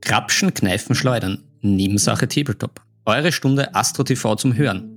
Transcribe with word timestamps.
Krapschen, 0.00 0.52
Kneifen, 0.54 0.94
Schleudern. 0.94 1.42
Nebensache 1.60 2.28
Tabletop. 2.28 2.82
Eure 3.06 3.32
Stunde 3.32 3.74
Astro 3.74 4.04
TV 4.04 4.36
zum 4.36 4.54
Hören. 4.56 4.90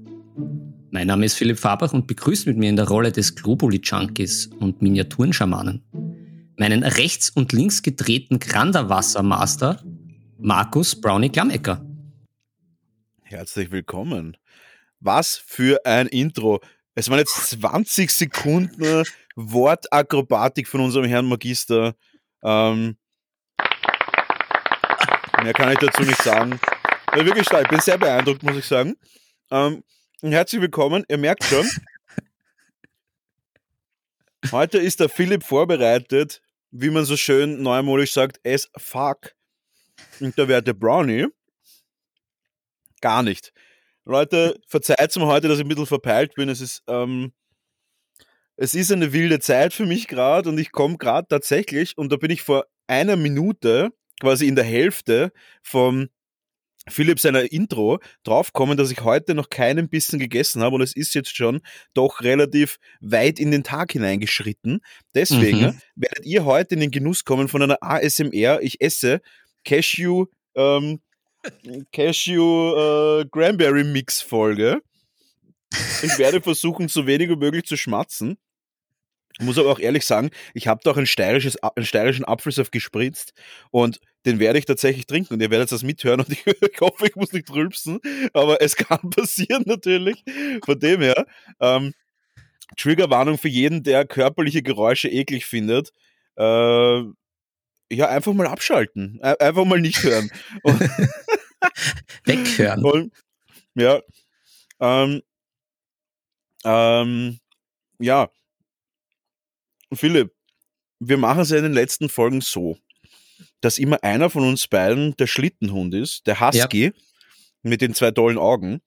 Mein 0.92 1.08
Name 1.08 1.26
ist 1.26 1.36
Philipp 1.36 1.60
Fabach 1.60 1.94
und 1.94 2.08
begrüßt 2.08 2.48
mit 2.48 2.58
mir 2.58 2.70
in 2.70 2.76
der 2.76 2.88
Rolle 2.88 3.12
des 3.12 3.36
Globuli-Junkies 3.36 4.48
und 4.60 4.82
Miniaturenschamanen 4.82 5.84
meinen 6.58 6.84
rechts 6.84 7.30
und 7.30 7.54
links 7.54 7.84
gedrehten 7.84 8.39
Granderwassermaster 8.39 9.84
Markus 10.39 10.99
Brownie 10.99 11.29
Klammecker. 11.29 11.86
Herzlich 13.21 13.71
willkommen. 13.71 14.38
Was 14.99 15.38
für 15.38 15.86
ein 15.86 16.07
Intro. 16.07 16.59
Es 16.95 17.09
waren 17.09 17.20
jetzt 17.20 17.49
20 17.52 18.09
Sekunden 18.09 19.04
Wortakrobatik 19.36 20.68
von 20.68 20.81
unserem 20.81 21.05
Herrn 21.05 21.27
Magister. 21.27 21.95
Ähm, 22.43 22.97
mehr 25.44 25.54
kann 25.54 25.72
ich 25.72 25.80
dazu 25.80 26.04
nicht 26.04 26.22
sagen. 26.22 26.59
Ja, 27.16 27.26
wirklich. 27.26 27.48
Ich 27.50 27.68
bin 27.68 27.80
sehr 27.80 27.98
beeindruckt, 27.98 28.44
muss 28.44 28.58
ich 28.58 28.66
sagen. 28.66 28.95
Ähm, 29.52 29.84
herzlich 30.22 30.62
willkommen. 30.62 31.04
Ihr 31.08 31.18
merkt 31.18 31.44
schon, 31.44 31.68
heute 34.52 34.78
ist 34.78 35.00
der 35.00 35.09
Philipp 35.09 35.44
vorbereitet, 35.44 36.42
wie 36.72 36.90
man 36.90 37.05
so 37.05 37.18
schön 37.18 37.62
neumodisch 37.62 38.14
sagt, 38.14 38.40
as 38.45 38.70
fuck. 38.78 39.34
Und 40.20 40.38
der 40.38 40.48
werte 40.48 40.73
Brownie 40.73 41.28
gar 43.02 43.23
nicht. 43.23 43.54
Leute, 44.06 44.59
verzeiht 44.67 45.16
mir 45.17 45.28
heute, 45.28 45.48
dass 45.48 45.59
ich 45.59 45.66
ein 45.66 45.67
bisschen 45.67 45.86
verpeilt 45.86 46.36
bin. 46.36 46.50
Es 46.50 46.62
ist, 46.62 46.84
ähm, 46.88 47.34
es 48.56 48.73
ist 48.73 48.92
eine 48.92 49.14
wilde 49.14 49.40
Zeit 49.40 49.73
für 49.73 49.86
mich 49.86 50.08
gerade 50.08 50.50
und 50.50 50.58
ich 50.58 50.72
komme 50.72 50.98
gerade 50.98 51.28
tatsächlich, 51.28 51.98
und 51.98 52.12
da 52.12 52.16
bin 52.17 52.31
ich 52.31 52.42
vor 52.42 52.66
einer 52.88 53.16
Minute 53.16 53.92
quasi 54.20 54.48
in 54.48 54.55
der 54.55 54.66
Hälfte 54.66 55.31
vom 55.62 56.09
Philipp 56.89 57.19
seiner 57.19 57.52
Intro 57.52 58.00
draufkommen, 58.23 58.78
dass 58.78 58.92
ich 58.92 59.02
heute 59.02 59.36
noch 59.36 59.50
keinen 59.50 59.89
Bissen 59.89 60.19
gegessen 60.19 60.61
habe 60.61 60.75
und 60.75 60.81
es 60.81 60.95
ist 60.95 61.14
jetzt 61.14 61.36
schon 61.36 61.61
doch 61.94 62.22
relativ 62.22 62.77
weit 63.02 63.39
in 63.39 63.52
den 63.52 63.64
Tag 63.64 63.92
hineingeschritten. 63.92 64.80
Deswegen 65.14 65.61
mhm. 65.61 65.81
werdet 65.95 66.25
ihr 66.25 66.45
heute 66.45 66.75
in 66.75 66.81
den 66.81 66.92
Genuss 66.92 67.25
kommen 67.25 67.47
von 67.47 67.61
einer 67.61 67.77
ASMR. 67.81 68.61
Ich 68.61 68.81
esse 68.81 69.22
Cashew, 69.66 70.25
ähm, 70.55 71.02
Cashew 71.92 73.22
äh, 73.22 73.25
Cranberry 73.31 73.83
Mix 73.83 74.22
Folge. 74.22 74.81
Ich 76.02 76.17
werde 76.17 76.42
versuchen, 76.42 76.88
so 76.88 77.05
wenig 77.05 77.30
wie 77.30 77.36
möglich 77.36 77.66
zu 77.66 77.75
schmatzen. 77.75 78.38
Muss 79.39 79.59
aber 79.59 79.70
auch 79.70 79.80
ehrlich 79.80 80.05
sagen, 80.05 80.31
ich 80.53 80.67
habe 80.67 80.81
da 80.83 80.92
auch 80.92 81.05
steirisches, 81.05 81.61
einen 81.61 81.86
steirischen 81.86 82.25
Apfelsaft 82.25 82.72
gespritzt 82.72 83.33
und 83.70 83.99
den 84.28 84.39
werde 84.39 84.59
ich 84.59 84.66
tatsächlich 84.66 85.08
trinken 85.08 85.33
und 85.33 85.42
ihr 85.42 85.50
werdet 85.50 85.72
das 85.72 85.83
mithören 85.83 86.20
und 86.20 86.30
ich, 86.30 86.45
ich 86.45 86.81
hoffe, 86.81 87.08
ich 87.08 87.16
muss 87.16 87.31
nicht 87.31 87.50
rülpsen, 87.50 88.00
aber 88.33 88.61
es 88.61 88.75
kann 88.75 89.09
passieren 89.09 89.64
natürlich. 89.66 90.23
Von 90.64 90.80
dem 90.80 91.02
her, 91.02 91.25
ähm, 91.59 91.94
Triggerwarnung 92.78 93.38
für 93.38 93.48
jeden, 93.48 93.83
der 93.83 94.05
körperliche 94.05 94.61
Geräusche 94.61 95.08
eklig 95.08 95.45
findet. 95.45 95.94
Äh, 96.36 97.03
ja, 97.89 98.09
einfach 98.09 98.33
mal 98.33 98.48
abschalten. 98.48 99.22
Einfach 99.22 99.64
mal 99.64 99.80
nicht 99.80 100.03
hören. 100.03 100.30
Weghören. 102.25 102.83
Und, 102.83 103.14
ja. 103.75 104.02
Ähm, 104.81 105.22
ähm, 106.66 107.39
ja, 108.00 108.30
Philipp, 109.94 110.33
wir 111.00 111.17
machen 111.17 111.42
es 111.42 111.50
ja 111.50 111.58
in 111.58 111.64
den 111.64 111.73
letzten 111.73 112.09
Folgen 112.09 112.42
so, 112.42 112.78
dass 113.61 113.77
immer 113.77 114.03
einer 114.03 114.30
von 114.30 114.44
uns 114.44 114.67
beiden 114.67 115.16
der 115.17 115.27
Schlittenhund 115.27 115.94
ist, 115.94 116.27
der 116.27 116.39
Husky 116.39 116.86
ja. 116.86 116.91
mit 117.64 117.81
den 117.81 117.94
zwei 117.94 118.11
tollen 118.11 118.38
Augen 118.38 118.81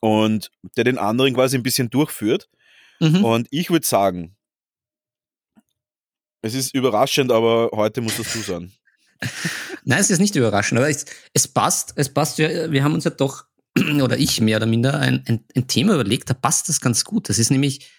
und 0.00 0.50
der 0.76 0.84
den 0.84 0.98
anderen 0.98 1.34
quasi 1.34 1.56
ein 1.56 1.62
bisschen 1.62 1.90
durchführt. 1.90 2.48
Mhm. 3.00 3.24
Und 3.24 3.48
ich 3.50 3.70
würde 3.70 3.86
sagen, 3.86 4.36
es 6.42 6.54
ist 6.54 6.74
überraschend, 6.74 7.30
aber 7.32 7.70
heute 7.72 8.00
muss 8.00 8.16
das 8.16 8.32
du 8.32 8.40
sein. 8.40 8.72
Nein, 9.84 10.00
es 10.00 10.10
ist 10.10 10.20
nicht 10.20 10.36
überraschend, 10.36 10.78
aber 10.78 10.88
es, 10.88 11.04
es 11.34 11.46
passt, 11.46 11.92
es 11.96 12.12
passt, 12.12 12.38
wir, 12.38 12.72
wir 12.72 12.82
haben 12.82 12.94
uns 12.94 13.04
ja 13.04 13.10
doch, 13.10 13.44
oder 14.02 14.18
ich 14.18 14.40
mehr 14.40 14.56
oder 14.56 14.66
minder, 14.66 14.98
ein, 14.98 15.22
ein, 15.26 15.44
ein 15.54 15.68
Thema 15.68 15.94
überlegt, 15.94 16.30
da 16.30 16.34
passt 16.34 16.68
das 16.70 16.80
ganz 16.80 17.04
gut. 17.04 17.28
Das 17.28 17.38
ist 17.38 17.50
nämlich, 17.50 17.90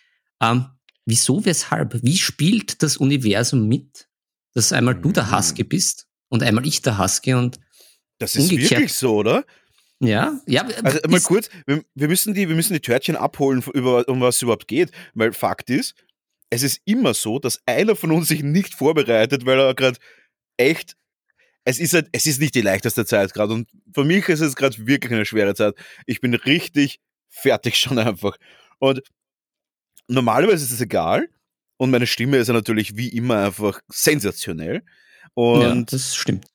ähm, 0.42 0.66
Wieso, 1.06 1.44
weshalb? 1.46 2.04
Wie 2.04 2.18
spielt 2.18 2.84
das 2.84 2.98
Universum 2.98 3.68
mit, 3.68 4.08
dass 4.54 4.74
einmal 4.74 4.96
du 4.96 5.12
der 5.12 5.32
Husky 5.32 5.64
mhm. 5.64 5.70
bist 5.70 6.08
und 6.30 6.44
einmal 6.44 6.66
ich 6.66 6.82
der 6.82 6.98
Husky 6.98 7.34
und 7.34 7.60
Das 8.20 8.36
ist 8.36 8.44
umgekehrt. 8.44 8.72
wirklich 8.72 8.94
so, 8.94 9.16
oder? 9.16 9.46
Ja, 10.00 10.40
ja. 10.48 10.64
Also 10.84 11.00
mal 11.08 11.22
kurz, 11.22 11.50
wir, 11.68 11.84
wir, 11.94 12.08
müssen 12.08 12.34
die, 12.34 12.50
wir 12.50 12.56
müssen 12.56 12.74
die 12.74 12.80
Törtchen 12.80 13.16
abholen, 13.16 13.64
über, 13.74 14.08
um 14.08 14.20
was 14.22 14.38
es 14.38 14.42
überhaupt 14.42 14.68
geht, 14.68 14.92
weil 15.14 15.32
Fakt 15.32 15.70
ist, 15.70 15.94
es 16.50 16.64
ist 16.64 16.82
immer 16.86 17.14
so, 17.14 17.40
dass 17.40 17.62
einer 17.66 17.96
von 17.96 18.12
uns 18.12 18.28
sich 18.28 18.42
nicht 18.42 18.74
vorbereitet, 18.74 19.46
weil 19.46 19.60
er 19.60 19.76
gerade 19.76 20.00
echt 20.58 20.96
es 21.64 21.80
ist 21.80 21.94
halt, 21.94 22.10
es 22.12 22.26
ist 22.26 22.40
nicht 22.40 22.56
die 22.56 22.62
leichteste 22.62 23.06
Zeit 23.06 23.34
gerade 23.34 23.54
und 23.54 23.70
für 23.94 24.04
mich 24.04 24.28
ist 24.30 24.42
es 24.42 24.56
gerade 24.56 24.88
wirklich 24.88 25.12
eine 25.12 25.26
schwere 25.26 25.54
Zeit. 25.54 25.76
Ich 26.06 26.22
bin 26.22 26.34
richtig 26.34 27.00
fertig 27.30 27.76
schon 27.80 28.00
einfach. 28.00 28.38
Und 28.80 29.02
normalerweise 30.08 30.66
ist 30.66 30.72
es 30.72 30.82
egal. 30.82 31.30
Und 31.82 31.90
meine 31.90 32.06
Stimme 32.06 32.38
ist 32.38 32.48
ja 32.48 32.54
natürlich 32.54 32.96
wie 32.96 33.10
immer 33.10 33.44
einfach 33.44 33.82
sensationell. 33.88 34.84
Und 35.34 35.62
ja, 35.64 35.76
das 35.82 36.16
stimmt. 36.16 36.46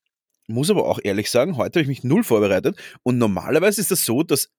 Muss 0.46 0.70
aber 0.70 0.86
auch 0.86 1.00
ehrlich 1.02 1.32
sagen, 1.32 1.56
heute 1.56 1.80
habe 1.80 1.82
ich 1.82 1.88
mich 1.88 2.04
null 2.04 2.22
vorbereitet. 2.22 2.78
Und 3.02 3.18
normalerweise 3.18 3.80
ist 3.80 3.90
das 3.90 4.04
so, 4.04 4.22
dass 4.22 4.50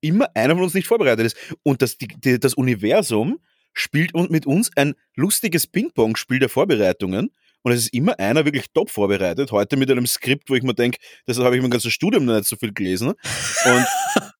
immer 0.00 0.34
einer 0.34 0.54
von 0.54 0.64
uns 0.64 0.72
nicht 0.72 0.86
vorbereitet 0.86 1.26
ist. 1.26 1.36
Und 1.62 1.82
das, 1.82 1.98
die, 1.98 2.08
die, 2.08 2.40
das 2.40 2.54
Universum 2.54 3.38
spielt 3.74 4.14
mit 4.30 4.46
uns 4.46 4.74
ein 4.78 4.94
lustiges 5.14 5.66
Ping-Pong-Spiel 5.66 6.38
der 6.38 6.48
Vorbereitungen. 6.48 7.30
Und 7.60 7.72
es 7.72 7.80
ist 7.80 7.92
immer 7.92 8.18
einer 8.18 8.46
wirklich 8.46 8.68
top 8.72 8.88
vorbereitet. 8.88 9.52
Heute 9.52 9.76
mit 9.76 9.90
einem 9.90 10.06
Skript, 10.06 10.48
wo 10.48 10.54
ich 10.54 10.62
mir 10.62 10.72
denke, 10.72 10.96
das 11.26 11.38
habe 11.38 11.54
ich 11.54 11.60
mein 11.60 11.70
ganzes 11.70 11.92
Studium 11.92 12.24
noch 12.24 12.36
nicht 12.36 12.48
so 12.48 12.56
viel 12.56 12.72
gelesen. 12.72 13.08
Und 13.08 13.86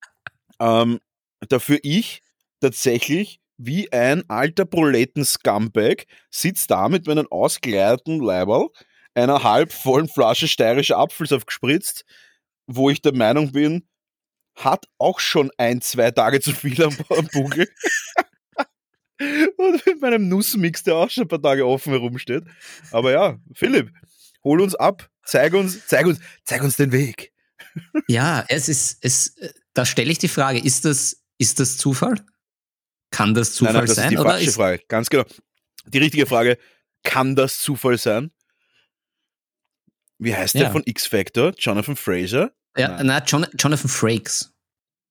ähm, 0.61 1.01
dafür 1.47 1.78
ich 1.83 2.22
tatsächlich 2.61 3.43
wie 3.56 3.92
ein 3.92 4.28
alter 4.28 4.65
Proletten-Scumbag, 4.65 6.06
sitzt 6.31 6.70
da 6.70 6.88
mit 6.88 7.06
meinem 7.06 7.26
ausgeleierten 7.31 8.20
Leiberl, 8.20 8.69
einer 9.15 9.42
halb 9.42 9.72
vollen 9.72 10.09
Flasche 10.09 10.48
steirischer 10.48 10.98
Apfelsaft 10.98 11.47
gespritzt, 11.47 12.04
wo 12.66 12.91
ich 12.91 13.00
der 13.00 13.15
Meinung 13.15 13.53
bin, 13.53 13.88
hat 14.56 14.87
auch 14.98 15.20
schon 15.20 15.50
ein, 15.56 15.81
zwei 15.81 16.10
Tage 16.10 16.41
zu 16.41 16.53
viel 16.53 16.82
am, 16.82 16.97
am 17.10 17.28
Buckel. 17.32 17.69
Und 19.56 19.86
mit 19.86 20.00
meinem 20.00 20.28
Nussmix, 20.28 20.82
der 20.82 20.97
auch 20.97 21.10
schon 21.10 21.25
ein 21.25 21.28
paar 21.28 21.42
Tage 21.42 21.66
offen 21.66 21.92
herumsteht. 21.92 22.44
Aber 22.91 23.12
ja, 23.12 23.38
Philipp, 23.54 23.91
hol 24.42 24.60
uns 24.60 24.75
ab, 24.75 25.09
zeig 25.25 25.54
uns, 25.54 25.86
zeig 25.86 26.06
uns, 26.06 26.19
zeig 26.44 26.62
uns 26.62 26.76
den 26.76 26.92
Weg. 26.92 27.32
Ja, 28.09 28.44
es 28.48 28.69
ist, 28.69 28.98
es, 29.03 29.36
da 29.72 29.86
stelle 29.86 30.10
ich 30.10 30.19
die 30.19 30.28
Frage, 30.28 30.59
ist 30.59 30.84
das, 30.84 31.22
ist 31.38 31.60
das 31.60 31.76
Zufall? 31.76 32.25
Kann 33.15 33.33
das 33.33 33.55
Zufall 33.55 33.75
nein, 33.75 33.81
nein, 33.83 33.87
das 33.87 33.97
sein? 33.97 34.05
Ist 34.07 34.11
die 34.11 34.19
oder 34.19 34.31
falsche 34.31 34.49
ist 34.49 34.57
Frage. 34.57 34.83
Ganz 34.89 35.09
genau. 35.09 35.25
Die 35.87 35.99
richtige 35.99 36.27
Frage, 36.27 36.59
kann 37.05 37.37
das 37.37 37.61
Zufall 37.61 37.97
sein? 37.97 38.33
Wie 40.19 40.35
heißt 40.35 40.55
ja. 40.55 40.63
der 40.63 40.73
von 40.73 40.83
X-Factor? 40.85 41.53
Jonathan 41.57 41.95
Fraser? 41.95 42.51
Ja, 42.77 43.01
na, 43.05 43.23
John, 43.25 43.47
Jonathan 43.57 43.89
Frakes. 43.89 44.53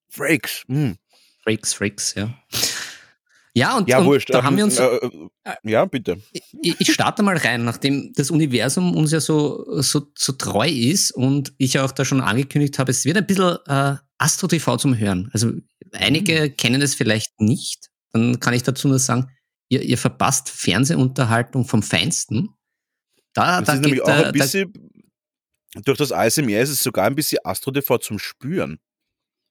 Frakes, 0.09 0.63
hm. 0.67 0.97
Frakes, 1.43 1.73
Frakes, 1.73 2.13
ja. 2.15 2.33
Ja, 3.53 3.77
und, 3.77 3.87
ja, 3.87 3.99
und 3.99 4.05
wurscht. 4.05 4.33
da 4.33 4.43
haben 4.43 4.57
wir 4.57 4.65
uns. 4.65 4.79
Äh, 4.79 4.99
äh, 5.45 5.55
ja, 5.63 5.85
bitte. 5.85 6.17
Ich, 6.61 6.81
ich, 6.81 6.91
starte 6.91 7.23
mal 7.23 7.37
rein, 7.37 7.63
nachdem 7.63 8.11
das 8.15 8.31
Universum 8.31 8.97
uns 8.97 9.11
ja 9.11 9.21
so, 9.21 9.79
so, 9.81 10.11
so 10.17 10.33
treu 10.33 10.67
ist 10.67 11.11
und 11.11 11.53
ich 11.57 11.79
auch 11.79 11.91
da 11.91 12.03
schon 12.03 12.19
angekündigt 12.19 12.79
habe, 12.79 12.91
es 12.91 13.05
wird 13.05 13.15
ein 13.15 13.27
bisschen 13.27 13.57
äh, 13.67 13.95
Astro 14.17 14.47
TV 14.47 14.75
zum 14.75 14.97
Hören. 14.97 15.29
Also 15.31 15.51
einige 15.93 16.49
mhm. 16.49 16.57
kennen 16.57 16.81
es 16.81 16.95
vielleicht 16.95 17.39
nicht 17.39 17.92
dann 18.13 18.39
kann 18.39 18.53
ich 18.53 18.63
dazu 18.63 18.87
nur 18.87 18.99
sagen, 18.99 19.29
ihr, 19.69 19.81
ihr 19.81 19.97
verpasst 19.97 20.49
Fernsehunterhaltung 20.49 21.65
vom 21.65 21.83
Feinsten. 21.83 22.49
Da, 23.33 23.59
das 23.59 23.67
da 23.67 23.73
ist 23.73 23.81
nämlich 23.81 24.01
auch 24.03 24.07
ein 24.07 24.31
bisschen, 24.31 24.71
da, 25.73 25.81
durch 25.81 25.97
das 25.97 26.11
ASMR 26.11 26.61
ist 26.61 26.69
es 26.69 26.79
sogar 26.79 27.05
ein 27.05 27.15
bisschen 27.15 27.39
Astro 27.43 27.71
TV 27.71 27.97
zum 27.97 28.19
Spüren. 28.19 28.79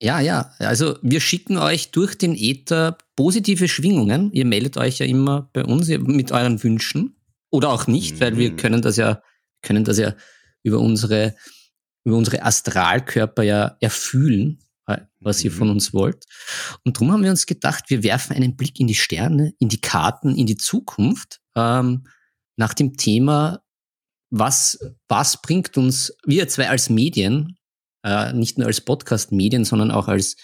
Ja, 0.00 0.20
ja. 0.20 0.52
Also 0.58 0.98
wir 1.02 1.20
schicken 1.20 1.58
euch 1.58 1.90
durch 1.90 2.16
den 2.16 2.34
Äther 2.34 2.98
positive 3.14 3.68
Schwingungen. 3.68 4.32
Ihr 4.32 4.44
meldet 4.44 4.76
euch 4.76 4.98
ja 4.98 5.06
immer 5.06 5.50
bei 5.52 5.64
uns 5.64 5.88
mit 5.88 6.32
euren 6.32 6.62
Wünschen. 6.62 7.16
Oder 7.50 7.68
auch 7.68 7.86
nicht, 7.86 8.16
mhm. 8.16 8.20
weil 8.20 8.36
wir 8.36 8.52
mhm. 8.52 8.56
können 8.56 8.82
das 8.82 8.96
ja, 8.96 9.22
können 9.62 9.84
das 9.84 9.98
ja 9.98 10.14
über 10.62 10.78
unsere, 10.78 11.36
über 12.04 12.16
unsere 12.16 12.42
Astralkörper 12.42 13.42
ja 13.42 13.76
erfühlen 13.80 14.58
was 15.20 15.44
ihr 15.44 15.52
von 15.52 15.68
mhm. 15.68 15.74
uns 15.74 15.92
wollt. 15.94 16.24
Und 16.84 16.96
darum 16.96 17.12
haben 17.12 17.22
wir 17.22 17.30
uns 17.30 17.46
gedacht, 17.46 17.84
wir 17.88 18.02
werfen 18.02 18.34
einen 18.34 18.56
Blick 18.56 18.80
in 18.80 18.86
die 18.86 18.94
Sterne, 18.94 19.52
in 19.58 19.68
die 19.68 19.80
Karten, 19.80 20.36
in 20.36 20.46
die 20.46 20.56
Zukunft, 20.56 21.40
ähm, 21.56 22.06
nach 22.56 22.74
dem 22.74 22.96
Thema, 22.96 23.62
was, 24.30 24.78
was 25.08 25.40
bringt 25.42 25.76
uns, 25.76 26.14
wir 26.24 26.48
zwei 26.48 26.68
als 26.68 26.90
Medien, 26.90 27.58
äh, 28.04 28.32
nicht 28.32 28.58
nur 28.58 28.66
als 28.66 28.80
Podcast-Medien, 28.80 29.64
sondern 29.64 29.90
auch 29.90 30.08
als, 30.08 30.36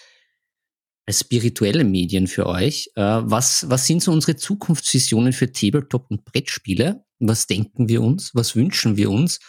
als 1.05 1.19
spirituelle 1.19 1.83
Medien 1.83 2.27
für 2.27 2.45
euch, 2.45 2.89
äh, 2.95 3.01
was, 3.01 3.69
was 3.69 3.87
sind 3.87 4.03
so 4.03 4.11
unsere 4.11 4.35
Zukunftsvisionen 4.35 5.33
für 5.33 5.51
Tabletop 5.51 6.09
und 6.09 6.23
Brettspiele? 6.25 7.03
Was 7.19 7.47
denken 7.47 7.89
wir 7.89 8.01
uns? 8.01 8.31
Was 8.33 8.55
wünschen 8.55 8.95
wir 8.95 9.09
uns? 9.09 9.39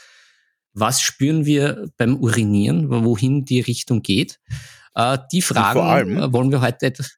Was 0.73 1.03
spüren 1.03 1.45
wir 1.47 1.91
beim 1.97 2.17
Urinieren? 2.17 2.91
Wohin 2.91 3.45
die 3.45 3.61
Richtung 3.61 4.03
geht? 4.03 4.41
Äh, 4.95 5.19
die 5.33 5.43
Fragen 5.43 5.81
allem, 5.81 6.33
wollen 6.33 6.51
wir 6.51 6.61
heute 6.61 6.87
etwas. 6.87 7.17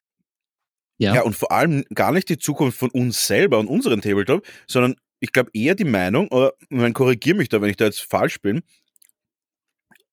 Ja. 0.97 1.15
ja, 1.15 1.21
und 1.23 1.35
vor 1.35 1.51
allem 1.51 1.83
gar 1.93 2.11
nicht 2.11 2.29
die 2.29 2.37
Zukunft 2.37 2.77
von 2.77 2.91
uns 2.91 3.25
selber 3.25 3.59
und 3.59 3.67
unseren 3.67 4.01
Tabletop, 4.01 4.45
sondern 4.67 4.95
ich 5.19 5.31
glaube 5.31 5.49
eher 5.53 5.75
die 5.75 5.85
Meinung, 5.85 6.27
oder 6.29 6.53
man 6.69 6.93
korrigiere 6.93 7.37
mich 7.37 7.49
da, 7.49 7.61
wenn 7.61 7.69
ich 7.69 7.77
da 7.77 7.85
jetzt 7.85 8.01
falsch 8.01 8.41
bin, 8.41 8.61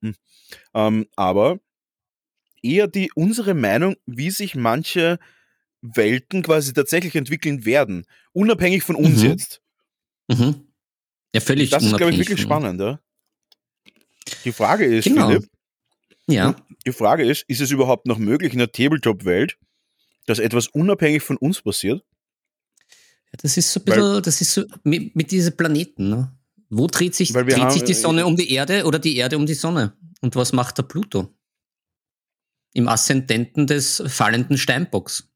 hm, 0.03 0.15
ähm, 0.75 1.07
aber 1.17 1.61
eher 2.62 2.89
die 2.89 3.11
unsere 3.15 3.55
Meinung, 3.55 3.97
wie 4.07 4.31
sich 4.31 4.55
manche 4.55 5.19
Welten 5.83 6.43
quasi 6.43 6.73
tatsächlich 6.73 7.15
entwickeln 7.15 7.65
werden, 7.65 8.07
unabhängig 8.33 8.83
von 8.83 8.97
uns 8.97 9.23
mhm. 9.23 9.29
jetzt. 9.29 9.62
Mhm. 10.29 10.69
Ja, 11.35 11.41
völlig. 11.41 11.71
Das 11.71 11.83
ist, 11.83 11.97
glaube 11.97 12.12
ich, 12.12 12.19
wirklich 12.19 12.41
spannend. 12.41 12.81
Ja? 12.81 13.01
Die 14.45 14.53
Frage 14.53 14.85
ist, 14.85 15.05
genau. 15.05 15.29
Philipp, 15.29 15.49
ja. 16.31 16.56
die 16.87 16.93
Frage 16.93 17.25
ist, 17.25 17.44
ist 17.49 17.61
es 17.61 17.71
überhaupt 17.71 18.06
noch 18.06 18.19
möglich 18.19 18.53
in 18.53 18.59
der 18.59 18.73
Tabletop-Welt, 18.73 19.59
dass 20.27 20.38
etwas 20.38 20.69
unabhängig 20.69 21.23
von 21.23 21.37
uns 21.37 21.62
passiert? 21.62 22.03
Ja, 23.32 23.38
das 23.43 23.56
ist 23.56 23.73
so 23.73 23.81
ein 23.81 23.85
bisschen, 23.85 24.03
weil, 24.03 24.23
das 24.23 24.41
ist 24.41 24.55
so 24.55 24.65
mit, 24.82 25.15
mit 25.15 25.31
diesen 25.31 25.56
Planeten. 25.56 26.11
Ne? 26.11 26.37
Wo 26.69 26.87
dreht 26.87 27.15
sich, 27.15 27.32
dreht 27.32 27.59
haben, 27.59 27.71
sich 27.71 27.85
die 27.85 27.94
Sonne 27.94 28.27
um 28.27 28.37
die 28.37 28.53
Erde 28.53 28.85
oder 28.85 28.99
die 28.99 29.17
Erde 29.17 29.37
um 29.37 29.47
die 29.47 29.55
Sonne? 29.55 29.97
Und 30.21 30.37
was 30.37 30.53
macht 30.53 30.79
der 30.79 30.85
Pluto? 30.85 31.35
Im 32.73 32.88
Aszendenten 32.88 33.67
des 33.67 34.03
fallenden 34.06 34.56
Steinbocks. 34.56 35.29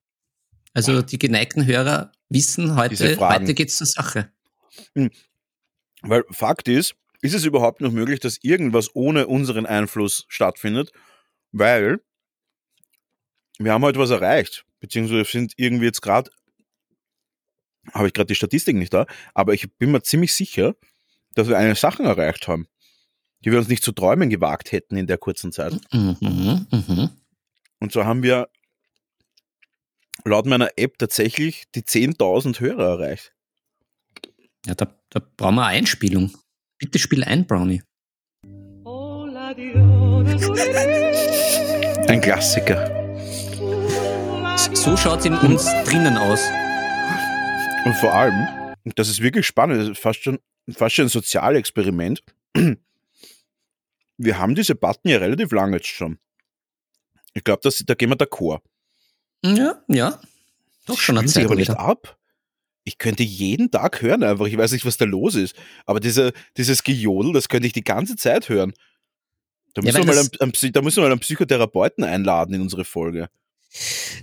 Also 0.73 1.02
die 1.02 1.19
geneigten 1.19 1.67
Hörer 1.67 2.12
wissen 2.29 2.76
heute, 2.76 3.17
heute 3.19 3.55
geht 3.55 3.69
es 3.69 3.76
zur 3.76 3.87
Sache. 3.87 4.31
Hm. 4.94 5.11
Weil 6.02 6.25
Fakt 6.31 6.69
ist, 6.69 6.94
ist 7.25 7.32
es 7.32 7.47
überhaupt 7.47 7.81
noch 7.81 7.91
möglich, 7.91 8.21
dass 8.21 8.38
irgendwas 8.43 8.94
ohne 8.94 9.26
unseren 9.26 9.65
Einfluss 9.65 10.26
stattfindet? 10.29 10.93
Weil 11.53 12.00
wir 13.59 13.73
haben 13.73 13.82
heute 13.82 13.99
was 13.99 14.11
erreicht, 14.11 14.67
beziehungsweise 14.81 15.25
sind 15.25 15.55
irgendwie 15.56 15.87
jetzt 15.87 16.03
gerade, 16.03 16.31
habe 17.94 18.09
ich 18.09 18.12
gerade 18.12 18.26
die 18.26 18.35
Statistik 18.35 18.76
nicht 18.76 18.93
da, 18.93 19.06
aber 19.32 19.55
ich 19.55 19.73
bin 19.79 19.91
mir 19.91 20.03
ziemlich 20.03 20.35
sicher, 20.35 20.75
dass 21.35 21.49
wir 21.49 21.56
eine 21.56 21.76
Sache 21.76 22.03
erreicht 22.03 22.47
haben, 22.47 22.69
die 23.43 23.53
wir 23.53 23.59
uns 23.59 23.69
nicht 23.69 23.82
zu 23.82 23.93
träumen 23.93 24.29
gewagt 24.29 24.71
hätten 24.73 24.99
in 24.99 25.06
der 25.06 25.17
kurzen 25.17 25.50
Zeit. 25.50 25.73
Mhm, 25.93 26.67
mh. 26.71 27.11
Und 27.81 27.93
so 27.93 28.05
haben 28.05 28.23
wir 28.23 28.50
laut 30.25 30.44
meiner 30.44 30.73
App 30.76 30.99
tatsächlich 30.99 31.65
die 31.75 31.82
10.000 31.85 32.61
Hörer 32.61 33.00
erreicht. 33.00 33.32
Ja, 34.67 34.75
da, 34.75 34.94
da 35.09 35.21
brauchen 35.38 35.55
wir 35.55 35.67
eine 35.67 35.79
Einspielung. 35.79 36.35
Bitte 36.79 36.99
spiel 36.99 37.25
ein, 37.25 37.47
Brownie. 37.47 37.82
Ein 42.09 42.21
Klassiker. 42.21 42.91
So 44.75 44.97
schaut 44.97 45.21
es 45.21 45.26
in 45.26 45.35
uns 45.35 45.65
drinnen 45.85 46.17
aus. 46.17 46.41
Und 47.85 47.94
vor 47.97 48.12
allem, 48.15 48.47
das 48.97 49.09
ist 49.09 49.21
wirklich 49.21 49.47
spannend, 49.47 49.81
das 49.81 49.88
ist 49.91 49.99
fast 49.99 50.23
schon, 50.23 50.38
fast 50.71 50.94
schon 50.97 51.06
ein 51.06 51.11
Sozialexperiment. 51.11 52.23
Wir 54.17 54.38
haben 54.38 54.55
diese 54.55 54.75
Button 54.75 55.11
ja 55.11 55.19
relativ 55.19 55.53
lange 55.53 55.76
jetzt 55.76 55.88
schon. 55.88 56.19
Ich 57.35 57.44
glaube, 57.44 57.69
da 57.87 57.94
gehen 57.94 58.11
wir 58.11 58.17
d'accord. 58.17 58.61
Ja, 59.44 59.82
ja. 59.88 60.21
Doch 60.87 60.99
schon 60.99 61.19
eine 61.19 61.26
Zeit 61.29 61.44
aber 61.44 61.56
nicht 61.56 61.71
ab 61.71 62.19
ich 62.84 62.98
könnte 62.98 63.22
jeden 63.22 63.70
Tag 63.70 64.02
hören 64.02 64.22
einfach. 64.22 64.46
Ich 64.46 64.56
weiß 64.56 64.72
nicht, 64.72 64.84
was 64.84 64.98
da 64.98 65.06
los 65.06 65.34
ist. 65.34 65.56
Aber 65.86 66.00
diese, 66.00 66.32
dieses 66.56 66.84
Gejodel, 66.84 67.32
das 67.32 67.48
könnte 67.48 67.66
ich 67.66 67.72
die 67.72 67.84
ganze 67.84 68.16
Zeit 68.16 68.48
hören. 68.48 68.75
Da 69.72 69.82
müssen, 69.82 69.96
ja, 69.96 70.06
wir, 70.06 70.14
mal 70.14 70.19
einen, 70.19 70.31
einen, 70.38 70.72
da 70.72 70.82
müssen 70.82 70.98
wir 70.98 71.02
mal 71.02 71.12
einen 71.12 71.20
Psychotherapeuten 71.20 72.04
einladen 72.04 72.54
in 72.54 72.60
unsere 72.60 72.84
Folge. 72.84 73.28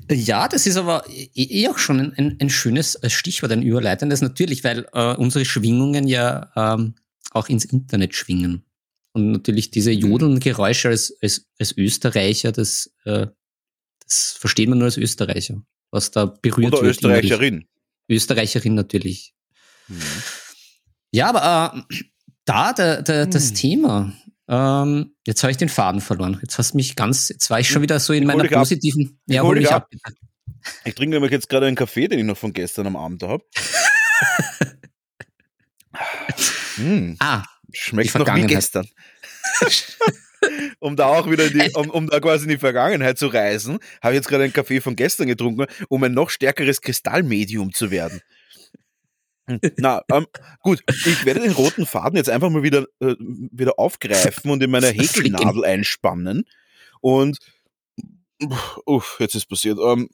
Ja, 0.09 0.47
das 0.47 0.65
ist 0.65 0.77
aber 0.77 1.03
eh, 1.09 1.27
eh 1.35 1.67
auch 1.67 1.77
schon 1.77 1.99
ein, 1.99 2.37
ein, 2.39 2.49
schönes 2.49 2.97
Stichwort, 3.07 3.51
ein 3.51 3.63
überleitendes 3.63 4.21
natürlich, 4.21 4.63
weil 4.63 4.87
äh, 4.93 5.15
unsere 5.15 5.43
Schwingungen 5.43 6.07
ja 6.07 6.51
ähm, 6.55 6.95
auch 7.31 7.49
ins 7.49 7.65
Internet 7.65 8.15
schwingen. 8.15 8.63
Und 9.11 9.31
natürlich 9.31 9.71
diese 9.71 9.91
mhm. 9.91 9.99
jodelnden 9.99 10.39
Geräusche 10.39 10.87
als, 10.87 11.17
als, 11.21 11.47
als 11.59 11.77
Österreicher, 11.77 12.53
das, 12.53 12.93
äh, 13.03 13.27
das 14.03 14.37
versteht 14.39 14.69
man 14.69 14.77
nur 14.77 14.85
als 14.85 14.97
Österreicher, 14.97 15.61
was 15.89 16.11
da 16.11 16.25
berührt 16.27 16.73
Oder 16.73 16.83
wird. 16.83 16.91
Österreicherin. 16.91 17.65
Österreicherin 18.11 18.75
natürlich. 18.75 19.33
Mhm. 19.87 20.01
Ja, 21.11 21.29
aber 21.29 21.83
äh, 21.89 22.03
da 22.45 22.73
der, 22.73 23.01
der, 23.01 23.25
mhm. 23.25 23.31
das 23.31 23.53
Thema, 23.53 24.13
ähm, 24.47 25.15
jetzt 25.25 25.43
habe 25.43 25.51
ich 25.51 25.57
den 25.57 25.69
Faden 25.69 26.01
verloren. 26.01 26.39
Jetzt 26.41 26.57
hast 26.57 26.73
mich 26.73 26.95
ganz, 26.95 27.29
jetzt 27.29 27.49
war 27.49 27.59
ich 27.59 27.69
schon 27.69 27.81
wieder 27.81 27.99
so 27.99 28.13
in 28.13 28.23
ich 28.23 28.27
meiner 28.27 28.47
positiven. 28.47 29.07
Ab. 29.07 29.13
Ja, 29.27 29.41
hol 29.43 29.57
mich 29.57 29.71
ab. 29.71 29.87
ab. 30.03 30.13
Ich 30.85 30.95
trinke 30.95 31.15
nämlich 31.15 31.31
jetzt 31.31 31.49
gerade 31.49 31.67
einen 31.67 31.75
Kaffee, 31.75 32.07
den 32.07 32.19
ich 32.19 32.25
noch 32.25 32.37
von 32.37 32.53
gestern 32.53 32.87
am 32.87 32.95
Abend 32.95 33.23
habe. 33.23 33.43
mm, 36.77 37.15
ah, 37.19 37.43
schmeckt 37.71 38.13
noch 38.15 38.35
wie 38.35 38.45
gestern. 38.45 38.87
um 40.79 40.95
da 40.95 41.07
auch 41.07 41.29
wieder 41.29 41.49
die, 41.49 41.71
um, 41.75 41.89
um 41.89 42.07
da 42.07 42.19
quasi 42.19 42.43
in 42.43 42.49
die 42.49 42.57
Vergangenheit 42.57 43.17
zu 43.17 43.27
reisen, 43.27 43.79
habe 44.01 44.13
ich 44.13 44.17
jetzt 44.17 44.27
gerade 44.27 44.43
einen 44.43 44.53
Kaffee 44.53 44.81
von 44.81 44.95
gestern 44.95 45.27
getrunken, 45.27 45.65
um 45.89 46.03
ein 46.03 46.13
noch 46.13 46.29
stärkeres 46.29 46.81
Kristallmedium 46.81 47.73
zu 47.73 47.91
werden. 47.91 48.21
Hm, 49.47 49.59
na, 49.77 50.03
ähm, 50.11 50.27
gut, 50.61 50.83
ich 50.87 51.25
werde 51.25 51.41
den 51.41 51.51
roten 51.51 51.85
Faden 51.85 52.17
jetzt 52.17 52.29
einfach 52.29 52.49
mal 52.49 52.63
wieder, 52.63 52.85
äh, 52.99 53.15
wieder 53.19 53.79
aufgreifen 53.79 54.51
und 54.51 54.61
in 54.61 54.71
meine 54.71 54.87
Häkelnadel 54.91 55.65
einspannen. 55.65 56.45
Und 57.01 57.39
uff, 58.85 59.17
jetzt 59.19 59.35
ist 59.35 59.47
passiert. 59.47 59.79
Ähm, 59.83 60.09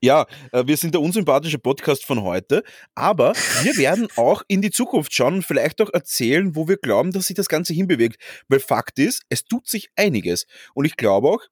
ja, 0.00 0.26
äh, 0.52 0.66
wir 0.66 0.76
sind 0.76 0.94
der 0.94 1.00
unsympathische 1.00 1.58
Podcast 1.58 2.04
von 2.04 2.22
heute, 2.22 2.62
aber 2.94 3.34
wir 3.62 3.76
werden 3.76 4.08
auch 4.16 4.42
in 4.48 4.62
die 4.62 4.70
Zukunft 4.70 5.12
schauen 5.12 5.34
und 5.34 5.44
vielleicht 5.44 5.80
auch 5.80 5.92
erzählen, 5.92 6.54
wo 6.54 6.68
wir 6.68 6.76
glauben, 6.76 7.12
dass 7.12 7.26
sich 7.26 7.36
das 7.36 7.48
Ganze 7.48 7.72
hinbewegt. 7.72 8.22
Weil 8.48 8.60
Fakt 8.60 8.98
ist, 8.98 9.22
es 9.28 9.44
tut 9.44 9.66
sich 9.66 9.88
einiges. 9.96 10.46
Und 10.74 10.84
ich 10.84 10.96
glaube 10.96 11.28
auch, 11.28 11.42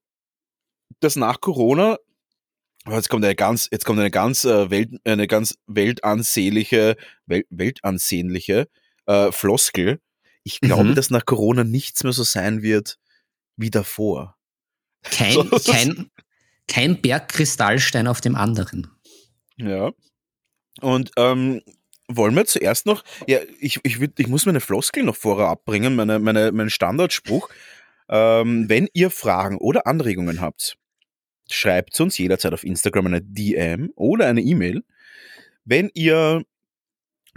dass 1.00 1.16
nach 1.16 1.40
Corona 1.40 1.98
jetzt 2.90 3.08
kommt 3.08 3.24
eine 3.24 3.34
ganz, 3.34 3.68
jetzt 3.70 3.84
kommt 3.84 4.00
eine 4.00 4.10
ganz, 4.10 4.44
äh, 4.44 4.70
Welt, 4.70 4.90
eine 5.04 5.26
ganz 5.26 5.56
weltansehnliche, 5.66 6.96
Welt, 7.26 7.46
weltansehnliche 7.50 8.68
äh, 9.06 9.32
Floskel. 9.32 10.00
Ich 10.44 10.60
glaube, 10.60 10.90
mhm. 10.90 10.94
dass 10.94 11.10
nach 11.10 11.24
Corona 11.24 11.64
nichts 11.64 12.02
mehr 12.02 12.12
so 12.12 12.24
sein 12.24 12.62
wird 12.62 12.98
wie 13.56 13.70
davor. 13.70 14.36
Kein, 15.02 15.50
kein, 15.64 16.10
kein 16.68 17.00
Bergkristallstein 17.00 18.06
auf 18.06 18.20
dem 18.20 18.36
anderen. 18.36 18.88
Ja. 19.56 19.92
Und 20.80 21.10
ähm, 21.16 21.60
wollen 22.08 22.34
wir 22.34 22.44
zuerst 22.46 22.86
noch, 22.86 23.04
ja, 23.26 23.38
ich, 23.60 23.80
ich, 23.82 24.00
ich 24.00 24.28
muss 24.28 24.46
meine 24.46 24.60
Floskel 24.60 25.04
noch 25.04 25.16
vorher 25.16 25.48
abbringen, 25.48 25.94
meine, 25.94 26.18
meine, 26.18 26.52
meinen 26.52 26.70
Standardspruch. 26.70 27.48
Ähm, 28.08 28.68
wenn 28.68 28.88
ihr 28.92 29.10
Fragen 29.10 29.58
oder 29.58 29.86
Anregungen 29.86 30.40
habt, 30.40 30.76
schreibt 31.50 31.98
uns 32.00 32.18
jederzeit 32.18 32.52
auf 32.52 32.64
Instagram 32.64 33.06
eine 33.06 33.22
DM 33.22 33.92
oder 33.94 34.26
eine 34.26 34.40
E-Mail. 34.40 34.82
Wenn 35.64 35.90
ihr 35.94 36.44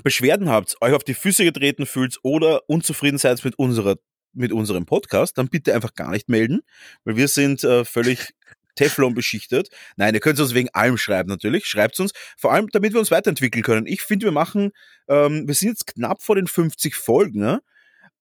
Beschwerden 0.03 0.49
habt, 0.49 0.75
euch 0.81 0.93
auf 0.93 1.03
die 1.03 1.13
Füße 1.13 1.43
getreten 1.43 1.85
fühlt 1.85 2.19
oder 2.23 2.61
unzufrieden 2.67 3.17
seid 3.17 3.43
mit 3.45 3.57
unserer 3.57 3.95
mit 4.37 4.51
unserem 4.51 4.85
Podcast, 4.85 5.37
dann 5.37 5.47
bitte 5.47 5.73
einfach 5.73 5.93
gar 5.93 6.11
nicht 6.11 6.27
melden, 6.27 6.61
weil 7.05 7.15
wir 7.15 7.29
sind 7.29 7.63
äh, 7.63 7.85
völlig 7.85 8.33
Teflon 8.75 9.13
beschichtet. 9.13 9.69
Nein, 9.95 10.13
ihr 10.13 10.19
könnt 10.19 10.39
uns 10.39 10.53
wegen 10.53 10.69
allem 10.73 10.97
schreiben 10.97 11.29
natürlich. 11.29 11.65
Schreibt 11.65 11.99
uns, 11.99 12.11
vor 12.37 12.53
allem 12.53 12.67
damit 12.71 12.93
wir 12.93 12.99
uns 12.99 13.11
weiterentwickeln 13.11 13.63
können. 13.63 13.87
Ich 13.87 14.01
finde, 14.01 14.25
wir 14.25 14.31
machen, 14.31 14.71
ähm, 15.07 15.47
wir 15.47 15.55
sind 15.55 15.69
jetzt 15.69 15.87
knapp 15.87 16.21
vor 16.21 16.35
den 16.35 16.47
50 16.47 16.95
Folgen. 16.95 17.39
Ne? 17.39 17.61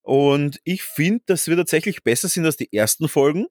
Und 0.03 0.61
ich 0.65 0.83
finde, 0.83 1.23
dass 1.27 1.49
wir 1.49 1.57
tatsächlich 1.57 2.03
besser 2.03 2.29
sind 2.29 2.45
als 2.45 2.57
die 2.57 2.73
ersten 2.73 3.09
Folgen. 3.09 3.47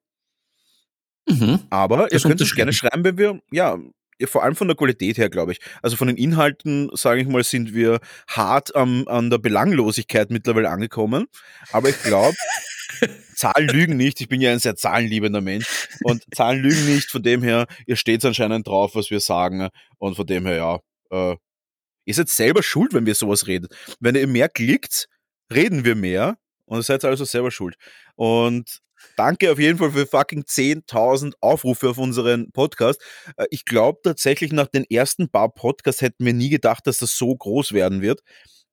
Mhm. 1.27 1.59
Aber 1.69 2.11
ihr 2.11 2.19
könnt 2.19 2.41
uns 2.41 2.55
gerne 2.55 2.73
schreiben, 2.73 3.03
wenn 3.03 3.17
wir, 3.17 3.41
ja, 3.51 3.77
vor 4.25 4.43
allem 4.43 4.55
von 4.55 4.67
der 4.67 4.77
Qualität 4.77 5.17
her, 5.17 5.29
glaube 5.29 5.53
ich. 5.53 5.59
Also 5.81 5.95
von 5.95 6.07
den 6.07 6.17
Inhalten, 6.17 6.89
sage 6.93 7.21
ich 7.21 7.27
mal, 7.27 7.43
sind 7.43 7.73
wir 7.73 7.99
hart 8.27 8.75
am, 8.75 9.07
an 9.07 9.29
der 9.29 9.37
Belanglosigkeit 9.37 10.29
mittlerweile 10.29 10.69
angekommen. 10.69 11.27
Aber 11.71 11.89
ich 11.89 12.01
glaube, 12.03 12.35
Zahlen 13.35 13.67
lügen 13.67 13.97
nicht. 13.97 14.21
Ich 14.21 14.29
bin 14.29 14.41
ja 14.41 14.51
ein 14.51 14.59
sehr 14.59 14.75
zahlenliebender 14.75 15.41
Mensch. 15.41 15.87
Und 16.03 16.23
Zahlen 16.33 16.61
lügen 16.61 16.85
nicht. 16.93 17.09
Von 17.09 17.23
dem 17.23 17.43
her, 17.43 17.67
ihr 17.87 17.95
steht 17.95 18.23
anscheinend 18.25 18.67
drauf, 18.67 18.95
was 18.95 19.09
wir 19.09 19.19
sagen. 19.19 19.69
Und 19.97 20.15
von 20.15 20.25
dem 20.25 20.45
her, 20.45 20.55
ja, 20.55 20.79
äh, 21.11 21.35
ihr 22.05 22.13
seid 22.13 22.29
selber 22.29 22.63
schuld, 22.63 22.93
wenn 22.93 23.05
wir 23.05 23.15
sowas 23.15 23.47
reden. 23.47 23.67
Wenn 23.99 24.15
ihr 24.15 24.27
mehr 24.27 24.49
klickt, 24.49 25.07
reden 25.53 25.85
wir 25.85 25.95
mehr 25.95 26.37
und 26.65 26.79
ihr 26.79 26.83
seid 26.83 27.05
also 27.05 27.25
selber 27.25 27.51
schuld. 27.51 27.75
Und 28.15 28.79
danke 29.17 29.51
auf 29.51 29.59
jeden 29.59 29.77
Fall 29.77 29.91
für 29.91 30.05
fucking 30.05 30.43
10.000 30.43 31.33
Aufrufe 31.41 31.89
auf 31.89 31.97
unseren 31.97 32.51
Podcast. 32.51 33.01
Äh, 33.37 33.45
ich 33.49 33.65
glaube 33.65 33.99
tatsächlich, 34.03 34.51
nach 34.51 34.67
den 34.67 34.85
ersten 34.89 35.29
paar 35.29 35.53
Podcasts 35.53 36.01
hätten 36.01 36.25
wir 36.25 36.33
nie 36.33 36.49
gedacht, 36.49 36.87
dass 36.87 36.97
das 36.97 37.17
so 37.17 37.35
groß 37.35 37.73
werden 37.73 38.01
wird. 38.01 38.21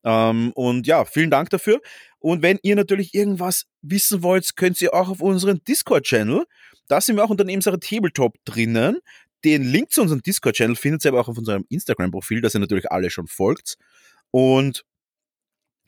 Ähm, 0.03 0.51
und 0.53 0.87
ja, 0.87 1.05
vielen 1.05 1.29
Dank 1.29 1.49
dafür. 1.49 1.79
Und 2.19 2.41
wenn 2.41 2.59
ihr 2.61 2.75
natürlich 2.75 3.13
irgendwas 3.13 3.65
wissen 3.81 4.23
wollt, 4.23 4.55
könnt 4.55 4.81
ihr 4.81 4.93
auch 4.93 5.09
auf 5.09 5.21
unseren 5.21 5.63
Discord-Channel. 5.63 6.45
Da 6.87 7.01
sind 7.01 7.15
wir 7.15 7.23
auch 7.23 7.29
unter 7.29 7.43
dem 7.43 7.61
Sache 7.61 7.79
Tabletop 7.79 8.35
drinnen. 8.45 8.99
Den 9.43 9.63
Link 9.63 9.91
zu 9.91 10.01
unserem 10.01 10.21
Discord-Channel 10.21 10.75
findet 10.75 11.05
ihr 11.05 11.09
aber 11.09 11.21
auch 11.21 11.29
auf 11.29 11.37
unserem 11.37 11.65
Instagram-Profil, 11.69 12.41
das 12.41 12.53
ihr 12.53 12.59
natürlich 12.59 12.91
alle 12.91 13.09
schon 13.09 13.27
folgt. 13.27 13.77
Und 14.29 14.83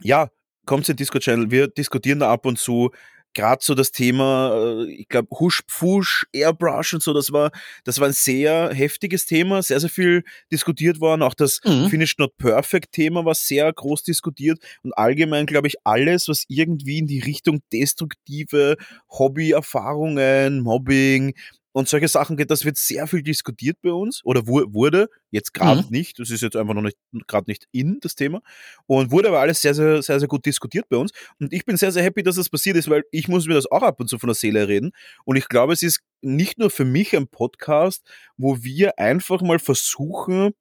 ja, 0.02 0.30
kommt 0.66 0.88
den 0.88 0.96
Discord-Channel. 0.96 1.52
Wir 1.52 1.68
diskutieren 1.68 2.20
da 2.20 2.32
ab 2.32 2.46
und 2.46 2.58
zu 2.58 2.92
gerade 3.34 3.64
so 3.64 3.76
das 3.76 3.92
Thema, 3.92 4.54
äh, 4.56 4.92
ich 4.92 5.08
glaube, 5.08 5.28
Hush, 5.40 5.62
Pfusch, 5.68 6.26
Airbrush 6.34 6.94
und 6.94 7.04
so, 7.04 7.14
das 7.14 7.32
war, 7.32 7.52
das 7.84 8.00
war 8.00 8.08
ein 8.08 8.14
sehr 8.14 8.72
heftiges 8.74 9.26
Thema, 9.26 9.62
sehr, 9.62 9.80
sehr 9.80 9.90
viel 9.90 10.24
diskutiert 10.52 11.00
worden. 11.00 11.22
Auch 11.22 11.34
das 11.34 11.60
mhm. 11.64 11.90
Finished 11.90 12.20
Not 12.20 12.38
Perfect 12.38 12.92
Thema 12.92 13.26
war 13.26 13.36
sehr 13.36 13.72
groß 13.72 14.04
diskutiert 14.04 14.60
und 14.84 14.94
allgemein, 14.98 15.46
glaube 15.46 15.68
ich, 15.68 15.76
alles, 15.84 16.28
was 16.28 16.46
irgendwie 16.48 17.00
in 17.00 17.08
die 17.08 17.20
Richtung 17.20 17.62
destruktive 17.72 18.78
Hobbyerfahrungen, 19.10 20.62
Mobbing, 20.62 21.34
und 21.74 21.90
solche 21.90 22.08
Sachen 22.08 22.38
geht, 22.38 22.52
das 22.52 22.66
wird 22.66 22.78
sehr 22.78 23.08
viel 23.08 23.24
diskutiert 23.24 23.78
bei 23.82 23.92
uns 23.92 24.24
oder 24.24 24.48
wurde, 24.48 25.10
jetzt 25.32 25.54
gerade 25.54 25.82
mhm. 25.82 25.90
nicht, 25.90 26.20
das 26.20 26.30
ist 26.30 26.42
jetzt 26.42 26.56
einfach 26.56 26.76
noch 26.76 26.84
nicht 26.84 26.98
gerade 27.28 27.50
nicht 27.50 27.68
in 27.72 28.00
das 28.00 28.14
Thema. 28.14 28.42
Und 28.86 29.12
wurde 29.12 29.30
aber 29.30 29.40
alles 29.40 29.62
sehr, 29.62 29.74
sehr, 29.74 30.02
sehr, 30.04 30.20
sehr 30.20 30.28
gut 30.28 30.46
diskutiert 30.46 30.88
bei 30.88 30.98
uns. 30.98 31.12
Und 31.40 31.52
ich 31.52 31.66
bin 31.66 31.76
sehr, 31.76 31.92
sehr 31.92 32.04
happy, 32.04 32.22
dass 32.22 32.36
das 32.36 32.50
passiert 32.50 32.78
ist, 32.78 32.90
weil 32.90 33.04
ich 33.12 33.28
muss 33.28 33.48
mir 33.48 33.56
das 33.56 33.70
auch 33.70 33.82
ab 33.82 34.00
und 34.00 34.08
zu 34.08 34.20
von 34.20 34.28
der 34.28 34.36
Seele 34.36 34.68
reden. 34.68 34.92
Und 35.26 35.36
ich 35.36 35.50
glaube, 35.50 35.74
es 35.74 35.82
ist 35.82 36.02
nicht 36.22 36.60
nur 36.60 36.70
für 36.70 36.86
mich 36.86 37.16
ein 37.16 37.28
Podcast, 37.28 38.08
wo 38.38 38.64
wir 38.64 39.00
einfach 39.00 39.42
mal 39.42 39.58
versuchen, 39.58 40.54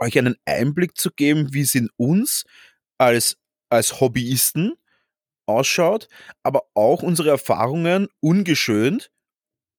euch 0.00 0.18
einen 0.18 0.36
Einblick 0.44 0.98
zu 0.98 1.10
geben, 1.12 1.52
wie 1.52 1.60
es 1.60 1.74
in 1.76 1.88
uns 1.96 2.44
als, 2.98 3.36
als 3.68 4.00
Hobbyisten 4.00 4.74
ausschaut, 5.46 6.08
aber 6.42 6.64
auch 6.74 7.04
unsere 7.04 7.30
Erfahrungen 7.30 8.08
ungeschönt 8.20 9.10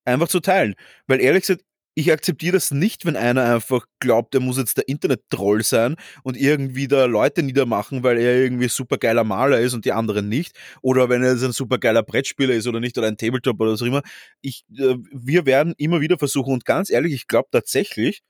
einfach 0.05 0.27
zu 0.27 0.39
teilen. 0.39 0.75
Weil 1.07 1.21
ehrlich 1.21 1.41
gesagt, 1.41 1.63
ich 1.93 2.11
akzeptiere 2.11 2.53
das 2.53 2.71
nicht, 2.71 3.05
wenn 3.05 3.17
einer 3.17 3.43
einfach 3.53 3.85
glaubt, 3.99 4.33
er 4.33 4.39
muss 4.39 4.57
jetzt 4.57 4.77
der 4.77 4.87
Internet-Troll 4.87 5.63
sein 5.63 5.97
und 6.23 6.37
irgendwie 6.37 6.87
da 6.87 7.05
Leute 7.05 7.43
niedermachen, 7.43 8.01
weil 8.03 8.17
er 8.17 8.37
irgendwie 8.37 8.69
super 8.69 8.97
geiler 8.97 9.25
Maler 9.25 9.59
ist 9.59 9.73
und 9.73 9.83
die 9.83 9.91
anderen 9.91 10.29
nicht. 10.29 10.57
Oder 10.81 11.09
wenn 11.09 11.21
er 11.21 11.33
jetzt 11.33 11.43
ein 11.43 11.51
super 11.51 11.79
geiler 11.79 12.03
Brettspieler 12.03 12.53
ist 12.53 12.67
oder 12.67 12.79
nicht 12.79 12.97
oder 12.97 13.07
ein 13.07 13.17
Tabletop 13.17 13.59
oder 13.59 13.73
was 13.73 13.81
auch 13.81 13.87
immer. 13.87 14.03
Ich, 14.41 14.63
äh, 14.77 14.95
wir 15.11 15.45
werden 15.45 15.73
immer 15.77 15.99
wieder 15.99 16.17
versuchen 16.17 16.53
und 16.53 16.65
ganz 16.65 16.89
ehrlich, 16.89 17.13
ich 17.13 17.27
glaube 17.27 17.49
tatsächlich, 17.51 18.21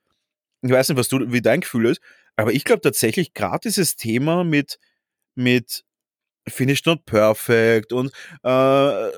ich 0.63 0.71
weiß 0.71 0.89
nicht, 0.89 0.97
was 0.97 1.07
du, 1.07 1.31
wie 1.31 1.41
dein 1.41 1.61
Gefühl 1.61 1.85
ist, 1.87 2.01
aber 2.35 2.53
ich 2.53 2.63
glaube 2.63 2.81
tatsächlich, 2.81 3.33
gerade 3.33 3.59
dieses 3.65 3.95
Thema 3.95 4.43
mit, 4.43 4.79
mit 5.35 5.83
Finish 6.48 6.86
Not 6.86 7.05
Perfect 7.05 7.93
und 7.93 8.12
äh, 8.43 9.10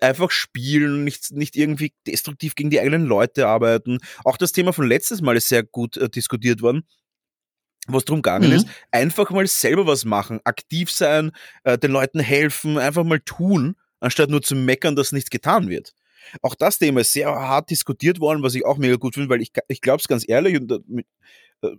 einfach 0.00 0.30
spielen, 0.30 1.04
nicht, 1.04 1.30
nicht 1.32 1.56
irgendwie 1.56 1.92
destruktiv 2.06 2.54
gegen 2.54 2.70
die 2.70 2.80
eigenen 2.80 3.06
Leute 3.06 3.46
arbeiten. 3.46 3.98
Auch 4.24 4.36
das 4.36 4.52
Thema 4.52 4.72
von 4.72 4.86
letztes 4.86 5.22
Mal 5.22 5.36
ist 5.36 5.48
sehr 5.48 5.62
gut 5.62 5.96
äh, 5.96 6.08
diskutiert 6.08 6.62
worden 6.62 6.84
was 7.88 8.04
drum 8.04 8.22
gegangen 8.22 8.50
mhm. 8.50 8.56
ist, 8.56 8.66
einfach 8.90 9.30
mal 9.30 9.46
selber 9.46 9.86
was 9.86 10.04
machen, 10.04 10.40
aktiv 10.44 10.90
sein, 10.90 11.32
äh, 11.64 11.78
den 11.78 11.90
Leuten 11.90 12.20
helfen, 12.20 12.78
einfach 12.78 13.04
mal 13.04 13.20
tun, 13.20 13.76
anstatt 14.00 14.30
nur 14.30 14.42
zu 14.42 14.54
meckern, 14.54 14.96
dass 14.96 15.12
nichts 15.12 15.30
getan 15.30 15.68
wird. 15.68 15.92
Auch 16.42 16.54
das 16.54 16.78
Thema 16.78 17.00
ist 17.00 17.12
sehr 17.12 17.28
hart 17.28 17.70
diskutiert 17.70 18.20
worden, 18.20 18.42
was 18.42 18.54
ich 18.54 18.64
auch 18.64 18.78
mega 18.78 18.96
gut 18.96 19.14
finde, 19.14 19.28
weil 19.28 19.42
ich, 19.42 19.50
ich 19.66 19.80
glaube 19.80 20.00
es 20.00 20.06
ganz 20.06 20.24
ehrlich, 20.28 20.60
und 20.60 20.70
äh, 20.70 21.72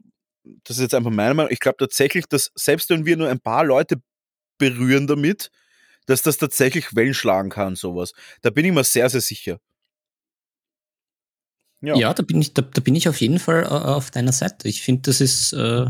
das 0.66 0.76
ist 0.76 0.82
jetzt 0.82 0.96
einfach 0.96 1.12
meine 1.12 1.34
Meinung, 1.34 1.52
ich 1.52 1.62
glaube 1.62 1.78
tatsächlich, 1.78 2.26
dass 2.26 2.52
selbst 2.56 2.90
wenn 2.90 3.06
wir 3.06 3.16
nur 3.16 3.30
ein 3.30 3.40
paar 3.40 3.64
Leute 3.64 4.02
berühren 4.58 5.08
damit, 5.08 5.52
dass 6.06 6.22
das 6.22 6.38
tatsächlich 6.38 6.96
Wellen 6.96 7.14
schlagen 7.14 7.50
kann, 7.50 7.76
sowas. 7.76 8.14
Da 8.42 8.50
bin 8.50 8.66
ich 8.66 8.74
mir 8.74 8.84
sehr, 8.84 9.10
sehr 9.10 9.22
sicher. 9.22 9.60
Ja, 11.82 11.96
ja 11.96 12.14
da, 12.14 12.24
bin 12.24 12.42
ich, 12.42 12.54
da, 12.54 12.62
da, 12.62 12.82
bin 12.82 12.96
ich 12.96 13.10
auf 13.10 13.20
jeden 13.20 13.40
Fall 13.40 13.64
äh, 13.64 13.68
auf 13.68 14.10
deiner 14.10 14.32
Seite. 14.32 14.68
Ich 14.70 14.82
finde, 14.82 15.02
das 15.04 15.20
ist, 15.20 15.54
äh, 15.54 15.86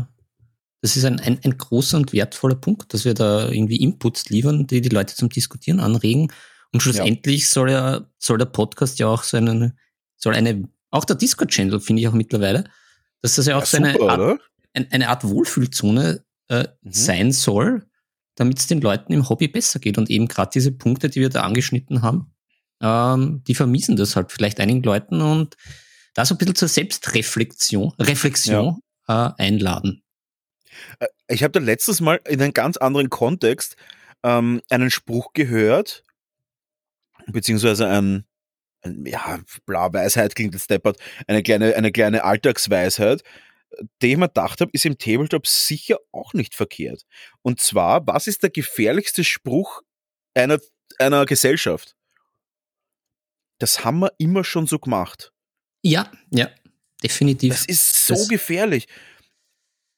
das 0.82 0.96
ist 0.96 1.04
ein, 1.04 1.20
ein, 1.20 1.40
ein, 1.44 1.56
großer 1.56 1.96
und 1.96 2.12
wertvoller 2.12 2.56
Punkt, 2.56 2.92
dass 2.92 3.04
wir 3.04 3.14
da 3.14 3.48
irgendwie 3.48 3.76
Inputs 3.76 4.28
liefern, 4.28 4.66
die 4.66 4.80
die 4.80 4.88
Leute 4.88 5.14
zum 5.14 5.28
Diskutieren 5.28 5.80
anregen. 5.80 6.32
Und 6.72 6.80
schlussendlich 6.80 7.42
ja. 7.42 7.46
soll 7.46 7.70
ja, 7.70 8.10
soll 8.18 8.38
der 8.38 8.46
Podcast 8.46 8.98
ja 8.98 9.06
auch 9.06 9.22
so 9.22 9.36
eine, 9.36 9.76
soll 10.16 10.34
eine, 10.34 10.68
auch 10.90 11.04
der 11.04 11.16
Discord-Channel 11.16 11.80
finde 11.80 12.02
ich 12.02 12.08
auch 12.08 12.12
mittlerweile, 12.12 12.64
dass 13.22 13.36
das 13.36 13.46
ja 13.46 13.56
auch 13.56 13.60
ja, 13.60 13.66
so 13.66 13.76
eine, 13.76 14.00
Art, 14.00 14.40
eine 14.74 15.08
Art 15.08 15.22
Wohlfühlzone 15.22 16.24
äh, 16.48 16.64
mhm. 16.82 16.92
sein 16.92 17.32
soll, 17.32 17.86
damit 18.36 18.58
es 18.58 18.66
den 18.66 18.80
Leuten 18.80 19.12
im 19.12 19.28
Hobby 19.28 19.48
besser 19.48 19.78
geht. 19.78 19.98
Und 19.98 20.10
eben 20.10 20.28
gerade 20.28 20.50
diese 20.52 20.72
Punkte, 20.72 21.08
die 21.08 21.20
wir 21.20 21.28
da 21.28 21.42
angeschnitten 21.42 22.02
haben, 22.02 22.32
ähm, 22.80 23.42
die 23.46 23.54
vermiesen 23.54 23.96
das 23.96 24.16
halt 24.16 24.32
vielleicht 24.32 24.60
einigen 24.60 24.82
Leuten 24.82 25.20
und 25.20 25.56
da 26.14 26.24
so 26.24 26.34
ein 26.34 26.38
bisschen 26.38 26.54
zur 26.54 26.68
Selbstreflexion 26.68 27.92
Reflexion, 27.98 28.78
ja. 29.08 29.34
äh, 29.38 29.42
einladen. 29.42 30.02
Äh, 30.98 31.06
ich 31.28 31.42
habe 31.42 31.52
da 31.52 31.60
letztes 31.60 32.00
Mal 32.00 32.20
in 32.28 32.40
einem 32.40 32.52
ganz 32.52 32.76
anderen 32.76 33.10
Kontext 33.10 33.76
ähm, 34.22 34.60
einen 34.70 34.90
Spruch 34.90 35.32
gehört, 35.32 36.04
beziehungsweise 37.26 37.88
ein, 37.88 38.24
ein 38.82 39.04
ja, 39.06 39.40
bla, 39.66 39.92
Weisheit 39.92 40.34
klingt 40.34 40.54
jetzt 40.54 40.70
deppert, 40.70 40.98
eine 41.26 41.42
kleine, 41.42 41.74
eine 41.74 41.92
kleine 41.92 42.24
Alltagsweisheit, 42.24 43.22
den 44.02 44.10
ich 44.10 44.16
mir 44.16 44.28
gedacht 44.28 44.60
habe, 44.60 44.70
ist 44.72 44.84
im 44.84 44.98
Tabletop 44.98 45.46
sicher 45.46 45.98
auch 46.12 46.34
nicht 46.34 46.54
verkehrt. 46.54 47.04
Und 47.42 47.60
zwar, 47.60 48.06
was 48.06 48.26
ist 48.26 48.42
der 48.42 48.50
gefährlichste 48.50 49.24
Spruch 49.24 49.82
einer, 50.34 50.58
einer 50.98 51.26
Gesellschaft? 51.26 51.96
Das 53.58 53.84
haben 53.84 54.00
wir 54.00 54.12
immer 54.18 54.44
schon 54.44 54.66
so 54.66 54.78
gemacht. 54.78 55.32
Ja, 55.82 56.10
ja, 56.30 56.50
definitiv. 57.02 57.52
Das 57.52 57.66
ist 57.66 58.06
so 58.06 58.14
das 58.14 58.28
gefährlich. 58.28 58.86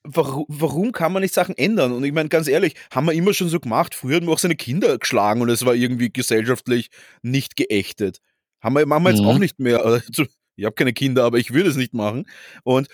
Warum, 0.02 0.44
warum, 0.48 0.92
kann 0.92 1.12
man 1.12 1.22
nicht 1.22 1.34
Sachen 1.34 1.56
ändern? 1.58 1.92
Und 1.92 2.04
ich 2.04 2.12
meine, 2.12 2.28
ganz 2.28 2.46
ehrlich, 2.46 2.74
haben 2.92 3.06
wir 3.06 3.12
immer 3.12 3.34
schon 3.34 3.48
so 3.48 3.58
gemacht. 3.58 3.94
Früher 3.94 4.16
haben 4.16 4.26
wir 4.26 4.32
auch 4.32 4.38
seine 4.38 4.54
Kinder 4.54 4.98
geschlagen 4.98 5.40
und 5.40 5.48
es 5.48 5.64
war 5.64 5.74
irgendwie 5.74 6.12
gesellschaftlich 6.12 6.90
nicht 7.22 7.56
geächtet. 7.56 8.20
Haben 8.60 8.76
wir, 8.76 8.86
machen 8.86 9.04
wir 9.04 9.10
jetzt 9.10 9.22
mhm. 9.22 9.28
auch 9.28 9.38
nicht 9.38 9.58
mehr. 9.58 9.84
Also, 9.84 10.26
ich 10.56 10.64
habe 10.64 10.74
keine 10.74 10.92
Kinder, 10.92 11.24
aber 11.24 11.38
ich 11.38 11.52
würde 11.52 11.68
es 11.68 11.76
nicht 11.76 11.92
machen. 11.92 12.24
Und 12.64 12.88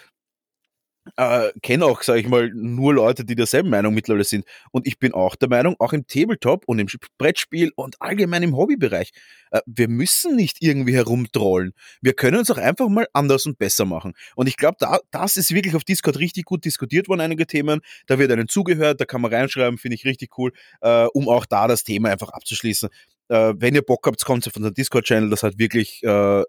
äh, 1.17 1.51
kenne 1.63 1.85
auch, 1.87 2.03
sage 2.03 2.21
ich 2.21 2.29
mal, 2.29 2.51
nur 2.55 2.95
Leute, 2.95 3.25
die 3.25 3.35
derselben 3.35 3.71
Meinung 3.71 3.95
mittlerweile 3.95 4.25
sind. 4.25 4.45
Und 4.71 4.87
ich 4.87 4.99
bin 4.99 5.13
auch 5.13 5.37
der 5.37 5.49
Meinung, 5.49 5.77
auch 5.79 5.93
im 5.93 6.07
Tabletop 6.07 6.65
und 6.67 6.79
im 6.79 6.87
Brettspiel 7.19 7.73
und 7.75 8.01
allgemein 8.01 8.43
im 8.43 8.57
Hobbybereich, 8.57 9.11
äh, 9.51 9.61
wir 9.67 9.89
müssen 9.89 10.37
nicht 10.37 10.59
irgendwie 10.61 10.95
herumtrollen. 10.95 11.73
Wir 12.01 12.15
können 12.15 12.39
uns 12.39 12.51
auch 12.51 12.59
einfach 12.59 12.89
mal 12.89 13.07
anders 13.13 13.47
und 13.47 13.59
besser 13.59 13.85
machen. 13.85 14.15
Und 14.37 14.47
ich 14.47 14.57
glaube, 14.57 14.77
da, 14.79 14.99
das 15.11 15.37
ist 15.37 15.53
wirklich 15.53 15.75
auf 15.75 15.85
Discord 15.85 16.19
richtig 16.19 16.45
gut 16.45 16.65
diskutiert 16.65 17.09
worden, 17.09 17.21
einige 17.21 17.47
Themen. 17.47 17.81
Da 18.07 18.19
wird 18.19 18.31
einem 18.31 18.49
zugehört, 18.49 19.01
da 19.01 19.05
kann 19.05 19.21
man 19.21 19.33
reinschreiben, 19.33 19.79
finde 19.79 19.97
ich 19.97 20.05
richtig 20.05 20.39
cool, 20.39 20.53
äh, 20.81 21.07
um 21.07 21.29
auch 21.29 21.47
da 21.47 21.67
das 21.69 21.85
Thema 21.85 22.11
einfach 22.11 22.31
abzuschließen. 22.31 22.89
Äh, 23.29 23.55
wenn 23.57 23.75
ihr 23.75 23.83
Bock 23.83 24.07
habt, 24.07 24.25
kommt 24.25 24.47
auf 24.47 24.57
unseren 24.57 24.75
Discord-Channel. 24.75 25.31
Das 25.31 25.43
hat 25.43 25.59
wirklich 25.59 26.03
äh, 26.05 26.43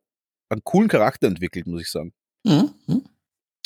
einen 0.50 0.64
coolen 0.64 0.90
Charakter 0.90 1.28
entwickelt, 1.28 1.68
muss 1.68 1.82
ich 1.82 1.90
sagen. 1.90 2.14
Mhm. 2.44 3.04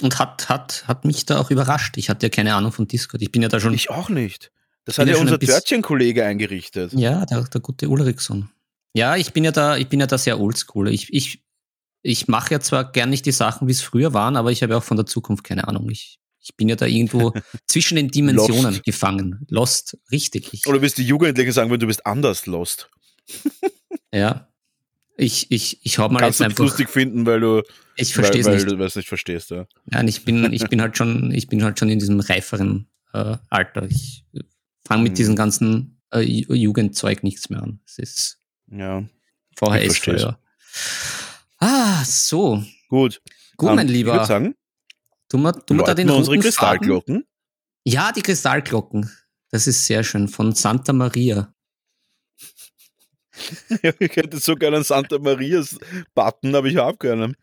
Und 0.01 0.19
hat, 0.19 0.49
hat, 0.49 0.87
hat 0.87 1.05
mich 1.05 1.25
da 1.25 1.39
auch 1.39 1.51
überrascht. 1.51 1.97
Ich 1.97 2.09
hatte 2.09 2.27
ja 2.27 2.29
keine 2.29 2.53
Ahnung 2.55 2.71
von 2.71 2.87
Discord. 2.87 3.21
Ich 3.21 3.31
bin 3.31 3.41
ja 3.41 3.49
da 3.49 3.59
schon. 3.59 3.73
Ich 3.73 3.89
auch 3.89 4.09
nicht. 4.09 4.51
Das 4.85 4.97
hat 4.97 5.07
ja, 5.07 5.15
ja 5.15 5.19
unser 5.19 5.39
Törtchen-Kollege 5.39 6.23
eingerichtet. 6.23 6.93
Ja, 6.93 7.25
der, 7.25 7.43
der 7.43 7.61
gute 7.61 7.89
Ulrichson. 7.89 8.49
Ja, 8.93 9.15
ich 9.15 9.33
bin 9.33 9.43
ja 9.43 9.51
da, 9.51 9.75
ich 9.77 9.89
bin 9.89 9.99
ja 9.99 10.07
da 10.07 10.17
sehr 10.17 10.39
oldschool. 10.39 10.89
Ich, 10.89 11.13
ich, 11.13 11.43
ich 12.03 12.27
mache 12.27 12.53
ja 12.53 12.59
zwar 12.59 12.91
gern 12.91 13.09
nicht 13.09 13.25
die 13.25 13.31
Sachen, 13.31 13.67
wie 13.67 13.73
es 13.73 13.81
früher 13.81 14.13
waren, 14.13 14.37
aber 14.37 14.51
ich 14.51 14.63
habe 14.63 14.73
ja 14.73 14.79
auch 14.79 14.83
von 14.83 14.97
der 14.97 15.05
Zukunft 15.05 15.43
keine 15.43 15.67
Ahnung. 15.67 15.89
Ich, 15.89 16.19
ich 16.39 16.55
bin 16.55 16.69
ja 16.69 16.75
da 16.75 16.85
irgendwo 16.85 17.33
zwischen 17.67 17.95
den 17.95 18.07
Dimensionen 18.09 18.75
lost. 18.75 18.83
gefangen. 18.83 19.45
Lost, 19.49 19.97
richtig. 20.11 20.53
Ich, 20.53 20.65
Oder 20.67 20.81
wirst 20.81 20.97
die 20.97 21.03
Jugendlichen 21.03 21.51
sagen, 21.51 21.69
wenn 21.69 21.79
du 21.79 21.87
bist 21.87 22.05
anders 22.05 22.45
lost. 22.45 22.89
ja. 24.13 24.47
Ich, 25.17 25.51
ich, 25.51 25.79
ich 25.83 25.97
hau 25.97 26.09
mal 26.09 26.19
Kannst 26.19 26.39
jetzt 26.39 26.45
einfach. 26.45 26.63
lustig 26.63 26.89
finden, 26.89 27.25
weil 27.25 27.39
du, 27.39 27.63
ich 27.95 28.13
verstehe 28.13 28.41
es 28.41 28.47
nicht. 28.47 28.67
Weil 28.67 28.77
du 28.77 28.83
es 28.83 28.95
nicht 28.95 29.09
verstehst, 29.09 29.49
ja. 29.49 29.65
Ja, 29.91 29.99
und 29.99 30.07
ich 30.07 30.23
bin, 30.23 30.53
ich 30.53 30.67
bin 30.69 30.79
halt 30.79 30.95
schon, 30.95 31.31
ich 31.31 31.47
bin 31.47 31.63
halt 31.63 31.79
schon 31.79 31.89
in 31.89 31.97
diesem 31.97 32.19
reiferen 32.19 32.87
äh, 33.13 33.37
Alter. 33.49 33.83
Ich 33.83 34.25
fange 34.85 35.03
mit 35.03 35.11
hm. 35.11 35.15
diesem 35.15 35.35
ganzen 35.35 35.99
äh, 36.13 36.21
Jugendzeug 36.21 37.23
nichts 37.23 37.49
mehr 37.49 37.63
an. 37.63 37.79
Es 37.85 37.97
ist 37.97 38.39
ja. 38.71 39.03
vorher 39.55 39.83
ist 39.83 39.99
früher. 39.99 40.39
Ah, 41.57 42.03
so. 42.05 42.63
Gut. 42.89 43.21
Gut, 43.57 43.69
um, 43.69 43.75
mein 43.75 43.87
Lieber. 43.87 44.11
Ich 44.11 44.17
würde 44.17 44.27
sagen, 44.27 44.55
tun 45.29 45.41
wir, 45.41 45.53
tun 45.53 45.77
wir 45.77 45.83
da 45.83 45.95
den 45.95 46.09
unsere 46.09 46.37
Kristallglocken. 46.37 47.25
Ja, 47.83 48.11
die 48.11 48.21
Kristallglocken. 48.21 49.09
Das 49.49 49.65
ist 49.65 49.85
sehr 49.85 50.03
schön. 50.03 50.27
Von 50.27 50.53
Santa 50.53 50.93
Maria. 50.93 51.53
Ich 53.99 54.15
hätte 54.15 54.39
so 54.39 54.55
gerne 54.55 54.77
einen 54.77 54.85
Santa 54.85 55.17
Marias-Button, 55.19 56.55
aber 56.55 56.67
ich 56.67 56.77
habe 56.77 56.97
keinen. 56.97 57.35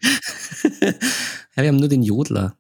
ja, 0.80 1.62
wir 1.62 1.68
haben 1.68 1.76
nur 1.76 1.88
den 1.88 2.02
Jodler. 2.02 2.56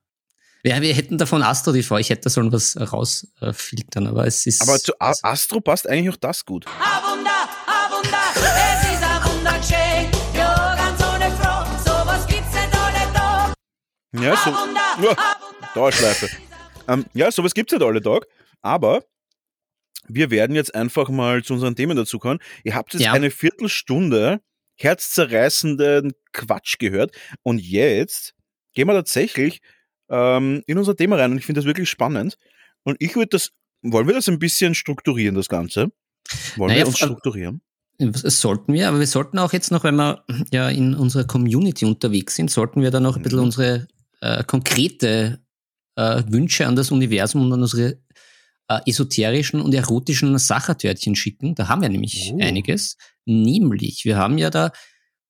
Ja, 0.66 0.80
wir 0.80 0.94
hätten 0.94 1.18
davon 1.18 1.42
Astro 1.42 1.72
TV. 1.72 1.98
Ich 1.98 2.08
hätte 2.08 2.22
da 2.22 2.30
sollen 2.30 2.50
was 2.50 2.76
rausfiltern, 2.80 4.06
aber 4.06 4.26
es 4.26 4.46
ist. 4.46 4.62
Aber 4.62 4.78
zu 4.78 4.94
Astro 4.98 5.60
passt 5.60 5.86
eigentlich 5.86 6.14
auch 6.14 6.16
das 6.16 6.44
gut. 6.46 6.64
A 6.66 7.02
Wunder, 7.02 7.30
a 7.66 7.90
Wunder, 7.90 8.18
es 8.34 8.92
ist 8.92 9.02
ein 9.02 9.24
Wunder 9.24 9.58
geschehen. 9.58 10.10
Ja, 10.34 10.74
ganz 10.74 11.02
ohne 11.02 11.30
Frau, 11.36 11.64
sowas 11.84 12.26
gibt's 12.26 12.54
nicht 12.54 12.74
alle 12.74 13.12
Tag. 13.12 13.54
Ja, 14.12 14.36
so. 14.36 15.04
Ja, 15.04 15.16
Dauerschleife. 15.74 16.30
Ähm, 16.88 17.04
ja, 17.12 17.30
sowas 17.30 17.52
gibt's 17.52 17.72
nicht 17.74 17.82
alle 17.82 18.02
Tag. 18.02 18.26
Aber 18.62 19.04
wir 20.08 20.30
werden 20.30 20.54
jetzt 20.56 20.74
einfach 20.74 21.08
mal 21.08 21.42
zu 21.42 21.54
unseren 21.54 21.76
Themen 21.76 21.96
dazukommen. 21.96 22.38
Ihr 22.64 22.74
habt 22.74 22.94
jetzt 22.94 23.02
Ja. 23.02 23.12
eine 23.12 23.30
Viertelstunde 23.30 24.40
herzzerreißenden 24.76 26.12
Quatsch 26.32 26.78
gehört. 26.78 27.12
Und 27.42 27.60
jetzt 27.62 28.34
gehen 28.74 28.88
wir 28.88 28.94
tatsächlich 28.94 29.60
ähm, 30.08 30.62
in 30.66 30.78
unser 30.78 30.96
Thema 30.96 31.16
rein. 31.16 31.32
Und 31.32 31.38
ich 31.38 31.46
finde 31.46 31.60
das 31.60 31.66
wirklich 31.66 31.88
spannend. 31.88 32.36
Und 32.82 32.96
ich 32.98 33.14
würde 33.14 33.28
das, 33.28 33.50
wollen 33.82 34.06
wir 34.06 34.14
das 34.14 34.28
ein 34.28 34.38
bisschen 34.38 34.74
strukturieren, 34.74 35.34
das 35.34 35.48
Ganze? 35.48 35.92
Wollen 36.56 36.70
Naja, 36.72 36.80
wir 36.82 36.86
uns 36.88 36.98
strukturieren? 36.98 37.60
Das 37.98 38.40
sollten 38.40 38.72
wir, 38.72 38.88
aber 38.88 38.98
wir 38.98 39.06
sollten 39.06 39.38
auch 39.38 39.52
jetzt 39.52 39.70
noch, 39.70 39.84
wenn 39.84 39.94
wir 39.94 40.24
ja 40.50 40.68
in 40.68 40.94
unserer 40.94 41.24
Community 41.24 41.84
unterwegs 41.84 42.34
sind, 42.34 42.50
sollten 42.50 42.82
wir 42.82 42.90
dann 42.90 43.04
noch 43.04 43.16
ein 43.16 43.22
bisschen 43.22 43.38
Mhm. 43.38 43.44
unsere 43.44 43.86
äh, 44.20 44.42
konkrete 44.42 45.38
äh, 45.96 46.22
Wünsche 46.26 46.66
an 46.66 46.74
das 46.74 46.90
Universum 46.90 47.42
und 47.42 47.52
an 47.52 47.62
unsere 47.62 47.98
äh, 48.68 48.80
esoterischen 48.86 49.60
und 49.60 49.74
erotischen 49.74 50.36
Sachertörtchen 50.38 51.14
schicken. 51.16 51.54
Da 51.54 51.68
haben 51.68 51.82
wir 51.82 51.88
nämlich 51.88 52.30
Oh. 52.32 52.38
einiges. 52.40 52.96
Nämlich, 53.26 54.04
wir 54.04 54.16
haben 54.16 54.38
ja 54.38 54.50
da, 54.50 54.72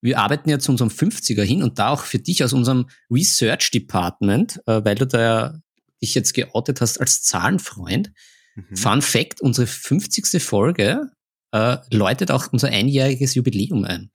wir 0.00 0.19
arbeiten 0.19 0.50
ja 0.50 0.59
zu 0.59 0.71
unserem 0.73 0.91
50er 0.91 1.43
hin 1.43 1.62
und 1.62 1.79
da 1.79 1.88
auch 1.88 2.03
für 2.05 2.19
dich 2.19 2.45
aus 2.45 2.53
unserem 2.53 2.88
Research 3.11 3.71
Department, 3.71 4.61
äh, 4.67 4.85
weil 4.85 4.95
du 4.97 5.07
da 5.07 5.21
ja 5.21 5.59
dich 6.03 6.14
jetzt 6.14 6.35
geoutet 6.35 6.81
hast 6.81 6.99
als 7.00 7.23
Zahlenfreund. 7.23 8.12
Mhm. 8.57 8.76
Fun 8.76 9.03
Fact, 9.03 9.41
unsere 9.41 9.67
50. 9.67 10.41
Folge 10.43 11.11
äh, 11.53 11.79
läutet 11.91 12.31
auch 12.31 12.53
unser 12.53 12.69
einjähriges 12.69 13.35
Jubiläum 13.35 13.85
ein. 13.85 14.11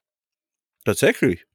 Tatsächlich. 0.86 1.46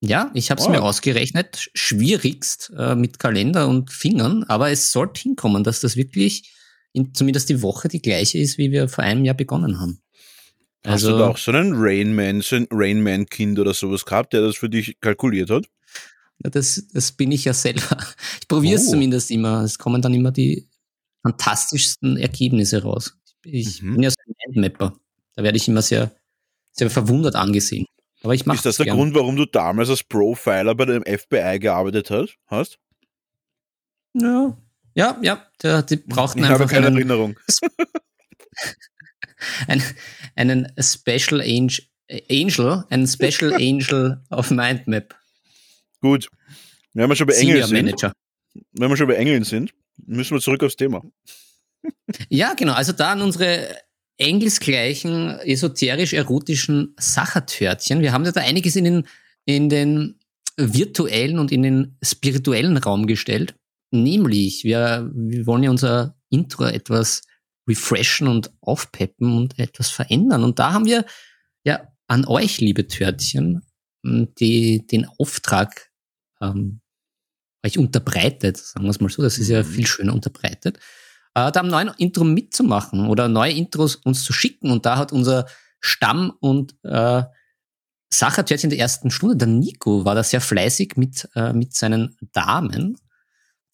Ja, 0.00 0.30
ich 0.34 0.50
habe 0.50 0.60
es 0.60 0.66
Oh. 0.66 0.70
mir 0.70 0.82
ausgerechnet, 0.82 1.56
sch- 1.56 1.68
schwierigst 1.74 2.72
äh, 2.76 2.94
mit 2.94 3.18
Kalender 3.18 3.68
und 3.68 3.90
Fingern, 3.92 4.44
aber 4.44 4.70
es 4.70 4.92
sollte 4.92 5.22
hinkommen, 5.22 5.64
dass 5.64 5.80
das 5.80 5.96
wirklich 5.96 6.52
in, 6.94 7.12
zumindest 7.14 7.50
die 7.50 7.60
Woche 7.60 7.88
die 7.88 8.00
gleiche 8.00 8.38
ist, 8.38 8.56
wie 8.56 8.72
wir 8.72 8.88
vor 8.88 9.04
einem 9.04 9.24
Jahr 9.26 9.34
begonnen 9.36 9.78
haben. 9.78 10.00
Hast 10.86 11.04
du 11.04 11.10
da 11.10 11.28
auch 11.28 11.36
so 11.38 11.50
einen 11.50 11.72
Rainman, 11.76 12.40
so 12.40 12.56
ein 12.56 12.66
Rainman-Kind 12.70 13.58
oder 13.58 13.74
sowas 13.74 14.04
gehabt, 14.06 14.32
der 14.32 14.40
das 14.42 14.56
für 14.56 14.68
dich 14.70 14.98
kalkuliert 15.00 15.50
hat? 15.50 15.66
Das, 16.38 16.86
das 16.92 17.12
bin 17.12 17.32
ich 17.32 17.44
ja 17.44 17.52
selber. 17.54 17.98
Ich 18.40 18.48
probiere 18.48 18.76
es 18.76 18.88
Oh. 18.88 18.92
zumindest 18.92 19.30
immer. 19.30 19.62
Es 19.62 19.78
kommen 19.78 20.02
dann 20.02 20.12
immer 20.14 20.30
die 20.32 20.68
fantastischsten 21.22 22.16
Ergebnisse 22.18 22.82
raus. 22.82 23.16
Ich 23.44 23.80
Mhm. 23.82 23.94
bin 23.94 24.02
ja 24.04 24.10
so 24.10 24.16
ein 24.26 24.34
Mindmapper. 24.52 24.94
Da 25.36 25.42
werde 25.42 25.56
ich 25.56 25.68
immer 25.68 25.82
sehr, 25.82 26.10
sehr 26.72 26.90
verwundert 26.90 27.34
angesehen. 27.34 27.86
Aber 28.22 28.34
ich 28.34 28.44
mache 28.46 28.56
Ist 28.56 28.66
das 28.66 28.76
der 28.76 28.86
Grund, 28.86 29.14
warum 29.14 29.36
du 29.36 29.46
damals 29.46 29.88
als 29.90 30.02
Profiler 30.02 30.74
bei 30.74 30.84
dem 30.86 31.02
FBI 31.04 31.58
gearbeitet 31.60 32.10
hast? 32.46 32.78
Ja, 34.14 34.56
ja, 34.94 35.18
ja. 35.22 35.46
Der, 35.62 35.82
die 35.82 35.96
brauchten 35.96 36.40
ich 36.40 36.44
habe 36.46 36.54
einfach 36.54 36.70
keine 36.70 36.86
einen, 36.86 36.96
Erinnerung. 36.96 37.38
ein, 39.68 39.82
einen 40.36 40.72
Special 40.80 41.40
Angel, 41.40 41.80
Angel, 42.30 42.84
einen 42.90 43.06
Special 43.06 43.54
Angel 43.54 44.22
auf 44.30 44.50
Mindmap. 44.50 45.14
Gut. 46.00 46.28
Wenn 46.92 47.08
wir 47.08 47.16
schon 47.16 47.26
bei 47.26 47.34
Engeln 47.34 47.66
sind, 47.66 48.12
wenn 48.72 48.90
wir 48.90 48.96
schon 48.96 49.08
bei 49.08 49.16
Engeln 49.16 49.44
sind, 49.44 49.72
müssen 50.06 50.34
wir 50.34 50.40
zurück 50.40 50.62
aufs 50.62 50.76
Thema. 50.76 51.02
Ja, 52.30 52.54
genau. 52.54 52.72
Also 52.72 52.92
da 52.92 53.12
an 53.12 53.20
unsere 53.20 53.76
engelsgleichen, 54.16 55.38
esoterisch-erotischen 55.40 56.94
Sachertörtchen. 56.98 58.00
Wir 58.00 58.12
haben 58.12 58.24
ja 58.24 58.32
da 58.32 58.40
einiges 58.40 58.76
in 58.76 58.84
den, 58.84 59.08
in 59.44 59.68
den 59.68 60.18
virtuellen 60.56 61.38
und 61.38 61.52
in 61.52 61.62
den 61.62 61.98
spirituellen 62.02 62.78
Raum 62.78 63.06
gestellt. 63.06 63.54
Nämlich, 64.02 64.64
wir, 64.64 65.10
wir 65.14 65.46
wollen 65.46 65.62
ja 65.62 65.70
unser 65.70 66.16
Intro 66.28 66.64
etwas 66.64 67.22
refreshen 67.68 68.28
und 68.28 68.52
aufpeppen 68.60 69.36
und 69.36 69.58
etwas 69.58 69.90
verändern. 69.90 70.44
Und 70.44 70.58
da 70.58 70.72
haben 70.72 70.84
wir 70.84 71.04
ja 71.64 71.88
an 72.08 72.26
euch, 72.26 72.60
liebe 72.60 72.86
Törtchen, 72.86 73.62
die, 74.04 74.86
den 74.86 75.06
Auftrag 75.18 75.90
ähm, 76.40 76.80
euch 77.64 77.78
unterbreitet, 77.78 78.58
sagen 78.58 78.84
wir 78.84 78.90
es 78.90 79.00
mal 79.00 79.08
so, 79.08 79.22
das 79.22 79.38
ist 79.38 79.48
ja 79.48 79.62
Mhm. 79.62 79.66
viel 79.66 79.86
schöner 79.86 80.12
unterbreitet, 80.12 80.78
äh, 81.34 81.50
da 81.50 81.60
am 81.60 81.68
neuen 81.68 81.90
Intro 81.96 82.24
mitzumachen 82.24 83.06
oder 83.08 83.28
neue 83.28 83.52
Intros 83.52 83.96
uns 83.96 84.24
zu 84.24 84.32
schicken. 84.32 84.70
Und 84.70 84.84
da 84.84 84.98
hat 84.98 85.12
unser 85.12 85.46
Stamm- 85.80 86.34
und 86.40 86.76
äh, 86.82 87.22
Sachertörtchen 88.12 88.70
der 88.70 88.78
ersten 88.78 89.10
Stunde, 89.10 89.36
der 89.36 89.48
Nico, 89.48 90.04
war 90.04 90.14
da 90.14 90.22
sehr 90.22 90.40
fleißig 90.40 90.96
mit, 90.96 91.28
äh, 91.34 91.52
mit 91.52 91.74
seinen 91.74 92.16
Damen, 92.32 92.98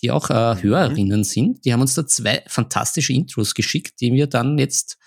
die 0.02 0.10
auch 0.10 0.30
äh, 0.30 0.54
Mhm. 0.54 0.62
Hörerinnen 0.62 1.24
sind. 1.24 1.64
Die 1.64 1.72
haben 1.72 1.80
uns 1.80 1.94
da 1.94 2.06
zwei 2.06 2.42
fantastische 2.46 3.12
Intros 3.12 3.54
geschickt, 3.54 4.00
die 4.00 4.12
wir 4.12 4.26
dann 4.26 4.58
jetzt 4.58 4.98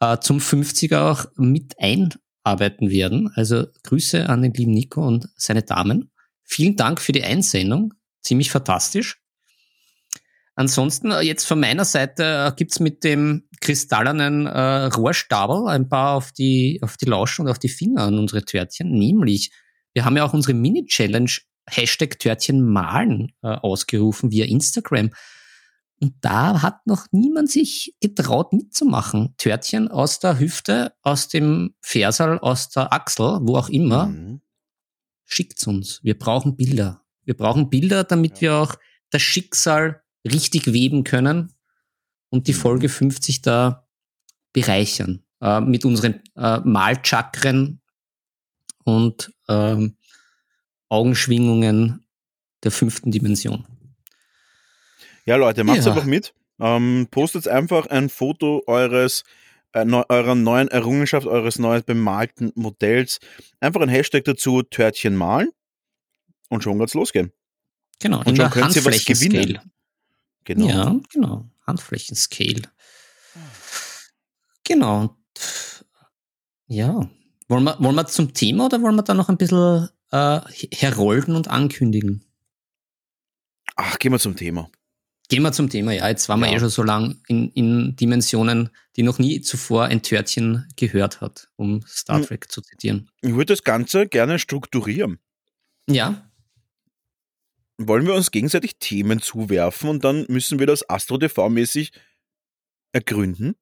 äh, 0.00 0.18
zum 0.18 0.38
50er 0.38 1.10
auch 1.10 1.26
mit 1.36 1.74
einarbeiten 1.78 2.90
werden. 2.90 3.30
Also 3.34 3.66
Grüße 3.84 4.28
an 4.28 4.42
den 4.42 4.52
lieben 4.52 4.72
Nico 4.72 5.06
und 5.06 5.28
seine 5.36 5.62
Damen. 5.62 6.10
Vielen 6.42 6.76
Dank 6.76 7.00
für 7.00 7.12
die 7.12 7.24
Einsendung. 7.24 7.94
Ziemlich 8.22 8.50
fantastisch. 8.50 9.20
Ansonsten, 10.56 11.10
äh, 11.10 11.20
jetzt 11.22 11.46
von 11.46 11.58
meiner 11.58 11.84
Seite 11.84 12.22
äh, 12.22 12.52
gibt's 12.56 12.78
mit 12.78 13.02
dem 13.02 13.48
kristallenen 13.60 14.46
äh, 14.46 14.84
Rohrstabel 14.84 15.66
ein 15.68 15.88
paar 15.88 16.14
auf 16.14 16.32
die, 16.32 16.78
auf 16.82 16.96
die 16.96 17.06
Lauschen 17.06 17.46
und 17.46 17.50
auf 17.50 17.58
die 17.58 17.68
Finger 17.68 18.02
an 18.02 18.18
unsere 18.18 18.44
Törtchen. 18.44 18.90
Nämlich, 18.90 19.50
wir 19.94 20.04
haben 20.04 20.16
ja 20.16 20.24
auch 20.24 20.34
unsere 20.34 20.54
Mini-Challenge 20.54 21.30
Hashtag 21.68 22.18
Törtchen 22.18 22.62
malen 22.64 23.32
äh, 23.42 23.48
ausgerufen 23.48 24.30
via 24.30 24.44
Instagram. 24.46 25.10
Und 26.00 26.14
da 26.20 26.60
hat 26.62 26.86
noch 26.86 27.06
niemand 27.12 27.50
sich 27.50 27.94
getraut 28.00 28.52
mitzumachen. 28.52 29.34
Törtchen 29.38 29.88
aus 29.88 30.18
der 30.18 30.38
Hüfte, 30.38 30.92
aus 31.02 31.28
dem 31.28 31.74
Versal, 31.80 32.38
aus 32.40 32.68
der 32.68 32.92
Achsel, 32.92 33.38
wo 33.42 33.56
auch 33.56 33.68
immer 33.68 34.06
Mhm. 34.06 34.40
schickt's 35.24 35.66
uns. 35.66 36.00
Wir 36.02 36.18
brauchen 36.18 36.56
Bilder. 36.56 37.02
Wir 37.24 37.34
brauchen 37.36 37.70
Bilder, 37.70 38.04
damit 38.04 38.36
Ja. 38.36 38.40
wir 38.40 38.54
auch 38.56 38.74
das 39.10 39.22
Schicksal 39.22 40.02
richtig 40.30 40.72
weben 40.72 41.04
können 41.04 41.52
und 42.28 42.48
die 42.48 42.52
Mhm. 42.52 42.56
Folge 42.58 42.88
50 42.88 43.40
da 43.40 43.86
bereichern. 44.52 45.22
Äh, 45.40 45.60
mit 45.60 45.84
unseren 45.84 46.20
äh, 46.36 46.60
Malchakren 46.60 47.80
und 48.84 49.32
ähm, 49.48 49.96
Augenschwingungen 50.88 52.04
der 52.62 52.70
fünften 52.70 53.10
Dimension. 53.10 53.66
Ja, 55.26 55.36
Leute, 55.36 55.64
macht's 55.64 55.84
Ja. 55.86 55.92
einfach 55.92 56.06
mit. 56.06 56.34
Ähm, 56.60 57.08
postet 57.10 57.48
einfach 57.48 57.86
ein 57.86 58.08
Foto 58.08 58.62
eures 58.66 59.24
äh, 59.72 59.84
neu, 59.84 60.04
eurer 60.08 60.34
neuen 60.36 60.68
Errungenschaft, 60.68 61.26
eures 61.26 61.58
neu 61.58 61.82
bemalten 61.82 62.52
Modells. 62.54 63.18
Einfach 63.60 63.80
ein 63.80 63.88
Hashtag 63.88 64.24
dazu, 64.24 64.62
Törtchen 64.62 65.16
malen. 65.16 65.50
Und 66.48 66.62
schon 66.62 66.78
kann's 66.78 66.94
losgehen. 66.94 67.32
Genau, 68.00 68.22
Und 68.24 68.36
schon 68.36 68.50
könnt 68.50 68.76
ihr 68.76 68.84
was 68.84 69.04
gewinnen. 69.04 69.58
Genau. 70.44 70.66
Ja, 70.68 71.00
genau. 71.12 71.44
Handflächenscale. 71.66 72.62
Genau. 74.64 75.16
Ja. 76.66 77.08
Wollen 77.48 77.64
wir, 77.64 77.76
wollen 77.80 77.94
wir 77.96 78.06
zum 78.06 78.32
Thema 78.32 78.66
oder 78.66 78.80
wollen 78.82 78.96
wir 78.96 79.02
da 79.02 79.14
noch 79.14 79.28
ein 79.28 79.36
bisschen 79.36 79.88
äh, 80.14 80.40
herolden 80.72 81.34
und 81.36 81.48
ankündigen? 81.48 82.24
Ach, 83.76 83.98
gehen 83.98 84.12
wir 84.12 84.18
zum 84.20 84.36
Thema. 84.36 84.70
Gehen 85.28 85.42
wir 85.42 85.52
zum 85.52 85.68
Thema. 85.70 85.92
Ja, 85.92 86.08
jetzt 86.08 86.28
waren 86.28 86.40
wir 86.40 86.48
Ja. 86.48 86.56
eh 86.56 86.60
schon 86.60 86.68
so 86.68 86.82
lang 86.82 87.20
in, 87.28 87.50
in 87.52 87.96
Dimensionen, 87.96 88.70
die 88.96 89.02
noch 89.02 89.18
nie 89.18 89.40
zuvor 89.40 89.86
ein 89.86 90.02
Törtchen 90.02 90.68
gehört 90.76 91.20
hat, 91.20 91.48
um 91.56 91.82
Star 91.86 92.18
Hm. 92.18 92.26
Trek 92.26 92.52
zu 92.52 92.60
zitieren. 92.62 93.10
Ich 93.22 93.32
würde 93.32 93.46
das 93.54 93.64
Ganze 93.64 94.06
gerne 94.06 94.38
strukturieren. 94.38 95.18
Ja, 95.88 96.30
Wollen 97.76 98.06
wir 98.06 98.14
uns 98.14 98.30
gegenseitig 98.30 98.78
Themen 98.78 99.20
zuwerfen 99.20 99.88
und 99.88 100.04
dann 100.04 100.26
müssen 100.28 100.60
wir 100.60 100.66
das 100.68 100.88
Astro 100.88 101.16
TV-mäßig 101.18 101.90
ergründen? 102.92 103.56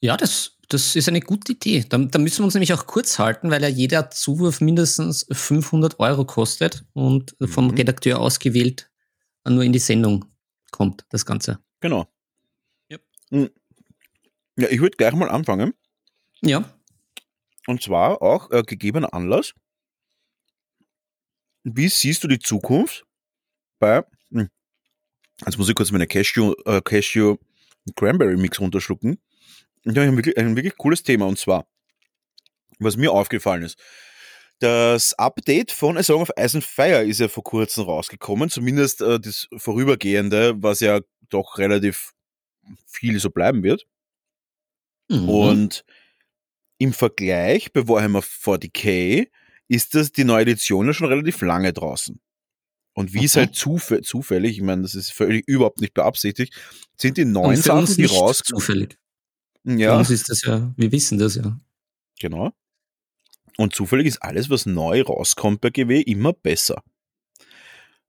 ja, 0.00 0.16
das, 0.16 0.58
das 0.72 0.96
ist 0.96 1.08
eine 1.08 1.20
gute 1.20 1.52
Idee. 1.52 1.84
Da, 1.88 1.98
da 1.98 2.18
müssen 2.18 2.40
wir 2.40 2.44
uns 2.44 2.54
nämlich 2.54 2.72
auch 2.72 2.86
kurz 2.86 3.18
halten, 3.18 3.50
weil 3.50 3.62
ja 3.62 3.68
jeder 3.68 4.10
Zuwurf 4.10 4.60
mindestens 4.60 5.26
500 5.30 5.98
Euro 6.00 6.24
kostet 6.24 6.84
und 6.92 7.36
vom 7.44 7.66
Mhm. 7.66 7.74
Redakteur 7.74 8.20
ausgewählt 8.20 8.90
nur 9.48 9.64
in 9.64 9.72
die 9.72 9.78
Sendung 9.78 10.24
kommt, 10.70 11.04
das 11.10 11.26
Ganze. 11.26 11.58
Genau. 11.80 12.06
Ja. 12.88 12.98
Ja, 13.30 14.68
ich 14.68 14.80
würde 14.80 14.96
gleich 14.96 15.14
mal 15.14 15.30
anfangen. 15.30 15.74
Ja. 16.42 16.64
Und 17.66 17.82
zwar 17.82 18.22
auch 18.22 18.50
äh, 18.50 18.62
gegebener 18.62 19.12
Anlass. 19.14 19.52
Wie 21.64 21.88
siehst 21.88 22.22
du 22.24 22.28
die 22.28 22.38
Zukunft 22.38 23.04
bei. 23.78 24.04
Hm, 24.30 24.48
jetzt 25.44 25.58
muss 25.58 25.68
ich 25.68 25.74
kurz 25.74 25.90
meine 25.90 26.06
Cashew, 26.06 26.54
äh, 26.66 26.80
Cashew 26.80 27.36
Cranberry 27.96 28.36
Mix 28.36 28.60
runterschlucken. 28.60 29.18
Ich 29.84 29.98
ein 29.98 30.16
wirklich, 30.16 30.36
ein 30.38 30.56
wirklich 30.56 30.76
cooles 30.76 31.02
Thema. 31.02 31.26
Und 31.26 31.38
zwar, 31.38 31.66
was 32.78 32.96
mir 32.96 33.12
aufgefallen 33.12 33.62
ist. 33.62 33.78
Das 34.60 35.14
Update 35.14 35.72
von 35.72 35.96
A 35.98 36.02
Song 36.04 36.22
of 36.22 36.30
Ice 36.38 36.56
and 36.56 36.64
Fire 36.64 37.02
ist 37.04 37.18
ja 37.18 37.26
vor 37.28 37.42
kurzem 37.42 37.84
rausgekommen, 37.84 38.48
zumindest 38.48 39.00
äh, 39.00 39.18
das 39.18 39.48
vorübergehende, 39.56 40.54
was 40.62 40.78
ja 40.80 41.00
doch 41.30 41.58
relativ 41.58 42.12
viel 42.86 43.18
so 43.18 43.30
bleiben 43.30 43.64
wird. 43.64 43.86
Mhm. 45.08 45.28
Und 45.28 45.84
im 46.78 46.92
Vergleich 46.92 47.72
bei 47.72 47.88
Warhammer 47.88 48.20
40k 48.20 49.28
ist 49.68 49.94
das 49.96 50.12
die 50.12 50.24
neue 50.24 50.42
Edition 50.42 50.86
ja 50.86 50.92
schon 50.92 51.08
relativ 51.08 51.40
lange 51.40 51.72
draußen. 51.72 52.20
Und 52.94 53.14
wie 53.14 53.24
es 53.24 53.34
Mhm. 53.34 53.40
halt 53.40 53.54
zufä 53.56 54.02
zufällig, 54.02 54.58
ich 54.58 54.62
meine, 54.62 54.82
das 54.82 54.94
ist 54.94 55.12
völlig 55.12 55.48
überhaupt 55.48 55.80
nicht 55.80 55.94
beabsichtigt, 55.94 56.54
sind 56.96 57.16
die 57.16 57.24
neuen 57.24 57.56
Sachen, 57.56 57.86
die 57.96 58.02
nicht 58.02 58.14
raus. 58.14 58.42
zufällig. 58.44 58.96
Ja, 59.64 59.96
uns 59.96 60.10
ist 60.10 60.28
das 60.28 60.42
ja, 60.42 60.72
wir 60.76 60.92
wissen 60.92 61.18
das 61.18 61.36
ja. 61.36 61.58
genau. 62.20 62.52
Und 63.58 63.74
zufällig 63.74 64.06
ist 64.06 64.22
alles, 64.22 64.50
was 64.50 64.66
neu 64.66 65.02
rauskommt 65.02 65.60
bei 65.60 65.70
GW, 65.70 66.00
immer 66.00 66.32
besser. 66.32 66.82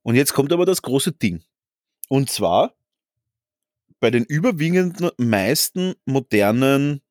Und 0.02 0.16
jetzt 0.16 0.34
kommt 0.34 0.52
aber 0.54 0.66
das 0.66 0.82
große 0.82 1.12
Ding. 1.12 1.44
Und 2.10 2.30
zwar 2.30 2.76
bei 4.00 4.12
den 4.12 4.26
überwiegenden 4.26 5.12
meisten 5.18 5.94
modernen 6.06 7.02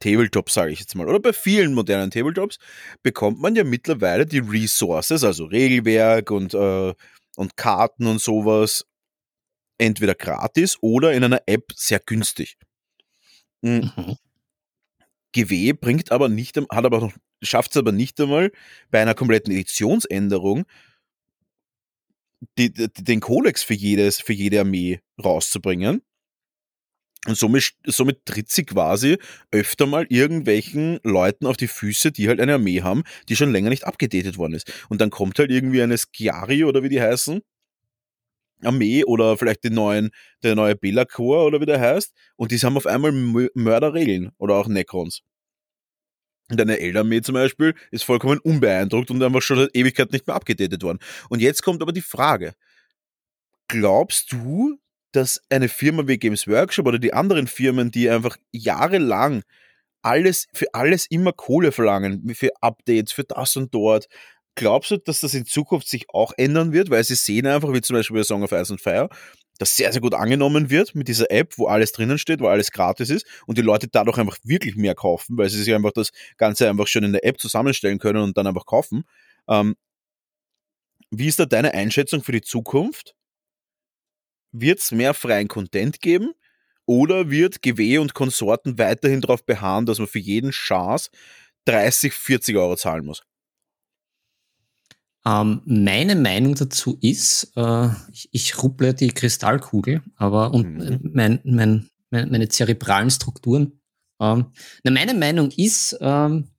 Tabletops, 0.00 0.54
sage 0.54 0.72
ich 0.72 0.80
jetzt 0.80 0.94
mal, 0.96 1.08
oder 1.08 1.20
bei 1.20 1.32
vielen 1.32 1.74
modernen 1.74 2.10
Tabletops, 2.10 2.58
bekommt 3.02 3.40
man 3.40 3.54
ja 3.54 3.64
mittlerweile 3.64 4.26
die 4.26 4.40
Resources, 4.40 5.22
also 5.22 5.44
Regelwerk 5.44 6.30
und, 6.30 6.54
äh, 6.54 6.94
und 7.36 7.56
Karten 7.56 8.06
und 8.06 8.20
sowas, 8.20 8.84
entweder 9.78 10.14
gratis 10.14 10.76
oder 10.80 11.12
in 11.12 11.24
einer 11.24 11.42
App 11.46 11.72
sehr 11.74 12.00
günstig. 12.00 12.56
Mm, 13.64 13.90
Mhm. 13.96 14.16
GW 15.32 15.72
bringt 15.72 16.12
aber 16.12 16.28
nicht, 16.28 16.56
hat 16.56 16.84
aber 16.84 17.00
noch, 17.00 17.12
schafft 17.42 17.72
es 17.72 17.76
aber 17.76 17.92
nicht 17.92 18.20
einmal 18.20 18.52
bei 18.90 19.02
einer 19.02 19.14
kompletten 19.14 19.52
Editionsänderung 19.52 20.64
die, 22.58 22.72
die, 22.72 22.88
den 22.88 23.20
Kodex 23.20 23.62
für 23.62 23.74
jedes, 23.74 24.20
für 24.20 24.32
jede 24.32 24.60
Armee 24.60 25.00
rauszubringen. 25.22 26.02
Und 27.26 27.38
somit, 27.38 27.72
somit 27.86 28.26
tritt 28.26 28.50
sie 28.50 28.64
quasi 28.64 29.16
öfter 29.50 29.86
mal 29.86 30.04
irgendwelchen 30.10 31.00
Leuten 31.04 31.46
auf 31.46 31.56
die 31.56 31.68
Füße, 31.68 32.12
die 32.12 32.28
halt 32.28 32.38
eine 32.38 32.54
Armee 32.54 32.82
haben, 32.82 33.02
die 33.30 33.36
schon 33.36 33.50
länger 33.50 33.70
nicht 33.70 33.84
abgedatet 33.84 34.36
worden 34.36 34.52
ist. 34.52 34.70
Und 34.90 35.00
dann 35.00 35.08
kommt 35.08 35.38
halt 35.38 35.50
irgendwie 35.50 35.80
eine 35.82 35.96
Skiari 35.96 36.64
oder 36.64 36.82
wie 36.82 36.90
die 36.90 37.00
heißen, 37.00 37.40
Armee 38.66 39.04
oder 39.04 39.36
vielleicht 39.36 39.64
den 39.64 39.74
neuen, 39.74 40.10
der 40.42 40.54
neue 40.54 40.76
Bella 40.76 41.04
Corps 41.04 41.46
oder 41.46 41.60
wie 41.60 41.66
der 41.66 41.80
heißt, 41.80 42.12
und 42.36 42.50
die 42.50 42.58
haben 42.58 42.76
auf 42.76 42.86
einmal 42.86 43.10
Mö- 43.12 43.50
Mörderregeln 43.54 44.32
oder 44.38 44.54
auch 44.54 44.68
Necrons. 44.68 45.22
Und 46.50 46.60
eine 46.60 46.78
Eldarmee 46.78 47.22
zum 47.22 47.34
Beispiel 47.34 47.74
ist 47.90 48.04
vollkommen 48.04 48.38
unbeeindruckt 48.38 49.10
und 49.10 49.22
einfach 49.22 49.40
schon 49.40 49.58
seit 49.58 49.74
Ewigkeit 49.74 50.12
nicht 50.12 50.26
mehr 50.26 50.36
abgedatet 50.36 50.82
worden. 50.82 50.98
Und 51.30 51.40
jetzt 51.40 51.62
kommt 51.62 51.80
aber 51.80 51.92
die 51.92 52.02
Frage. 52.02 52.54
Glaubst 53.68 54.30
du, 54.30 54.78
dass 55.12 55.40
eine 55.48 55.68
Firma 55.68 56.06
wie 56.06 56.18
Games 56.18 56.46
Workshop 56.46 56.86
oder 56.86 56.98
die 56.98 57.14
anderen 57.14 57.46
Firmen, 57.46 57.90
die 57.90 58.10
einfach 58.10 58.36
jahrelang 58.52 59.42
alles, 60.02 60.48
für 60.52 60.66
alles 60.74 61.06
immer 61.06 61.32
Kohle 61.32 61.72
verlangen, 61.72 62.34
für 62.34 62.50
Updates, 62.60 63.12
für 63.12 63.24
das 63.24 63.56
und 63.56 63.72
dort, 63.74 64.06
glaubst 64.54 64.90
du, 64.90 64.96
dass 64.98 65.20
das 65.20 65.34
in 65.34 65.46
Zukunft 65.46 65.88
sich 65.88 66.06
auch 66.10 66.32
ändern 66.36 66.72
wird? 66.72 66.90
Weil 66.90 67.04
sie 67.04 67.14
sehen 67.14 67.46
einfach, 67.46 67.72
wie 67.72 67.80
zum 67.80 67.96
Beispiel 67.96 68.16
bei 68.16 68.22
Song 68.24 68.42
of 68.42 68.52
Ice 68.52 68.72
and 68.72 68.80
Fire, 68.80 69.08
das 69.58 69.76
sehr, 69.76 69.92
sehr 69.92 70.00
gut 70.00 70.14
angenommen 70.14 70.70
wird 70.70 70.94
mit 70.94 71.08
dieser 71.08 71.30
App, 71.30 71.56
wo 71.58 71.66
alles 71.66 71.92
drinnen 71.92 72.18
steht, 72.18 72.40
wo 72.40 72.48
alles 72.48 72.72
gratis 72.72 73.10
ist 73.10 73.26
und 73.46 73.56
die 73.56 73.62
Leute 73.62 73.88
dadurch 73.88 74.18
einfach 74.18 74.38
wirklich 74.42 74.76
mehr 74.76 74.94
kaufen, 74.94 75.38
weil 75.38 75.48
sie 75.48 75.62
sich 75.62 75.74
einfach 75.74 75.92
das 75.92 76.10
Ganze 76.38 76.68
einfach 76.68 76.86
schon 76.88 77.04
in 77.04 77.12
der 77.12 77.24
App 77.24 77.38
zusammenstellen 77.40 77.98
können 77.98 78.22
und 78.22 78.36
dann 78.36 78.46
einfach 78.46 78.66
kaufen. 78.66 79.04
Ähm, 79.48 79.76
wie 81.10 81.28
ist 81.28 81.38
da 81.38 81.46
deine 81.46 81.72
Einschätzung 81.74 82.22
für 82.22 82.32
die 82.32 82.42
Zukunft? 82.42 83.14
Wird 84.52 84.80
es 84.80 84.90
mehr 84.92 85.14
freien 85.14 85.48
Content 85.48 86.00
geben? 86.00 86.32
Oder 86.86 87.30
wird 87.30 87.62
GW 87.62 87.98
und 87.98 88.14
Konsorten 88.14 88.78
weiterhin 88.78 89.20
darauf 89.20 89.44
beharren, 89.46 89.86
dass 89.86 89.98
man 89.98 90.08
für 90.08 90.18
jeden 90.18 90.50
Chance 90.50 91.10
30, 91.64 92.12
40 92.12 92.56
Euro 92.56 92.76
zahlen 92.76 93.06
muss? 93.06 93.22
Ähm, 95.26 95.62
meine 95.64 96.16
Meinung 96.16 96.54
dazu 96.54 96.98
ist, 97.00 97.52
äh, 97.56 97.88
ich, 98.12 98.28
ich 98.32 98.62
rupple 98.62 98.92
die 98.94 99.08
Kristallkugel, 99.08 100.02
aber 100.16 100.52
und 100.52 100.74
Mhm. 100.74 101.10
mein, 101.14 101.40
mein, 101.44 101.88
mein, 102.10 102.30
meine 102.30 102.48
zerebralen 102.48 103.10
Strukturen. 103.10 103.80
Ähm, 104.20 104.46
na, 104.82 104.90
meine 104.90 105.14
Meinung 105.14 105.50
ist, 105.50 105.96
ähm, 106.00 106.50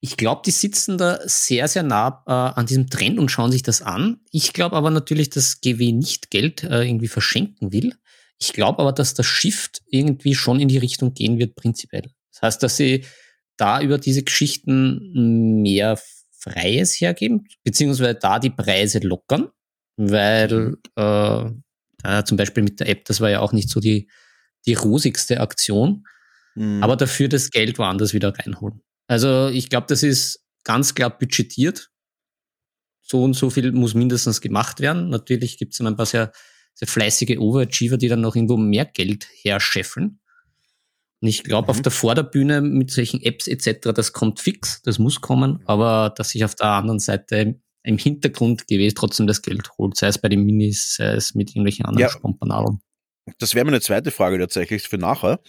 ich 0.00 0.16
glaube, 0.16 0.42
die 0.46 0.52
sitzen 0.52 0.98
da 0.98 1.18
sehr, 1.24 1.66
sehr 1.66 1.82
nah 1.82 2.22
äh, 2.26 2.30
an 2.30 2.66
diesem 2.66 2.88
Trend 2.88 3.18
und 3.18 3.30
schauen 3.30 3.50
sich 3.50 3.62
das 3.62 3.82
an. 3.82 4.20
Ich 4.30 4.52
glaube 4.52 4.76
aber 4.76 4.90
natürlich, 4.90 5.30
dass 5.30 5.60
GW 5.60 5.92
nicht 5.92 6.30
Geld 6.30 6.62
äh, 6.62 6.84
irgendwie 6.86 7.08
verschenken 7.08 7.72
will. 7.72 7.94
Ich 8.38 8.52
glaube 8.52 8.78
aber, 8.80 8.92
dass 8.92 9.14
das 9.14 9.26
Shift 9.26 9.82
irgendwie 9.88 10.34
schon 10.34 10.60
in 10.60 10.68
die 10.68 10.78
Richtung 10.78 11.14
gehen 11.14 11.38
wird, 11.38 11.56
prinzipiell. 11.56 12.10
Das 12.32 12.42
heißt, 12.42 12.62
dass 12.62 12.76
sie 12.76 13.04
da 13.56 13.80
über 13.80 13.98
diese 13.98 14.22
Geschichten 14.22 15.62
mehr 15.62 15.98
Freies 16.46 17.00
hergeben, 17.00 17.46
beziehungsweise 17.64 18.14
da 18.14 18.38
die 18.38 18.50
Preise 18.50 18.98
lockern, 19.00 19.48
weil 19.96 20.76
äh, 20.96 21.44
äh, 22.04 22.24
zum 22.24 22.36
Beispiel 22.36 22.62
mit 22.62 22.80
der 22.80 22.88
App, 22.88 23.04
das 23.06 23.20
war 23.20 23.30
ja 23.30 23.40
auch 23.40 23.52
nicht 23.52 23.68
so 23.70 23.80
die, 23.80 24.08
die 24.66 24.74
rosigste 24.74 25.40
Aktion, 25.40 26.04
Mhm. 26.58 26.82
aber 26.82 26.96
dafür 26.96 27.28
das 27.28 27.50
Geld 27.50 27.78
woanders 27.78 28.14
wieder 28.14 28.32
reinholen. 28.36 28.80
Also 29.08 29.48
ich 29.48 29.68
glaube, 29.68 29.86
das 29.88 30.02
ist 30.02 30.42
ganz 30.64 30.94
klar 30.94 31.10
budgetiert. 31.16 31.90
So 33.02 33.22
und 33.22 33.34
so 33.34 33.50
viel 33.50 33.72
muss 33.72 33.92
mindestens 33.94 34.40
gemacht 34.40 34.80
werden. 34.80 35.10
Natürlich 35.10 35.58
gibt 35.58 35.72
es 35.72 35.78
dann 35.78 35.86
ein 35.86 35.96
paar 35.96 36.06
sehr, 36.06 36.32
sehr 36.74 36.88
fleißige 36.88 37.36
Overachiever, 37.38 37.98
die 37.98 38.08
dann 38.08 38.22
noch 38.22 38.34
irgendwo 38.34 38.56
mehr 38.56 38.86
Geld 38.86 39.28
herscheffeln. 39.42 40.18
Und 41.20 41.28
ich 41.28 41.44
glaube, 41.44 41.66
Mhm. 41.66 41.70
auf 41.70 41.82
der 41.82 41.92
Vorderbühne 41.92 42.60
mit 42.60 42.90
solchen 42.90 43.22
Apps 43.22 43.46
etc., 43.46 43.92
das 43.94 44.12
kommt 44.12 44.40
fix, 44.40 44.82
das 44.82 44.98
muss 44.98 45.20
kommen, 45.20 45.62
aber 45.66 46.12
dass 46.16 46.30
sich 46.30 46.44
auf 46.44 46.54
der 46.54 46.68
anderen 46.68 46.98
Seite 46.98 47.58
im 47.82 47.98
Hintergrund 47.98 48.66
GW 48.66 48.90
trotzdem 48.92 49.26
das 49.26 49.42
Geld 49.42 49.70
holt, 49.78 49.96
sei 49.96 50.08
es 50.08 50.18
bei 50.18 50.28
den 50.28 50.42
Minis, 50.44 50.96
sei 50.96 51.14
es 51.14 51.34
mit 51.34 51.50
irgendwelchen 51.50 51.86
anderen 51.86 52.02
Ja. 52.02 52.10
Spompanadeln. 52.10 52.80
Das 53.38 53.54
wäre 53.54 53.64
meine 53.64 53.80
zweite 53.80 54.10
Frage 54.10 54.38
tatsächlich 54.38 54.82
für 54.88 54.98
nachher. 54.98 55.40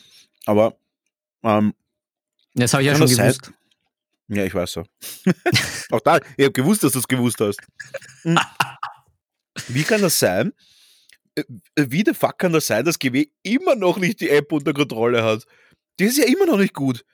Aber 0.46 0.78
ähm, 1.44 1.74
Das 2.54 2.74
habe 2.74 2.84
ich 2.84 2.88
ja 2.88 2.94
schon 2.96 3.08
das 3.08 3.16
sein? 3.16 3.28
gewusst. 3.34 3.52
ja, 4.30 4.46
ich 4.46 4.54
weiß 4.54 4.72
so. 4.72 4.84
Auch 5.92 6.00
da, 6.02 6.18
ich 6.38 6.46
habe 6.46 6.52
gewusst, 6.54 6.84
dass 6.84 6.94
du 6.94 7.00
es 7.00 7.08
gewusst 7.08 7.40
hast. 7.42 7.60
Hm. 8.24 8.38
Wie 9.68 9.84
kann 9.84 10.02
das 10.02 10.18
sein? 10.20 10.54
Äh, 11.38 11.44
Wie 11.90 12.04
der 12.04 12.16
fuck 12.16 12.38
kann 12.40 12.54
das 12.54 12.68
sein, 12.68 12.86
dass 12.86 13.00
GW 13.00 13.28
immer 13.44 13.76
noch 13.76 13.98
nicht 13.98 14.22
die 14.22 14.30
App 14.30 14.52
unter 14.52 14.74
Kontrolle 14.74 15.24
hat? 15.24 15.46
Die 16.00 16.06
ist 16.06 16.18
ja 16.18 16.26
immer 16.26 16.46
noch 16.46 16.58
nicht 16.58 16.74
gut. 16.74 17.06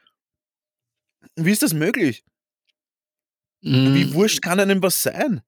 Wie 1.36 1.52
ist 1.52 1.62
das 1.64 1.74
möglich? 1.74 2.24
Mm, 3.62 3.94
Wie 3.94 4.14
wurscht 4.14 4.42
kann 4.42 4.60
einem 4.60 4.82
was 4.82 5.02
sein? 5.04 5.42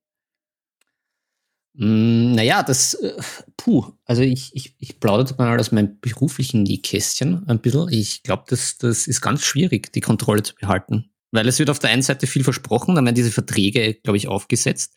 Mm, 1.74 2.32
Naja, 2.34 2.62
das, 2.62 2.94
äh, 2.94 3.14
puh, 3.56 3.92
also 4.04 4.22
ich, 4.22 4.54
ich, 4.54 4.74
ich 4.78 4.98
plaudere 5.00 5.36
mal 5.38 5.58
aus 5.60 5.72
meinem 5.72 5.98
beruflichen 6.00 6.62
Nähkästchen 6.62 7.46
ein 7.48 7.60
bisschen. 7.60 7.88
Ich 7.90 8.22
glaube, 8.22 8.44
das, 8.48 8.78
das 8.78 9.06
ist 9.06 9.20
ganz 9.20 9.44
schwierig, 9.44 9.92
die 9.92 10.00
Kontrolle 10.00 10.42
zu 10.42 10.54
behalten. 10.54 11.10
Weil 11.32 11.48
es 11.48 11.58
wird 11.58 11.70
auf 11.70 11.78
der 11.78 11.90
einen 11.90 12.02
Seite 12.02 12.26
viel 12.26 12.44
versprochen, 12.44 12.94
dann 12.94 13.04
werden 13.04 13.14
diese 13.14 13.32
Verträge, 13.32 13.94
glaube 13.94 14.16
ich, 14.16 14.28
aufgesetzt 14.28 14.94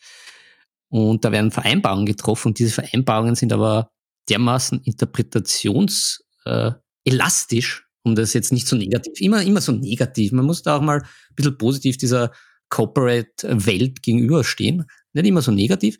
und 0.90 1.24
da 1.24 1.32
werden 1.32 1.50
Vereinbarungen 1.50 2.06
getroffen. 2.06 2.48
Und 2.48 2.58
diese 2.58 2.72
Vereinbarungen 2.72 3.34
sind 3.34 3.52
aber 3.52 3.90
dermaßen 4.28 4.82
interpretations 4.84 6.22
äh, 6.44 6.72
elastisch, 7.04 7.86
um 8.02 8.14
das 8.14 8.34
jetzt 8.34 8.52
nicht 8.52 8.66
so 8.66 8.76
negativ, 8.76 9.20
immer, 9.20 9.42
immer 9.42 9.60
so 9.60 9.72
negativ. 9.72 10.32
Man 10.32 10.44
muss 10.44 10.62
da 10.62 10.76
auch 10.76 10.82
mal 10.82 11.00
ein 11.00 11.34
bisschen 11.34 11.56
positiv 11.56 11.96
dieser 11.96 12.32
Corporate-Welt 12.68 14.02
gegenüberstehen, 14.02 14.84
nicht 15.12 15.26
immer 15.26 15.42
so 15.42 15.50
negativ 15.50 15.98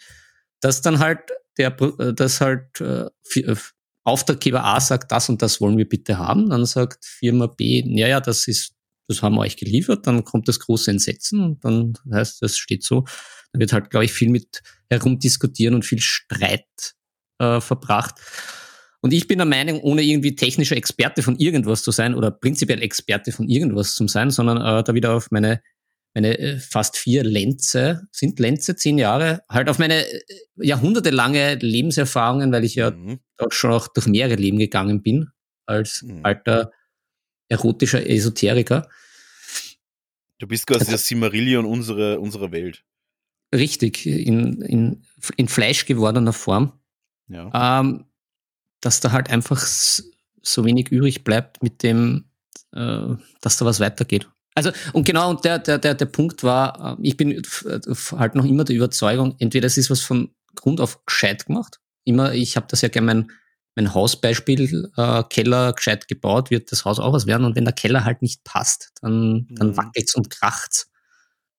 dass 0.61 0.83
dann 0.83 0.99
halt 0.99 1.21
der, 1.59 1.79
äh, 1.81 2.15
dass 2.15 2.41
halt 2.41 2.81
äh, 2.81 3.07
äh, 3.35 3.57
Auftraggeber 4.05 4.65
A 4.65 4.81
sagt, 4.81 5.13
das 5.13 5.29
und 5.29 5.43
das 5.43 5.61
wollen 5.61 5.77
wir 5.77 5.89
bitte 5.89 6.19
haben, 6.19 6.49
dann 6.51 6.65
sagt 6.65 7.05
Firma 7.05 7.47
B, 7.47 7.83
ja, 7.87 8.09
ja, 8.09 8.21
das 8.21 8.49
ist, 8.49 8.75
das 9.09 9.23
haben 9.23 9.35
wir 9.35 9.43
euch 9.43 9.57
geliefert, 9.57 10.07
dann 10.07 10.25
kommt 10.25 10.49
das 10.49 10.61
große 10.61 10.91
Entsetzen 10.91 11.41
und 11.41 11.65
dann 11.65 11.95
heißt, 12.11 12.41
das 12.41 12.57
steht 12.57 12.83
so, 12.83 13.05
dann 13.53 13.61
wird 13.61 13.73
halt, 13.73 13.91
glaube 13.91 14.05
ich, 14.05 14.13
viel 14.13 14.31
mit 14.31 14.63
herumdiskutieren 14.89 15.75
und 15.75 15.85
viel 15.85 16.01
Streit 16.01 16.95
äh, 17.39 17.61
verbracht. 17.61 18.17
Und 19.03 19.13
ich 19.13 19.27
bin 19.27 19.39
der 19.39 19.47
Meinung, 19.47 19.81
ohne 19.81 20.03
irgendwie 20.03 20.37
technischer 20.37 20.77
Experte 20.77 21.23
von 21.23 21.39
irgendwas 21.39 21.83
zu 21.83 21.91
sein 21.91 22.15
oder 22.15 22.31
prinzipiell 22.31 22.83
Experte 22.83 23.33
von 23.33 23.49
irgendwas 23.49 23.95
zu 23.95 24.07
sein, 24.09 24.31
sondern 24.31 24.59
äh, 24.59 24.85
da 24.85 24.93
wieder 24.95 25.15
auf 25.15 25.31
meine, 25.31 25.63
meine 26.13 26.39
äh, 26.39 26.59
fast 26.59 26.99
vier 26.99 27.25
Lenze, 27.25 28.03
sind 28.13 28.39
Lenze 28.39 28.77
zehn 28.77 28.99
Jahre, 28.99 29.43
halt 29.49 29.71
auf 29.71 29.79
meine 29.79 30.05
äh, 30.07 30.21
jahrhundertelange 30.57 31.55
Lebenserfahrungen, 31.55 32.53
weil 32.53 32.65
ich 32.65 32.75
ja 32.75 32.91
Mhm. 32.91 33.21
auch 33.39 33.53
schon 33.53 33.73
auch 33.73 33.89
durch 33.89 34.07
mehrere 34.07 34.37
Leben 34.37 34.59
gegangen 34.59 35.03
bin, 35.03 35.31
als 35.65 36.03
Mhm. 36.03 36.21
alter 36.25 36.71
erotischer 37.49 38.07
Esoteriker. 38.07 38.89
Du 40.39 40.47
bist 40.47 40.67
quasi 40.67 40.87
der 40.87 40.99
Simmerillion 40.99 41.65
unserer, 41.65 42.21
unserer 42.21 42.53
Welt. 42.53 42.85
Richtig, 43.55 44.07
in, 44.07 44.61
in, 44.63 45.03
in 45.37 45.49
Fleisch 45.49 45.87
gewordener 45.87 46.33
Form. 46.33 46.73
Ja. 47.29 47.81
ähm, 47.81 48.07
dass 48.81 49.01
da 49.01 49.13
halt 49.13 49.31
einfach 49.31 49.61
so 49.63 50.65
wenig 50.65 50.89
übrig 50.89 51.23
bleibt 51.23 51.63
mit 51.63 51.83
dem, 51.83 52.25
äh, 52.73 53.15
dass 53.41 53.57
da 53.59 53.65
was 53.65 53.79
weitergeht. 53.79 54.29
Also, 54.55 54.73
und 54.93 55.05
genau, 55.07 55.31
und 55.31 55.45
der, 55.45 55.59
der, 55.61 55.79
der, 55.79 55.95
der 55.95 56.07
Punkt 56.07 56.43
war, 56.43 56.99
äh, 56.99 57.03
ich 57.07 57.17
bin 57.17 57.41
halt 58.17 58.35
noch 58.35 58.45
immer 58.45 58.65
der 58.65 58.75
Überzeugung, 58.75 59.37
entweder 59.39 59.67
es 59.67 59.77
ist 59.79 59.91
was 59.91 60.01
von 60.01 60.31
Grund 60.57 60.81
auf 60.81 61.05
gescheit 61.07 61.47
gemacht. 61.47 61.79
Immer, 62.05 62.33
ich 62.33 62.57
habe 62.57 62.67
das 62.69 62.81
ja 62.81 62.89
gerne 62.89 63.07
mein, 63.07 63.31
mein 63.77 63.95
Hausbeispiel, 63.95 64.91
äh, 64.97 65.23
Keller 65.31 65.73
gescheit 65.73 66.09
gebaut, 66.09 66.51
wird 66.51 66.73
das 66.73 66.85
Haus 66.85 66.99
auch 66.99 67.13
was 67.13 67.27
werden. 67.27 67.45
Und 67.45 67.55
wenn 67.55 67.65
der 67.65 67.75
Keller 67.75 68.05
halt 68.05 68.23
nicht 68.23 68.43
passt, 68.45 68.91
dann, 69.03 69.47
dann 69.51 69.69
Mhm. 69.69 69.77
wackelt's 69.77 70.15
und 70.17 70.31
kracht's. 70.31 70.90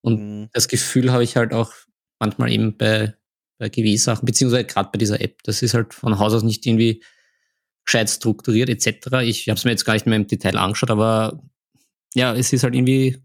Und 0.02 0.20
Mhm. 0.20 0.50
das 0.54 0.68
Gefühl 0.68 1.12
habe 1.12 1.24
ich 1.24 1.36
halt 1.36 1.54
auch 1.54 1.72
manchmal 2.20 2.52
eben 2.52 2.78
bei, 2.78 3.16
bei 3.58 3.70
GW-Sachen, 3.70 4.26
beziehungsweise 4.26 4.66
gerade 4.66 4.90
bei 4.92 4.98
dieser 4.98 5.22
App. 5.22 5.42
Das 5.44 5.62
ist 5.62 5.74
halt 5.74 5.94
von 5.94 6.20
Haus 6.20 6.34
aus 6.34 6.44
nicht 6.44 6.66
irgendwie 6.66 7.04
gescheit 7.86 8.10
strukturiert 8.10 8.70
etc. 8.70 9.22
Ich 9.24 9.48
habe 9.50 9.58
es 9.58 9.66
mir 9.66 9.72
jetzt 9.72 9.86
gar 9.86 9.94
nicht 9.94 10.06
mehr 10.06 10.16
im 10.16 10.28
Detail 10.28 10.58
angeschaut, 10.58 10.92
aber 10.92 11.42
ja, 12.14 12.36
es 12.36 12.54
ist 12.54 12.64
halt 12.64 12.76
irgendwie 12.76 13.18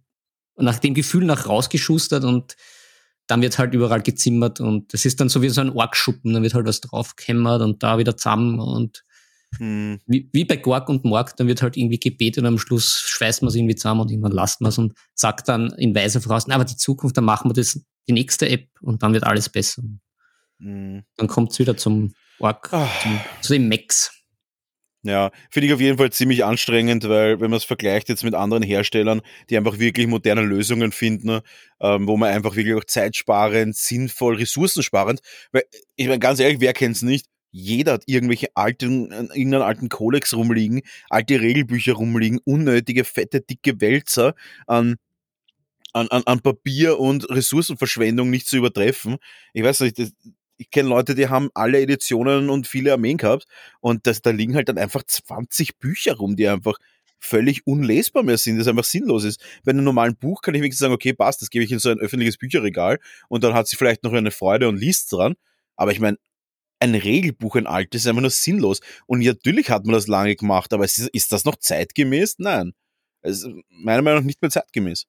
nach 0.57 0.79
dem 0.79 0.95
Gefühl 0.95 1.25
nach 1.25 1.47
rausgeschustert 1.47 2.25
und 2.25 2.57
dann 3.27 3.43
wird 3.43 3.59
halt 3.59 3.75
überall 3.75 4.03
gezimmert 4.03 4.61
und 4.61 4.95
das 4.95 5.05
ist 5.05 5.21
dann 5.21 5.29
so 5.29 5.43
wie 5.43 5.49
so 5.49 5.61
ein 5.61 5.71
Orkschuppen, 5.71 6.33
dann 6.33 6.43
wird 6.43 6.55
halt 6.55 6.67
was 6.67 6.81
draufgehämmert 6.81 7.61
und 7.61 7.83
da 7.83 7.99
wieder 7.99 8.17
zusammen 8.17 8.61
und 8.61 9.05
Mhm. 9.59 10.01
wie, 10.07 10.29
wie 10.33 10.45
bei 10.45 10.57
Gork 10.57 10.89
und 10.89 11.05
Morg, 11.05 11.37
dann 11.37 11.47
wird 11.47 11.63
halt 11.63 11.77
irgendwie 11.77 11.99
gebetet 11.99 12.43
und 12.43 12.47
am 12.47 12.59
Schluss 12.59 13.01
schweißt 13.07 13.43
man 13.43 13.49
es 13.49 13.55
irgendwie 13.55 13.75
zusammen 13.77 14.01
und 14.03 14.11
irgendwann 14.11 14.33
lasst 14.33 14.61
man 14.61 14.69
es 14.71 14.79
und 14.79 14.93
sagt 15.15 15.49
dann 15.49 15.71
in 15.79 15.95
Weise 15.95 16.21
voraus, 16.21 16.47
na, 16.47 16.57
aber 16.57 16.65
die 16.65 16.77
Zukunft, 16.77 17.17
dann 17.17 17.25
machen 17.25 17.49
wir 17.51 17.55
das, 17.55 17.81
die 18.09 18.13
nächste 18.13 18.49
App 18.49 18.69
und 18.81 19.03
dann 19.03 19.13
wird 19.13 19.25
alles 19.25 19.49
besser. 19.49 19.83
Mhm. 20.59 21.05
Dann 21.17 21.27
kommt 21.29 21.53
es 21.53 21.59
wieder 21.59 21.77
zum 21.77 22.13
Org, 22.39 22.73
Ah. 22.73 22.89
zum, 23.03 23.21
zu 23.41 23.53
dem 23.55 23.69
Max. 23.69 24.13
Ja, 25.03 25.31
finde 25.51 25.69
ich 25.69 25.73
auf 25.73 25.81
jeden 25.81 25.99
Fall 25.99 26.11
ziemlich 26.11 26.45
anstrengend, 26.45 27.09
weil 27.09 27.41
wenn 27.41 27.51
man 27.51 27.59
es 27.59 27.65
vergleicht 27.65 28.09
jetzt 28.09 28.25
mit 28.25 28.35
anderen 28.35 28.65
Herstellern, 28.65 29.23
die 29.49 29.57
einfach 29.57 29.79
wirklich 29.79 30.09
moderne 30.09 30.41
Lösungen 30.43 30.91
finden, 30.91 31.41
ähm, 31.81 32.09
wo 32.09 32.17
man 32.17 32.33
einfach 32.33 32.57
wirklich 32.57 32.75
auch 32.75 32.85
zeitsparend, 32.85 33.77
sinnvoll, 33.77 34.35
ressourcensparend, 34.35 35.21
weil 35.53 35.63
ich 35.95 36.09
meine 36.09 36.19
ganz 36.19 36.41
ehrlich, 36.41 36.59
wer 36.59 36.73
kennt's 36.73 37.03
nicht? 37.03 37.27
Jeder 37.59 37.95
hat 37.95 38.03
irgendwelche 38.05 38.49
alten, 38.55 39.11
äh, 39.11 39.23
irgendeinen 39.33 39.63
alten 39.63 39.89
Kodex 39.89 40.35
rumliegen, 40.35 40.83
alte 41.09 41.41
Regelbücher 41.41 41.95
rumliegen, 41.95 42.39
unnötige, 42.45 43.05
fette, 43.05 43.41
dicke 43.41 43.81
Wälzer 43.81 44.35
an, 44.67 44.97
an, 45.95 46.07
an, 46.09 46.23
an 46.27 46.41
Papier 46.41 46.99
und 46.99 47.31
Ressourcenverschwendung 47.31 48.29
nicht 48.29 48.47
zu 48.47 48.59
übertreffen. 48.59 49.17
Ich 49.55 49.65
weiß 49.65 49.81
nicht, 49.81 49.99
das, 49.99 50.13
ich 50.59 50.71
kenne 50.71 50.91
Leute, 50.91 51.15
die 51.15 51.29
haben 51.31 51.49
alle 51.55 51.81
Editionen 51.81 52.51
und 52.51 52.67
viele 52.67 52.93
Armeen 52.93 53.17
gehabt 53.17 53.47
und 53.81 54.07
das, 54.07 54.21
da 54.21 54.31
liegen 54.33 54.55
halt 54.55 54.69
dann 54.69 54.77
einfach 54.77 55.05
20 55.05 55.79
Bücher 55.79 56.17
rum, 56.17 56.37
die 56.37 56.49
einfach 56.49 56.77
völlig 57.19 57.67
unlesbar 57.67 58.23
mehr 58.23 58.37
sind, 58.37 58.59
das 58.59 58.69
einfach 58.69 58.85
sinnlos 58.85 59.25
ist. 59.25 59.43
Bei 59.65 59.71
einem 59.71 59.85
normalen 59.85 60.17
Buch 60.17 60.43
kann 60.43 60.55
ich 60.55 60.61
wenigstens 60.61 60.81
sagen, 60.81 60.93
okay, 60.93 61.15
passt, 61.15 61.41
das 61.41 61.49
gebe 61.49 61.65
ich 61.65 61.73
in 61.73 61.79
so 61.79 61.89
ein 61.89 62.01
öffentliches 62.01 62.37
Bücherregal 62.37 62.99
und 63.31 63.45
dann 63.45 63.55
hat 63.55 63.67
sie 63.67 63.77
vielleicht 63.77 64.05
noch 64.05 64.13
eine 64.13 64.31
Freude 64.31 64.69
und 64.69 64.77
liest 64.77 65.11
dran. 65.11 65.37
Aber 65.77 65.93
ich 65.93 66.01
meine, 66.01 66.19
ein 66.79 66.95
Regelbuch, 66.95 67.57
ein 67.57 67.67
altes, 67.67 68.03
ist 68.03 68.07
einfach 68.07 68.23
nur 68.23 68.31
sinnlos. 68.31 68.81
Und 69.07 69.21
natürlich 69.21 69.71
hat 69.71 69.85
man 69.85 69.95
das 69.95 70.07
lange 70.07 70.37
gemacht, 70.37 70.73
aber 70.73 70.85
ist, 70.85 70.99
ist 70.99 71.33
das 71.33 71.45
noch 71.45 71.57
zeitgemäß? 71.57 72.37
Nein. 72.39 72.73
Es 73.23 73.47
meiner 73.71 74.03
Meinung 74.03 74.21
nach 74.21 74.27
nicht 74.27 74.43
mehr 74.43 74.51
zeitgemäß. 74.51 75.07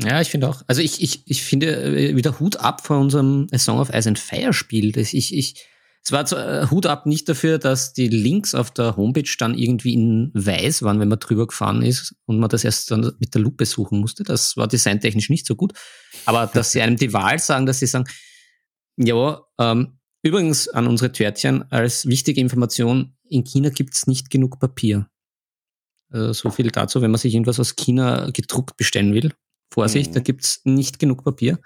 Ja, 0.00 0.20
ich 0.20 0.30
finde 0.30 0.48
auch. 0.48 0.62
Also 0.66 0.80
ich, 0.80 1.02
ich, 1.02 1.22
ich 1.26 1.42
finde 1.42 1.76
äh, 1.76 2.16
wieder 2.16 2.40
Hut 2.40 2.56
ab 2.56 2.86
vor 2.86 2.98
unserem 2.98 3.46
A 3.52 3.58
Song 3.58 3.78
of 3.78 3.90
Ice 3.92 4.08
and 4.08 4.18
Fire 4.18 4.52
Spiel. 4.52 4.92
Das 4.92 5.12
ich, 5.12 5.36
ich, 5.36 5.66
es 6.02 6.10
war 6.10 6.24
zwar 6.24 6.62
äh, 6.62 6.66
Hut 6.70 6.86
ab 6.86 7.06
nicht 7.06 7.28
dafür, 7.28 7.58
dass 7.58 7.92
die 7.92 8.08
Links 8.08 8.54
auf 8.54 8.70
der 8.70 8.96
Homepage 8.96 9.30
dann 9.38 9.56
irgendwie 9.56 9.94
in 9.94 10.30
weiß 10.34 10.82
waren, 10.82 10.98
wenn 10.98 11.08
man 11.08 11.20
drüber 11.20 11.46
gefahren 11.46 11.82
ist 11.82 12.14
und 12.24 12.40
man 12.40 12.48
das 12.48 12.64
erst 12.64 12.90
dann 12.90 13.12
mit 13.18 13.34
der 13.34 13.42
Lupe 13.42 13.66
suchen 13.66 14.00
musste. 14.00 14.24
Das 14.24 14.56
war 14.56 14.66
designtechnisch 14.66 15.30
nicht 15.30 15.46
so 15.46 15.54
gut. 15.54 15.74
Aber 16.24 16.46
dass 16.46 16.72
sie 16.72 16.80
einem 16.80 16.96
die 16.96 17.12
Wahl 17.12 17.38
sagen, 17.38 17.66
dass 17.66 17.78
sie 17.78 17.86
sagen, 17.86 18.06
ja, 18.96 19.40
ähm, 19.58 19.98
übrigens 20.22 20.68
an 20.68 20.86
unsere 20.86 21.12
Törtchen 21.12 21.70
als 21.70 22.06
wichtige 22.06 22.40
Information, 22.40 23.14
in 23.28 23.44
China 23.44 23.70
gibt's 23.70 24.06
nicht 24.06 24.30
genug 24.30 24.58
Papier. 24.60 25.08
Also 26.10 26.32
so 26.32 26.50
viel 26.50 26.70
dazu, 26.70 27.00
wenn 27.00 27.10
man 27.10 27.18
sich 27.18 27.32
irgendwas 27.34 27.58
aus 27.58 27.74
China 27.76 28.30
gedruckt 28.30 28.76
bestellen 28.76 29.14
will. 29.14 29.32
Vorsicht, 29.72 30.10
Mhm. 30.10 30.14
da 30.14 30.20
gibt's 30.20 30.60
nicht 30.64 30.98
genug 30.98 31.24
Papier. 31.24 31.58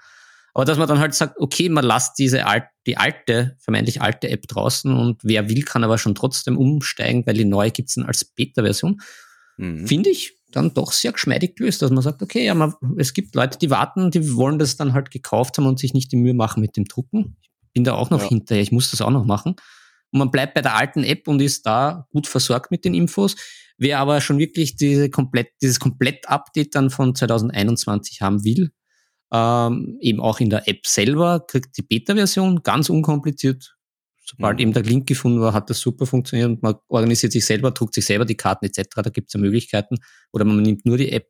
Aber 0.53 0.65
dass 0.65 0.77
man 0.77 0.87
dann 0.87 0.99
halt 0.99 1.13
sagt, 1.13 1.37
okay, 1.39 1.69
man 1.69 1.83
lasst 1.85 2.17
diese 2.17 2.45
alt, 2.47 2.63
die 2.87 2.97
alte, 2.97 3.57
vermeintlich 3.59 4.01
alte 4.01 4.29
App 4.29 4.47
draußen 4.47 4.91
und 4.91 5.19
wer 5.23 5.49
will, 5.49 5.63
kann 5.63 5.83
aber 5.83 5.97
schon 5.97 6.15
trotzdem 6.15 6.57
umsteigen, 6.57 7.27
weil 7.27 7.35
die 7.35 7.45
neue 7.45 7.69
gibt's 7.71 7.95
dann 7.95 8.05
als 8.05 8.25
Beta-Version, 8.25 9.01
Mhm. 9.57 9.85
finde 9.87 10.09
ich 10.09 10.33
dann 10.51 10.73
doch 10.73 10.93
sehr 10.93 11.11
geschmeidig 11.11 11.57
gelöst, 11.57 11.81
dass 11.81 11.91
man 11.91 12.01
sagt, 12.01 12.21
okay, 12.23 12.45
ja, 12.45 12.53
man, 12.55 12.73
es 12.97 13.13
gibt 13.13 13.35
Leute, 13.35 13.57
die 13.59 13.69
warten, 13.69 14.09
die 14.11 14.33
wollen 14.35 14.57
das 14.57 14.77
dann 14.77 14.93
halt 14.93 15.11
gekauft 15.11 15.57
haben 15.57 15.67
und 15.67 15.77
sich 15.77 15.93
nicht 15.93 16.11
die 16.11 16.15
Mühe 16.15 16.33
machen 16.33 16.61
mit 16.61 16.77
dem 16.77 16.85
Drucken. 16.85 17.35
Ich 17.77 17.79
bin 17.79 17.83
da 17.83 17.93
auch 17.93 18.09
noch 18.09 18.23
Ja. 18.23 18.29
hinterher, 18.29 18.63
ich 18.63 18.71
muss 18.71 18.89
das 18.89 19.01
auch 19.01 19.11
noch 19.11 19.23
machen. 19.25 19.51
Und 20.11 20.17
man 20.19 20.31
bleibt 20.31 20.55
bei 20.55 20.61
der 20.61 20.75
alten 20.75 21.03
App 21.03 21.27
und 21.27 21.39
ist 21.41 21.63
da 21.67 22.07
gut 22.09 22.25
versorgt 22.25 22.71
mit 22.71 22.83
den 22.85 22.95
Infos. 22.95 23.35
Wer 23.77 23.99
aber 23.99 24.19
schon 24.19 24.39
wirklich 24.39 24.77
diese 24.77 25.11
komplett, 25.11 25.49
dieses 25.61 25.79
Komplett-Update 25.79 26.73
dann 26.73 26.89
von 26.89 27.13
2021 27.13 28.21
haben 28.21 28.43
will, 28.43 28.71
ähm, 29.31 29.97
eben 30.01 30.19
auch 30.21 30.39
in 30.39 30.49
der 30.49 30.67
App 30.67 30.87
selber, 30.87 31.45
kriegt 31.45 31.77
die 31.77 31.83
Beta-Version 31.83 32.63
ganz 32.63 32.89
unkompliziert. 32.89 33.75
Sobald 34.25 34.55
Mhm. 34.57 34.61
eben 34.61 34.73
der 34.73 34.83
Link 34.83 35.07
gefunden 35.07 35.39
war, 35.39 35.53
hat 35.53 35.69
das 35.69 35.79
super 35.79 36.07
funktioniert 36.07 36.49
und 36.49 36.63
man 36.63 36.75
organisiert 36.87 37.31
sich 37.31 37.45
selber, 37.45 37.69
druckt 37.69 37.93
sich 37.93 38.05
selber 38.05 38.25
die 38.25 38.35
Karten 38.35 38.65
etc. 38.65 39.03
Da 39.03 39.09
gibt's 39.11 39.33
ja 39.33 39.39
Möglichkeiten. 39.39 39.97
Oder 40.33 40.45
man 40.45 40.63
nimmt 40.63 40.83
nur 40.85 40.97
die 40.97 41.11
App. 41.11 41.27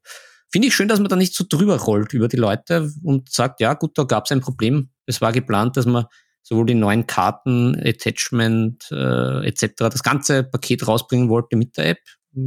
Finde 0.49 0.69
ich 0.69 0.75
schön, 0.75 0.87
dass 0.87 0.99
man 0.99 1.09
da 1.09 1.17
nicht 1.17 1.33
so 1.35 1.43
drüber 1.49 1.77
rollt 1.77 2.13
über 2.13 2.29
die 2.29 2.37
Leute 2.37 2.89
und 3.03 3.29
sagt, 3.29 3.59
ja 3.59 3.73
gut, 3.73 3.97
da 3.97 4.03
gab's 4.03 4.31
ein 4.31 4.39
Problem. 4.39 4.91
Es 5.05 5.19
war 5.19 5.33
geplant, 5.33 5.75
dass 5.75 5.85
man 5.85 6.05
sowohl 6.47 6.65
die 6.65 6.75
neuen 6.75 7.05
Karten, 7.07 7.75
Attachment 7.83 8.87
äh, 8.91 9.45
etc. 9.45 9.73
das 9.77 10.01
ganze 10.01 10.43
Paket 10.43 10.87
rausbringen 10.87 11.27
wollte 11.29 11.57
mit 11.57 11.75
der 11.77 11.89
App. 11.89 11.99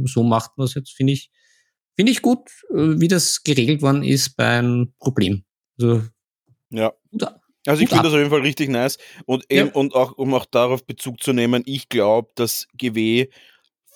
So 0.05 0.23
macht 0.23 0.57
man 0.57 0.65
es 0.65 0.73
jetzt, 0.73 0.91
finde 0.91 1.13
ich. 1.13 1.29
Finde 1.95 2.11
ich 2.11 2.21
gut, 2.21 2.49
äh, 2.71 2.99
wie 2.99 3.07
das 3.07 3.43
geregelt 3.43 3.81
worden 3.81 4.03
ist 4.03 4.35
beim 4.37 4.93
Problem. 4.99 5.43
Also, 5.77 6.01
Ja. 6.71 6.93
gut. 7.11 7.23
Also 7.67 7.83
ich 7.83 7.89
finde 7.89 8.05
das 8.05 8.13
auf 8.13 8.17
jeden 8.17 8.31
Fall 8.31 8.41
richtig 8.41 8.69
nice. 8.69 8.97
Und 9.25 9.45
eben, 9.49 9.67
Ja. 9.67 9.73
und 9.75 9.93
auch, 9.93 10.13
um 10.17 10.33
auch 10.33 10.45
darauf 10.45 10.83
Bezug 10.83 11.21
zu 11.21 11.31
nehmen, 11.31 11.61
ich 11.67 11.89
glaube, 11.89 12.29
dass 12.33 12.65
GW 12.75 13.27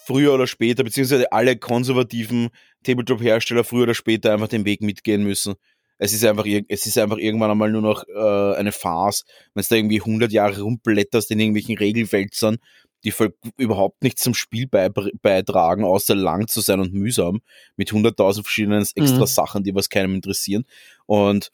früher 0.05 0.35
oder 0.35 0.45
später, 0.45 0.83
beziehungsweise 0.83 1.31
alle 1.31 1.57
konservativen 1.57 2.49
Tabletop-Hersteller 2.83 3.63
früher 3.63 3.83
oder 3.83 3.95
später 3.95 4.33
einfach 4.33 4.49
den 4.49 4.65
Weg 4.65 4.81
mitgehen 4.81 5.23
müssen. 5.23 5.55
Es 5.97 6.13
ist 6.13 6.25
einfach, 6.25 6.45
es 6.45 6.85
ist 6.85 6.97
einfach 6.97 7.17
irgendwann 7.17 7.51
einmal 7.51 7.71
nur 7.71 7.81
noch 7.81 8.03
äh, 8.07 8.55
eine 8.57 8.71
Farce, 8.71 9.23
wenn 9.53 9.61
du 9.63 9.67
da 9.69 9.75
irgendwie 9.75 10.01
100 10.01 10.31
Jahre 10.31 10.61
rumblätterst 10.61 11.31
in 11.31 11.39
irgendwelchen 11.39 11.77
Regelwälzern, 11.77 12.57
die 13.03 13.13
überhaupt 13.57 14.01
nichts 14.03 14.23
zum 14.23 14.33
Spiel 14.33 14.67
beitragen, 14.67 15.83
außer 15.85 16.15
lang 16.15 16.47
zu 16.47 16.61
sein 16.61 16.79
und 16.79 16.93
mühsam, 16.93 17.41
mit 17.77 17.91
100.000 17.91 18.43
verschiedenen 18.43 18.85
extra 18.95 19.21
Mhm. 19.21 19.25
Sachen, 19.27 19.63
die 19.63 19.75
was 19.75 19.89
keinem 19.89 20.15
interessieren. 20.15 20.65
Und 21.05 21.51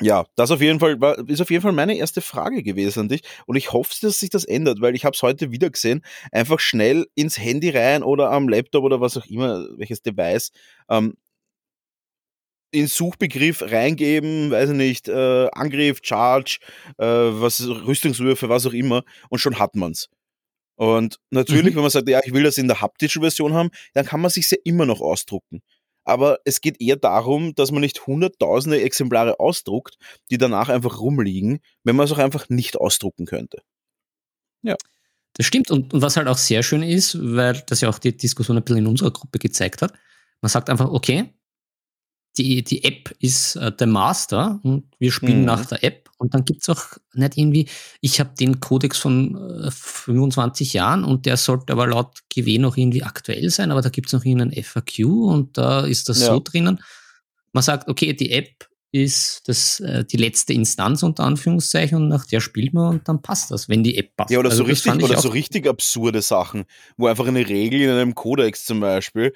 ja, 0.00 0.26
das 0.34 0.50
auf 0.50 0.60
jeden 0.60 0.78
Fall 0.78 1.00
war, 1.00 1.18
ist 1.26 1.40
auf 1.40 1.50
jeden 1.50 1.62
Fall 1.62 1.72
meine 1.72 1.96
erste 1.96 2.20
Frage 2.20 2.62
gewesen 2.62 3.00
an 3.00 3.08
dich. 3.08 3.22
Und 3.46 3.56
ich 3.56 3.72
hoffe, 3.72 3.94
dass 4.02 4.20
sich 4.20 4.28
das 4.28 4.44
ändert, 4.44 4.80
weil 4.82 4.94
ich 4.94 5.06
habe 5.06 5.14
es 5.14 5.22
heute 5.22 5.50
wieder 5.52 5.70
gesehen. 5.70 6.02
Einfach 6.32 6.60
schnell 6.60 7.06
ins 7.14 7.38
Handy 7.38 7.70
rein 7.70 8.02
oder 8.02 8.30
am 8.30 8.48
Laptop 8.48 8.84
oder 8.84 9.00
was 9.00 9.16
auch 9.16 9.24
immer, 9.26 9.66
welches 9.78 10.02
Device, 10.02 10.52
ähm, 10.90 11.14
in 12.70 12.86
Suchbegriff 12.86 13.62
reingeben, 13.62 14.50
weiß 14.50 14.70
ich 14.70 14.76
nicht, 14.76 15.08
äh, 15.08 15.48
Angriff, 15.52 16.00
Charge, 16.02 16.58
äh, 16.98 17.04
was 17.06 17.66
Rüstungswürfe, 17.66 18.48
was 18.48 18.66
auch 18.66 18.72
immer, 18.72 19.02
und 19.30 19.38
schon 19.38 19.58
hat 19.58 19.76
man's. 19.76 20.08
Und 20.76 21.18
natürlich, 21.30 21.72
Mhm. 21.72 21.76
wenn 21.76 21.82
man 21.82 21.90
sagt, 21.90 22.08
ja, 22.08 22.20
ich 22.24 22.34
will 22.34 22.42
das 22.42 22.58
in 22.58 22.68
der 22.68 22.80
haptischen 22.82 23.22
Version 23.22 23.54
haben, 23.54 23.70
dann 23.94 24.04
kann 24.04 24.20
man 24.20 24.30
sich 24.30 24.50
ja 24.50 24.58
immer 24.64 24.84
noch 24.84 25.00
ausdrucken. 25.00 25.62
Aber 26.04 26.38
es 26.44 26.60
geht 26.60 26.80
eher 26.80 26.96
darum, 26.96 27.54
dass 27.54 27.72
man 27.72 27.80
nicht 27.80 28.06
hunderttausende 28.06 28.80
Exemplare 28.82 29.40
ausdruckt, 29.40 29.96
die 30.30 30.38
danach 30.38 30.68
einfach 30.68 31.00
rumliegen, 31.00 31.60
wenn 31.82 31.96
man 31.96 32.04
es 32.04 32.12
auch 32.12 32.18
einfach 32.18 32.48
nicht 32.48 32.76
ausdrucken 32.76 33.26
könnte. 33.26 33.62
Das 35.34 35.46
stimmt. 35.46 35.70
Und, 35.70 35.92
und 35.92 36.02
was 36.02 36.16
halt 36.16 36.28
auch 36.28 36.38
sehr 36.38 36.62
schön 36.62 36.82
ist, 36.82 37.18
weil 37.20 37.62
das 37.66 37.80
ja 37.80 37.88
auch 37.88 37.98
die 37.98 38.16
Diskussion 38.16 38.56
ein 38.56 38.64
bisschen 38.64 38.78
in 38.78 38.86
unserer 38.86 39.10
Gruppe 39.10 39.38
gezeigt 39.38 39.82
hat, 39.82 39.92
man 40.40 40.48
sagt 40.50 40.70
einfach, 40.70 40.90
okay, 40.90 41.34
die, 42.38 42.62
die 42.64 42.84
App 42.84 43.14
ist 43.20 43.56
äh, 43.56 43.72
der 43.72 43.86
Master 43.86 44.60
und 44.62 44.84
wir 44.98 45.12
spielen 45.12 45.40
Mhm. 45.40 45.44
nach 45.46 45.66
der 45.66 45.82
App 45.84 46.10
und 46.18 46.32
dann 46.34 46.44
gibt's 46.44 46.68
auch 46.68 46.82
nicht 47.14 47.36
irgendwie, 47.36 47.68
ich 48.00 48.20
habe 48.20 48.30
den 48.38 48.60
Kodex 48.60 48.98
von 48.98 49.36
äh, 49.64 49.70
25 49.70 50.72
Jahren 50.72 51.04
und 51.04 51.26
der 51.26 51.36
sollte 51.36 51.72
aber 51.72 51.86
laut 51.86 52.20
GW 52.34 52.58
noch 52.58 52.76
irgendwie 52.76 53.02
aktuell 53.02 53.50
sein, 53.50 53.70
aber 53.70 53.82
da 53.82 53.88
gibt's 53.88 54.12
noch 54.12 54.24
irgendeinen 54.24 54.62
FAQ 54.64 55.04
und 55.04 55.58
da 55.58 55.80
ist 55.84 56.08
das 56.08 56.20
Ja. 56.20 56.28
so 56.34 56.40
drinnen. 56.40 56.80
Man 57.52 57.62
sagt, 57.62 57.88
okay, 57.88 58.12
die 58.12 58.30
App 58.32 58.68
ist 58.92 59.42
das, 59.48 59.80
äh, 59.80 60.04
die 60.04 60.16
letzte 60.16 60.52
Instanz 60.54 61.02
unter 61.02 61.24
Anführungszeichen 61.24 61.98
und 61.98 62.08
nach 62.08 62.24
der 62.24 62.40
spielt 62.40 62.72
man 62.72 62.90
und 62.94 63.08
dann 63.08 63.20
passt 63.20 63.50
das, 63.50 63.68
wenn 63.68 63.82
die 63.82 63.98
App 63.98 64.16
passt. 64.16 64.30
Ja, 64.30 64.38
oder 64.38 64.50
Also 64.50 64.62
so 64.62 64.68
richtig, 64.68 64.92
oder 65.02 65.18
so 65.20 65.28
richtig 65.28 65.66
absurde 65.66 66.22
Sachen, 66.22 66.64
wo 66.96 67.06
einfach 67.06 67.26
eine 67.26 67.46
Regel 67.46 67.80
in 67.82 67.90
einem 67.90 68.14
Kodex 68.14 68.64
zum 68.64 68.80
Beispiel 68.80 69.34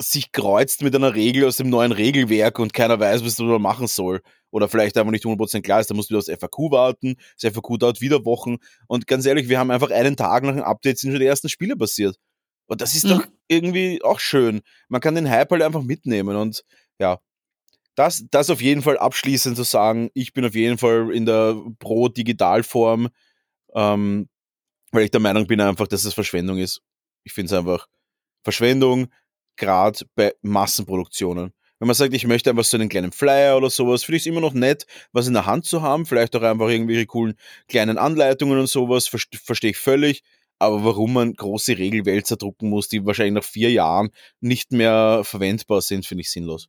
sich 0.00 0.32
kreuzt 0.32 0.82
mit 0.82 0.94
einer 0.94 1.14
Regel 1.14 1.44
aus 1.46 1.56
dem 1.56 1.68
neuen 1.68 1.92
Regelwerk 1.92 2.58
und 2.58 2.72
keiner 2.72 2.98
weiß, 2.98 3.24
was 3.24 3.36
da 3.36 3.44
machen 3.58 3.86
soll. 3.86 4.20
Oder 4.50 4.68
vielleicht 4.68 4.96
einfach 4.98 5.12
nicht 5.12 5.24
100% 5.24 5.62
klar 5.62 5.80
ist, 5.80 5.90
da 5.90 5.94
musst 5.94 6.10
du 6.10 6.14
wieder 6.14 6.18
aufs 6.18 6.40
FAQ 6.40 6.70
warten. 6.70 7.16
Das 7.40 7.52
FAQ 7.52 7.78
dauert 7.78 8.00
wieder 8.00 8.24
Wochen. 8.24 8.56
Und 8.86 9.06
ganz 9.06 9.24
ehrlich, 9.26 9.48
wir 9.48 9.58
haben 9.58 9.70
einfach 9.70 9.90
einen 9.90 10.16
Tag 10.16 10.44
nach 10.44 10.52
dem 10.54 10.62
Update 10.62 10.98
sind 10.98 11.12
schon 11.12 11.20
die 11.20 11.26
ersten 11.26 11.48
Spiele 11.48 11.76
passiert. 11.76 12.16
Und 12.66 12.80
das 12.80 12.94
ist 12.94 13.04
Mhm. 13.04 13.08
doch 13.08 13.26
irgendwie 13.48 14.02
auch 14.02 14.20
schön. 14.20 14.60
Man 14.88 15.00
kann 15.00 15.14
den 15.14 15.28
Hype 15.30 15.50
halt 15.50 15.62
einfach 15.62 15.82
mitnehmen. 15.82 16.36
Und 16.36 16.64
ja, 16.98 17.18
das, 17.94 18.24
das 18.30 18.50
auf 18.50 18.62
jeden 18.62 18.82
Fall 18.82 18.98
abschließend 18.98 19.56
zu 19.56 19.62
sagen, 19.64 20.10
ich 20.14 20.32
bin 20.32 20.44
auf 20.44 20.54
jeden 20.54 20.78
Fall 20.78 21.10
in 21.14 21.26
der 21.26 21.56
Pro-Digital-Form, 21.78 23.08
ähm, 23.74 24.28
weil 24.92 25.04
ich 25.04 25.10
der 25.10 25.20
Meinung 25.20 25.46
bin 25.46 25.60
einfach, 25.60 25.86
dass 25.86 26.04
es 26.04 26.14
Verschwendung 26.14 26.58
ist. 26.58 26.82
Ich 27.24 27.32
finde 27.32 27.52
es 27.54 27.58
einfach 27.58 27.86
Verschwendung, 28.44 29.08
gerade 29.56 30.04
bei 30.14 30.34
Massenproduktionen. 30.42 31.52
Wenn 31.78 31.86
man 31.88 31.96
sagt, 31.96 32.14
ich 32.14 32.26
möchte 32.26 32.50
einfach 32.50 32.64
so 32.64 32.76
einen 32.76 32.88
kleinen 32.88 33.10
Flyer 33.10 33.56
oder 33.56 33.68
sowas, 33.68 34.04
finde 34.04 34.18
ich 34.18 34.22
es 34.22 34.26
immer 34.26 34.40
noch 34.40 34.52
nett, 34.52 34.86
was 35.10 35.26
in 35.26 35.34
der 35.34 35.46
Hand 35.46 35.66
zu 35.66 35.82
haben, 35.82 36.06
vielleicht 36.06 36.36
auch 36.36 36.42
einfach 36.42 36.68
irgendwelche 36.68 37.06
coolen 37.06 37.34
kleinen 37.66 37.98
Anleitungen 37.98 38.60
und 38.60 38.68
sowas, 38.68 39.08
verste- 39.08 39.42
verstehe 39.42 39.70
ich 39.70 39.78
völlig. 39.78 40.22
Aber 40.60 40.84
warum 40.84 41.12
man 41.14 41.34
große 41.34 41.76
Regelwälzer 41.76 42.36
drucken 42.36 42.68
muss, 42.68 42.88
die 42.88 43.04
wahrscheinlich 43.04 43.34
nach 43.34 43.42
vier 43.42 43.72
Jahren 43.72 44.10
nicht 44.38 44.70
mehr 44.70 45.22
verwendbar 45.24 45.82
sind, 45.82 46.06
finde 46.06 46.20
ich 46.20 46.30
sinnlos. 46.30 46.68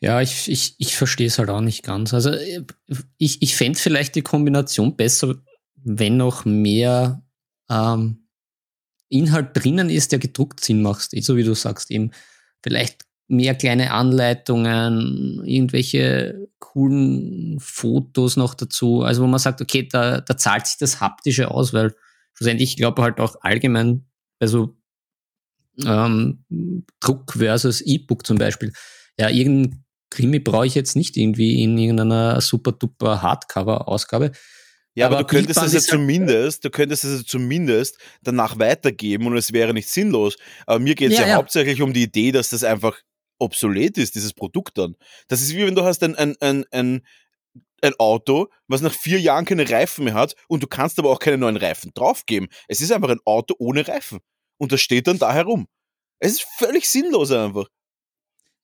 Ja, 0.00 0.20
ich, 0.20 0.50
ich, 0.50 0.74
ich 0.78 0.96
verstehe 0.96 1.28
es 1.28 1.38
halt 1.38 1.50
auch 1.50 1.60
nicht 1.60 1.84
ganz. 1.84 2.12
Also 2.12 2.30
äh, 2.30 2.64
ich, 3.16 3.40
ich 3.42 3.54
fände 3.54 3.78
vielleicht 3.78 4.16
die 4.16 4.22
Kombination 4.22 4.96
besser, 4.96 5.36
wenn 5.76 6.16
noch 6.16 6.44
mehr 6.44 7.22
ähm, 7.70 8.23
Inhalt 9.14 9.50
drinnen 9.54 9.90
ist, 9.90 10.12
der 10.12 10.18
gedruckt 10.18 10.64
Sinn 10.64 10.82
macht, 10.82 11.14
eh, 11.14 11.20
so 11.20 11.36
wie 11.36 11.44
du 11.44 11.54
sagst, 11.54 11.90
eben 11.90 12.10
vielleicht 12.62 13.04
mehr 13.28 13.54
kleine 13.54 13.92
Anleitungen, 13.92 15.42
irgendwelche 15.44 16.48
coolen 16.58 17.58
Fotos 17.60 18.36
noch 18.36 18.54
dazu. 18.54 19.02
Also 19.02 19.22
wo 19.22 19.26
man 19.26 19.38
sagt, 19.38 19.60
okay, 19.60 19.88
da, 19.90 20.20
da 20.20 20.36
zahlt 20.36 20.66
sich 20.66 20.78
das 20.78 21.00
Haptische 21.00 21.50
aus, 21.50 21.72
weil 21.72 21.94
schlussendlich, 22.34 22.70
ich 22.70 22.76
glaube 22.76 23.02
halt 23.02 23.20
auch 23.20 23.36
allgemein 23.40 24.06
bei 24.38 24.46
so 24.46 24.76
ähm, 25.84 26.44
Druck 27.00 27.32
versus 27.32 27.80
E-Book 27.80 28.26
zum 28.26 28.38
Beispiel. 28.38 28.72
Ja, 29.18 29.30
irgendein 29.30 29.84
Krimi 30.10 30.38
brauche 30.38 30.66
ich 30.66 30.74
jetzt 30.74 30.96
nicht 30.96 31.16
irgendwie 31.16 31.62
in 31.62 31.76
irgendeiner 31.78 32.40
super 32.40 32.72
duper 32.72 33.22
Hardcover-Ausgabe. 33.22 34.32
Ja, 34.96 35.06
aber, 35.06 35.16
Aber 35.18 35.24
du 35.24 35.34
könntest 35.34 35.60
es 35.60 35.72
ja 35.72 35.80
zumindest, 35.80 36.64
du 36.64 36.70
könntest 36.70 37.04
es 37.04 37.20
ja 37.20 37.26
zumindest 37.26 37.98
danach 38.22 38.58
weitergeben 38.58 39.26
und 39.26 39.36
es 39.36 39.52
wäre 39.52 39.74
nicht 39.74 39.88
sinnlos. 39.88 40.36
Aber 40.66 40.78
mir 40.78 40.94
geht 40.94 41.10
es 41.10 41.16
ja, 41.18 41.22
Ja, 41.22 41.30
ja. 41.30 41.36
hauptsächlich 41.36 41.82
um 41.82 41.92
die 41.92 42.04
Idee, 42.04 42.30
dass 42.30 42.50
das 42.50 42.62
einfach 42.62 43.00
obsolet 43.38 43.98
ist, 43.98 44.14
dieses 44.14 44.32
Produkt 44.32 44.78
dann. 44.78 44.94
Das 45.26 45.42
ist 45.42 45.54
wie 45.54 45.66
wenn 45.66 45.74
du 45.74 45.82
hast 45.82 46.02
ein, 46.04 46.14
ein, 46.14 46.36
ein, 46.40 46.64
ein, 46.70 47.02
ein 47.82 47.94
Auto, 47.98 48.48
was 48.68 48.82
nach 48.82 48.94
vier 48.94 49.20
Jahren 49.20 49.44
keine 49.44 49.68
Reifen 49.68 50.04
mehr 50.04 50.14
hat 50.14 50.36
und 50.48 50.62
du 50.62 50.68
kannst 50.68 50.98
aber 50.98 51.10
auch 51.10 51.18
keine 51.18 51.38
neuen 51.38 51.56
Reifen 51.56 51.90
draufgeben. 51.94 52.48
Es 52.68 52.80
ist 52.80 52.92
einfach 52.92 53.10
ein 53.10 53.20
Auto 53.24 53.54
ohne 53.58 53.86
Reifen. 53.86 54.20
Und 54.58 54.70
das 54.70 54.80
steht 54.80 55.08
dann 55.08 55.18
da 55.18 55.34
herum. 55.34 55.66
Es 56.20 56.32
ist 56.34 56.46
völlig 56.56 56.88
sinnlos 56.88 57.32
einfach. 57.32 57.66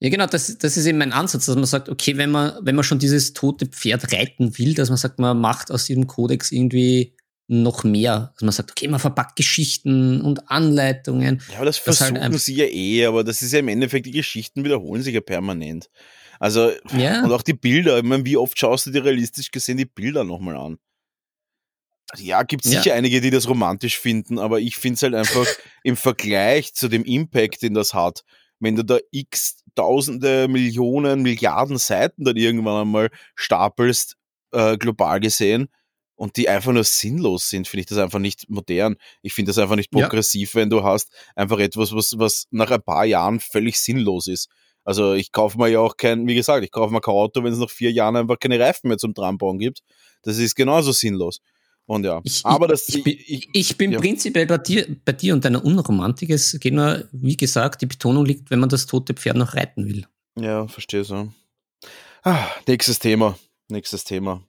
Ja, 0.03 0.09
genau, 0.09 0.27
das, 0.27 0.57
das 0.59 0.77
ist 0.79 0.87
eben 0.87 0.97
mein 0.99 1.13
Ansatz, 1.13 1.45
dass 1.47 1.57
man 1.57 1.67
sagt, 1.67 1.91
okay, 1.91 2.17
wenn 2.17 2.31
man, 2.31 2.55
wenn 2.63 2.75
man 2.75 2.85
schon 2.85 2.99
dieses 2.99 3.35
tote 3.35 3.67
Pferd 3.67 4.13
reiten 4.15 4.57
will, 4.59 4.73
dass 4.75 4.89
man 4.89 4.97
sagt, 4.97 5.19
man 5.19 5.39
macht 5.39 5.71
aus 5.71 5.85
diesem 5.85 6.07
Kodex 6.07 6.51
irgendwie 6.53 7.15
noch 7.49 7.85
mehr. 7.85 8.33
Dass 8.35 8.43
man 8.43 8.53
sagt, 8.53 8.71
okay, 8.71 8.89
man 8.89 8.99
verpackt 9.01 9.37
Geschichten 9.37 10.23
und 10.23 10.51
Anleitungen. 10.51 11.43
Ja, 11.51 11.57
aber 11.57 11.67
das 11.67 11.77
halt 11.77 11.97
versuchen 11.97 12.17
einfach- 12.17 12.39
sie 12.41 12.55
ja 12.55 12.65
eh, 12.65 13.05
aber 13.05 13.25
das 13.25 13.43
ist 13.43 13.53
ja 13.53 13.59
im 13.59 13.69
Endeffekt, 13.69 14.07
die 14.07 14.13
Geschichten 14.13 14.65
wiederholen 14.65 15.03
sich 15.03 15.15
ja 15.15 15.21
permanent. 15.21 15.91
Also, 16.39 16.71
Ja. 16.97 17.23
und 17.23 17.33
auch 17.33 17.43
die 17.43 17.53
Bilder, 17.53 17.99
ich 17.99 18.05
meine, 18.05 18.25
wie 18.25 18.39
oft 18.39 18.59
schaust 18.59 18.87
du 18.87 18.91
dir 18.93 19.05
realistisch 19.05 19.51
gesehen 19.51 19.77
die 19.77 19.85
Bilder 19.85 20.25
nochmal 20.25 20.57
an? 20.57 20.79
Also, 22.09 22.25
Ja, 22.25 22.43
gibt 22.43 22.65
Ja. 22.65 22.81
sicher 22.81 22.95
einige, 22.95 23.21
die 23.21 23.31
das 23.31 23.47
romantisch 23.49 23.99
finden, 23.99 24.39
aber 24.39 24.61
ich 24.61 24.77
finde 24.77 24.95
es 24.95 25.03
halt 25.03 25.15
einfach 25.15 25.45
im 25.85 25.97
Vergleich 25.97 26.73
zu 26.73 26.89
dem 26.89 27.05
Impact, 27.05 27.61
den 27.63 27.75
das 27.75 27.93
hat, 27.93 28.25
wenn 28.61 28.77
du 28.77 28.85
da 28.85 28.99
x 29.11 29.63
tausende, 29.75 30.49
Millionen, 30.49 31.23
Milliarden 31.23 31.79
Seiten 31.79 32.25
dann 32.25 32.37
irgendwann 32.37 32.83
einmal 32.83 33.11
stapelst, 33.35 34.17
äh, 34.53 34.77
global 34.77 35.21
gesehen, 35.21 35.69
und 36.17 36.37
die 36.37 36.51
einfach 36.51 36.73
nur 36.73 36.85
sinnlos 36.85 37.49
sind, 37.49 37.67
finde 37.67 37.81
ich 37.81 37.87
das 37.87 37.97
einfach 37.97 38.19
nicht 38.19 38.51
modern. 38.51 38.97
Ich 39.23 39.33
finde 39.33 39.49
das 39.51 39.59
einfach 39.59 39.77
nicht 39.77 39.89
Ja. 39.95 40.03
progressiv, 40.03 40.55
wenn 40.55 40.69
du 40.69 40.85
hast 40.85 41.11
einfach 41.35 41.59
etwas, 41.59 41.95
was, 41.95 42.19
was 42.19 42.47
nach 42.51 42.71
ein 42.71 42.83
paar 42.83 43.07
Jahren 43.07 43.41
völlig 43.41 43.79
sinnlos 43.79 44.27
ist. 44.27 44.51
Also 44.85 45.15
ich 45.15 45.33
kaufe 45.33 45.57
mir 45.57 45.69
ja 45.69 45.81
auch 45.81 45.97
kein, 45.97 46.27
wie 46.27 46.35
gesagt, 46.35 46.63
ich 46.63 46.73
kaufe 46.73 46.93
mir 46.93 47.01
kein 47.01 47.15
Auto, 47.15 47.43
wenn 47.43 47.55
es 47.55 47.59
nach 47.59 47.71
vier 47.71 47.91
Jahren 47.91 48.17
einfach 48.17 48.39
keine 48.39 48.61
Reifen 48.61 48.89
mehr 48.89 48.99
zum 48.99 49.15
Dranbauen 49.15 49.59
gibt. 49.59 49.81
Das 50.21 50.37
ist 50.37 50.57
genauso 50.57 50.93
sinnlos. 50.93 51.41
Und 51.91 52.05
ja, 52.05 52.21
Ich, 52.23 52.47
aber 52.47 52.67
ich, 52.67 52.71
das, 52.71 52.89
ich, 52.89 53.03
bin, 53.03 53.19
ich 53.53 53.77
bin 53.77 53.91
ja. 53.91 53.99
prinzipiell 53.99 54.47
bei 54.47 54.59
dir, 54.59 54.87
bei 55.05 55.11
dir 55.13 55.35
und 55.35 55.45
deiner 55.45 55.65
Unromantik. 55.65 56.31
Es 56.31 56.57
geht 56.61 56.73
nur, 56.73 57.09
wie 57.11 57.37
gesagt, 57.37 57.83
die 57.83 57.87
Betonung 57.87 58.25
liegt, 58.25 58.49
wenn 58.53 58.61
man 58.61 58.69
das 58.69 58.87
tote 58.87 59.13
Pferd 59.13 59.37
noch 59.37 59.55
reiten 59.57 59.87
will. 59.89 60.07
ja, 60.39 60.69
verstehe 60.69 61.03
so. 61.03 61.33
Ah, 62.23 62.47
nächstes 62.69 63.01
Thema, 63.01 63.37
nächstes 63.69 64.05
Thema. 64.05 64.41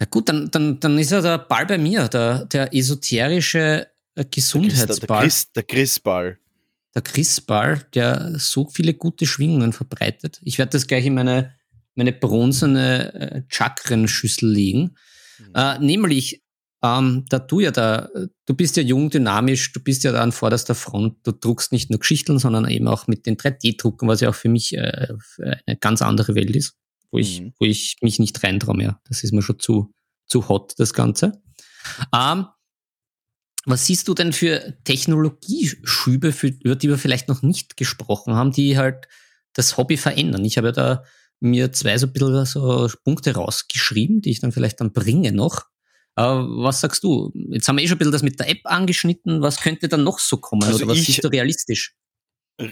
Ja 0.00 0.06
gut, 0.06 0.30
dann, 0.30 0.50
dann, 0.50 0.80
dann 0.80 0.98
ist 0.98 1.10
ja 1.10 1.20
der 1.20 1.36
Ball 1.36 1.66
bei 1.66 1.76
mir, 1.76 2.08
der, 2.08 2.46
der 2.46 2.72
esoterische 2.74 3.58
äh, 3.82 3.86
Der, 4.16 4.24
Gesundheitsball. 4.24 5.28
Der 5.54 5.62
Chrisball. 5.62 6.38
der 6.94 7.02
Chrisball, 7.02 7.86
der 7.92 8.32
so 8.38 8.66
viele 8.70 8.94
gute 8.94 9.26
Schwingungen 9.26 9.74
verbreitet. 9.74 10.40
Ich 10.42 10.56
werde 10.56 10.70
das 10.72 10.86
gleich 10.86 11.04
in 11.04 11.12
meine, 11.14 11.54
meine 11.96 12.12
bronzene 12.14 13.12
äh, 13.12 13.42
Chakrenschüssel 13.48 14.50
legen. 14.50 14.96
Mhm. 15.38 15.54
Äh, 15.54 15.78
nämlich, 15.80 16.42
ähm, 16.82 17.24
da 17.28 17.38
du 17.38 17.60
ja 17.60 17.70
da, 17.70 18.08
du 18.46 18.54
bist 18.54 18.76
ja 18.76 18.82
jung, 18.82 19.10
dynamisch, 19.10 19.72
du 19.72 19.80
bist 19.80 20.04
ja 20.04 20.12
da 20.12 20.22
an 20.22 20.32
vorderster 20.32 20.74
Front, 20.74 21.26
du 21.26 21.32
druckst 21.32 21.72
nicht 21.72 21.90
nur 21.90 22.00
Geschichten, 22.00 22.38
sondern 22.38 22.68
eben 22.68 22.86
auch 22.88 23.06
mit 23.06 23.26
den 23.26 23.36
3D-Drucken, 23.36 24.08
was 24.08 24.20
ja 24.20 24.28
auch 24.30 24.34
für 24.34 24.48
mich 24.48 24.76
äh, 24.76 25.08
eine 25.66 25.76
ganz 25.78 26.02
andere 26.02 26.34
Welt 26.34 26.54
ist, 26.54 26.76
wo 27.10 27.18
ich, 27.18 27.40
Mhm. 27.40 27.52
wo 27.58 27.64
ich 27.64 27.96
mich 28.02 28.18
nicht 28.18 28.42
reintraue 28.42 28.76
mehr. 28.76 29.00
Das 29.08 29.24
ist 29.24 29.32
mir 29.32 29.42
schon 29.42 29.58
zu, 29.58 29.92
zu 30.26 30.48
hot, 30.48 30.74
das 30.78 30.92
Ganze. 30.92 31.40
Ähm, 32.14 32.46
was 33.64 33.86
siehst 33.86 34.06
du 34.06 34.14
denn 34.14 34.32
für 34.32 34.76
Technologieschübe, 34.84 36.32
für, 36.32 36.48
über 36.48 36.76
die 36.76 36.88
wir 36.88 36.98
vielleicht 36.98 37.28
noch 37.28 37.42
nicht 37.42 37.76
gesprochen 37.76 38.34
haben, 38.34 38.52
die 38.52 38.78
halt 38.78 39.08
das 39.54 39.76
Hobby 39.76 39.96
verändern? 39.96 40.44
Ich 40.44 40.56
habe 40.56 40.68
ja 40.68 40.72
da 40.72 41.04
mir 41.40 41.72
zwei 41.72 41.98
so 41.98 42.06
ein 42.06 42.12
bisschen 42.12 42.44
so 42.44 42.88
Punkte 43.02 43.34
rausgeschrieben, 43.34 44.20
die 44.20 44.30
ich 44.30 44.40
dann 44.40 44.52
vielleicht 44.52 44.80
dann 44.80 44.92
bringe 44.92 45.32
noch. 45.32 45.64
Aber 46.18 46.48
was 46.48 46.80
sagst 46.80 47.04
du? 47.04 47.30
Jetzt 47.50 47.68
haben 47.68 47.76
wir 47.76 47.84
eh 47.84 47.88
schon 47.88 47.96
ein 47.96 47.98
bisschen 47.98 48.12
das 48.12 48.22
mit 48.22 48.40
der 48.40 48.48
App 48.48 48.60
angeschnitten. 48.64 49.42
Was 49.42 49.60
könnte 49.60 49.86
dann 49.88 50.02
noch 50.02 50.18
so 50.18 50.38
kommen? 50.38 50.64
Also 50.64 50.78
Oder 50.78 50.88
was 50.88 50.98
ich- 50.98 51.06
siehst 51.06 51.22
du 51.24 51.28
realistisch? 51.28 51.94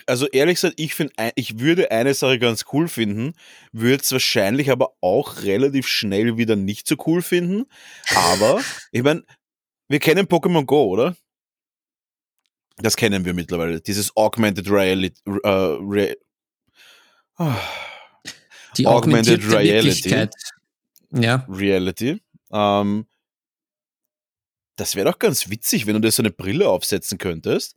Also 0.06 0.26
ehrlich 0.28 0.54
gesagt, 0.54 0.80
ich 0.80 0.94
finde, 0.94 1.12
ich 1.34 1.58
würde 1.58 1.90
eine 1.90 2.14
Sache 2.14 2.38
ganz 2.38 2.64
cool 2.72 2.88
finden, 2.88 3.34
würde 3.70 4.02
es 4.02 4.10
wahrscheinlich 4.12 4.70
aber 4.70 4.94
auch 5.02 5.42
relativ 5.42 5.86
schnell 5.86 6.38
wieder 6.38 6.56
nicht 6.56 6.86
so 6.88 6.96
cool 7.06 7.20
finden. 7.20 7.66
Aber 8.14 8.62
ich 8.92 9.02
meine, 9.02 9.24
wir 9.88 9.98
kennen 9.98 10.26
Pokémon 10.26 10.64
Go, 10.64 10.84
oder? 10.84 11.14
Das 12.78 12.96
kennen 12.96 13.26
wir 13.26 13.34
mittlerweile. 13.34 13.82
Dieses 13.82 14.16
Augmented 14.16 14.70
Reality. 14.70 15.20
Äh, 15.26 15.48
Re 15.48 16.16
Die 18.78 18.86
Augmented 18.86 19.52
Reality. 19.52 20.28
Ja, 21.12 21.46
Reality. 21.48 22.22
Ähm, 22.50 23.06
das 24.76 24.96
wäre 24.96 25.10
doch 25.10 25.18
ganz 25.18 25.50
witzig, 25.50 25.86
wenn 25.86 25.94
du 25.94 26.00
dir 26.00 26.10
so 26.10 26.22
eine 26.22 26.30
Brille 26.30 26.68
aufsetzen 26.68 27.18
könntest 27.18 27.76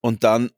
und 0.00 0.24
dann 0.24 0.50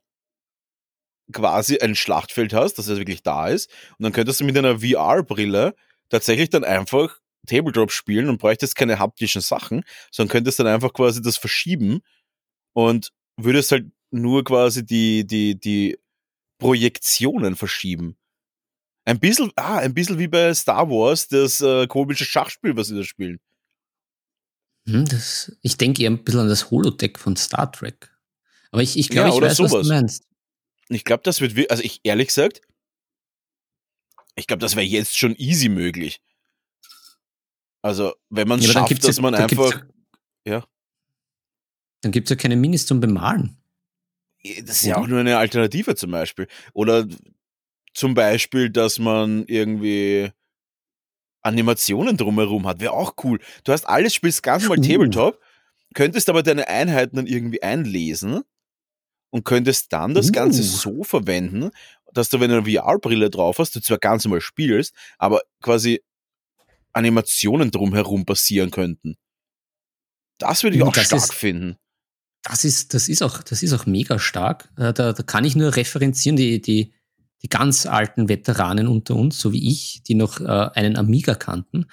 quasi 1.32 1.78
ein 1.78 1.94
Schlachtfeld 1.94 2.52
hast, 2.52 2.74
das 2.74 2.88
ja 2.88 2.96
wirklich 2.96 3.22
da 3.22 3.48
ist, 3.48 3.70
und 3.98 4.04
dann 4.04 4.12
könntest 4.12 4.40
du 4.40 4.44
mit 4.44 4.56
einer 4.56 4.80
VR-Brille 4.80 5.74
tatsächlich 6.08 6.50
dann 6.50 6.64
einfach 6.64 7.20
Tabletop 7.46 7.92
spielen 7.92 8.28
und 8.28 8.38
bräuchtest 8.38 8.76
keine 8.76 8.98
haptischen 8.98 9.40
Sachen, 9.40 9.84
sondern 10.10 10.32
könntest 10.32 10.58
dann 10.58 10.66
einfach 10.66 10.92
quasi 10.92 11.22
das 11.22 11.36
verschieben 11.36 12.00
und 12.74 13.12
würdest 13.36 13.72
halt 13.72 13.86
nur 14.10 14.44
quasi 14.44 14.84
die, 14.84 15.26
die, 15.26 15.58
die 15.58 15.98
Projektionen 16.58 17.56
verschieben. 17.56 18.16
Ein 19.04 19.20
bisschen, 19.20 19.52
ah, 19.56 19.78
ein 19.78 19.94
bisschen 19.94 20.18
wie 20.18 20.28
bei 20.28 20.52
Star 20.54 20.88
Wars, 20.90 21.28
das 21.28 21.60
äh, 21.60 21.86
komische 21.86 22.24
Schachspiel, 22.24 22.76
was 22.76 22.88
sie 22.88 22.96
da 22.96 23.04
spielen. 23.04 23.38
Hm, 24.86 25.04
das, 25.06 25.56
ich 25.62 25.76
denke 25.76 26.02
eher 26.02 26.10
ein 26.10 26.22
bisschen 26.24 26.40
an 26.40 26.48
das 26.48 26.70
Holodeck 26.70 27.18
von 27.18 27.36
Star 27.36 27.70
Trek. 27.72 28.10
Aber 28.70 28.82
ich, 28.82 28.96
ich 28.98 29.08
glaube, 29.08 29.28
Ja, 29.28 29.34
ich 29.34 29.40
weiß, 29.42 29.60
was 29.62 29.70
sowas. 29.70 29.86
du 29.88 29.92
meinst. 29.92 30.24
Ich 30.88 31.04
glaube, 31.04 31.22
das 31.24 31.40
wird, 31.40 31.56
wir- 31.56 31.70
also 31.70 31.82
ich 31.82 32.00
ehrlich 32.04 32.28
gesagt, 32.28 32.60
ich 34.36 34.46
glaube, 34.46 34.60
das 34.60 34.76
wäre 34.76 34.86
jetzt 34.86 35.16
schon 35.18 35.34
easy 35.36 35.68
möglich. 35.68 36.20
Also, 37.82 38.14
wenn 38.30 38.48
man 38.48 38.58
es 38.60 38.66
Ja, 38.66 38.72
schafft, 38.72 39.02
dass 39.04 39.16
ja, 39.16 39.22
man 39.22 39.34
einfach, 39.34 39.84
ja, 40.46 40.64
dann 42.02 42.12
gibt's 42.12 42.30
ja 42.30 42.36
keine 42.36 42.56
Minis 42.56 42.86
zum 42.86 43.00
Bemalen. 43.00 43.56
das 44.62 44.76
ist 44.82 44.86
ja 44.86 44.96
auch 44.98 45.06
nur 45.08 45.18
eine 45.20 45.38
Alternative 45.38 45.96
zum 45.96 46.10
Beispiel. 46.12 46.46
Oder 46.72 47.08
zum 47.94 48.14
Beispiel, 48.14 48.70
dass 48.70 48.98
man 48.98 49.44
irgendwie 49.46 50.30
Animationen 51.46 52.16
drumherum 52.16 52.66
hat, 52.66 52.80
wäre 52.80 52.92
auch 52.92 53.14
cool. 53.24 53.40
Du 53.64 53.72
hast 53.72 53.86
alles, 53.88 54.14
spielst 54.14 54.42
ganz 54.42 54.64
normal 54.64 54.78
Uh. 54.80 54.82
Tabletop, 54.82 55.40
könntest 55.94 56.28
aber 56.28 56.42
deine 56.42 56.68
Einheiten 56.68 57.16
dann 57.16 57.26
irgendwie 57.26 57.62
einlesen 57.62 58.42
und 59.30 59.44
könntest 59.44 59.92
dann 59.92 60.12
das 60.14 60.28
Uh. 60.28 60.32
Ganze 60.32 60.62
so 60.62 61.04
verwenden, 61.04 61.70
dass 62.12 62.28
du, 62.28 62.40
wenn 62.40 62.50
du 62.50 62.58
eine 62.58 62.70
VR-Brille 62.70 63.30
drauf 63.30 63.58
hast, 63.58 63.76
du 63.76 63.80
zwar 63.80 63.98
ganz 63.98 64.24
normal 64.24 64.40
spielst, 64.40 64.94
aber 65.18 65.40
quasi 65.62 66.02
Animationen 66.92 67.70
drumherum 67.70 68.24
passieren 68.24 68.70
könnten. 68.70 69.16
Das 70.38 70.62
würde 70.62 70.76
ich 70.76 70.82
auch 70.82 70.92
das 70.92 71.06
stark 71.06 71.22
ist- 71.22 71.34
finden. 71.34 71.76
Das 72.42 72.64
ist, 72.64 72.94
das 72.94 73.08
ist 73.08 73.22
auch, 73.22 73.42
das 73.42 73.62
ist 73.64 73.72
auch 73.72 73.86
mega 73.86 74.18
stark. 74.20 74.68
Äh, 74.78 74.92
Da, 74.92 75.12
da 75.12 75.22
kann 75.24 75.44
ich 75.44 75.56
nur 75.56 75.74
referenzieren, 75.74 76.36
die, 76.36 76.60
die, 76.62 76.92
die 77.42 77.48
ganz 77.48 77.86
alten 77.86 78.28
Veteranen 78.28 78.88
unter 78.88 79.16
uns, 79.16 79.38
so 79.38 79.52
wie 79.52 79.70
ich, 79.70 80.02
die 80.06 80.14
noch 80.14 80.40
äh, 80.40 80.70
einen 80.74 80.96
Amiga 80.96 81.34
kannten. 81.34 81.86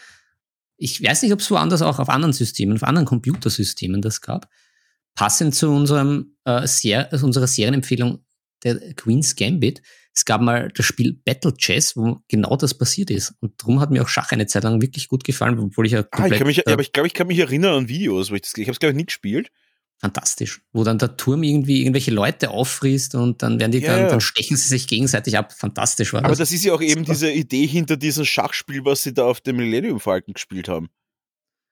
Ich 0.77 1.03
weiß 1.03 1.21
nicht, 1.23 1.33
ob 1.33 1.39
es 1.39 1.51
woanders 1.51 1.81
auch 1.81 1.99
auf 1.99 2.09
anderen 2.09 2.33
Systemen, 2.33 2.75
auf 2.75 2.83
anderen 2.83 3.05
Computersystemen 3.05 4.01
das 4.01 4.21
gab. 4.21 4.49
Passend 5.15 5.53
zu 5.53 5.69
unserem, 5.69 6.35
äh, 6.45 6.65
Ser 6.65 7.11
also 7.11 7.25
unserer 7.25 7.47
Serienempfehlung 7.47 8.19
der 8.63 8.93
Queen's 8.95 9.35
Gambit. 9.35 9.81
Es 10.15 10.25
gab 10.25 10.41
mal 10.41 10.69
das 10.73 10.85
Spiel 10.85 11.13
Battle 11.13 11.53
Chess, 11.55 11.97
wo 11.97 12.19
genau 12.27 12.55
das 12.55 12.73
passiert 12.73 13.09
ist. 13.09 13.33
Und 13.39 13.61
darum 13.61 13.79
hat 13.79 13.91
mir 13.91 14.03
auch 14.03 14.07
Schach 14.07 14.31
eine 14.31 14.45
Zeit 14.45 14.63
lang 14.63 14.81
wirklich 14.81 15.07
gut 15.07 15.23
gefallen, 15.23 15.59
obwohl 15.59 15.85
ich 15.85 15.93
ja 15.93 15.99
Ah, 15.99 16.03
ich 16.03 16.09
komplett 16.11 16.45
mich, 16.45 16.67
äh, 16.67 16.71
aber 16.71 16.81
ich 16.81 16.93
glaube, 16.93 17.07
ich 17.07 17.13
kann 17.13 17.27
mich 17.27 17.39
erinnern 17.39 17.73
an 17.73 17.87
Videos, 17.89 18.31
wo 18.31 18.35
ich 18.35 18.41
das, 18.41 18.53
ich 18.55 18.67
habe 18.67 18.73
es 18.73 18.79
glaube 18.79 18.91
ich 18.91 18.97
nie 18.97 19.05
gespielt. 19.05 19.51
Fantastisch, 20.03 20.61
wo 20.73 20.83
dann 20.83 20.97
der 20.97 21.15
Turm 21.15 21.43
irgendwie 21.43 21.79
irgendwelche 21.81 22.11
Leute 22.11 22.49
auffrisst 22.51 23.15
und 23.15 23.41
dann 23.41 23.57
werden 23.59 23.71
die 23.71 23.79
Ja, 23.79 23.93
dann, 23.93 24.01
ja. 24.01 24.09
dann 24.09 24.19
stechen 24.21 24.57
sie 24.57 24.67
sich 24.67 24.85
gegenseitig 24.87 25.37
ab. 25.37 25.53
Fantastisch 25.53 26.11
war 26.11 26.19
Aber 26.19 26.29
das. 26.29 26.39
das 26.39 26.51
ist 26.51 26.65
ja 26.65 26.73
auch 26.73 26.81
eben 26.81 27.05
diese 27.05 27.31
Idee 27.31 27.65
hinter 27.65 27.95
diesem 27.95 28.25
Schachspiel, 28.25 28.83
was 28.83 29.03
sie 29.03 29.13
da 29.13 29.23
auf 29.23 29.39
dem 29.39 29.55
Millennium 29.55 29.99
Falcon 30.01 30.33
gespielt 30.33 30.67
haben. 30.67 30.89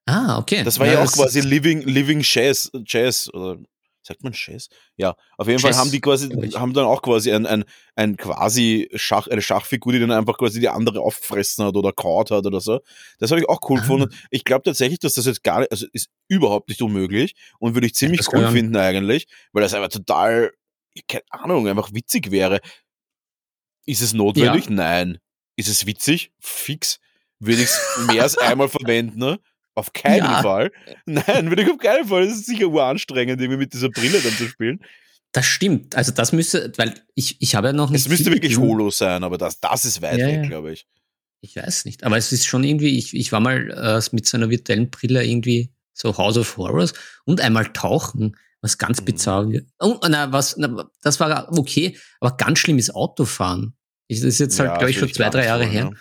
ah, 0.07 0.37
okay. 0.37 0.63
Das 0.63 0.79
war 0.79 0.87
ja, 0.87 0.99
auch 0.99 1.03
das- 1.03 1.13
quasi 1.13 1.41
Living, 1.41 1.81
Living 1.81 2.21
Chess, 2.21 2.71
Chess, 2.85 3.31
oder 3.33 3.57
sagt 4.03 4.23
man 4.23 4.33
Chess? 4.33 4.69
Ja, 4.97 5.15
auf 5.37 5.47
jeden 5.47 5.59
Fall 5.59 5.71
Chess, 5.71 5.79
haben 5.79 5.91
die 5.91 6.01
quasi, 6.01 6.29
haben 6.29 6.73
dann 6.73 6.85
auch 6.85 7.01
quasi 7.01 7.31
ein, 7.31 7.45
ein, 7.45 7.65
ein 7.95 8.17
quasi 8.17 8.89
Schach, 8.95 9.27
eine 9.27 9.41
Schachfigur, 9.41 9.93
die 9.93 9.99
dann 9.99 10.11
einfach 10.11 10.37
quasi 10.37 10.59
die 10.59 10.69
andere 10.69 11.01
auffressen 11.01 11.65
hat 11.65 11.75
oder 11.75 11.91
kaut 11.93 12.31
hat 12.31 12.45
oder 12.45 12.59
so. 12.59 12.79
Das 13.19 13.31
habe 13.31 13.41
ich 13.41 13.47
auch 13.49 13.59
cool 13.69 13.77
Ah. 13.77 13.81
gefunden. 13.81 14.15
Ich 14.29 14.43
glaube 14.43 14.63
tatsächlich, 14.63 14.99
dass 14.99 15.13
das 15.13 15.25
jetzt 15.25 15.43
gar 15.43 15.59
nicht, 15.59 15.71
also 15.71 15.85
ist 15.93 16.09
überhaupt 16.27 16.69
nicht 16.69 16.81
unmöglich 16.81 17.35
und 17.59 17.73
würde 17.75 17.87
ich 17.87 17.95
ziemlich 17.95 18.19
das 18.21 18.33
cool 18.33 18.47
finden 18.49 18.75
eigentlich, 18.77 19.27
weil 19.53 19.61
das 19.63 19.73
einfach 19.73 19.89
total, 19.89 20.51
keine 21.07 21.23
Ahnung, 21.29 21.67
einfach 21.67 21.93
witzig 21.93 22.31
wäre. 22.31 22.59
Ist 23.85 24.01
es 24.01 24.13
notwendig? 24.13 24.69
Nein. 24.69 25.19
Ist 25.55 25.67
es 25.69 25.85
witzig? 25.85 26.31
Fix. 26.39 26.99
Würde 27.39 27.61
ich 27.63 27.69
es 27.69 27.97
mehr 28.07 28.23
als 28.23 28.37
einmal 28.37 28.69
verwenden? 28.69 29.17
Ne? 29.19 29.39
Auf 29.75 29.93
keinen 29.93 30.17
Ja. 30.25 30.41
Fall. 30.41 30.71
Nein, 31.05 31.49
würde 31.49 31.63
ich 31.63 31.69
auf 31.71 31.77
keinen 31.77 32.07
Fall. 32.07 32.25
Das 32.25 32.35
ist 32.35 32.45
sicher 32.45 32.67
uranstrengend, 32.67 33.39
irgendwie 33.41 33.57
mit 33.59 33.73
dieser 33.73 33.89
Brille 33.89 34.19
dann 34.19 34.33
zu 34.33 34.47
spielen. 34.47 34.81
Das 35.31 35.45
stimmt. 35.45 35.95
Also 35.95 36.11
das 36.11 36.33
müsste, 36.33 36.73
weil 36.77 36.93
ich, 37.15 37.37
ich 37.41 37.55
habe 37.55 37.67
ja 37.67 37.73
noch 37.73 37.89
nicht. 37.89 38.01
Es 38.01 38.09
müsste 38.09 38.31
wirklich 38.31 38.57
mit- 38.57 38.67
Holo 38.67 38.89
sein, 38.91 39.23
aber 39.23 39.37
das, 39.37 39.59
das 39.61 39.85
ist 39.85 40.01
weit 40.01 40.17
Ja, 40.19 40.27
weg, 40.27 40.41
ja. 40.43 40.47
glaube 40.49 40.73
ich. 40.73 40.87
Ich 41.39 41.55
weiß 41.55 41.85
nicht. 41.85 42.03
Aber 42.03 42.17
es 42.17 42.31
ist 42.33 42.45
schon 42.45 42.63
irgendwie, 42.65 42.97
ich, 42.97 43.15
ich 43.15 43.31
war 43.31 43.39
mal 43.39 43.71
äh, 43.71 44.01
mit 44.13 44.27
so 44.27 44.37
einer 44.37 44.49
virtuellen 44.49 44.89
Brille 44.89 45.25
irgendwie 45.25 45.71
so 45.93 46.17
House 46.17 46.37
of 46.37 46.57
Horrors 46.57 46.93
und 47.25 47.39
einmal 47.41 47.71
tauchen, 47.71 48.35
was 48.61 48.77
ganz 48.77 48.99
Mhm. 49.01 49.05
bizarr 49.05 49.49
wird. 49.49 49.67
Oh, 49.79 49.97
na, 50.07 50.31
was, 50.33 50.55
na, 50.57 50.89
das 51.01 51.19
war 51.21 51.47
okay, 51.57 51.97
aber 52.19 52.35
ganz 52.37 52.59
schlimm 52.59 52.77
ist 52.77 52.93
Autofahren. 52.93 53.73
Ich, 54.07 54.19
das 54.19 54.27
ist 54.27 54.39
jetzt 54.39 54.59
halt, 54.59 54.69
Ja, 54.71 54.77
glaube 54.77 54.91
ich, 54.91 54.99
schon 54.99 55.11
zwei, 55.13 55.29
drei 55.29 55.45
Jahre 55.45 55.63
grauenvoll, 55.65 55.91
her. 55.95 55.97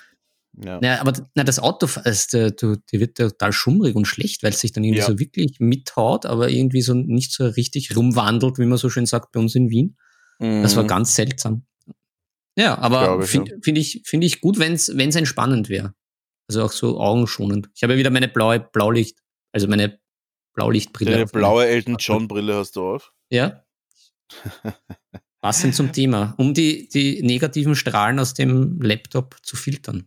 Ja. 0.56 0.80
Naja, 0.80 1.00
aber 1.00 1.12
na, 1.34 1.44
das 1.44 1.58
Auto, 1.60 1.86
ist, 2.04 2.34
äh, 2.34 2.50
du, 2.52 2.76
die 2.92 2.98
wird 3.00 3.16
total 3.16 3.52
schummrig 3.52 3.94
und 3.94 4.06
schlecht, 4.06 4.42
weil 4.42 4.50
es 4.50 4.60
sich 4.60 4.72
dann 4.72 4.82
irgendwie 4.84 5.00
Ja. 5.00 5.06
so 5.06 5.18
wirklich 5.18 5.60
mithaut, 5.60 6.26
aber 6.26 6.50
irgendwie 6.50 6.82
so 6.82 6.92
nicht 6.94 7.32
so 7.32 7.46
richtig 7.46 7.96
rumwandelt, 7.96 8.58
wie 8.58 8.66
man 8.66 8.76
so 8.78 8.90
schön 8.90 9.06
sagt 9.06 9.32
bei 9.32 9.40
uns 9.40 9.54
in 9.54 9.70
Wien. 9.70 9.96
Das 10.38 10.74
war 10.74 10.84
Mhm. 10.84 10.88
ganz 10.88 11.14
seltsam. 11.14 11.66
Ja, 12.56 12.78
aber 12.78 13.22
ich, 13.22 13.30
finde 13.30 13.58
find 13.62 13.78
ich, 13.78 14.02
find 14.06 14.24
ich 14.24 14.40
gut, 14.40 14.58
wenn 14.58 14.72
es 14.72 14.88
entspannend 14.88 15.68
wäre. 15.68 15.94
Also 16.48 16.64
auch 16.64 16.72
so 16.72 16.98
augenschonend. 16.98 17.68
Ich 17.74 17.82
habe 17.82 17.92
ja 17.92 17.98
wieder 17.98 18.10
meine 18.10 18.26
blaue 18.28 18.58
Blaulicht, 18.58 19.18
also 19.52 19.68
meine 19.68 20.00
Blaulichtbrille. 20.54 21.12
Deine 21.12 21.26
blaue 21.26 21.66
Elton 21.66 21.96
John 21.98 22.26
Brille 22.26 22.56
hast 22.56 22.74
du 22.74 22.82
auf. 22.94 23.12
Ja. 23.30 23.64
Passend 25.40 25.74
zum 25.74 25.92
Thema, 25.92 26.34
um 26.38 26.52
die, 26.54 26.88
die 26.88 27.22
negativen 27.22 27.74
Strahlen 27.74 28.18
aus 28.18 28.34
dem 28.34 28.80
Laptop 28.82 29.36
zu 29.42 29.56
filtern. 29.56 30.06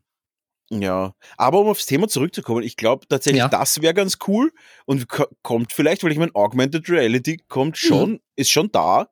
Ja, 0.82 1.14
aber 1.38 1.60
um 1.60 1.68
aufs 1.68 1.86
Thema 1.86 2.08
zurückzukommen, 2.08 2.64
ich 2.64 2.76
glaube 2.78 3.08
tatsächlich, 3.08 3.40
Ja. 3.40 3.48
das 3.50 3.82
wäre 3.82 3.94
ganz 3.94 4.18
cool 4.28 4.52
und 4.86 5.08
ko- 5.10 5.28
kommt 5.42 5.72
vielleicht, 5.74 6.04
weil 6.04 6.12
ich 6.12 6.18
meine, 6.18 6.34
Augmented 6.36 6.90
Reality 6.90 7.38
kommt 7.48 7.76
Mhm. 7.84 7.88
schon, 7.88 8.20
ist 8.36 8.50
schon 8.52 8.72
da. 8.72 9.10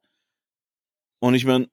Und 1.19 1.35
ich 1.35 1.45
meine, 1.45 1.67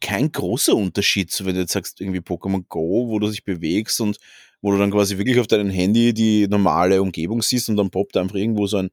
kein 0.00 0.30
großer 0.30 0.74
Unterschied, 0.74 1.30
so 1.30 1.46
wenn 1.46 1.54
du 1.54 1.62
jetzt 1.62 1.72
sagst, 1.72 2.00
irgendwie 2.00 2.20
Pokémon 2.20 2.64
Go, 2.68 3.08
wo 3.08 3.18
du 3.18 3.28
dich 3.30 3.44
bewegst 3.44 4.00
und 4.00 4.18
wo 4.60 4.70
du 4.72 4.78
dann 4.78 4.90
quasi 4.90 5.18
wirklich 5.18 5.38
auf 5.40 5.46
deinem 5.46 5.70
Handy 5.70 6.12
die 6.12 6.46
normale 6.48 7.00
Umgebung 7.00 7.42
siehst 7.42 7.68
und 7.68 7.76
dann 7.76 7.90
poppt 7.90 8.16
einfach 8.16 8.36
irgendwo 8.36 8.66
so 8.66 8.78
ein 8.78 8.90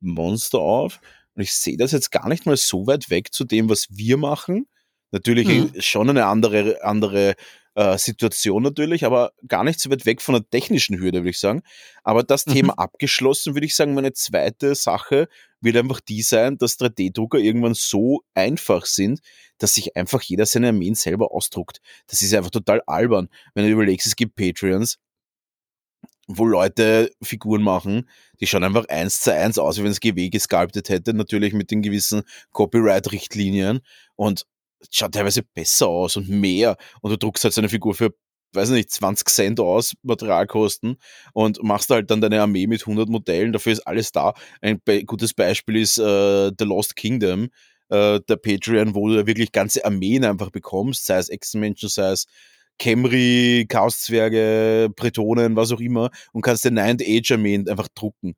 Monster 0.00 0.58
auf. 0.58 1.00
Und 1.34 1.42
ich 1.42 1.52
sehe 1.52 1.76
das 1.76 1.92
jetzt 1.92 2.10
gar 2.10 2.28
nicht 2.28 2.44
mal 2.44 2.56
so 2.56 2.86
weit 2.86 3.08
weg 3.08 3.32
zu 3.32 3.44
dem, 3.44 3.68
was 3.68 3.86
wir 3.90 4.16
machen. 4.16 4.66
Natürlich 5.12 5.48
Mhm. 5.48 5.72
schon 5.80 6.10
eine 6.10 6.26
andere, 6.26 6.82
andere 6.84 7.34
äh, 7.74 7.96
Situation 7.98 8.62
natürlich, 8.62 9.04
aber 9.04 9.32
gar 9.48 9.64
nicht 9.64 9.80
so 9.80 9.90
weit 9.90 10.04
weg 10.06 10.20
von 10.20 10.34
der 10.34 10.48
technischen 10.48 10.98
Hürde, 10.98 11.20
würde 11.20 11.30
ich 11.30 11.38
sagen. 11.38 11.62
Aber 12.04 12.22
das 12.22 12.46
Mhm. 12.46 12.52
Thema 12.52 12.72
abgeschlossen, 12.78 13.54
würde 13.54 13.66
ich 13.66 13.74
sagen, 13.74 13.94
meine 13.94 14.12
zweite 14.12 14.74
Sache 14.74 15.28
wird 15.60 15.76
einfach 15.76 16.00
die 16.00 16.22
sein, 16.22 16.58
dass 16.58 16.78
3D-Drucker 16.78 17.38
irgendwann 17.38 17.74
so 17.74 18.22
einfach 18.34 18.84
sind, 18.84 19.20
dass 19.58 19.74
sich 19.74 19.96
einfach 19.96 20.20
jeder 20.22 20.44
seine 20.44 20.68
Armeen 20.68 20.94
selber 20.94 21.32
ausdruckt. 21.32 21.80
Das 22.08 22.20
ist 22.20 22.34
einfach 22.34 22.50
total 22.50 22.82
albern. 22.86 23.28
Wenn 23.54 23.64
du 23.64 23.70
überlegst, 23.70 24.06
es 24.06 24.16
gibt 24.16 24.34
Patreons, 24.34 24.98
wo 26.28 26.44
Leute 26.46 27.10
Figuren 27.22 27.62
machen, 27.62 28.08
die 28.40 28.46
schauen 28.46 28.64
einfach 28.64 28.86
eins 28.88 29.20
zu 29.20 29.34
eins 29.34 29.58
aus, 29.58 29.78
wie 29.78 29.84
wenn 29.84 29.90
es 29.90 30.00
GW 30.00 30.30
gesculptet 30.30 30.88
hätte, 30.88 31.14
natürlich 31.14 31.52
mit 31.52 31.70
den 31.70 31.82
gewissen 31.82 32.22
Copyright-Richtlinien 32.52 33.80
und 34.16 34.46
schaut 34.90 35.12
teilweise 35.12 35.42
besser 35.42 35.88
aus 35.88 36.16
und 36.16 36.28
mehr 36.28 36.76
und 37.00 37.10
du 37.10 37.18
druckst 37.18 37.44
halt 37.44 37.54
so 37.54 37.60
eine 37.60 37.68
Figur 37.68 37.94
für, 37.94 38.14
weiß 38.52 38.70
nicht, 38.70 38.90
20 38.90 39.28
Cent 39.28 39.60
aus, 39.60 39.94
Materialkosten 40.02 40.96
und 41.32 41.62
machst 41.62 41.90
halt 41.90 42.10
dann 42.10 42.20
deine 42.20 42.42
Armee 42.42 42.66
mit 42.66 42.82
100 42.82 43.08
Modellen, 43.08 43.52
dafür 43.52 43.72
ist 43.72 43.86
alles 43.86 44.12
da. 44.12 44.34
Ein 44.60 44.80
be 44.84 45.04
gutes 45.04 45.34
Beispiel 45.34 45.76
ist 45.76 45.98
äh, 45.98 46.50
The 46.58 46.64
Lost 46.64 46.96
Kingdom, 46.96 47.48
äh, 47.88 48.20
der 48.28 48.36
Patreon, 48.36 48.94
wo 48.94 49.08
du 49.08 49.26
wirklich 49.26 49.52
ganze 49.52 49.84
Armeen 49.84 50.24
einfach 50.24 50.50
bekommst, 50.50 51.06
sei 51.06 51.18
es 51.18 51.28
Echsenmenschen, 51.28 51.88
sei 51.88 52.12
es 52.12 52.26
Kemri, 52.78 53.66
Chaoszwerge, 53.68 54.90
Bretonen, 54.96 55.56
was 55.56 55.72
auch 55.72 55.80
immer, 55.80 56.10
und 56.32 56.42
kannst 56.42 56.64
den 56.64 56.74
Ninth 56.74 57.02
Age 57.02 57.32
Armeen 57.32 57.68
einfach 57.68 57.88
drucken. 57.94 58.34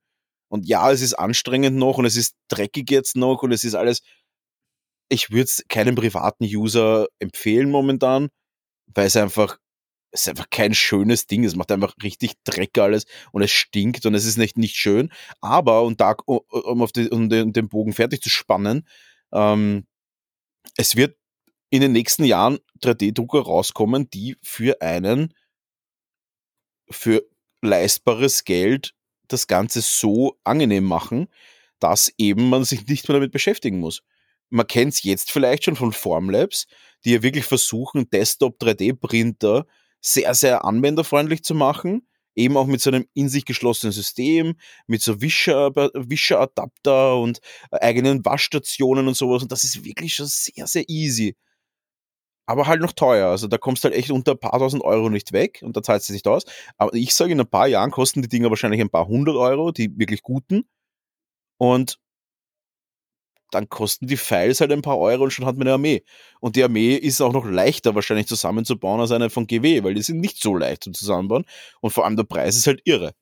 Und 0.49 0.67
ja, 0.67 0.91
es 0.93 1.01
ist 1.03 1.15
anstrengend 1.15 1.77
noch 1.77 1.99
und 1.99 2.05
es 2.05 2.17
ist 2.17 2.37
dreckig 2.49 2.91
jetzt 2.91 3.17
noch 3.17 3.43
und 3.43 3.53
es 3.53 3.65
ist 3.65 3.75
alles. 3.75 4.03
Ich 5.09 5.31
würde 5.31 5.45
es 5.45 5.65
keinem 5.69 5.95
privaten 5.95 6.45
User 6.45 7.07
empfehlen 7.19 7.71
momentan, 7.71 8.29
weil 8.87 9.07
es 9.07 9.17
einfach, 9.17 9.59
es 10.11 10.23
ist 10.23 10.29
einfach 10.29 10.51
kein 10.51 10.75
schönes 10.75 11.27
Ding. 11.27 11.45
Es 11.45 11.57
macht 11.57 11.73
einfach 11.73 11.95
richtig 12.03 12.33
Dreck 12.45 12.79
alles 12.79 13.07
und 13.33 13.43
es 13.43 13.51
stinkt 13.51 14.07
und 14.07 14.15
es 14.15 14.25
ist 14.25 14.39
nicht, 14.39 14.57
nicht 14.57 14.77
schön. 14.77 15.13
Aber, 15.41 15.83
und 15.83 16.01
da, 16.01 16.17
um, 16.27 16.83
auf 16.83 16.93
die, 16.93 17.09
um 17.11 17.29
den, 17.29 17.53
den 17.53 17.69
Bogen 17.69 17.93
fertig 17.93 18.23
zu 18.23 18.31
spannen, 18.31 18.87
ähm, 19.33 19.87
es 20.77 20.97
wird 20.97 21.17
in 21.71 21.81
den 21.81 21.93
nächsten 21.93 22.25
Jahren 22.25 22.59
3D-Drucker 22.83 23.41
rauskommen, 23.41 24.09
die 24.11 24.37
für 24.43 24.81
einen, 24.81 25.35
für 26.91 27.23
leistbares 27.63 28.45
Geld 28.45 28.95
das 29.29 29.47
Ganze 29.47 29.81
so 29.81 30.39
angenehm 30.45 30.85
machen, 30.85 31.29
dass 31.81 32.13
eben 32.19 32.49
man 32.49 32.65
sich 32.65 32.87
nicht 32.87 33.09
mehr 33.09 33.15
damit 33.15 33.33
beschäftigen 33.33 33.81
muss. 33.81 34.03
Man 34.55 34.69
kennt 34.69 34.95
es 34.95 35.03
jetzt 35.03 35.33
vielleicht 35.33 35.65
schon 35.65 35.75
von 35.75 35.93
Formlabs, 35.93 36.67
die 37.05 37.11
ja 37.11 37.25
wirklich 37.25 37.45
versuchen, 37.45 38.09
Desktop 38.11 38.63
3D-Printer 38.63 39.67
sehr, 40.01 40.33
sehr 40.35 40.65
anwenderfreundlich 40.65 41.43
zu 41.43 41.57
machen. 41.57 42.07
Eben 42.37 42.57
auch 42.57 42.67
mit 42.67 42.81
so 42.81 42.91
einem 42.91 43.05
in 43.15 43.29
sich 43.29 43.47
geschlossenen 43.47 43.93
System, 43.93 44.55
mit 44.87 45.03
so 45.03 45.21
Wischer, 45.21 45.75
Wischer-Adapter 45.75 47.17
und 47.17 47.41
eigenen 47.73 48.25
Waschstationen 48.25 49.09
und 49.09 49.17
sowas. 49.17 49.43
Und 49.43 49.51
das 49.51 49.65
ist 49.65 49.85
wirklich 49.85 50.15
schon 50.15 50.27
sehr, 50.27 50.69
sehr 50.69 50.89
easy. 50.89 51.37
Aber 52.47 52.69
halt 52.69 52.81
noch 52.81 52.93
teuer. 52.93 53.31
Also 53.31 53.49
da 53.49 53.59
kommst 53.59 53.83
du 53.83 53.89
halt 53.89 53.99
echt 53.99 54.13
unter 54.13 54.33
ein 54.33 54.39
paar 54.39 54.53
tausend 54.53 54.85
Euro 54.85 55.11
nicht 55.11 55.33
weg 55.33 55.63
und 55.63 55.77
da 55.77 55.83
zahlst 55.83 56.09
du 56.09 56.13
nicht 56.13 56.29
aus. 56.29 56.45
Aber 56.77 56.95
ich 56.95 57.13
sage, 57.13 57.33
in 57.33 57.41
ein 57.41 57.51
paar 57.51 57.67
Jahren 57.67 57.91
kosten 57.91 58.23
die 58.23 58.29
Dinger 58.29 58.51
wahrscheinlich 58.51 58.81
ein 58.81 58.91
paar 58.91 59.09
hundert 59.09 59.35
Euro, 59.35 59.73
die 59.73 59.99
wirklich 59.99 60.23
guten. 60.23 60.69
Und 61.59 61.99
dann 63.55 63.69
kosten 63.69 64.07
die 64.07 64.17
Files 64.17 64.61
halt 64.61 64.73
ein 64.73 64.83
paar 64.83 64.99
Euro 64.99 65.25
und 65.25 65.31
schon 65.31 65.47
hat 65.47 65.57
man 65.57 65.67
eine 65.67 65.75
Armee. 65.75 66.03
Und 66.41 66.57
die 66.57 66.65
Armee 66.65 66.95
ist 66.97 67.21
auch 67.21 67.33
noch 67.33 67.45
leichter 67.45 67.95
wahrscheinlich 67.95 68.27
zusammenzubauen 68.27 69.01
als 69.01 69.13
eine 69.13 69.31
von 69.31 69.47
GW, 69.47 69.85
weil 69.85 69.95
die 69.95 70.03
sind 70.03 70.21
nicht 70.21 70.41
so 70.41 70.57
leicht 70.57 70.85
zu 70.85 70.93
zusammenbauen. 70.93 71.45
Und 71.81 71.91
vor 71.91 72.05
allem 72.05 72.17
der 72.17 72.25
Preis 72.25 72.57
ist 72.57 72.67
halt 72.67 72.81
irre. 72.85 73.13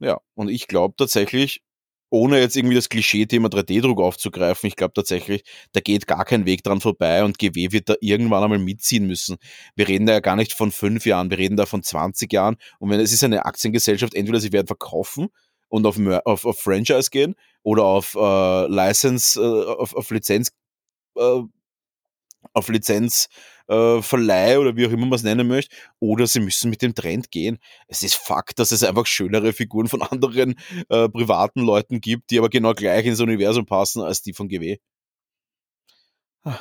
Ja, 0.00 0.18
und 0.34 0.48
ich 0.48 0.66
glaube 0.66 0.94
tatsächlich, 0.96 1.62
ohne 2.10 2.40
jetzt 2.40 2.56
irgendwie 2.56 2.74
das 2.74 2.88
Klischee-Thema 2.88 3.48
3D-Druck 3.48 4.00
aufzugreifen, 4.00 4.66
ich 4.66 4.76
glaube 4.76 4.94
tatsächlich, 4.94 5.44
da 5.72 5.80
geht 5.80 6.06
gar 6.06 6.24
kein 6.24 6.46
Weg 6.46 6.64
dran 6.64 6.80
vorbei 6.80 7.24
und 7.24 7.38
GW 7.38 7.72
wird 7.72 7.88
da 7.88 7.94
irgendwann 8.00 8.42
einmal 8.42 8.58
mitziehen 8.58 9.06
müssen. 9.06 9.36
Wir 9.76 9.88
reden 9.88 10.06
da 10.06 10.14
ja 10.14 10.20
gar 10.20 10.36
nicht 10.36 10.54
von 10.54 10.72
fünf 10.72 11.06
Jahren, 11.06 11.30
wir 11.30 11.38
reden 11.38 11.56
da 11.56 11.66
von 11.66 11.82
20 11.82 12.32
Jahren. 12.32 12.56
Und 12.78 12.90
wenn 12.90 13.00
es 13.00 13.12
ist 13.12 13.22
eine 13.24 13.44
Aktiengesellschaft, 13.44 14.14
entweder 14.14 14.40
sie 14.40 14.52
werden 14.52 14.66
verkaufen 14.66 15.28
und 15.70 15.86
auf, 15.86 15.98
auf, 16.24 16.44
auf 16.44 16.60
Franchise 16.60 17.10
gehen 17.10 17.34
oder 17.62 17.84
auf 17.84 18.14
äh, 18.14 18.66
License, 18.66 19.40
äh, 19.40 19.64
auf, 19.72 19.94
auf 19.94 20.10
Lizenz, 20.10 20.50
äh, 21.16 21.40
auf 22.52 22.68
Lizenz 22.68 23.28
äh, 23.68 23.72
oder 23.72 24.76
wie 24.76 24.86
auch 24.86 24.90
immer 24.90 25.06
man 25.06 25.12
es 25.14 25.22
nennen 25.22 25.46
möchte, 25.46 25.74
oder 26.00 26.26
sie 26.26 26.40
müssen 26.40 26.70
mit 26.70 26.82
dem 26.82 26.94
Trend 26.94 27.30
gehen. 27.30 27.58
Es 27.86 28.02
ist 28.02 28.16
Fakt, 28.16 28.58
dass 28.58 28.72
es 28.72 28.82
einfach 28.82 29.06
schönere 29.06 29.52
Figuren 29.52 29.88
von 29.88 30.02
anderen 30.02 30.56
äh, 30.88 31.08
privaten 31.08 31.60
Leuten 31.60 32.00
gibt, 32.00 32.30
die 32.30 32.38
aber 32.38 32.48
genau 32.50 32.74
gleich 32.74 33.06
ins 33.06 33.20
Universum 33.20 33.66
passen 33.66 34.02
als 34.02 34.22
die 34.22 34.32
von 34.32 34.48
GW. 34.48 34.78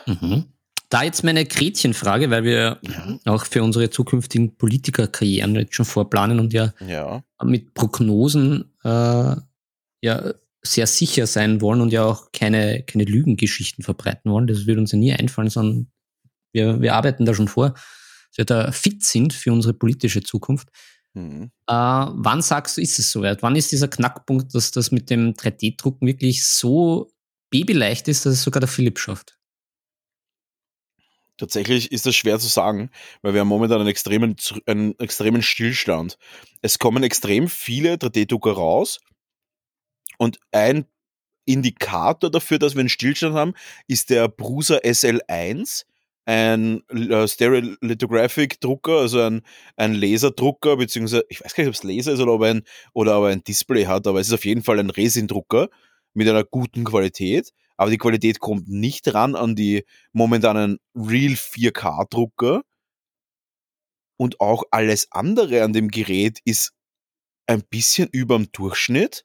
Mhm. 0.05 0.53
Da 0.89 1.03
jetzt 1.03 1.23
meine 1.23 1.45
Gretchenfrage, 1.45 2.31
weil 2.31 2.43
wir 2.43 2.79
ja. 2.81 3.19
auch 3.25 3.45
für 3.45 3.61
unsere 3.61 3.91
zukünftigen 3.91 4.57
Politikerkarrieren 4.57 5.55
jetzt 5.55 5.75
schon 5.75 5.85
vorplanen 5.85 6.39
und 6.39 6.51
ja, 6.51 6.73
ja. 6.85 7.23
mit 7.43 7.75
Prognosen 7.75 8.73
äh, 8.83 9.35
ja 10.01 10.33
sehr 10.63 10.87
sicher 10.87 11.27
sein 11.27 11.61
wollen 11.61 11.81
und 11.81 11.93
ja 11.93 12.03
auch 12.03 12.31
keine, 12.31 12.83
keine 12.83 13.03
Lügengeschichten 13.03 13.83
verbreiten 13.83 14.31
wollen. 14.31 14.47
Das 14.47 14.65
wird 14.65 14.79
uns 14.79 14.91
ja 14.91 14.97
nie 14.97 15.13
einfallen, 15.13 15.49
sondern 15.49 15.91
wir, 16.51 16.81
wir 16.81 16.95
arbeiten 16.95 17.25
da 17.25 17.33
schon 17.33 17.47
vor, 17.47 17.69
dass 17.69 18.37
wir 18.37 18.45
da 18.45 18.71
fit 18.71 19.03
sind 19.03 19.33
für 19.33 19.53
unsere 19.53 19.73
politische 19.73 20.23
Zukunft. 20.23 20.69
Mhm. 21.13 21.51
Äh, 21.67 21.73
wann 21.73 22.41
sagst 22.41 22.77
du, 22.77 22.81
ist 22.81 22.99
es 22.99 23.11
soweit? 23.11 23.41
Wann 23.41 23.55
ist 23.55 23.71
dieser 23.71 23.87
Knackpunkt, 23.87 24.53
dass 24.53 24.71
das 24.71 24.91
mit 24.91 25.09
dem 25.09 25.33
3D-Drucken 25.33 26.07
wirklich 26.07 26.45
so 26.45 27.11
babyleicht 27.51 28.07
ist, 28.07 28.25
dass 28.25 28.33
es 28.33 28.43
sogar 28.43 28.59
der 28.59 28.67
Philipp 28.67 28.99
schafft? 28.99 29.38
Tatsächlich 31.39 31.91
ist 31.91 32.05
das 32.05 32.15
schwer 32.15 32.37
zu 32.37 32.47
sagen, 32.47 32.91
weil 33.21 33.33
wir 33.33 33.41
haben 33.41 33.47
momentan 33.47 33.79
einen 33.79 33.89
extremen, 33.89 34.35
einen 34.65 34.99
extremen 34.99 35.41
Stillstand. 35.41 36.17
Es 36.61 36.79
kommen 36.79 37.03
extrem 37.03 37.47
viele 37.47 37.95
3D-Drucker 37.95 38.51
raus 38.51 38.99
und 40.17 40.37
ein 40.51 40.85
Indikator 41.45 42.29
dafür, 42.29 42.59
dass 42.59 42.75
wir 42.75 42.81
einen 42.81 42.89
Stillstand 42.89 43.35
haben, 43.35 43.53
ist 43.87 44.09
der 44.09 44.27
Brusa 44.27 44.75
SL1, 44.77 45.85
ein 46.25 46.83
äh, 46.89 47.27
Stereolithographic 47.27 48.59
Drucker, 48.59 48.99
also 48.99 49.21
ein, 49.21 49.41
ein 49.77 49.95
Laserdrucker, 49.95 50.77
beziehungsweise 50.77 51.25
ich 51.29 51.43
weiß 51.43 51.55
gar 51.55 51.63
nicht, 51.63 51.69
ob 51.69 51.73
es 51.73 51.83
Laser 51.83 52.13
ist 52.13 52.19
oder 52.19 52.33
ob, 52.33 52.43
ein, 52.43 52.63
oder 52.93 53.17
ob 53.17 53.25
er 53.25 53.31
ein 53.31 53.43
Display 53.43 53.85
hat, 53.85 54.05
aber 54.05 54.19
es 54.19 54.27
ist 54.27 54.33
auf 54.33 54.45
jeden 54.45 54.61
Fall 54.61 54.77
ein 54.77 54.91
Resin-Drucker 54.91 55.69
mit 56.13 56.27
einer 56.27 56.43
guten 56.43 56.83
Qualität 56.83 57.51
aber 57.79 57.91
die 57.91 57.97
Qualität 57.97 58.41
kommt 58.41 58.67
nicht 58.67 59.13
ran 59.13 59.35
an 59.35 59.55
die 59.55 59.85
momentanen 60.11 60.79
Real 60.93 61.35
4K-Drucker. 61.35 62.63
Und 64.17 64.41
auch 64.41 64.63
alles 64.69 65.07
andere 65.11 65.63
an 65.63 65.71
dem 65.71 65.87
Gerät 65.87 66.39
ist 66.43 66.73
ein 67.47 67.63
bisschen 67.69 68.09
über 68.11 68.35
dem 68.35 68.51
Durchschnitt. 68.51 69.23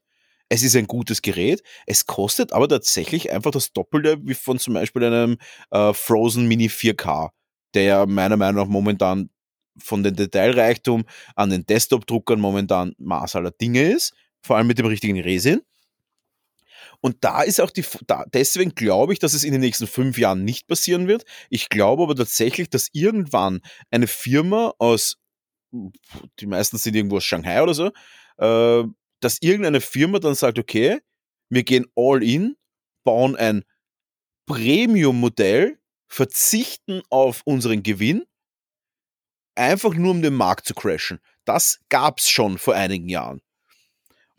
Es 0.48 0.62
ist 0.62 0.76
ein 0.76 0.86
gutes 0.86 1.20
Gerät. 1.20 1.64
Es 1.84 2.06
kostet 2.06 2.52
aber 2.52 2.68
tatsächlich 2.68 3.32
einfach 3.32 3.50
das 3.50 3.72
Doppelte 3.72 4.18
wie 4.22 4.34
von 4.34 4.60
zum 4.60 4.74
Beispiel 4.74 5.02
einem 5.02 5.36
äh, 5.72 5.92
Frozen 5.92 6.46
Mini 6.46 6.68
4K, 6.68 7.30
der 7.74 7.82
ja 7.82 8.06
meiner 8.06 8.36
Meinung 8.36 8.62
nach 8.62 8.70
momentan 8.70 9.30
von 9.78 10.04
den 10.04 10.14
Detailreichtum 10.14 11.06
an 11.34 11.50
den 11.50 11.66
Desktop-Druckern 11.66 12.38
momentan 12.38 12.94
Maß 12.98 13.34
aller 13.34 13.50
Dinge 13.50 13.82
ist. 13.82 14.14
Vor 14.42 14.56
allem 14.56 14.68
mit 14.68 14.78
dem 14.78 14.86
richtigen 14.86 15.20
Resin. 15.20 15.62
Und 17.04 17.22
da 17.22 17.42
ist 17.42 17.60
auch 17.60 17.70
die, 17.70 17.84
da, 18.06 18.24
deswegen 18.32 18.74
glaube 18.74 19.12
ich, 19.12 19.18
dass 19.18 19.34
es 19.34 19.44
in 19.44 19.52
den 19.52 19.60
nächsten 19.60 19.86
fünf 19.86 20.16
Jahren 20.16 20.42
nicht 20.42 20.66
passieren 20.66 21.06
wird. 21.06 21.26
Ich 21.50 21.68
glaube 21.68 22.02
aber 22.02 22.16
tatsächlich, 22.16 22.70
dass 22.70 22.88
irgendwann 22.94 23.60
eine 23.90 24.06
Firma 24.06 24.72
aus, 24.78 25.18
die 25.70 26.46
meisten 26.46 26.78
sind 26.78 26.96
irgendwo 26.96 27.18
aus 27.18 27.24
Shanghai 27.24 27.62
oder 27.62 27.74
so, 27.74 27.92
äh, 28.38 28.88
dass 29.20 29.42
irgendeine 29.42 29.82
Firma 29.82 30.18
dann 30.18 30.34
sagt, 30.34 30.58
okay, 30.58 31.02
wir 31.50 31.62
gehen 31.62 31.84
all 31.94 32.22
in, 32.22 32.56
bauen 33.04 33.36
ein 33.36 33.64
Premium-Modell, 34.46 35.78
verzichten 36.08 37.02
auf 37.10 37.42
unseren 37.44 37.82
Gewinn, 37.82 38.24
einfach 39.56 39.92
nur 39.92 40.12
um 40.12 40.22
den 40.22 40.36
Markt 40.36 40.64
zu 40.64 40.72
crashen. 40.72 41.20
Das 41.44 41.80
gab 41.90 42.18
es 42.20 42.30
schon 42.30 42.56
vor 42.56 42.74
einigen 42.74 43.10
Jahren. 43.10 43.42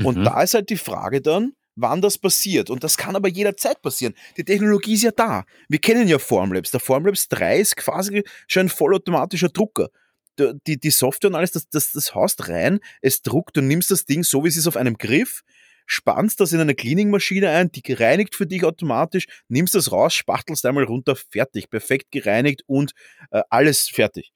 Und 0.04 0.18
mhm. 0.18 0.24
da 0.24 0.42
ist 0.42 0.56
halt 0.56 0.72
die 0.72 0.78
Frage 0.78 1.22
dann, 1.22 1.54
wann 1.76 2.02
das 2.02 2.18
passiert. 2.18 2.70
Und 2.70 2.84
das 2.84 2.98
kann 2.98 3.16
aber 3.16 3.28
jederzeit 3.28 3.82
passieren. 3.82 4.16
Die 4.38 4.44
Technologie 4.44 4.94
ist 4.94 5.04
ja 5.04 5.12
da. 5.12 5.46
Wir 5.70 5.80
kennen 5.80 6.08
ja 6.08 6.20
Formlabs. 6.20 6.72
Der 6.72 6.80
Formlabs 6.80 7.28
3 7.30 7.60
ist 7.60 7.76
quasi 7.76 8.24
schon 8.48 8.68
ein 8.68 8.70
vollautomatischer 8.70 9.50
Drucker. 9.50 9.90
Die, 10.38 10.78
die 10.78 10.90
Software 10.90 11.30
und 11.30 11.36
alles, 11.36 11.52
das, 11.52 11.70
das, 11.70 11.94
das 11.94 12.14
haust 12.14 12.50
rein, 12.50 12.82
es 13.02 13.22
druckt, 13.22 13.56
du 13.56 13.62
nimmst 13.62 13.90
das 13.90 14.04
Ding 14.04 14.22
so, 14.24 14.44
wie 14.44 14.50
es 14.50 14.58
ist, 14.58 14.68
auf 14.68 14.76
einem 14.76 14.98
Griff, 14.98 15.44
spannst 15.86 16.42
das 16.42 16.52
in 16.52 16.60
eine 16.60 16.76
Cleaning-Maschine 16.76 17.50
ein, 17.50 17.72
die 17.72 17.94
reinigt 17.94 18.36
für 18.36 18.46
dich 18.46 18.66
automatisch, 18.66 19.28
nimmst 19.48 19.76
das 19.76 19.94
raus, 19.94 20.14
spachtelst 20.14 20.66
einmal 20.66 20.84
runter, 20.84 21.16
fertig, 21.16 21.70
perfekt 21.70 22.12
gereinigt 22.12 22.64
und 22.68 22.92
äh, 23.32 23.44
alles 23.50 23.88
fertig. 23.88 24.34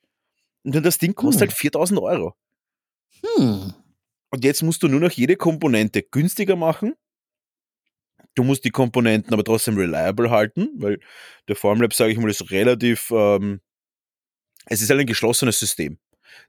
Und 0.63 0.73
dann 0.73 0.83
das 0.83 0.99
Ding 0.99 1.15
kostet 1.15 1.41
hm. 1.41 1.49
halt 1.49 1.57
4000 1.57 1.99
Euro. 1.99 2.33
Hm. 3.35 3.73
Und 4.29 4.45
jetzt 4.45 4.63
musst 4.63 4.83
du 4.83 4.87
nur 4.87 4.99
noch 4.99 5.11
jede 5.11 5.35
Komponente 5.35 6.03
günstiger 6.03 6.55
machen, 6.55 6.93
Du 8.35 8.43
musst 8.43 8.63
die 8.63 8.69
Komponenten 8.69 9.33
aber 9.33 9.43
trotzdem 9.43 9.77
reliable 9.77 10.29
halten, 10.29 10.69
weil 10.75 10.99
der 11.47 11.55
Formlab, 11.55 11.93
sage 11.93 12.11
ich 12.11 12.17
mal, 12.17 12.29
ist 12.29 12.51
relativ, 12.51 13.11
ähm, 13.11 13.61
es 14.65 14.81
ist 14.81 14.89
halt 14.89 14.99
ein 14.99 15.07
geschlossenes 15.07 15.59
System. 15.59 15.97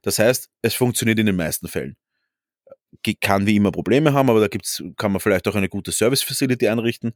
Das 0.01 0.19
heißt, 0.19 0.49
es 0.61 0.73
funktioniert 0.73 1.19
in 1.19 1.25
den 1.25 1.35
meisten 1.35 1.67
Fällen. 1.67 1.97
Kann 3.19 3.45
wie 3.47 3.55
immer 3.55 3.71
Probleme 3.71 4.13
haben, 4.13 4.29
aber 4.29 4.41
da 4.41 4.47
gibt's, 4.47 4.83
kann 4.97 5.11
man 5.11 5.21
vielleicht 5.21 5.47
auch 5.47 5.55
eine 5.55 5.69
gute 5.69 5.91
Service 5.91 6.21
Facility 6.21 6.67
einrichten. 6.67 7.13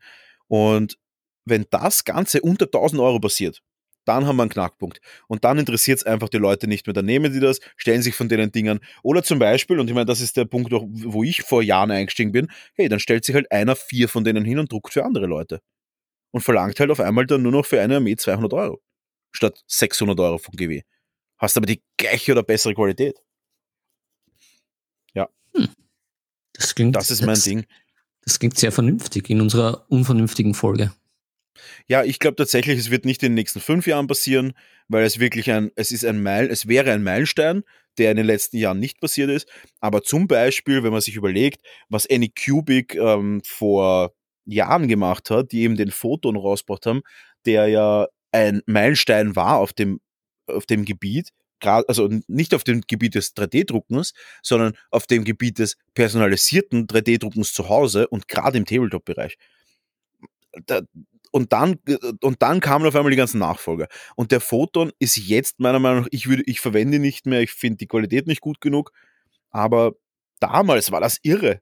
Und 0.47 0.97
wenn 1.45 1.65
das 1.69 2.03
Ganze 2.05 2.41
unter 2.41 2.65
1000 2.65 3.01
Euro 3.01 3.19
passiert, 3.19 3.61
dann 4.05 4.25
haben 4.25 4.37
wir 4.37 4.43
einen 4.43 4.51
Knackpunkt. 4.51 5.01
Und 5.27 5.43
dann 5.43 5.57
interessiert 5.57 5.99
es 5.99 6.05
einfach 6.05 6.29
die 6.29 6.37
Leute 6.37 6.67
nicht 6.67 6.87
mehr. 6.87 6.93
Dann 6.93 7.05
nehmen 7.05 7.33
die 7.33 7.39
das, 7.39 7.59
stellen 7.75 8.01
sich 8.01 8.15
von 8.15 8.29
den 8.29 8.51
Dingern. 8.51 8.79
Oder 9.03 9.23
zum 9.23 9.39
Beispiel, 9.39 9.79
und 9.79 9.87
ich 9.87 9.93
meine, 9.93 10.05
das 10.05 10.21
ist 10.21 10.37
der 10.37 10.45
Punkt, 10.45 10.71
wo 10.71 11.23
ich 11.23 11.41
vor 11.41 11.61
Jahren 11.61 11.91
eingestiegen 11.91 12.31
bin, 12.31 12.47
hey, 12.75 12.87
dann 12.87 12.99
stellt 12.99 13.25
sich 13.25 13.35
halt 13.35 13.51
einer 13.51 13.75
vier 13.75 14.07
von 14.07 14.23
denen 14.23 14.45
hin 14.45 14.59
und 14.59 14.71
druckt 14.71 14.93
für 14.93 15.03
andere 15.03 15.25
Leute. 15.25 15.61
Und 16.31 16.41
verlangt 16.41 16.79
halt 16.79 16.91
auf 16.91 16.99
einmal 16.99 17.25
dann 17.25 17.41
nur 17.41 17.51
noch 17.51 17.65
für 17.65 17.81
eine 17.81 17.97
Armee 17.97 18.15
200 18.15 18.53
Euro. 18.53 18.81
Statt 19.31 19.63
600 19.67 20.19
Euro 20.19 20.37
von 20.37 20.55
GW. 20.55 20.81
Hast 21.37 21.57
aber 21.57 21.65
die 21.65 21.81
gleiche 21.97 22.31
oder 22.31 22.43
bessere 22.43 22.73
Qualität. 22.73 23.17
Ja. 25.13 25.29
Hm. 25.55 25.69
Das 26.53 26.75
klingt. 26.75 26.95
Das 26.95 27.11
ist 27.11 27.21
mein 27.21 27.35
das, 27.35 27.43
Ding. 27.43 27.65
Das 28.21 28.39
klingt 28.39 28.57
sehr 28.57 28.71
vernünftig 28.71 29.29
in 29.29 29.41
unserer 29.41 29.85
unvernünftigen 29.89 30.53
Folge. 30.53 30.93
Ja, 31.87 32.03
ich 32.03 32.19
glaube 32.19 32.35
tatsächlich, 32.35 32.77
es 32.79 32.91
wird 32.91 33.05
nicht 33.05 33.23
in 33.23 33.31
den 33.31 33.35
nächsten 33.35 33.59
fünf 33.59 33.87
Jahren 33.87 34.07
passieren, 34.07 34.53
weil 34.87 35.03
es 35.05 35.19
wirklich 35.19 35.51
ein, 35.51 35.71
es 35.75 35.91
ist 35.91 36.05
ein 36.05 36.21
Meil, 36.21 36.49
es 36.49 36.67
wäre 36.67 36.91
ein 36.91 37.03
Meilenstein, 37.03 37.63
der 37.97 38.11
in 38.11 38.17
den 38.17 38.25
letzten 38.25 38.57
Jahren 38.57 38.79
nicht 38.79 38.99
passiert 38.99 39.29
ist. 39.29 39.47
Aber 39.79 40.03
zum 40.03 40.27
Beispiel, 40.27 40.83
wenn 40.83 40.91
man 40.91 41.01
sich 41.01 41.15
überlegt, 41.15 41.61
was 41.89 42.09
Anycubic 42.09 42.95
ähm, 42.95 43.41
vor 43.45 44.13
Jahren 44.45 44.87
gemacht 44.87 45.29
hat, 45.29 45.51
die 45.51 45.61
eben 45.61 45.75
den 45.75 45.91
Photon 45.91 46.35
rausgebracht 46.35 46.85
haben, 46.85 47.01
der 47.45 47.67
ja 47.67 48.07
ein 48.31 48.61
Meilenstein 48.65 49.35
war 49.35 49.57
auf 49.57 49.73
dem, 49.73 49.99
auf 50.47 50.65
dem 50.65 50.85
Gebiet, 50.85 51.29
also 51.61 52.09
nicht 52.27 52.53
auf 52.53 52.63
dem 52.63 52.81
Gebiet 52.81 53.15
des 53.15 53.35
3D-Druckens, 53.35 54.13
sondern 54.43 54.73
auf 54.91 55.07
dem 55.07 55.23
Gebiet 55.23 55.57
des 55.59 55.77
personalisierten 55.93 56.85
3D-Druckens 56.87 57.53
zu 57.53 57.69
Hause 57.69 58.07
und 58.07 58.27
gerade 58.27 58.57
im 58.57 58.65
Tabletop-Bereich. 58.65 59.37
Da, 60.65 60.81
und 61.35 61.51
dann, 61.51 61.79
und 62.23 62.41
dann 62.41 62.61
kamen 62.61 62.87
auf 62.87 62.95
einmal 62.95 63.11
die 63.11 63.17
ganzen 63.17 63.39
Nachfolger. 63.39 63.89
Und 64.15 64.31
der 64.31 64.39
Photon 64.39 64.93
ist 64.99 65.17
jetzt 65.17 65.59
meiner 65.59 65.79
Meinung 65.79 66.03
nach, 66.03 66.07
ich 66.11 66.29
würde, 66.29 66.43
ich 66.45 66.61
verwende 66.61 66.95
ihn 66.95 67.01
nicht 67.01 67.25
mehr, 67.25 67.41
ich 67.41 67.51
finde 67.51 67.75
die 67.75 67.87
Qualität 67.87 68.25
nicht 68.25 68.39
gut 68.39 68.61
genug, 68.61 68.93
aber 69.49 69.95
damals 70.39 70.93
war 70.93 71.01
das 71.01 71.19
irre. 71.23 71.59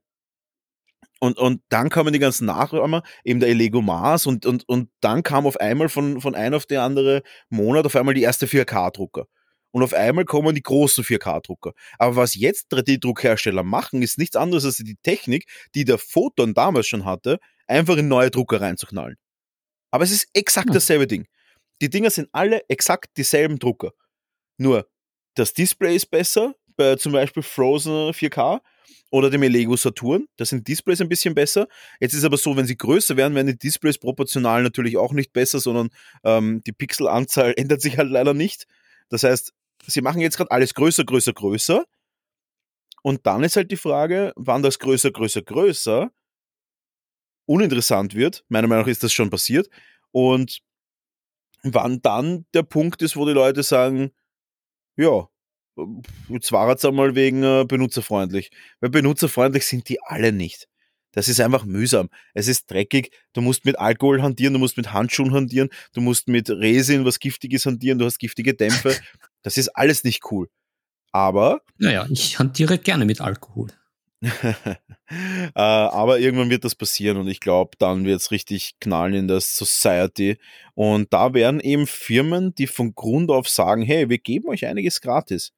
Und, 1.20 1.40
und 1.40 1.64
dann 1.70 1.90
kamen 1.90 2.14
die 2.14 2.20
ganzen 2.20 2.46
Nachahmer, 2.46 3.02
eben 3.24 3.40
der 3.40 3.52
Lego 3.56 3.82
Mars 3.82 4.28
und, 4.28 4.46
und, 4.46 4.70
und 4.70 4.92
dann 5.02 5.24
kam 5.24 5.48
auf 5.48 5.58
einmal 5.60 5.90
von, 5.90 6.22
von 6.22 6.36
einem 6.36 6.54
auf 6.54 6.68
den 6.68 6.78
anderen 6.78 7.22
Monat 7.50 7.88
auf 7.88 7.96
einmal 7.96 8.14
die 8.14 8.22
erste 8.22 8.46
4K-Drucker. 8.46 9.26
Und 9.72 9.82
auf 9.82 9.96
einmal 9.96 10.26
kommen 10.26 10.54
die 10.54 10.62
großen 10.62 11.04
4K-Drucker. 11.04 11.74
Aber 11.98 12.16
was 12.16 12.36
jetzt 12.36 12.72
3D-Druckhersteller 12.72 13.64
machen, 13.64 14.04
ist 14.04 14.20
nichts 14.20 14.36
anderes 14.36 14.66
als 14.66 14.78
die 14.78 14.98
Technik, 15.02 15.48
die 15.74 15.84
der 15.84 15.98
Photon 15.98 16.54
damals 16.54 16.86
schon 16.86 17.06
hatte, 17.06 17.40
einfach 17.66 17.98
in 17.98 18.08
neue 18.08 18.30
Drucker 18.30 18.62
reinzuknallen. 18.62 19.18
Aber 19.94 20.04
es 20.06 20.12
ist 20.12 20.28
exakt 20.34 20.70
Hm. 20.70 20.74
dasselbe 20.74 21.06
Ding. 21.06 21.28
Die 21.80 21.90
Dinger 21.90 22.10
sind 22.10 22.28
alle 22.32 22.68
exakt 22.68 23.16
dieselben 23.16 23.60
Drucker. 23.60 23.92
Nur 24.58 24.90
das 25.36 25.54
Display 25.54 25.96
ist 25.96 26.08
besser, 26.08 26.56
bei 26.76 26.96
zum 26.96 27.12
Beispiel 27.12 27.44
Frozen 27.44 28.12
4K 28.12 28.60
oder 29.12 29.30
dem 29.30 29.44
Lego 29.44 29.76
Saturn. 29.76 30.26
Da 30.38 30.46
sind 30.46 30.68
Displays 30.68 31.00
ein 31.00 31.10
bisschen 31.10 31.36
besser. 31.36 31.68
Jetzt 32.00 32.16
ist 32.16 32.24
aber 32.24 32.38
so, 32.38 32.58
wenn 32.58 32.66
sie 32.66 32.76
größer 32.76 33.18
werden, 33.18 33.36
werden 33.36 33.48
die 33.48 33.58
Displays 33.58 34.00
proportional 34.00 34.64
natürlich 34.64 34.98
auch 34.98 35.14
nicht 35.14 35.32
besser, 35.32 35.60
sondern 35.60 35.90
ähm, 36.24 36.64
die 36.64 36.72
Pixelanzahl 36.72 37.54
ändert 37.58 37.82
sich 37.82 38.00
halt 38.00 38.10
leider 38.10 38.34
nicht. 38.34 38.66
Das 39.10 39.22
heißt, 39.22 39.54
sie 39.86 40.02
machen 40.02 40.22
jetzt 40.22 40.38
gerade 40.38 40.50
alles 40.50 40.74
größer, 40.74 41.04
größer, 41.04 41.34
größer. 41.34 41.86
Und 43.04 43.28
dann 43.28 43.44
ist 43.44 43.58
halt 43.58 43.70
die 43.70 43.78
Frage, 43.78 44.34
wann 44.38 44.64
das 44.64 44.80
größer, 44.80 45.12
größer, 45.12 45.44
größer 45.44 46.10
uninteressant 47.46 48.16
wird. 48.16 48.44
Meiner 48.50 48.68
Meinung 48.68 48.84
nach 48.84 48.92
ist 48.92 49.04
das 49.04 49.14
schon 49.14 49.30
passiert. 49.30 49.70
Und 50.12 50.62
wann 51.64 52.02
dann 52.02 52.46
der 52.54 52.64
Punkt 52.64 53.02
ist, 53.02 53.16
wo 53.16 53.26
die 53.26 53.32
Leute 53.32 53.64
sagen, 53.64 54.12
ja, 54.96 55.28
jetzt 56.30 56.52
war 56.52 56.70
es 56.70 56.86
einmal 56.86 57.16
wegen 57.16 57.44
äh, 57.44 57.66
benutzerfreundlich. 57.68 58.52
Weil 58.80 58.90
benutzerfreundlich 58.92 59.66
sind 59.66 59.90
die 59.90 60.02
alle 60.02 60.32
nicht. 60.32 60.68
Das 61.14 61.28
ist 61.28 61.40
einfach 61.40 61.64
mühsam. 61.64 62.10
Es 62.34 62.48
ist 62.48 62.70
dreckig. 62.70 63.12
Du 63.34 63.42
musst 63.42 63.66
mit 63.66 63.78
Alkohol 63.78 64.22
hantieren, 64.22 64.54
du 64.54 64.60
musst 64.60 64.78
mit 64.78 64.94
Handschuhen 64.94 65.32
hantieren, 65.32 65.70
du 65.94 66.02
musst 66.02 66.28
mit 66.28 66.50
Resin 66.50 67.06
was 67.06 67.20
Giftiges 67.20 67.66
hantieren, 67.66 68.00
du 68.00 68.06
hast 68.06 68.20
giftige 68.20 68.54
Dämpfe. 68.54 68.96
Das 69.46 69.58
ist 69.58 69.68
alles 69.76 70.06
nicht 70.06 70.32
cool. 70.32 70.48
Aber 71.12 71.60
Naja, 71.78 72.08
ich 72.10 72.40
hantiere 72.40 72.78
gerne 72.78 73.04
mit 73.04 73.20
Alkohol. 73.20 73.68
äh, 75.56 75.60
aber 75.60 76.20
irgendwann 76.20 76.50
wird 76.50 76.64
das 76.64 76.76
passieren 76.76 77.18
und 77.18 77.28
ich 77.28 77.40
glaube, 77.40 77.72
dann 77.78 78.06
wird 78.06 78.22
es 78.22 78.32
richtig 78.32 78.76
knallen 78.80 79.14
in 79.14 79.28
der 79.28 79.42
Society. 79.42 80.38
Und 80.76 81.12
da 81.14 81.34
werden 81.34 81.60
eben 81.60 81.88
Firmen, 81.88 82.56
die 82.56 82.68
von 82.68 82.96
Grund 82.96 83.30
auf 83.30 83.50
sagen, 83.50 83.82
hey, 83.82 84.10
wir 84.10 84.18
geben 84.18 84.50
euch 84.50 84.66
einiges 84.66 85.02
gratis, 85.02 85.52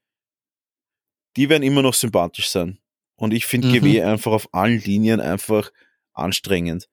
die 1.36 1.50
werden 1.50 1.64
immer 1.64 1.82
noch 1.82 1.94
sympathisch 1.94 2.50
sein. 2.50 2.80
Und 3.18 3.34
ich 3.34 3.46
finde 3.46 3.68
Mhm. 3.68 3.74
GW 3.74 4.04
einfach 4.04 4.32
auf 4.32 4.54
allen 4.54 4.80
Linien 4.80 5.22
einfach 5.22 5.72
anstrengend. 6.14 6.90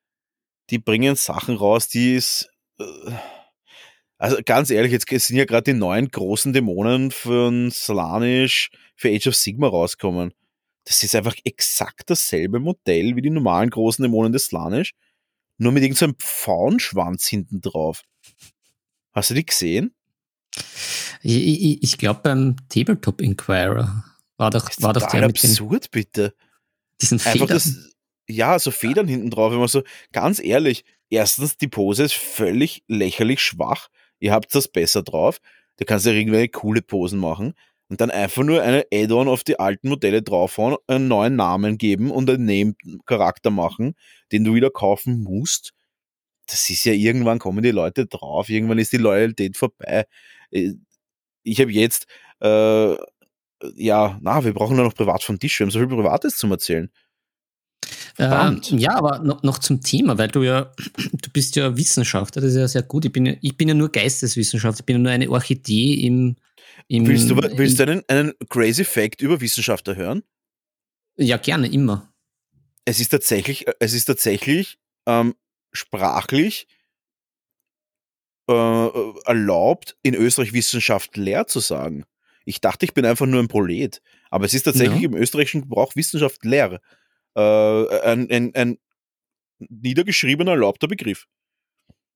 Die 0.70 0.78
bringen 0.78 1.16
Sachen 1.16 1.56
raus, 1.56 1.88
die 1.88 2.14
ist. 2.14 2.50
Äh, 2.78 2.84
also 4.18 4.36
ganz 4.44 4.70
ehrlich, 4.70 4.92
jetzt 4.92 5.08
sind 5.08 5.36
ja 5.36 5.44
gerade 5.44 5.72
die 5.72 5.78
neuen 5.78 6.08
großen 6.08 6.52
Dämonen 6.52 7.10
von 7.10 7.72
Slanish 7.72 8.70
für 8.94 9.08
Age 9.08 9.26
of 9.28 9.34
Sigma 9.34 9.66
rauskommen. 9.66 10.32
Das 10.84 11.02
ist 11.02 11.14
einfach 11.14 11.36
exakt 11.44 12.10
dasselbe 12.10 12.58
Modell 12.58 13.14
wie 13.16 13.22
die 13.22 13.30
normalen 13.30 13.70
großen 13.70 14.02
Dämonen 14.02 14.32
des 14.32 14.46
Slanish, 14.46 14.94
nur 15.58 15.72
mit 15.72 15.82
irgendeinem 15.82 16.16
Pfauenschwanz 16.16 17.26
hinten 17.26 17.60
drauf. 17.60 18.02
Hast 19.12 19.30
du 19.30 19.34
die 19.34 19.46
gesehen? 19.46 19.94
Ich, 21.22 21.36
ich, 21.36 21.82
ich 21.82 21.98
glaube, 21.98 22.20
beim 22.22 22.56
Tabletop 22.68 23.20
Inquirer 23.20 24.04
war 24.36 24.50
doch, 24.50 24.64
Das 24.66 24.78
ist 24.78 24.82
war 24.82 24.92
doch 24.92 25.06
der 25.06 25.26
mit 25.26 25.42
den, 25.42 25.50
absurd, 25.50 25.90
bitte. 25.90 26.34
diesen 27.00 27.18
Einfach 27.18 27.32
Federn. 27.32 27.48
das, 27.48 27.90
ja, 28.28 28.58
so 28.58 28.70
Federn 28.70 29.06
hinten 29.06 29.30
drauf. 29.30 29.52
Immer 29.52 29.68
so, 29.68 29.82
ganz 30.12 30.40
ehrlich, 30.40 30.84
erstens, 31.10 31.56
die 31.56 31.68
Pose 31.68 32.04
ist 32.04 32.14
völlig 32.14 32.82
lächerlich 32.88 33.40
schwach. 33.40 33.88
Ihr 34.18 34.32
habt 34.32 34.54
das 34.54 34.68
besser 34.68 35.02
drauf. 35.02 35.38
Da 35.76 35.84
kannst 35.84 36.06
du 36.06 36.10
ja 36.10 36.16
irgendwelche 36.18 36.48
coole 36.48 36.82
Posen 36.82 37.18
machen. 37.18 37.54
Und 37.92 38.00
dann 38.00 38.10
einfach 38.10 38.42
nur 38.42 38.62
eine 38.62 38.86
Add-on 38.90 39.28
auf 39.28 39.44
die 39.44 39.60
alten 39.60 39.90
Modelle 39.90 40.22
draufhauen, 40.22 40.78
einen 40.86 41.08
neuen 41.08 41.36
Namen 41.36 41.76
geben 41.76 42.10
und 42.10 42.30
einen 42.30 42.46
Name-Charakter 42.46 43.50
machen, 43.50 43.96
den 44.32 44.44
du 44.44 44.54
wieder 44.54 44.70
kaufen 44.70 45.22
musst. 45.22 45.74
Das 46.46 46.70
ist 46.70 46.84
ja 46.84 46.94
irgendwann 46.94 47.38
kommen 47.38 47.62
die 47.62 47.70
Leute 47.70 48.06
drauf, 48.06 48.48
irgendwann 48.48 48.78
ist 48.78 48.94
die 48.94 48.96
Loyalität 48.96 49.58
vorbei. 49.58 50.06
Äh, 50.50 50.72
Ich 51.42 51.60
habe 51.60 51.70
jetzt, 51.70 52.06
äh, 52.40 52.94
ja, 53.76 54.18
na, 54.22 54.42
wir 54.42 54.54
brauchen 54.54 54.76
nur 54.76 54.86
noch 54.86 54.94
privat 54.94 55.22
von 55.22 55.38
Tisch. 55.38 55.58
Wir 55.58 55.66
haben 55.66 55.70
so 55.70 55.78
viel 55.78 55.88
Privates 55.88 56.38
zum 56.38 56.50
Erzählen. 56.50 56.90
Ähm, 58.18 58.62
ja, 58.70 58.94
aber 58.96 59.18
noch, 59.18 59.42
noch 59.42 59.58
zum 59.58 59.82
Thema, 59.82 60.16
weil 60.16 60.28
du 60.28 60.42
ja, 60.42 60.72
du 60.96 61.30
bist 61.30 61.56
ja 61.56 61.76
Wissenschaftler, 61.76 62.40
das 62.40 62.52
ist 62.52 62.56
ja 62.56 62.68
sehr 62.68 62.84
gut. 62.84 63.04
Ich 63.04 63.12
bin 63.12 63.26
ja, 63.26 63.34
ich 63.42 63.54
bin 63.54 63.68
ja 63.68 63.74
nur 63.74 63.92
Geisteswissenschaftler, 63.92 64.80
ich 64.80 64.86
bin 64.86 64.96
ja 64.96 65.02
nur 65.02 65.12
eine 65.12 65.28
Orchidee 65.28 66.06
im. 66.06 66.36
Willst 66.88 67.30
du, 67.30 67.36
willst 67.36 67.78
du 67.78 67.82
einen, 67.84 68.02
einen 68.08 68.32
crazy 68.48 68.84
Fact 68.84 69.20
über 69.22 69.40
Wissenschaftler 69.40 69.96
hören? 69.96 70.22
Ja, 71.16 71.36
gerne, 71.36 71.68
immer. 71.70 72.12
Es 72.84 73.00
ist 73.00 73.10
tatsächlich, 73.10 73.66
es 73.78 73.92
ist 73.92 74.06
tatsächlich 74.06 74.78
ähm, 75.06 75.34
sprachlich 75.72 76.66
äh, 78.48 78.88
erlaubt, 79.24 79.96
in 80.02 80.14
Österreich 80.14 80.52
Wissenschaft 80.52 81.16
leer 81.16 81.46
zu 81.46 81.60
sagen. 81.60 82.04
Ich 82.44 82.60
dachte, 82.60 82.84
ich 82.84 82.92
bin 82.94 83.06
einfach 83.06 83.26
nur 83.26 83.40
ein 83.40 83.48
Prolet. 83.48 84.02
Aber 84.30 84.44
es 84.46 84.54
ist 84.54 84.64
tatsächlich 84.64 85.02
Ja. 85.02 85.08
im 85.08 85.14
österreichischen 85.14 85.62
Gebrauch 85.62 85.94
Wissenschaft 85.94 86.44
leer. 86.44 86.80
Äh, 87.36 87.40
ein, 88.00 88.28
ein, 88.30 88.54
ein 88.54 88.78
niedergeschriebener, 89.60 90.52
erlaubter 90.52 90.88
Begriff. 90.88 91.26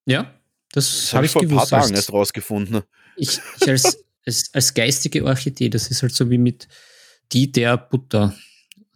Ja, 0.05 0.35
das, 0.73 0.91
Das 0.91 1.15
habe 1.15 1.27
ich 1.27 1.31
ich 1.31 1.33
vor 1.33 1.43
ein 1.43 1.49
paar 1.49 1.59
gewusst. 1.59 1.71
Tagen 1.71 1.95
erst 1.95 2.13
rausgefunden. 2.13 2.83
Ich, 3.17 3.39
ich 3.61 3.69
als, 3.69 4.05
als, 4.27 4.53
als 4.53 4.75
geistige 4.75 5.25
Orchidee, 5.25 5.69
das 5.69 5.89
ist 5.89 6.03
halt 6.03 6.13
so 6.13 6.29
wie 6.31 6.39
mit 6.39 6.69
die, 7.33 7.51
der 7.51 7.77
Butter. 7.77 8.35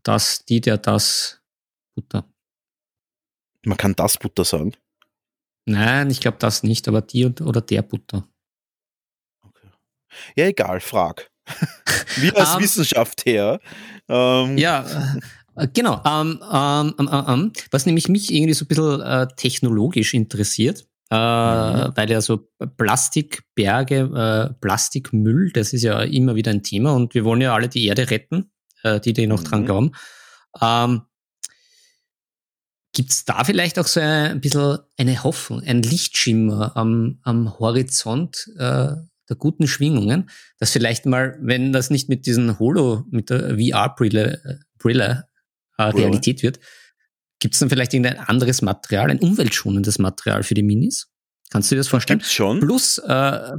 Das, 0.02 0.44
die, 0.44 0.60
der, 0.60 0.78
das 0.78 1.40
Butter. 1.94 2.24
Man 3.64 3.76
kann 3.76 3.94
das 3.94 4.16
Butter 4.16 4.44
sagen. 4.44 4.74
Nein, 5.66 6.10
ich 6.10 6.20
glaube 6.20 6.38
das 6.38 6.62
nicht, 6.62 6.88
aber 6.88 7.02
die 7.02 7.24
und, 7.26 7.40
oder 7.42 7.60
der 7.60 7.82
Butter. 7.82 8.26
Ja, 10.34 10.46
egal, 10.46 10.80
frag. 10.80 11.30
Wie 12.16 12.32
als 12.32 12.54
Ähm, 12.54 12.62
Wissenschaft 12.62 13.24
her. 13.26 13.60
Ähm, 14.08 14.58
Ja, 14.58 15.16
äh, 15.56 15.68
genau. 15.72 16.02
Ähm, 16.04 16.42
ähm, 16.50 16.94
ähm, 16.98 17.24
ähm, 17.28 17.52
was 17.70 17.86
nämlich 17.86 18.08
mich 18.08 18.32
irgendwie 18.32 18.54
so 18.54 18.64
ein 18.64 18.68
bisschen 18.68 19.00
äh, 19.00 19.28
technologisch 19.36 20.14
interessiert, 20.14 20.86
äh, 21.10 21.16
Mhm. 21.16 21.92
weil 21.96 22.10
ja 22.10 22.20
so 22.20 22.48
Plastikberge, 22.76 24.50
äh, 24.50 24.54
Plastikmüll, 24.60 25.50
das 25.52 25.72
ist 25.72 25.82
ja 25.82 26.00
immer 26.02 26.34
wieder 26.36 26.50
ein 26.52 26.62
Thema 26.62 26.92
und 26.92 27.14
wir 27.14 27.24
wollen 27.24 27.40
ja 27.40 27.54
alle 27.54 27.68
die 27.68 27.86
Erde 27.86 28.10
retten, 28.10 28.50
äh, 28.82 29.00
die, 29.00 29.12
die 29.12 29.26
noch 29.26 29.42
dran 29.42 29.62
Mhm. 29.62 29.66
glauben. 29.66 29.92
Ähm, 30.60 31.02
Gibt 32.92 33.12
es 33.12 33.24
da 33.24 33.44
vielleicht 33.44 33.78
auch 33.78 33.86
so 33.86 34.00
ein 34.00 34.40
bisschen 34.40 34.78
eine 34.98 35.22
Hoffnung, 35.22 35.62
ein 35.62 35.80
Lichtschimmer 35.82 36.76
am, 36.76 37.20
am 37.22 37.58
Horizont 37.60 38.48
äh, 38.56 38.94
der 39.28 39.36
guten 39.38 39.68
Schwingungen, 39.68 40.28
dass 40.58 40.72
vielleicht 40.72 41.06
mal, 41.06 41.38
wenn 41.40 41.72
das 41.72 41.90
nicht 41.90 42.08
mit 42.08 42.26
diesen 42.26 42.58
Holo, 42.58 43.04
mit 43.10 43.30
der 43.30 43.56
VR-Brille 43.58 44.40
äh, 44.44 44.54
Brille, 44.78 45.24
äh, 45.78 45.90
Brille. 45.92 46.04
Realität 46.06 46.42
wird, 46.42 46.58
gibt 47.40 47.54
es 47.54 47.60
dann 47.60 47.70
vielleicht 47.70 47.92
irgendein 47.94 48.18
anderes 48.18 48.62
Material, 48.62 49.10
ein 49.10 49.18
umweltschonendes 49.18 49.98
Material 49.98 50.42
für 50.42 50.54
die 50.54 50.62
Minis? 50.62 51.08
Kannst 51.50 51.70
du 51.70 51.74
dir 51.74 51.80
das 51.80 51.88
vorstellen? 51.88 52.20
Gibt's 52.20 52.32
schon. 52.32 52.60
Plus, 52.60 52.98
äh, 52.98 53.52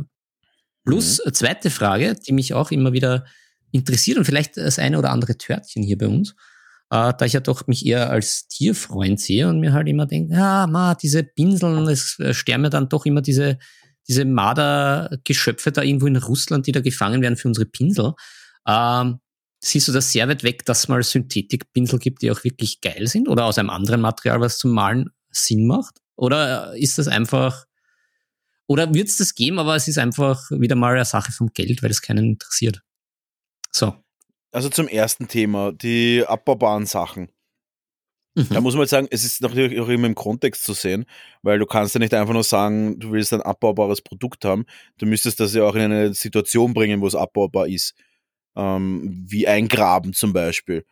plus 0.86 1.20
äh, 1.20 1.34
zweite 1.34 1.70
Frage, 1.70 2.16
die 2.16 2.32
mich 2.32 2.54
auch 2.54 2.72
immer 2.72 2.94
wieder 2.94 3.26
interessiert 3.72 4.18
und 4.18 4.26
vielleicht 4.26 4.58
das 4.58 4.80
eine 4.80 4.98
oder 4.98 5.12
andere 5.12 5.38
Törtchen 5.38 5.84
hier 5.84 5.98
bei 5.98 6.08
uns, 6.08 6.32
äh, 6.92 7.14
da 7.18 7.26
ich 7.26 7.34
ja 7.34 7.40
doch 7.40 7.68
mich 7.68 7.86
eher 7.86 8.10
als 8.10 8.48
Tierfreund 8.48 9.20
sehe 9.20 9.48
und 9.48 9.60
mir 9.60 9.74
halt 9.74 9.88
immer 9.88 10.06
denke, 10.06 10.36
ja, 10.36 10.68
ma, 10.68 10.96
diese 10.96 11.24
Pinseln, 11.24 11.88
es 11.88 12.20
äh, 12.20 12.34
sterben 12.34 12.64
ja 12.64 12.70
dann 12.70 12.90
doch 12.90 13.06
immer 13.06 13.22
diese, 13.22 13.58
diese 14.08 14.26
Mardergeschöpfe 14.26 15.72
da 15.72 15.82
irgendwo 15.82 16.08
in 16.08 16.18
Russland, 16.18 16.68
die 16.68 16.72
da 16.72 16.82
gefangen 16.82 17.22
werden 17.22 17.38
für 17.38 17.48
unsere 17.48 17.66
Pinsel. 17.66 18.14
Ähm, 18.68 19.20
siehst 19.64 19.88
du 19.88 19.92
das 19.92 20.12
sehr 20.12 20.28
weit 20.28 20.44
weg, 20.44 20.66
dass 20.66 20.80
es 20.80 20.88
mal 20.88 21.04
Synthetikpinsel 21.04 22.00
gibt, 22.00 22.22
die 22.22 22.32
auch 22.32 22.44
wirklich 22.44 22.82
geil 22.82 23.08
sind 23.08 23.30
oder 23.30 23.46
aus 23.46 23.58
einem 23.58 23.70
anderen 23.70 24.02
Material, 24.02 24.42
was 24.42 24.58
zum 24.58 24.72
Malen 24.72 25.12
Sinn 25.30 25.68
macht? 25.68 26.00
Oder 26.16 26.76
ist 26.76 26.98
das 26.98 27.08
einfach 27.08 27.66
Oder 28.72 28.94
wird 28.94 29.10
es 29.10 29.18
das 29.18 29.36
geben, 29.36 29.60
aber 29.60 29.76
es 29.76 29.90
ist 29.90 29.98
einfach 29.98 30.50
wieder 30.50 30.76
mal 30.76 30.94
eine 30.96 31.04
Sache 31.04 31.34
vom 31.34 31.50
Geld, 31.54 31.84
weil 31.84 31.92
es 31.92 32.02
keinen 32.02 32.24
interessiert. 32.24 32.82
So. 33.70 33.94
Also 34.54 34.70
zum 34.70 34.88
ersten 34.88 35.28
Thema, 35.28 35.74
die 35.74 36.24
abbaubaren 36.26 36.86
Sachen. 36.86 37.30
Mhm. 38.36 38.48
Da 38.50 38.62
muss 38.62 38.74
man 38.76 38.82
halt 38.82 38.90
sagen, 38.90 39.08
es 39.12 39.26
ist 39.26 39.42
natürlich 39.42 39.78
auch 39.78 39.90
immer 39.90 40.08
im 40.08 40.16
Kontext 40.16 40.64
zu 40.64 40.72
sehen, 40.72 41.06
weil 41.42 41.60
du 41.60 41.66
kannst 41.66 41.96
ja 41.96 42.00
nicht 42.00 42.14
einfach 42.14 42.34
nur 42.34 42.46
sagen, 42.46 42.98
du 42.98 43.12
willst 43.12 43.34
ein 43.34 43.42
abbaubares 43.42 44.02
Produkt 44.02 44.46
haben. 44.46 44.66
Du 44.98 45.06
müsstest 45.06 45.42
das 45.42 45.54
ja 45.54 45.64
auch 45.64 45.76
in 45.76 45.82
eine 45.82 46.14
Situation 46.14 46.74
bringen, 46.74 47.02
wo 47.02 47.08
es 47.08 47.16
abbaubar 47.16 47.68
ist. 47.68 47.94
Ähm, 48.56 49.26
wie 49.28 49.48
ein 49.48 49.68
Graben 49.68 50.14
zum 50.14 50.34
Beispiel. 50.34 50.86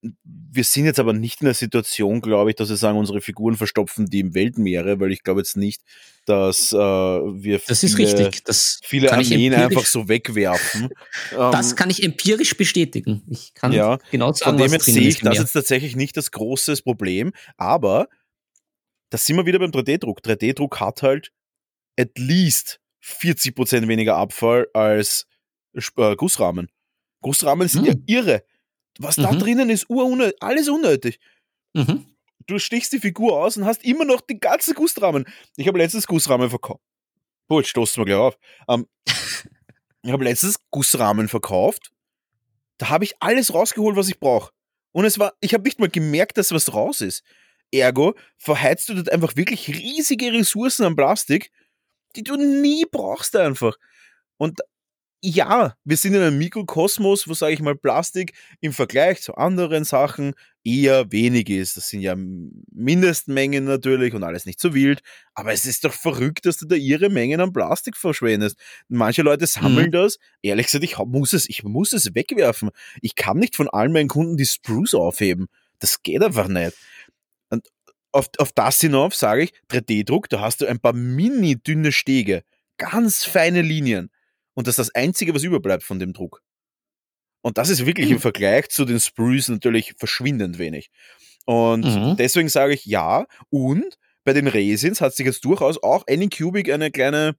Wir 0.00 0.62
sind 0.62 0.84
jetzt 0.84 1.00
aber 1.00 1.12
nicht 1.12 1.40
in 1.40 1.46
der 1.46 1.54
Situation, 1.54 2.20
glaube 2.20 2.50
ich, 2.50 2.56
dass 2.56 2.68
wir 2.68 2.76
sagen, 2.76 2.98
unsere 2.98 3.20
Figuren 3.20 3.56
verstopfen 3.56 4.06
die 4.06 4.20
im 4.20 4.32
Weltmeere, 4.32 5.00
weil 5.00 5.10
ich 5.10 5.24
glaube 5.24 5.40
jetzt 5.40 5.56
nicht, 5.56 5.82
dass 6.24 6.72
äh, 6.72 6.76
wir 6.76 7.58
Das 7.66 7.80
viele. 7.80 8.30
Das 8.44 8.78
viele 8.84 9.12
Armeen 9.12 9.54
einfach 9.54 9.86
so 9.86 10.08
wegwerfen. 10.08 10.90
Das 11.32 11.70
Ähm, 11.70 11.76
kann 11.76 11.90
ich 11.90 12.04
empirisch 12.04 12.56
bestätigen. 12.56 13.22
Ich 13.28 13.54
kann 13.54 13.72
Ja, 13.72 13.98
genau 14.12 14.28
Von 14.28 14.34
sagen, 14.34 14.58
dem 14.58 14.72
was 14.72 14.84
drin 14.84 14.94
sehe 14.94 15.08
ist 15.08 15.16
ich 15.16 15.22
das 15.22 15.38
jetzt 15.38 15.52
tatsächlich 15.52 15.96
nicht 15.96 16.16
das 16.16 16.30
große 16.30 16.76
Problem, 16.84 17.32
aber 17.56 18.08
da 19.10 19.18
sind 19.18 19.36
wir 19.36 19.46
wieder 19.46 19.58
beim 19.58 19.70
3D-Druck. 19.70 20.20
3D-Druck 20.20 20.80
hat 20.80 21.02
halt 21.02 21.32
at 21.98 22.16
least 22.18 22.80
40% 23.02 23.88
weniger 23.88 24.16
Abfall 24.16 24.68
als 24.74 25.26
äh, 25.96 26.16
Gussrahmen. 26.16 26.70
Gussrahmen 27.20 27.68
sind 27.68 27.86
ja 27.86 27.92
Hm. 27.92 28.02
irre. 28.06 28.44
Was 28.98 29.16
da 29.16 29.30
Mhm. 29.32 29.38
drinnen 29.38 29.70
ist, 29.70 29.88
urunnötig, 29.88 30.36
alles 30.40 30.68
unnötig. 30.68 31.18
Mhm. 31.74 32.06
Du 32.46 32.58
stichst 32.58 32.92
die 32.92 32.98
Figur 33.00 33.38
aus 33.40 33.56
und 33.56 33.64
hast 33.66 33.84
immer 33.84 34.04
noch 34.04 34.20
die 34.20 34.38
ganzen 34.40 34.74
Gussrahmen. 34.74 35.26
Ich 35.56 35.68
habe 35.68 35.78
letztens 35.78 36.06
Gussrahmen 36.06 36.48
verkauft. 36.50 36.80
Oh, 37.48 37.60
jetzt 37.60 37.68
stoßen 37.70 38.00
wir 38.00 38.04
gleich 38.06 38.18
auf. 38.18 38.38
Ähm, 38.68 38.86
ich 40.02 40.10
habe 40.12 40.24
letztens 40.24 40.58
Gussrahmen 40.70 41.28
verkauft. 41.28 41.90
Da 42.78 42.88
habe 42.88 43.04
ich 43.04 43.14
alles 43.20 43.52
rausgeholt, 43.52 43.96
was 43.96 44.08
ich 44.08 44.18
brauche. 44.18 44.50
Und 44.92 45.04
es 45.04 45.18
war, 45.18 45.34
ich 45.40 45.52
habe 45.54 45.64
nicht 45.64 45.78
mal 45.78 45.88
gemerkt, 45.88 46.38
dass 46.38 46.52
was 46.52 46.72
raus 46.72 47.00
ist. 47.00 47.22
Ergo 47.70 48.14
verheizt 48.38 48.88
du 48.88 48.94
dort 48.94 49.10
einfach 49.12 49.36
wirklich 49.36 49.68
riesige 49.68 50.32
Ressourcen 50.32 50.84
an 50.86 50.96
Plastik, 50.96 51.50
die 52.16 52.22
du 52.22 52.36
nie 52.36 52.86
brauchst 52.90 53.36
einfach. 53.36 53.76
Und 54.38 54.60
ja, 55.20 55.74
wir 55.84 55.96
sind 55.96 56.14
in 56.14 56.22
einem 56.22 56.38
Mikrokosmos, 56.38 57.26
wo, 57.26 57.34
sage 57.34 57.52
ich 57.52 57.60
mal, 57.60 57.74
Plastik 57.74 58.34
im 58.60 58.72
Vergleich 58.72 59.20
zu 59.20 59.34
anderen 59.34 59.84
Sachen 59.84 60.34
eher 60.64 61.10
wenig 61.10 61.48
ist. 61.50 61.76
Das 61.76 61.88
sind 61.88 62.02
ja 62.02 62.14
Mindestmengen 62.16 63.64
natürlich 63.64 64.14
und 64.14 64.22
alles 64.22 64.46
nicht 64.46 64.60
so 64.60 64.74
wild. 64.74 65.00
Aber 65.34 65.52
es 65.52 65.64
ist 65.64 65.84
doch 65.84 65.92
verrückt, 65.92 66.46
dass 66.46 66.58
du 66.58 66.66
da 66.66 66.76
ihre 66.76 67.08
Mengen 67.08 67.40
an 67.40 67.52
Plastik 67.52 67.96
verschwendest. 67.96 68.58
Manche 68.88 69.22
Leute 69.22 69.46
sammeln 69.46 69.90
das. 69.90 70.18
Ehrlich 70.42 70.66
gesagt, 70.66 70.84
ich 70.84 70.98
muss 70.98 71.32
es, 71.32 71.48
ich 71.48 71.64
muss 71.64 71.92
es 71.92 72.14
wegwerfen. 72.14 72.70
Ich 73.02 73.16
kann 73.16 73.38
nicht 73.38 73.56
von 73.56 73.68
allen 73.68 73.92
meinen 73.92 74.08
Kunden 74.08 74.36
die 74.36 74.46
Spruce 74.46 74.94
aufheben. 74.94 75.46
Das 75.80 76.02
geht 76.02 76.22
einfach 76.22 76.48
nicht. 76.48 76.76
Und 77.50 77.66
auf, 78.12 78.28
auf 78.38 78.52
das 78.52 78.80
hinauf 78.80 79.14
sage 79.14 79.44
ich, 79.44 79.52
3D-Druck, 79.70 80.28
da 80.28 80.40
hast 80.40 80.60
du 80.60 80.66
ein 80.66 80.80
paar 80.80 80.92
mini 80.92 81.56
dünne 81.56 81.92
Stege, 81.92 82.42
ganz 82.76 83.24
feine 83.24 83.62
Linien. 83.62 84.10
Und 84.58 84.66
das 84.66 84.72
ist 84.76 84.88
das 84.88 84.94
Einzige, 84.96 85.32
was 85.36 85.44
überbleibt 85.44 85.84
von 85.84 86.00
dem 86.00 86.12
Druck. 86.12 86.42
Und 87.42 87.58
das 87.58 87.68
ist 87.68 87.86
wirklich 87.86 88.08
im 88.08 88.16
Hm. 88.16 88.20
Vergleich 88.22 88.70
zu 88.70 88.84
den 88.84 88.98
Sprues 88.98 89.48
natürlich 89.48 89.94
verschwindend 89.96 90.58
wenig. 90.58 90.90
Und 91.46 91.84
Mhm. 91.84 92.16
deswegen 92.16 92.48
sage 92.48 92.74
ich 92.74 92.84
ja. 92.84 93.26
Und 93.50 93.96
bei 94.24 94.32
den 94.32 94.48
Resins 94.48 95.00
hat 95.00 95.14
sich 95.14 95.26
jetzt 95.26 95.44
durchaus 95.44 95.80
auch 95.80 96.04
Anycubic 96.08 96.72
eine 96.72 96.90
kleine, 96.90 97.36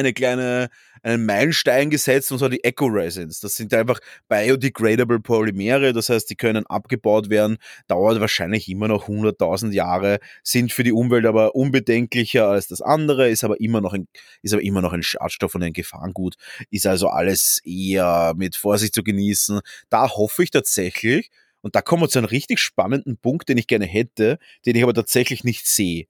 eine 0.00 0.12
kleine, 0.12 0.68
einen 1.02 1.24
Meilenstein 1.24 1.90
gesetzt, 1.90 2.30
und 2.32 2.38
zwar 2.38 2.50
die 2.50 2.62
Eco-Resins. 2.64 3.40
Das 3.40 3.54
sind 3.54 3.72
einfach 3.72 4.00
biodegradable 4.28 5.20
Polymere, 5.20 5.92
das 5.92 6.08
heißt, 6.08 6.28
die 6.28 6.36
können 6.36 6.66
abgebaut 6.66 7.30
werden, 7.30 7.58
dauert 7.86 8.20
wahrscheinlich 8.20 8.68
immer 8.68 8.88
noch 8.88 9.08
100.000 9.08 9.72
Jahre, 9.72 10.18
sind 10.42 10.72
für 10.72 10.82
die 10.82 10.92
Umwelt 10.92 11.24
aber 11.26 11.54
unbedenklicher 11.54 12.48
als 12.48 12.66
das 12.66 12.82
andere, 12.82 13.30
ist 13.30 13.44
aber 13.44 13.60
immer 13.60 13.80
noch 13.80 13.94
ein, 13.94 14.08
ist 14.42 14.52
aber 14.52 14.62
immer 14.62 14.82
noch 14.82 14.92
ein 14.92 15.02
Schadstoff 15.02 15.54
und 15.54 15.62
ein 15.62 15.72
Gefahrengut, 15.72 16.34
ist 16.70 16.86
also 16.86 17.08
alles 17.08 17.60
eher 17.64 18.34
mit 18.36 18.56
Vorsicht 18.56 18.94
zu 18.94 19.02
genießen. 19.02 19.60
Da 19.88 20.08
hoffe 20.10 20.42
ich 20.42 20.50
tatsächlich, 20.50 21.30
und 21.62 21.76
da 21.76 21.82
kommen 21.82 22.02
wir 22.02 22.08
zu 22.08 22.18
einem 22.18 22.28
richtig 22.28 22.58
spannenden 22.58 23.18
Punkt, 23.18 23.48
den 23.48 23.58
ich 23.58 23.66
gerne 23.66 23.86
hätte, 23.86 24.38
den 24.66 24.76
ich 24.76 24.82
aber 24.82 24.94
tatsächlich 24.94 25.44
nicht 25.44 25.66
sehe. 25.66 26.06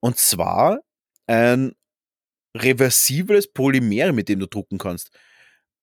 Und 0.00 0.18
zwar 0.18 0.80
ein 1.26 1.72
reversibles 2.58 3.52
Polymer, 3.52 4.12
mit 4.12 4.28
dem 4.28 4.40
du 4.40 4.46
drucken 4.46 4.78
kannst. 4.78 5.10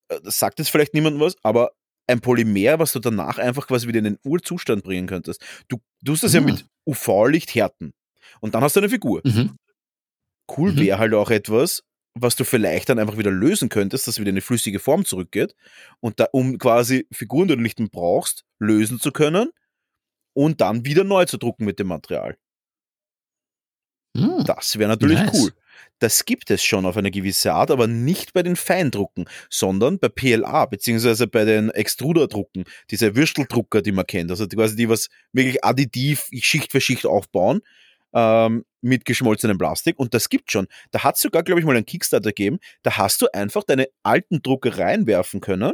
Äh, 0.10 0.20
Das 0.24 0.40
sagt 0.40 0.60
jetzt 0.60 0.70
vielleicht 0.70 0.94
niemandem 0.94 1.22
was, 1.22 1.36
aber 1.44 1.72
ein 2.08 2.22
Polymer, 2.22 2.78
was 2.80 2.92
du 2.94 3.00
danach 3.00 3.38
einfach 3.40 3.68
quasi 3.68 3.88
wieder 3.88 4.00
in 4.00 4.04
den 4.06 4.20
Urzustand 4.24 4.84
bringen 4.84 5.08
könntest. 5.08 5.44
Du 5.68 5.80
tust 6.06 6.24
das 6.24 6.34
ja 6.34 6.42
Ah. 6.42 6.44
mit 6.44 6.66
UV-Licht 6.88 7.56
härten. 7.56 7.94
Und 8.42 8.54
dann 8.56 8.64
hast 8.64 8.76
du 8.76 8.80
eine 8.80 8.90
Figur. 8.90 9.22
Mhm. 9.24 9.56
Cool 10.56 10.74
Mhm. 10.74 10.80
wäre 10.80 11.00
halt 11.00 11.14
auch 11.16 11.32
etwas, 11.32 11.84
was 12.14 12.36
du 12.36 12.44
vielleicht 12.46 12.90
dann 12.90 13.00
einfach 13.00 13.18
wieder 13.18 13.32
lösen 13.32 13.70
könntest, 13.70 14.08
dass 14.08 14.20
wieder 14.20 14.30
eine 14.30 14.42
flüssige 14.42 14.80
Form 14.80 15.04
zurückgeht. 15.04 15.56
Und 16.00 16.20
da, 16.20 16.28
um 16.32 16.58
quasi 16.60 17.08
Figuren, 17.12 17.48
die 17.48 17.56
du 17.56 17.62
nicht 17.62 17.80
mehr 17.80 17.90
brauchst, 17.92 18.46
lösen 18.60 19.00
zu 19.00 19.12
können 19.12 19.50
und 20.34 20.62
dann 20.62 20.86
wieder 20.86 21.04
neu 21.04 21.26
zu 21.26 21.38
drucken 21.38 21.66
mit 21.66 21.80
dem 21.80 21.88
Material. 21.88 22.38
Mhm. 24.16 24.44
Das 24.46 24.78
wäre 24.78 24.90
natürlich 24.90 25.20
Nice. 25.20 25.34
cool. 25.42 25.52
Das 26.00 26.26
gibt 26.26 26.52
es 26.52 26.64
schon 26.64 26.86
auf 26.86 26.98
eine 26.98 27.10
gewisse 27.10 27.54
Art, 27.54 27.72
aber 27.72 27.88
nicht 27.88 28.34
bei 28.34 28.44
den 28.44 28.56
Feindrucken, 28.58 29.26
sondern 29.50 29.98
bei 29.98 30.10
PLA, 30.10 30.66
beziehungsweise 30.66 31.28
bei 31.28 31.46
den 31.46 31.70
Extruderdrucken, 31.70 32.66
diese 32.92 33.16
Würsteldrucker, 33.16 33.82
die 33.82 33.94
man 33.94 34.06
kennt. 34.06 34.30
Also 34.30 34.48
quasi 34.48 34.76
die, 34.76 34.90
was 34.90 35.08
wirklich 35.32 35.64
additiv 35.64 36.28
Schicht 36.34 36.72
für 36.72 36.82
Schicht 36.82 37.06
aufbauen, 37.06 37.62
ähm, 38.14 38.66
mit 38.82 39.06
geschmolzenem 39.06 39.58
Plastik. 39.58 40.00
Und 40.00 40.14
das 40.14 40.30
gibt 40.30 40.52
schon. 40.52 40.68
Da 40.92 41.04
hat 41.04 41.16
es 41.16 41.22
sogar, 41.22 41.44
glaube 41.44 41.60
ich, 41.60 41.66
mal 41.66 41.76
einen 41.76 41.86
Kickstarter 41.86 42.30
gegeben. 42.30 42.60
Da 42.84 42.98
hast 42.98 43.22
du 43.22 43.28
einfach 43.34 43.64
deine 43.64 43.88
alten 44.04 44.42
Drucke 44.42 44.78
reinwerfen 44.78 45.42
können. 45.42 45.74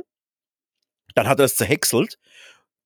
Dann 1.16 1.28
hat 1.28 1.40
er 1.40 1.46
es 1.46 1.56
zerhäckselt. 1.56 2.18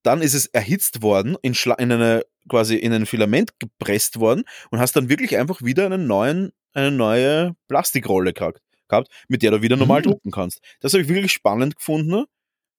Dann 0.02 0.22
ist 0.22 0.34
es 0.34 0.46
erhitzt 0.46 1.02
worden, 1.02 1.36
in, 1.42 1.54
in 1.54 1.92
eine, 1.92 2.24
quasi 2.48 2.76
in 2.76 2.92
ein 2.92 3.06
Filament 3.06 3.58
gepresst 3.58 4.18
worden 4.20 4.44
und 4.70 4.78
hast 4.78 4.94
dann 4.96 5.08
wirklich 5.08 5.36
einfach 5.36 5.62
wieder 5.62 5.86
einen 5.86 6.06
neuen, 6.06 6.52
eine 6.74 6.90
neue 6.90 7.54
Plastikrolle 7.68 8.32
gehabt, 8.32 8.60
gehabt 8.88 9.08
mit 9.28 9.42
der 9.42 9.50
du 9.52 9.62
wieder 9.62 9.76
normal 9.76 10.00
Mhm. 10.00 10.04
drucken 10.04 10.30
kannst. 10.30 10.60
Das 10.80 10.92
habe 10.92 11.02
ich 11.02 11.08
wirklich 11.08 11.32
spannend 11.32 11.76
gefunden 11.76 12.24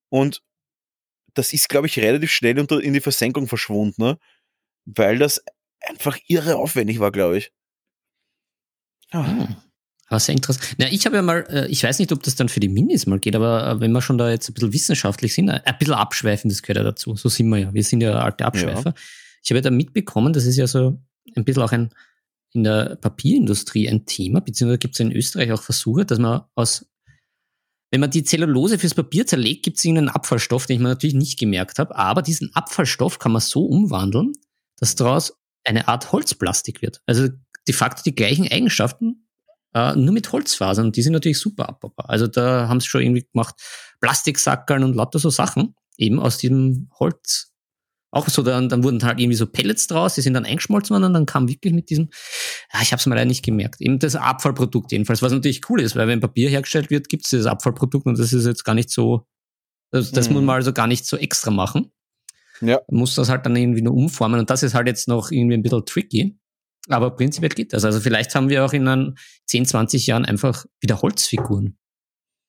und 0.10 0.42
das 1.34 1.54
ist, 1.54 1.70
glaube 1.70 1.88
ich, 1.88 2.00
relativ 2.00 2.32
schnell 2.32 2.60
unter, 2.60 2.82
in 2.82 2.94
die 2.94 3.02
Versenkung 3.02 3.48
verschwunden, 3.48 4.16
weil 4.86 5.18
das 5.20 5.44
einfach 5.82 6.18
irre 6.28 6.56
aufwendig 6.56 7.00
war, 7.00 7.12
glaube 7.12 7.38
ich. 7.38 7.52
Ah, 9.12 9.20
Ah. 9.22 9.64
Aber 10.10 10.22
sehr 10.22 10.36
interessant. 10.36 10.76
Na, 10.78 10.88
ich 10.90 11.06
habe 11.06 11.18
ja 11.18 11.22
mal, 11.22 11.46
äh, 11.50 11.68
ich 11.68 11.84
weiß 11.84 12.00
nicht, 12.00 12.14
ob 12.14 12.24
das 12.24 12.36
dann 12.36 12.48
für 12.48 12.62
die 12.62 12.70
Minis 12.70 13.08
mal 13.08 13.20
geht, 13.20 13.36
aber 13.36 13.68
äh, 13.72 13.80
wenn 13.82 13.92
wir 13.92 14.02
schon 14.02 14.18
da 14.18 14.30
jetzt 14.30 14.50
ein 14.50 14.54
bisschen 14.54 14.72
wissenschaftlich 14.72 15.34
sind, 15.34 15.50
äh, 15.50 15.60
ein 15.66 15.78
bisschen 15.78 15.96
abschweifen, 15.96 16.50
das 16.50 16.62
gehört 16.62 16.78
ja 16.78 16.84
dazu. 16.84 17.18
So 17.18 17.28
sind 17.28 17.50
wir 17.50 17.58
ja. 17.58 17.74
Wir 17.74 17.84
sind 17.84 18.00
ja 18.00 18.14
alte 18.18 18.46
Abschweifer. 18.46 18.94
Ich 19.48 19.52
habe 19.52 19.60
ja 19.60 19.62
da 19.62 19.72
mitbekommen, 19.72 20.34
das 20.34 20.46
ist 20.46 20.58
ja 20.58 20.68
so 20.68 21.02
ein 21.38 21.46
bisschen 21.46 21.64
auch 21.64 21.72
ein 21.72 21.90
in 22.54 22.66
der 22.66 22.98
Papierindustrie 22.98 23.90
ein 23.90 24.06
Thema, 24.06 24.42
beziehungsweise 24.42 24.80
gibt 24.80 24.96
es 24.96 25.00
in 25.00 25.12
Österreich 25.12 25.52
auch 25.54 25.62
Versuche, 25.62 26.06
dass 26.06 26.20
man 26.20 26.42
aus, 26.56 26.86
wenn 27.92 28.02
man 28.02 28.12
die 28.12 28.24
Zellulose 28.24 28.78
fürs 28.78 28.94
Papier 28.94 29.26
zerlegt, 29.26 29.64
gibt 29.64 29.78
es 29.78 29.86
irgendeinen 29.86 30.10
Abfallstoff, 30.10 30.66
den 30.66 30.76
ich 30.76 30.82
mir 30.82 30.90
natürlich 30.90 31.16
nicht 31.16 31.40
gemerkt 31.40 31.80
habe, 31.80 31.96
aber 31.96 32.22
diesen 32.22 32.54
Abfallstoff 32.56 33.20
kann 33.20 33.32
man 33.32 33.42
so 33.42 33.66
umwandeln, 33.66 34.34
dass 34.78 34.96
daraus 34.96 35.34
eine 35.64 35.88
Art 35.88 36.12
Holzplastik 36.12 36.82
wird. 36.82 37.02
Also 37.06 37.30
de 37.68 37.74
facto 37.74 38.02
die 38.04 38.16
gleichen 38.16 38.50
Eigenschaften, 38.52 39.28
äh, 39.74 39.96
nur 39.96 40.14
mit 40.14 40.30
Holzfasern. 40.30 40.92
Die 40.92 41.02
sind 41.02 41.14
natürlich 41.14 41.40
super 41.40 41.70
abbaubar. 41.70 42.10
Also 42.10 42.28
da 42.28 42.68
haben 42.68 42.80
sie 42.80 42.88
schon 42.88 43.02
irgendwie 43.02 43.26
gemacht, 43.32 43.56
Plastiksackerl 44.02 44.84
und 44.84 44.96
lauter 44.96 45.20
so 45.20 45.30
Sachen, 45.30 45.76
eben 45.98 46.20
aus 46.20 46.38
diesem 46.38 46.90
Holz. 47.00 47.54
Auch 48.18 48.28
so, 48.30 48.42
dann, 48.44 48.68
dann 48.70 48.84
wurden 48.84 49.04
halt 49.04 49.20
irgendwie 49.20 49.36
so 49.38 49.46
Pellets 49.48 49.88
draus, 49.88 50.16
die 50.16 50.22
sind 50.22 50.34
dann 50.34 50.46
eingeschmolzen 50.46 50.94
worden 50.94 51.04
und 51.06 51.14
dann 51.14 51.26
kam 51.26 51.48
wirklich 51.48 51.74
mit 51.74 51.90
diesem, 51.90 52.10
ja, 52.74 52.82
ich 52.82 52.92
habe 52.92 53.00
es 53.00 53.06
mir 53.06 53.16
leider 53.16 53.26
nicht 53.28 53.44
gemerkt, 53.46 53.80
eben 53.82 54.00
das 54.00 54.16
Abfallprodukt 54.16 54.92
jedenfalls, 54.92 55.22
was 55.22 55.32
natürlich 55.32 55.62
cool 55.70 55.82
ist, 55.82 55.96
weil 55.96 56.08
wenn 56.08 56.20
Papier 56.20 56.50
hergestellt 56.50 56.90
wird, 56.90 57.10
gibt 57.10 57.26
es 57.26 57.30
dieses 57.30 57.46
Abfallprodukt 57.46 58.06
und 58.06 58.18
das 58.18 58.34
ist 58.34 58.46
jetzt 58.46 58.64
gar 58.66 58.76
nicht 58.76 58.90
so, 58.90 59.28
das, 59.92 60.12
das 60.12 60.28
Mhm. 60.30 60.36
muss 60.36 60.44
man 60.44 60.56
also 60.56 60.74
gar 60.74 60.88
nicht 60.88 61.06
so 61.06 61.16
extra 61.18 61.52
machen. 61.52 61.92
Ja. 62.62 62.82
Man 62.90 63.00
muss 63.02 63.16
das 63.16 63.30
halt 63.30 63.46
dann 63.46 63.56
irgendwie 63.56 63.82
nur 63.84 63.94
umformen 63.94 64.40
und 64.40 64.50
das 64.50 64.64
ist 64.64 64.74
halt 64.74 64.88
jetzt 64.88 65.08
noch 65.08 65.32
irgendwie 65.32 65.56
ein 65.56 65.62
bisschen 65.62 65.86
tricky. 65.86 66.38
Aber 66.90 67.12
prinzipiell 67.16 67.50
geht 67.50 67.74
das. 67.74 67.84
Also 67.86 68.00
vielleicht 68.00 68.34
haben 68.34 68.50
wir 68.50 68.66
auch 68.66 68.74
in 68.74 68.88
einen 68.88 69.16
10, 69.46 69.66
20 69.66 70.08
Jahren 70.08 70.26
einfach 70.26 70.66
wieder 70.82 71.02
Holzfiguren. 71.02 71.78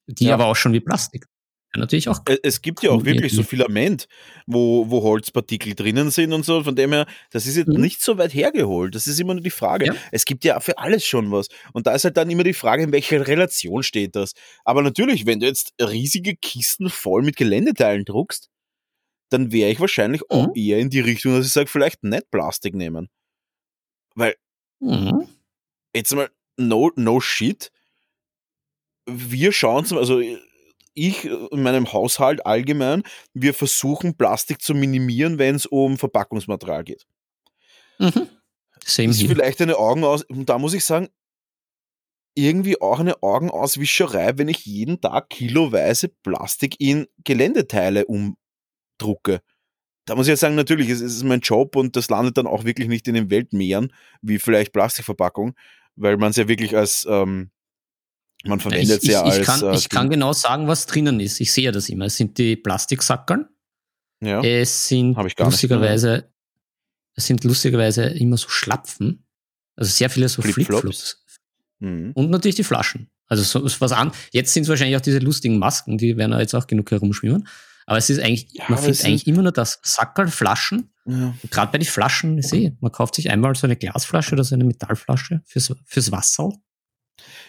Die 0.06 0.26
Ja. 0.26 0.34
aber 0.34 0.46
auch 0.46 0.56
schon 0.56 0.72
wie 0.72 0.80
Plastik. 0.80 1.26
Ja, 1.74 1.80
natürlich 1.80 2.08
auch. 2.08 2.20
Äh, 2.26 2.38
Es 2.42 2.62
gibt 2.62 2.82
ja 2.82 2.90
auch 2.90 3.04
wirklich 3.04 3.32
so. 3.34 3.42
Filament, 3.42 4.08
wo, 4.46 4.88
wo 4.90 5.02
Holzpartikel 5.02 5.74
drinnen 5.74 6.10
sind 6.10 6.32
und 6.32 6.44
so. 6.44 6.64
Von 6.64 6.74
dem 6.76 6.92
her, 6.92 7.06
das 7.30 7.46
ist 7.46 7.56
jetzt 7.56 7.68
Mhm. 7.68 7.80
nicht 7.82 8.00
so 8.02 8.16
weit 8.16 8.32
hergeholt. 8.32 8.94
Das 8.94 9.06
ist 9.06 9.20
immer 9.20 9.34
nur 9.34 9.42
die 9.42 9.50
Frage. 9.50 9.86
Ja. 9.86 9.94
Es 10.10 10.24
gibt 10.24 10.44
ja 10.44 10.60
für 10.60 10.78
alles 10.78 11.04
schon 11.04 11.30
was. 11.30 11.48
Und 11.74 11.86
da 11.86 11.94
ist 11.94 12.04
halt 12.04 12.16
dann 12.16 12.30
immer 12.30 12.44
die 12.44 12.54
Frage, 12.54 12.84
in 12.84 12.92
welcher 12.92 13.26
Relation 13.26 13.82
steht 13.82 14.16
das. 14.16 14.32
Aber 14.64 14.82
natürlich, 14.82 15.26
wenn 15.26 15.40
du 15.40 15.46
jetzt 15.46 15.74
riesige 15.80 16.36
Kisten 16.36 16.88
voll 16.88 17.22
mit 17.22 17.36
Geländeteilen 17.36 18.04
druckst, 18.06 18.48
dann 19.30 19.52
wäre 19.52 19.70
ich 19.70 19.78
wahrscheinlich 19.78 20.22
auch 20.30 20.46
Mhm. 20.48 20.52
eher 20.54 20.78
in 20.78 20.88
die 20.88 21.00
Richtung, 21.00 21.34
dass 21.34 21.46
ich 21.46 21.52
sage, 21.52 21.66
vielleicht 21.68 22.02
nicht 22.02 22.30
Plastik 22.30 22.74
nehmen. 22.74 23.08
Weil 24.14 24.36
Mhm. 24.80 25.28
jetzt 25.94 26.14
mal, 26.14 26.30
no, 26.56 26.90
no 26.96 27.20
shit. 27.20 27.70
Wir 29.06 29.52
schauen 29.52 29.84
zum, 29.84 29.98
also 29.98 30.20
ich 30.99 31.24
in 31.24 31.62
meinem 31.62 31.92
Haushalt 31.92 32.44
allgemein, 32.44 33.03
wir 33.34 33.55
versuchen 33.55 34.16
Plastik 34.16 34.61
zu 34.61 34.74
minimieren, 34.74 35.38
wenn 35.38 35.55
es 35.55 35.66
um 35.66 35.99
Verpackungsmaterial 35.99 36.84
geht. 36.84 37.07
Mhm. 37.99 38.28
Same 38.84 39.11
Ist 39.11 39.20
hier. 39.20 39.28
vielleicht 39.28 39.61
eine 39.61 39.76
Augenaus, 39.76 40.22
und 40.24 40.49
da 40.49 40.59
muss 40.59 40.74
ich 40.74 40.84
sagen, 40.84 41.09
irgendwie 42.34 42.80
auch 42.80 43.01
eine 43.01 43.22
Augenauswischerei, 43.22 44.38
wenn 44.38 44.49
ich 44.49 44.64
jeden 44.64 45.01
Tag 45.01 45.28
kiloweise 45.30 46.09
Plastik 46.09 46.76
in 46.78 47.07
Geländeteile 47.24 48.07
umdrucke. 48.07 49.40
Da 50.07 50.14
muss 50.14 50.26
ich 50.26 50.30
jetzt 50.30 50.40
sagen, 50.40 50.55
natürlich, 50.55 50.88
es 50.88 51.01
ist 51.01 51.24
mein 51.24 51.40
Job 51.40 51.76
und 51.76 51.96
das 51.96 52.09
landet 52.09 52.38
dann 52.38 52.46
auch 52.46 52.64
wirklich 52.64 52.88
nicht 52.88 53.09
in 53.09 53.14
den 53.14 53.30
Weltmeeren, 53.30 53.92
wie 54.22 54.38
vielleicht 54.38 54.72
Plastikverpackung, 54.72 55.55
weil 55.96 56.16
man 56.16 56.30
es 56.30 56.36
ja 56.36 56.49
wirklich 56.49 56.76
als, 56.76 57.07
ähm, 57.11 57.51
man 58.45 58.59
Ich, 58.59 58.62
verwendet 58.62 58.99
es 58.99 59.05
ich, 59.05 59.11
ja 59.11 59.22
als. 59.22 59.39
ich, 59.39 59.45
kann, 59.47 59.62
äh, 59.62 59.76
ich 59.76 59.89
kann 59.89 60.11
genau 60.11 60.32
sagen, 60.32 60.68
was 60.68 60.86
drinnen 60.86 61.20
ist. 61.20 61.41
Ich 61.41 61.53
sehe 61.53 61.64
ja 61.64 61.72
das 61.72 61.89
immer. 61.89 62.07
Es 62.07 62.16
sind 62.16 62.39
die 62.39 62.57
Plastiksackerl. 62.57 63.49
ja. 64.20 64.43
Es 64.43 64.89
sind 64.89 65.16
Hab 65.16 65.26
ich 65.26 65.36
gar 65.36 65.47
nicht 65.47 65.55
lustigerweise, 65.55 66.32
es 67.14 67.26
sind 67.26 67.43
lustigerweise 67.45 68.05
immer 68.05 68.36
so 68.36 68.49
Schlapfen. 68.49 69.24
Also 69.76 69.91
sehr 69.91 70.11
viele 70.11 70.28
so 70.28 70.43
Flipflops. 70.43 70.80
Flipflops. 70.80 71.24
Mhm. 71.80 72.12
Und 72.14 72.30
natürlich 72.30 72.57
die 72.57 72.64
Flaschen. 72.64 73.11
Also 73.26 73.43
so 73.43 73.80
was 73.80 73.93
an. 73.93 74.11
Jetzt 74.32 74.55
sind 74.55 74.62
es 74.64 74.68
wahrscheinlich 74.68 74.97
auch 74.97 75.01
diese 75.03 75.18
lustigen 75.18 75.59
Masken, 75.59 75.99
die 75.99 76.16
werden 76.16 76.32
ja 76.32 76.41
jetzt 76.41 76.55
auch 76.55 76.66
genug 76.66 76.91
herumschwimmen. 76.91 77.47
Aber 77.86 77.99
es 77.99 78.11
ist 78.11 78.20
eigentlich, 78.20 78.49
Ja, 78.53 78.64
man 78.68 78.78
findet 78.78 79.01
es 79.01 79.05
eigentlich 79.05 79.26
immer 79.26 79.43
nur 79.43 79.53
das 79.53 79.80
Sackerl, 79.82 80.28
Flaschen. 80.28 80.93
ja. 81.07 81.34
Gerade 81.51 81.72
bei 81.72 81.78
den 81.78 81.86
Flaschen, 81.86 82.36
ich 82.39 82.47
sehe, 82.49 82.76
man 82.80 82.93
kauft 82.93 83.14
sich 83.14 83.30
einmal 83.30 83.55
so 83.55 83.66
eine 83.66 83.76
Glasflasche 83.76 84.34
oder 84.34 84.45
so 84.45 84.55
eine 84.55 84.64
Metallflasche 84.64 85.43
fürs, 85.47 85.72
fürs 85.86 86.11
Wasser. 86.12 86.53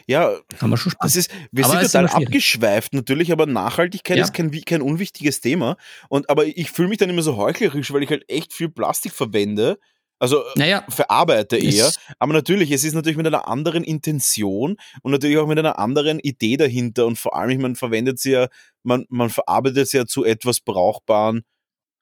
Ja, 0.07 0.37
Kann 0.57 0.69
man 0.69 0.77
schon. 0.77 0.93
Das 1.01 1.15
ist, 1.15 1.31
wir 1.51 1.65
Aber 1.65 1.73
sind 1.73 1.83
es 1.85 1.91
total 1.91 2.07
abgeschweift 2.07 2.93
natürlich, 2.93 3.31
aber 3.31 3.45
Nachhaltigkeit 3.45 4.17
Ja. 4.17 4.23
ist 4.23 4.33
kein, 4.33 4.51
kein 4.65 4.81
unwichtiges 4.81 5.41
Thema. 5.41 5.77
Und 6.09 6.29
aber 6.29 6.45
ich 6.45 6.71
fühle 6.71 6.89
mich 6.89 6.97
dann 6.97 7.09
immer 7.09 7.21
so 7.21 7.37
heuchlerisch, 7.37 7.91
weil 7.93 8.03
ich 8.03 8.09
halt 8.09 8.29
echt 8.29 8.53
viel 8.53 8.69
Plastik 8.69 9.11
verwende. 9.13 9.79
Also 10.21 10.41
äh, 10.41 10.51
naja, 10.57 10.83
verarbeite 10.89 11.55
eher. 11.57 11.87
es- 11.87 11.99
Aber 12.19 12.33
natürlich, 12.33 12.71
es 12.71 12.83
ist 12.83 12.93
natürlich 12.93 13.15
mit 13.17 13.27
einer 13.27 13.47
anderen 13.47 13.83
Intention 13.85 14.75
und 15.01 15.11
natürlich 15.11 15.37
auch 15.37 15.47
mit 15.47 15.57
einer 15.59 15.79
anderen 15.79 16.19
Idee 16.19 16.57
dahinter. 16.57 17.05
Und 17.05 17.17
vor 17.17 17.35
allem, 17.37 17.61
man 17.61 17.75
verwendet 17.77 18.19
sie 18.19 18.31
ja, 18.31 18.47
man, 18.83 19.05
man 19.09 19.29
verarbeitet 19.29 19.87
sie 19.87 19.97
ja 19.97 20.05
zu 20.05 20.25
etwas 20.25 20.59
Brauchbaren 20.59 21.43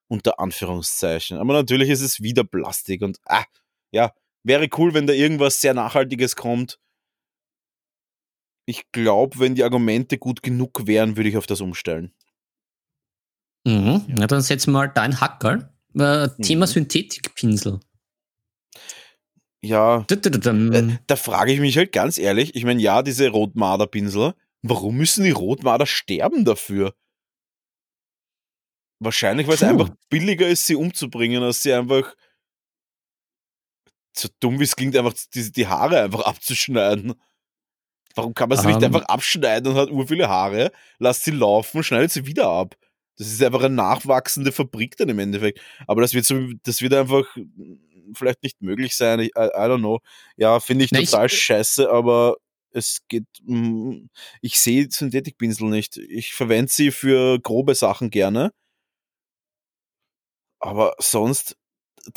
unter 0.10 0.40
Anführungszeichen. 0.40 1.38
Aber 1.38 1.54
natürlich 1.54 1.90
ist 1.90 2.02
es 2.02 2.22
wieder 2.24 2.44
Plastik 2.44 3.02
und 3.04 3.18
ah, 3.26 3.44
ja, 3.92 4.14
wäre 4.44 4.68
cool, 4.78 4.94
wenn 4.94 5.06
da 5.06 5.14
irgendwas 5.14 5.62
sehr 5.62 5.74
Nachhaltiges 5.74 6.36
kommt. 6.36 6.80
Ich 8.70 8.92
glaube, 8.92 9.40
wenn 9.40 9.56
die 9.56 9.64
Argumente 9.64 10.18
gut 10.18 10.44
genug 10.44 10.86
wären, 10.88 11.16
würde 11.16 11.30
ich 11.30 11.38
auf 11.38 11.48
das 11.48 11.62
umstellen. 11.62 12.14
Mhm. 13.66 14.06
Ja, 14.20 14.28
dann 14.28 14.42
setzen 14.42 14.72
wir 14.72 14.80
mal 14.80 14.88
dein 14.88 15.20
Hackerl. 15.22 15.74
Äh, 15.96 16.30
Thema 16.44 16.66
Mhm. 16.66 16.72
Synthetikpinsel. 16.72 17.80
Ja, 19.62 20.02
Dudududum. 20.08 20.72
äh, 20.74 20.98
da 21.08 21.16
frage 21.16 21.54
ich 21.54 21.60
mich 21.60 21.78
halt 21.78 21.92
ganz 21.92 22.18
ehrlich, 22.18 22.56
ich 22.56 22.64
meine, 22.66 22.82
ja, 22.82 23.02
diese 23.02 23.30
Rotmarderpinsel, 23.30 24.34
warum 24.62 24.98
müssen 24.98 25.24
die 25.24 25.32
Rotmarder 25.32 25.86
sterben 25.86 26.46
dafür? 26.46 26.94
Wahrscheinlich, 29.00 29.48
weil 29.48 29.56
es 29.56 29.64
einfach 29.64 29.90
billiger 30.10 30.48
ist, 30.48 30.66
sie 30.68 30.76
umzubringen, 30.76 31.42
als 31.42 31.64
sie 31.64 31.74
einfach 31.74 32.16
so 34.16 34.28
dumm 34.40 34.60
wie 34.60 34.64
es 34.64 34.76
klingt, 34.76 34.96
einfach 34.96 35.14
die, 35.34 35.52
die 35.52 35.68
Haare 35.68 36.02
einfach 36.02 36.22
abzuschneiden. 36.22 37.14
Warum 38.18 38.34
kann 38.34 38.50
man 38.50 38.58
sie 38.58 38.68
nicht 38.68 38.78
Ähm. 38.78 38.86
einfach 38.86 39.04
abschneiden 39.04 39.72
und 39.72 39.78
hat 39.78 39.92
ur 39.92 40.08
viele 40.08 40.28
Haare, 40.28 40.72
lasst 41.00 41.24
sie 41.24 41.32
laufen, 41.32 41.84
schneidet 41.84 42.12
sie 42.12 42.26
wieder 42.26 42.48
ab? 42.50 42.76
Das 43.18 43.28
ist 43.28 43.42
einfach 43.42 43.64
eine 43.64 43.74
nachwachsende 43.74 44.52
Fabrik 44.52 44.96
dann 44.98 45.10
im 45.10 45.20
Endeffekt. 45.20 45.60
Aber 45.88 46.02
das 46.02 46.14
wird 46.14 46.26
so, 46.26 46.36
das 46.64 46.82
wird 46.82 46.94
einfach 46.94 47.26
vielleicht 48.16 48.44
nicht 48.44 48.62
möglich 48.62 48.96
sein. 48.96 49.20
Ich, 49.20 49.30
I, 49.36 49.48
I 49.48 49.68
don't 49.68 49.80
know. 49.80 50.00
Ja, 50.36 50.60
finde 50.60 50.86
ich 50.86 50.92
total 50.92 51.30
scheiße, 51.30 51.90
aber 51.90 52.38
es 52.72 53.02
geht, 53.08 53.26
mm, 53.44 54.08
ich 54.42 54.60
sehe 54.60 54.88
Synthetikpinsel 54.90 55.68
nicht. 55.68 55.98
Ich 55.98 56.34
verwende 56.34 56.72
sie 56.72 56.92
für 56.92 57.40
grobe 57.40 57.76
Sachen 57.76 58.10
gerne. 58.10 58.52
Aber 60.60 60.96
sonst 61.00 61.56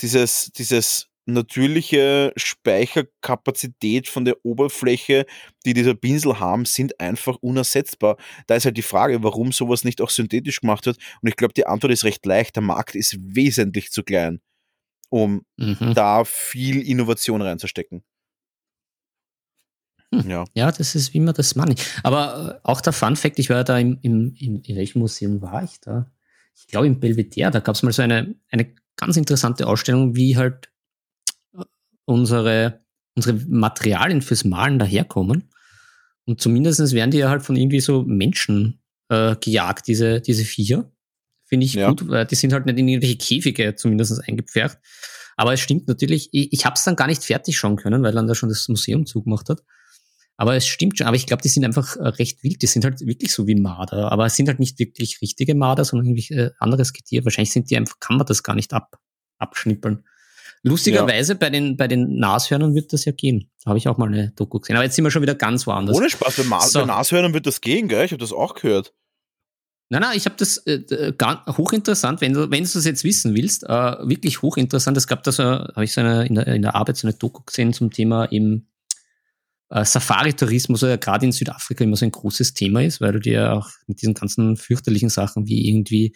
dieses, 0.00 0.50
dieses 0.52 1.09
natürliche 1.32 2.32
Speicherkapazität 2.36 4.08
von 4.08 4.24
der 4.24 4.44
Oberfläche, 4.44 5.26
die 5.64 5.74
dieser 5.74 5.94
Pinsel 5.94 6.40
haben, 6.40 6.64
sind 6.64 6.98
einfach 7.00 7.36
unersetzbar. 7.40 8.16
Da 8.46 8.56
ist 8.56 8.64
halt 8.64 8.76
die 8.76 8.82
Frage, 8.82 9.22
warum 9.22 9.52
sowas 9.52 9.84
nicht 9.84 10.00
auch 10.00 10.10
synthetisch 10.10 10.60
gemacht 10.60 10.86
wird. 10.86 10.98
Und 11.22 11.28
ich 11.28 11.36
glaube, 11.36 11.54
die 11.54 11.66
Antwort 11.66 11.92
ist 11.92 12.04
recht 12.04 12.24
leicht. 12.26 12.56
Der 12.56 12.62
Markt 12.62 12.94
ist 12.94 13.16
wesentlich 13.20 13.90
zu 13.90 14.02
klein, 14.02 14.40
um 15.10 15.42
Mhm. 15.56 15.94
da 15.94 16.24
viel 16.24 16.80
Innovation 16.86 17.42
reinzustecken. 17.42 18.02
Hm. 20.12 20.28
Ja. 20.28 20.44
Ja, 20.54 20.72
das 20.72 20.94
ist 20.94 21.14
wie 21.14 21.18
immer 21.18 21.32
das 21.32 21.54
Money. 21.54 21.76
Aber 22.02 22.60
äh, 22.64 22.68
auch 22.68 22.80
der 22.80 22.92
Fun 22.92 23.16
Fact, 23.16 23.38
ich 23.38 23.48
war 23.48 23.58
ja 23.58 23.64
da 23.64 23.78
im, 23.78 23.98
im, 24.02 24.34
im 24.38 24.62
in 24.62 24.76
welchem 24.76 24.98
Museum 25.00 25.40
war 25.40 25.62
ich 25.62 25.80
da? 25.80 26.10
Ich 26.56 26.66
glaube 26.66 26.86
im 26.86 26.98
Belvedere, 27.00 27.50
da 27.50 27.60
gab 27.60 27.74
es 27.76 27.82
mal 27.82 27.92
so 27.92 28.02
eine, 28.02 28.34
eine 28.50 28.74
ganz 28.96 29.16
interessante 29.16 29.66
Ausstellung, 29.66 30.16
wie 30.16 30.36
halt 30.36 30.69
unsere, 32.10 32.84
unsere 33.14 33.38
Materialien 33.48 34.22
fürs 34.22 34.44
Malen 34.44 34.78
daherkommen. 34.78 35.50
Und 36.24 36.40
zumindest 36.40 36.92
werden 36.92 37.10
die 37.10 37.18
ja 37.18 37.30
halt 37.30 37.42
von 37.42 37.56
irgendwie 37.56 37.80
so 37.80 38.02
Menschen 38.02 38.82
äh, 39.08 39.36
gejagt, 39.36 39.86
diese, 39.86 40.20
diese 40.20 40.44
Viecher. 40.44 40.90
Finde 41.46 41.66
ich 41.66 41.74
Ja. 41.74 41.88
gut, 41.88 42.06
weil 42.08 42.26
die 42.26 42.36
sind 42.36 42.52
halt 42.52 42.66
nicht 42.66 42.78
in 42.78 42.88
irgendwelche 42.88 43.16
Käfige 43.16 43.74
zumindest 43.74 44.22
eingepfercht. 44.28 44.78
Aber 45.36 45.52
es 45.52 45.60
stimmt 45.60 45.88
natürlich, 45.88 46.28
ich, 46.32 46.52
ich 46.52 46.66
habe 46.66 46.74
es 46.74 46.84
dann 46.84 46.96
gar 46.96 47.06
nicht 47.06 47.24
fertig 47.24 47.56
schauen 47.56 47.76
können, 47.76 48.02
weil 48.02 48.12
dann 48.12 48.26
da 48.28 48.34
schon 48.34 48.50
das 48.50 48.68
Museum 48.68 49.06
zugemacht 49.06 49.48
hat. 49.48 49.62
Aber 50.36 50.54
es 50.54 50.66
stimmt 50.66 50.98
schon, 50.98 51.06
aber 51.06 51.16
ich 51.16 51.26
glaube, 51.26 51.42
die 51.42 51.48
sind 51.48 51.64
einfach 51.64 51.96
äh, 51.96 52.08
recht 52.08 52.42
wild. 52.42 52.62
Die 52.62 52.66
sind 52.66 52.84
halt 52.84 53.00
wirklich 53.00 53.32
so 53.32 53.46
wie 53.46 53.54
Marder, 53.54 54.10
aber 54.12 54.26
es 54.26 54.36
sind 54.36 54.48
halt 54.48 54.58
nicht 54.58 54.78
wirklich 54.78 55.20
richtige 55.20 55.54
Marder, 55.54 55.84
sondern 55.84 56.06
irgendwie 56.06 56.34
äh, 56.34 56.50
anderes 56.58 56.92
Getier. 56.92 57.24
Wahrscheinlich 57.24 57.52
sind 57.52 57.70
die 57.70 57.76
einfach, 57.76 57.98
kann 58.00 58.16
man 58.16 58.26
das 58.26 58.42
gar 58.42 58.54
nicht 58.54 58.72
ab, 58.72 58.98
abschnippeln. 59.38 60.04
Lustigerweise 60.62 61.36
bei 61.36 61.48
den, 61.48 61.76
bei 61.76 61.88
den 61.88 62.18
Nashörnern 62.18 62.74
wird 62.74 62.92
das 62.92 63.04
ja 63.06 63.12
gehen. 63.12 63.50
Da 63.64 63.70
habe 63.70 63.78
ich 63.78 63.88
auch 63.88 63.96
mal 63.96 64.08
eine 64.08 64.32
Doku 64.32 64.58
gesehen. 64.58 64.76
Aber 64.76 64.84
jetzt 64.84 64.94
sind 64.94 65.04
wir 65.04 65.10
schon 65.10 65.22
wieder 65.22 65.34
ganz 65.34 65.66
woanders. 65.66 65.96
Ohne 65.96 66.10
Spaß, 66.10 66.36
bei, 66.36 66.42
Ma 66.44 66.60
So. 66.60 66.80
bei 66.80 66.86
Nashörnern 66.86 67.32
wird 67.32 67.46
das 67.46 67.60
gehen, 67.60 67.88
gell? 67.88 68.04
Ich 68.04 68.12
habe 68.12 68.20
das 68.20 68.32
auch 68.32 68.54
gehört. 68.54 68.92
Nein, 69.88 70.02
nein, 70.02 70.16
ich 70.16 70.26
habe 70.26 70.36
das 70.38 70.58
äh, 70.58 70.74
äh, 70.74 71.12
gar, 71.16 71.44
hochinteressant, 71.46 72.20
wenn 72.20 72.32
du 72.32 72.50
wenn 72.50 72.62
du 72.62 72.70
das 72.72 72.84
jetzt 72.84 73.02
wissen 73.02 73.34
willst, 73.34 73.64
äh, 73.64 73.68
wirklich 73.68 74.40
hochinteressant. 74.40 74.96
Es 74.96 75.08
gab 75.08 75.24
da 75.24 75.32
so, 75.32 75.42
habe 75.42 75.84
ich 75.84 75.92
so 75.92 76.00
eine, 76.00 76.26
in, 76.26 76.36
der, 76.36 76.46
in 76.46 76.62
der 76.62 76.76
Arbeit 76.76 76.96
so 76.96 77.08
eine 77.08 77.16
Doku 77.16 77.42
gesehen 77.44 77.72
zum 77.72 77.90
Thema 77.90 78.30
eben 78.30 78.68
äh, 79.70 79.84
Safari-Tourismus, 79.84 80.80
der 80.80 80.90
ja 80.90 80.96
gerade 80.96 81.26
in 81.26 81.32
Südafrika 81.32 81.82
immer 81.82 81.96
so 81.96 82.04
ein 82.04 82.12
großes 82.12 82.54
Thema 82.54 82.84
ist, 82.84 83.00
weil 83.00 83.12
du 83.12 83.18
dir 83.18 83.32
ja 83.32 83.52
auch 83.54 83.68
mit 83.86 84.00
diesen 84.00 84.14
ganzen 84.14 84.56
fürchterlichen 84.56 85.08
Sachen 85.08 85.46
wie 85.48 85.68
irgendwie 85.68 86.14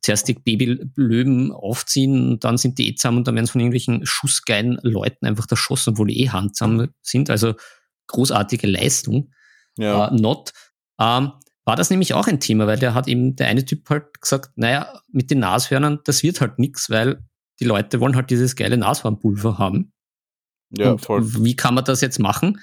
zuerst 0.00 0.28
die 0.28 0.34
Babylöwen 0.34 1.52
aufziehen 1.52 2.32
und 2.32 2.44
dann 2.44 2.58
sind 2.58 2.78
die 2.78 2.88
eh 2.88 2.94
zusammen 2.94 3.18
und 3.18 3.26
dann 3.28 3.34
werden 3.34 3.46
sie 3.46 3.52
von 3.52 3.60
irgendwelchen 3.60 4.06
schussgeilen 4.06 4.78
Leuten 4.82 5.26
einfach 5.26 5.46
erschossen, 5.50 5.90
obwohl 5.90 6.08
die 6.08 6.20
eh 6.22 6.28
handsam 6.30 6.88
sind. 7.02 7.30
Also 7.30 7.54
großartige 8.06 8.66
Leistung 8.66 9.32
Ja. 9.78 10.08
äh, 10.08 10.14
Not, 10.14 10.52
ähm, 11.00 11.32
war 11.64 11.76
das 11.76 11.90
nämlich 11.90 12.14
auch 12.14 12.26
ein 12.26 12.40
Thema, 12.40 12.66
weil 12.66 12.78
der 12.78 12.94
hat 12.94 13.06
eben 13.08 13.36
der 13.36 13.46
eine 13.46 13.64
Typ 13.64 13.88
halt 13.88 14.20
gesagt, 14.20 14.50
naja, 14.56 15.00
mit 15.10 15.30
den 15.30 15.38
Nashörnern, 15.40 16.00
das 16.04 16.22
wird 16.22 16.40
halt 16.40 16.58
nix, 16.58 16.90
weil 16.90 17.22
die 17.60 17.64
Leute 17.64 18.00
wollen 18.00 18.16
halt 18.16 18.30
dieses 18.30 18.56
geile 18.56 18.76
Nashornpulver 18.76 19.58
haben. 19.58 19.92
ja, 20.70 20.92
und 20.92 21.00
voll. 21.00 21.22
Wie 21.44 21.54
kann 21.54 21.74
man 21.74 21.84
das 21.84 22.00
jetzt 22.00 22.18
machen? 22.18 22.60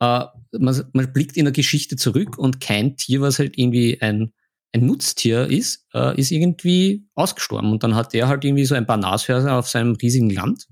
Äh, 0.00 0.24
man, 0.58 0.90
man 0.92 1.12
blickt 1.12 1.36
in 1.36 1.44
der 1.44 1.52
Geschichte 1.52 1.96
zurück 1.96 2.36
und 2.36 2.60
kein 2.60 2.96
Tier, 2.96 3.20
was 3.20 3.38
halt 3.38 3.56
irgendwie 3.56 4.00
ein, 4.02 4.32
ein 4.76 4.86
Nutztier 4.86 5.46
ist, 5.46 5.86
äh, 5.94 6.18
ist 6.18 6.30
irgendwie 6.30 7.06
ausgestorben. 7.14 7.70
Und 7.72 7.82
dann 7.82 7.94
hat 7.94 8.12
der 8.12 8.28
halt 8.28 8.44
irgendwie 8.44 8.64
so 8.66 8.74
ein 8.74 8.86
paar 8.86 8.96
Nashörner 8.96 9.58
auf 9.58 9.68
seinem 9.68 9.94
riesigen 9.94 10.30
Land 10.30 10.66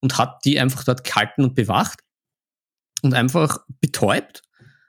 und 0.00 0.18
hat 0.18 0.44
die 0.44 0.58
einfach 0.60 0.84
dort 0.84 1.04
gehalten 1.04 1.44
und 1.44 1.54
bewacht 1.54 2.00
und 3.02 3.14
einfach 3.14 3.58
betäubt 3.80 4.42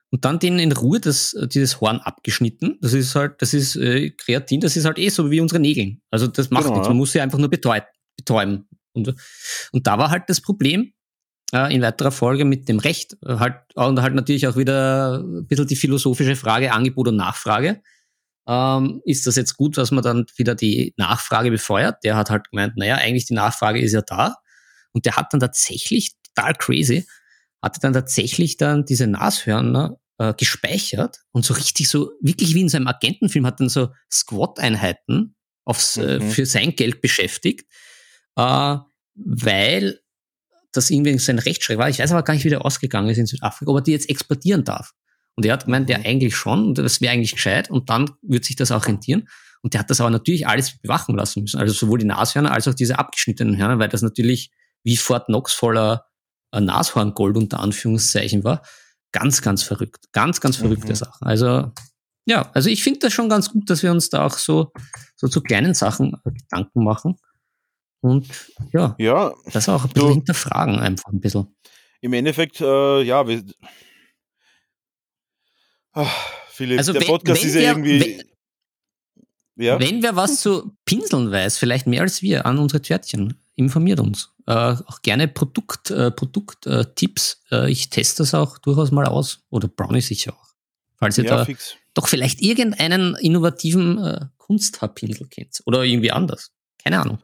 und 0.10 0.24
dann 0.26 0.40
denen 0.40 0.60
in 0.60 0.72
Ruhe 0.72 1.00
das, 1.00 1.36
dieses 1.52 1.82
Horn 1.82 2.00
abgeschnitten. 2.00 2.78
Das 2.82 2.94
ist 2.94 3.16
halt, 3.16 3.42
das 3.42 3.54
ist 3.54 3.76
äh, 3.76 4.12
Kreatin, 4.12 4.62
das 4.62 4.78
ist 4.78 4.86
halt 4.86 4.98
eh 5.00 5.10
so 5.10 5.32
wie 5.32 5.42
unsere 5.42 5.60
Nägel. 5.60 5.98
Also 6.12 6.28
das 6.28 6.50
macht 6.50 6.64
Genau, 6.64 6.76
nichts, 6.76 6.88
man 6.88 6.98
muss 6.98 7.12
sie 7.12 7.22
einfach 7.22 7.40
nur 7.40 7.50
betäuben. 7.50 7.88
betäuben. 8.16 8.68
Und, 8.94 9.14
und 9.72 9.86
da 9.88 9.98
war 9.98 10.10
halt 10.10 10.24
das 10.28 10.42
Problem, 10.42 10.94
äh, 11.54 11.74
in 11.74 11.82
weiterer 11.82 12.12
Folge 12.12 12.46
mit 12.46 12.68
dem 12.68 12.80
Recht, 12.80 13.18
äh, 13.26 13.36
halt, 13.36 13.56
und 13.76 14.02
halt 14.02 14.16
natürlich 14.16 14.48
auch 14.48 14.58
wieder 14.58 15.20
ein 15.20 15.46
bisschen 15.46 15.68
die 15.68 15.76
philosophische 15.76 16.36
Frage, 16.36 16.72
Angebot 16.72 17.10
und 17.10 17.16
Nachfrage. 17.18 17.82
Ähm, 18.48 19.02
ist 19.06 19.28
das 19.28 19.36
jetzt 19.36 19.58
gut, 19.58 19.78
dass 19.78 19.92
man 19.92 20.04
dann 20.04 20.26
wieder 20.38 20.56
die 20.56 20.94
Nachfrage 20.98 21.52
befeuert? 21.52 22.04
Der 22.04 22.16
hat 22.16 22.30
halt 22.30 22.50
gemeint, 22.50 22.78
naja, 22.78 22.96
eigentlich 22.96 23.26
die 23.26 23.34
Nachfrage 23.34 23.80
ist 23.82 23.92
ja 23.94 24.02
da. 24.02 24.36
Und 24.94 25.06
der 25.06 25.18
hat 25.18 25.34
dann 25.34 25.40
tatsächlich, 25.42 26.14
total 26.36 26.54
crazy, 26.56 27.06
hatte 27.62 27.80
dann 27.82 27.94
tatsächlich 27.94 28.58
dann 28.58 28.86
diese 28.86 29.08
Nashörner 29.08 29.98
äh, 30.18 30.34
gespeichert 30.34 31.20
und 31.32 31.46
so 31.46 31.54
richtig 31.54 31.90
so, 31.90 32.12
wirklich 32.22 32.54
wie 32.56 32.62
in 32.62 32.70
seinem 32.70 32.88
Agentenfilm, 32.88 33.46
hat 33.46 33.60
dann 33.60 33.70
so 33.70 33.90
Squat-Einheiten 34.12 35.36
aufs, 35.66 35.98
äh, 35.98 36.20
Mhm. 36.20 36.32
für 36.32 36.46
sein 36.46 36.76
Geld 36.76 37.02
beschäftigt, 37.02 37.66
äh, 38.38 38.78
weil 39.16 40.00
das 40.72 40.90
irgendwie 40.90 41.18
sein 41.20 41.40
Rechtsschreck 41.40 41.78
war. 41.78 41.90
Ich 41.90 42.00
weiß 42.00 42.12
aber 42.12 42.24
gar 42.24 42.34
nicht, 42.34 42.46
wie 42.46 42.50
der 42.50 42.64
ausgegangen 42.66 43.10
ist 43.10 43.18
in 43.18 43.26
Südafrika, 43.26 43.72
ob 43.72 43.78
er 43.80 43.82
die 43.82 43.92
jetzt 43.92 44.10
exportieren 44.10 44.64
darf. 44.64 44.94
Und 45.38 45.46
er 45.46 45.54
hat 45.54 45.66
gemeint, 45.66 45.90
ja, 45.90 45.98
Mhm. 46.00 46.06
eigentlich 46.06 46.36
schon, 46.36 46.66
und 46.66 46.78
das 46.80 47.00
wäre 47.00 47.14
eigentlich 47.14 47.32
gescheit, 47.34 47.70
und 47.70 47.90
dann 47.90 48.10
wird 48.22 48.44
sich 48.44 48.56
das 48.58 48.72
auch 48.72 48.86
rentieren. 48.88 49.30
Und 49.62 49.74
der 49.74 49.80
hat 49.82 49.90
das 49.90 50.02
aber 50.02 50.10
natürlich 50.10 50.48
alles 50.48 50.78
bewachen 50.80 51.16
lassen 51.16 51.42
müssen. 51.44 51.60
Also 51.60 51.74
sowohl 51.74 52.00
die 52.00 52.06
Nashörner 52.06 52.52
als 52.52 52.68
auch 52.68 52.74
diese 52.74 53.00
abgeschnittenen 53.00 53.58
Hörner, 53.58 53.80
weil 53.80 53.90
das 53.90 54.02
natürlich 54.02 54.52
wie 54.84 54.98
Fort 54.98 55.28
Knox 55.28 55.54
voller 55.54 56.06
äh, 56.52 56.60
Nashorngold 56.62 57.38
unter 57.38 57.60
Anführungszeichen 57.60 58.44
war. 58.44 58.62
Ganz, 59.12 59.42
ganz 59.42 59.64
verrückt. 59.64 60.06
Ganz, 60.12 60.42
ganz 60.42 60.58
verrückte 60.58 60.90
Mhm. 60.90 60.96
Sachen. 60.96 61.28
Also, 61.28 61.72
ja, 62.26 62.50
also 62.54 62.70
ich 62.70 62.84
finde 62.84 63.00
das 63.00 63.14
schon 63.14 63.30
ganz 63.30 63.50
gut, 63.52 63.70
dass 63.70 63.84
wir 63.84 63.92
uns 63.92 64.10
da 64.10 64.26
auch 64.26 64.38
so, 64.38 64.72
so 65.16 65.28
zu 65.28 65.42
kleinen 65.42 65.74
Sachen 65.74 66.14
äh, 66.26 66.32
Gedanken 66.32 66.84
machen. 66.84 67.16
Und 68.02 68.28
ja, 68.74 68.96
Ja, 69.00 69.34
das 69.54 69.70
auch 69.70 69.84
ein 69.86 69.90
bisschen 69.92 70.08
Du- 70.10 70.14
hinterfragen 70.16 70.80
einfach 70.80 71.12
ein 71.12 71.20
bisschen. 71.20 71.56
im 72.02 72.14
Endeffekt, 72.14 72.62
äh, 72.62 73.02
ja, 73.02 73.28
wir. 73.28 73.44
Ah, 75.98 76.12
Philipp, 76.50 76.78
Also 76.80 76.94
der 76.94 77.02
wenn- 77.02 77.08
Podcast 77.08 77.42
wenn 77.42 77.48
ist 77.50 77.56
ja 77.56 77.62
wir- 77.62 77.68
irgendwie. 77.70 78.02
wenn- 78.02 79.66
ja, 79.66 79.80
Wenn 79.80 80.04
wer 80.04 80.16
was 80.16 80.42
zu 80.42 80.72
Pinseln 80.86 81.32
weiß, 81.32 81.58
vielleicht 81.58 81.88
mehr 81.88 82.02
als 82.02 82.22
wir 82.22 82.46
an 82.46 82.60
unsere 82.60 82.82
Törtchen, 82.82 83.42
informiert 83.56 84.00
uns. 84.00 84.30
Äh, 84.46 84.54
auch 84.54 85.02
gerne 85.02 85.28
Produkt, 85.28 85.90
äh, 85.90 86.12
Produkttipps. 86.12 87.42
Äh, 87.52 87.72
ich 87.72 87.90
teste 87.90 88.22
das 88.22 88.36
auch 88.36 88.60
durchaus 88.60 88.92
mal 88.92 89.06
aus. 89.06 89.40
Oder 89.50 89.68
Brownie 89.68 90.02
sicher 90.02 90.34
auch. 90.34 90.48
Falls 91.00 91.18
ihr 91.18 91.24
ja, 91.26 91.38
da 91.38 91.46
fix. 91.46 91.76
doch 91.96 92.08
vielleicht 92.08 92.40
irgendeinen 92.42 93.16
innovativen 93.16 93.98
äh, 93.98 94.26
Kunsthaarpinsel 94.38 95.28
kennt. 95.28 95.62
Oder 95.66 95.84
irgendwie 95.84 96.12
anders. 96.12 96.52
Keine 96.84 97.02
Ahnung. 97.02 97.18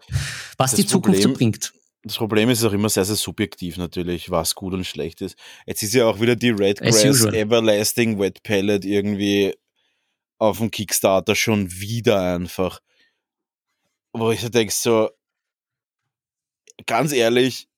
Was 0.57 0.71
Das 0.71 0.79
die 0.79 0.87
Zukunft 0.87 1.21
so 1.21 1.33
bringt. 1.33 1.71
Das 2.05 2.17
Problem 2.17 2.49
ist 2.49 2.63
auch 2.65 2.73
immer 2.73 2.89
sehr, 2.89 3.05
sehr 3.05 3.15
subjektiv 3.15 3.77
natürlich, 3.77 4.29
was 4.29 4.55
gut 4.55 4.73
und 4.73 4.85
schlecht 4.85 5.21
ist. 5.21 5.37
Jetzt 5.65 5.83
ist 5.83 5.93
ja 5.93 6.05
auch 6.05 6.19
wieder 6.19 6.35
die 6.35 6.49
Red 6.49 6.81
As 6.81 7.01
Grass 7.01 7.05
usual. 7.05 7.33
Everlasting 7.33 8.19
Wet 8.19 8.43
Pellet 8.43 8.83
irgendwie 8.83 9.55
auf 10.37 10.57
dem 10.57 10.69
Kickstarter 10.69 11.33
schon 11.33 11.71
wieder 11.71 12.21
einfach. 12.35 12.81
Wo 14.11 14.31
ich 14.31 14.41
so 14.41 14.49
denke, 14.49 14.73
so, 14.73 15.09
ganz 16.85 17.13
ehrlich, 17.13 17.69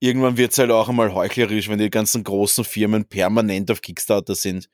irgendwann 0.00 0.38
wird 0.38 0.52
es 0.52 0.58
halt 0.58 0.70
auch 0.70 0.88
einmal 0.88 1.12
heuchlerisch, 1.12 1.68
wenn 1.68 1.78
die 1.78 1.90
ganzen 1.90 2.24
großen 2.24 2.64
Firmen 2.64 3.04
permanent 3.04 3.70
auf 3.70 3.82
Kickstarter 3.82 4.34
sind. 4.34 4.70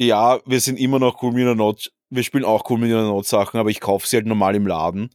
Ja, 0.00 0.40
wir 0.46 0.60
sind 0.60 0.78
immer 0.78 0.98
noch 0.98 1.22
cool 1.22 1.32
mit 1.32 1.44
der 1.46 1.54
Not, 1.54 1.92
wir 2.08 2.22
spielen 2.22 2.44
auch 2.44 2.68
cool 2.70 2.78
mit 2.78 2.90
der 2.90 3.02
Not 3.02 3.26
Sachen, 3.26 3.60
aber 3.60 3.68
ich 3.70 3.80
kaufe 3.80 4.06
sie 4.06 4.16
halt 4.16 4.26
normal 4.26 4.54
im 4.54 4.66
Laden. 4.66 5.10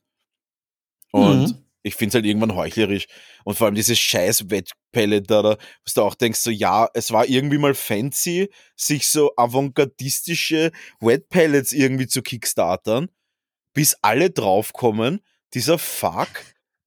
Und 1.11 1.47
Mhm. 1.47 1.65
Ich 1.83 1.95
finde 1.95 2.09
es 2.09 2.15
halt 2.15 2.25
irgendwann 2.25 2.55
heuchlerisch. 2.55 3.07
Und 3.43 3.57
vor 3.57 3.65
allem 3.67 3.75
dieses 3.75 3.99
scheiß 3.99 4.49
Wettpellet 4.49 5.29
da, 5.29 5.41
da, 5.41 5.57
was 5.85 5.93
du 5.93 6.01
auch 6.01 6.15
denkst, 6.15 6.39
so 6.39 6.51
ja, 6.51 6.89
es 6.93 7.11
war 7.11 7.27
irgendwie 7.27 7.57
mal 7.57 7.73
fancy, 7.73 8.49
sich 8.75 9.07
so 9.07 9.31
avantgardistische 9.37 10.71
Wetpellets 10.99 11.71
irgendwie 11.71 12.07
zu 12.07 12.21
kickstartern, 12.21 13.09
bis 13.73 13.95
alle 14.01 14.29
draufkommen, 14.29 15.21
dieser 15.53 15.79
Fuck 15.79 16.29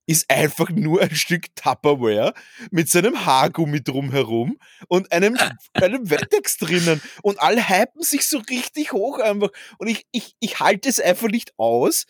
ist 0.05 0.29
einfach 0.29 0.69
nur 0.69 1.01
ein 1.01 1.15
Stück 1.15 1.55
Tupperware 1.55 2.33
mit 2.71 2.89
seinem 2.89 3.25
Haargummi 3.25 3.81
drumherum 3.81 4.57
und 4.87 5.11
einem, 5.11 5.37
einem 5.73 6.09
Wettex 6.09 6.57
drinnen. 6.57 7.01
Und 7.21 7.41
alle 7.41 7.69
hypen 7.69 8.01
sich 8.01 8.27
so 8.27 8.39
richtig 8.49 8.91
hoch 8.91 9.19
einfach. 9.19 9.49
Und 9.77 9.87
ich, 9.87 10.05
ich, 10.11 10.35
ich 10.39 10.59
halte 10.59 10.89
es 10.89 10.99
einfach 10.99 11.29
nicht 11.29 11.53
aus, 11.57 12.05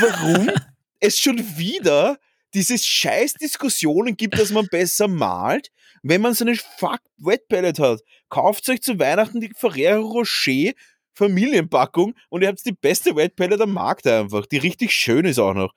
warum 0.00 0.50
es 1.02 1.18
schon 1.18 1.38
wieder 1.56 2.18
diese 2.54 2.78
scheiß 2.78 3.34
Diskussionen 3.34 4.16
gibt, 4.16 4.38
dass 4.38 4.50
man 4.50 4.66
besser 4.68 5.08
malt, 5.08 5.70
wenn 6.02 6.20
man 6.20 6.34
so 6.34 6.44
eine 6.44 6.54
fuck 6.56 7.00
Wet 7.18 7.48
Palette 7.48 7.82
hat. 7.82 8.00
Kauft 8.28 8.68
euch 8.68 8.82
zu 8.82 8.98
Weihnachten 8.98 9.40
die 9.40 9.52
Ferrero 9.56 10.02
Rocher 10.06 10.72
Familienpackung 11.14 12.14
und 12.30 12.42
ihr 12.42 12.48
habt 12.48 12.64
die 12.64 12.72
beste 12.72 13.14
Wet 13.16 13.36
Palette 13.36 13.64
am 13.64 13.72
Markt 13.72 14.06
einfach, 14.06 14.46
die 14.46 14.58
richtig 14.58 14.92
schön 14.92 15.24
ist 15.26 15.38
auch 15.38 15.54
noch. 15.54 15.74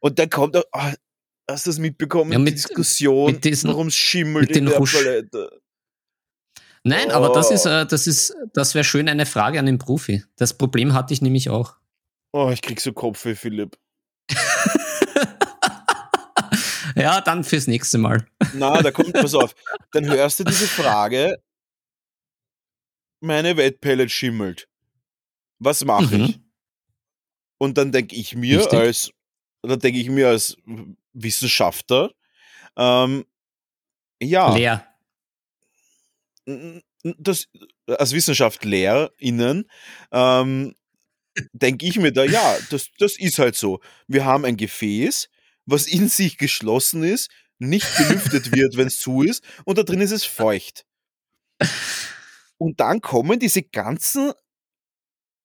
Und 0.00 0.18
dann 0.18 0.28
kommt 0.28 0.56
auch, 0.56 0.64
ah, 0.72 0.92
hast 1.50 1.66
du 1.66 1.70
das 1.70 1.78
mitbekommen? 1.78 2.32
Ja, 2.32 2.38
mit- 2.38 2.48
die 2.48 2.54
Diskussion, 2.56 3.32
mit 3.32 3.44
diesen- 3.44 3.70
warum 3.70 3.86
es 3.88 3.96
schimmelt 3.96 4.48
mit 4.48 4.56
in 4.58 4.64
den 4.66 4.70
der 4.72 4.80
Husch- 4.80 4.94
Palette. 4.94 5.60
Nein, 6.82 7.10
aber 7.10 7.30
das 7.32 7.50
ist, 7.50 7.64
Oh. 7.66 7.70
äh, 7.70 7.86
das 7.86 8.06
ist, 8.06 8.34
das 8.52 8.74
wäre 8.74 8.84
schön 8.84 9.08
eine 9.08 9.24
Frage 9.24 9.58
an 9.58 9.64
den 9.66 9.78
Profi. 9.78 10.22
Das 10.36 10.52
Problem 10.58 10.92
hatte 10.92 11.14
ich 11.14 11.22
nämlich 11.22 11.48
auch. 11.48 11.76
Oh, 12.32 12.50
ich 12.52 12.60
krieg 12.60 12.80
so 12.80 12.92
Kopfweh, 12.92 13.34
Philipp. 13.34 13.78
Ja, 16.96 17.20
dann 17.20 17.42
fürs 17.42 17.66
nächste 17.66 17.98
Mal. 17.98 18.24
Na, 18.54 18.80
da 18.80 18.92
kommt, 18.92 19.12
pass 19.14 19.34
auf. 19.34 19.54
Dann 19.90 20.06
hörst 20.06 20.38
du 20.38 20.44
diese 20.44 20.68
Frage, 20.68 21.42
meine 23.20 23.56
Wettpellet 23.56 24.10
schimmelt. 24.12 24.68
Was 25.58 25.84
mache 25.84 26.16
Mhm. 26.16 26.24
ich? 26.24 26.40
Und 27.58 27.78
dann 27.78 27.90
denke 27.90 28.14
ich 28.14 28.36
mir 28.36 28.60
Richtig. 28.60 28.78
als, 28.78 29.10
dann 29.62 29.80
denke 29.80 29.98
ich 29.98 30.08
mir 30.08 30.28
als 30.28 30.56
Wissenschaftler, 31.14 32.12
ähm, 32.76 33.24
ja, 34.22 34.54
Leer. 34.54 34.86
das, 37.02 37.48
als 37.88 38.12
WissenschaftlerInnen, 38.12 39.68
ähm, 40.12 40.74
denke 41.52 41.86
ich 41.86 41.98
mir 41.98 42.12
da, 42.12 42.24
ja, 42.24 42.56
das, 42.70 42.88
das 42.98 43.18
ist 43.18 43.38
halt 43.38 43.56
so. 43.56 43.80
Wir 44.06 44.24
haben 44.24 44.44
ein 44.44 44.56
Gefäß, 44.56 45.28
was 45.66 45.86
in 45.86 46.08
sich 46.08 46.38
geschlossen 46.38 47.02
ist, 47.02 47.30
nicht 47.58 47.86
belüftet 47.96 48.52
wird, 48.52 48.76
wenn 48.76 48.88
es 48.88 48.98
zu 48.98 49.22
ist, 49.22 49.44
und 49.64 49.78
da 49.78 49.82
drin 49.84 50.00
ist 50.00 50.10
es 50.10 50.24
feucht. 50.24 50.84
Und 52.58 52.80
dann 52.80 53.00
kommen 53.00 53.38
diese 53.38 53.62
ganzen 53.62 54.32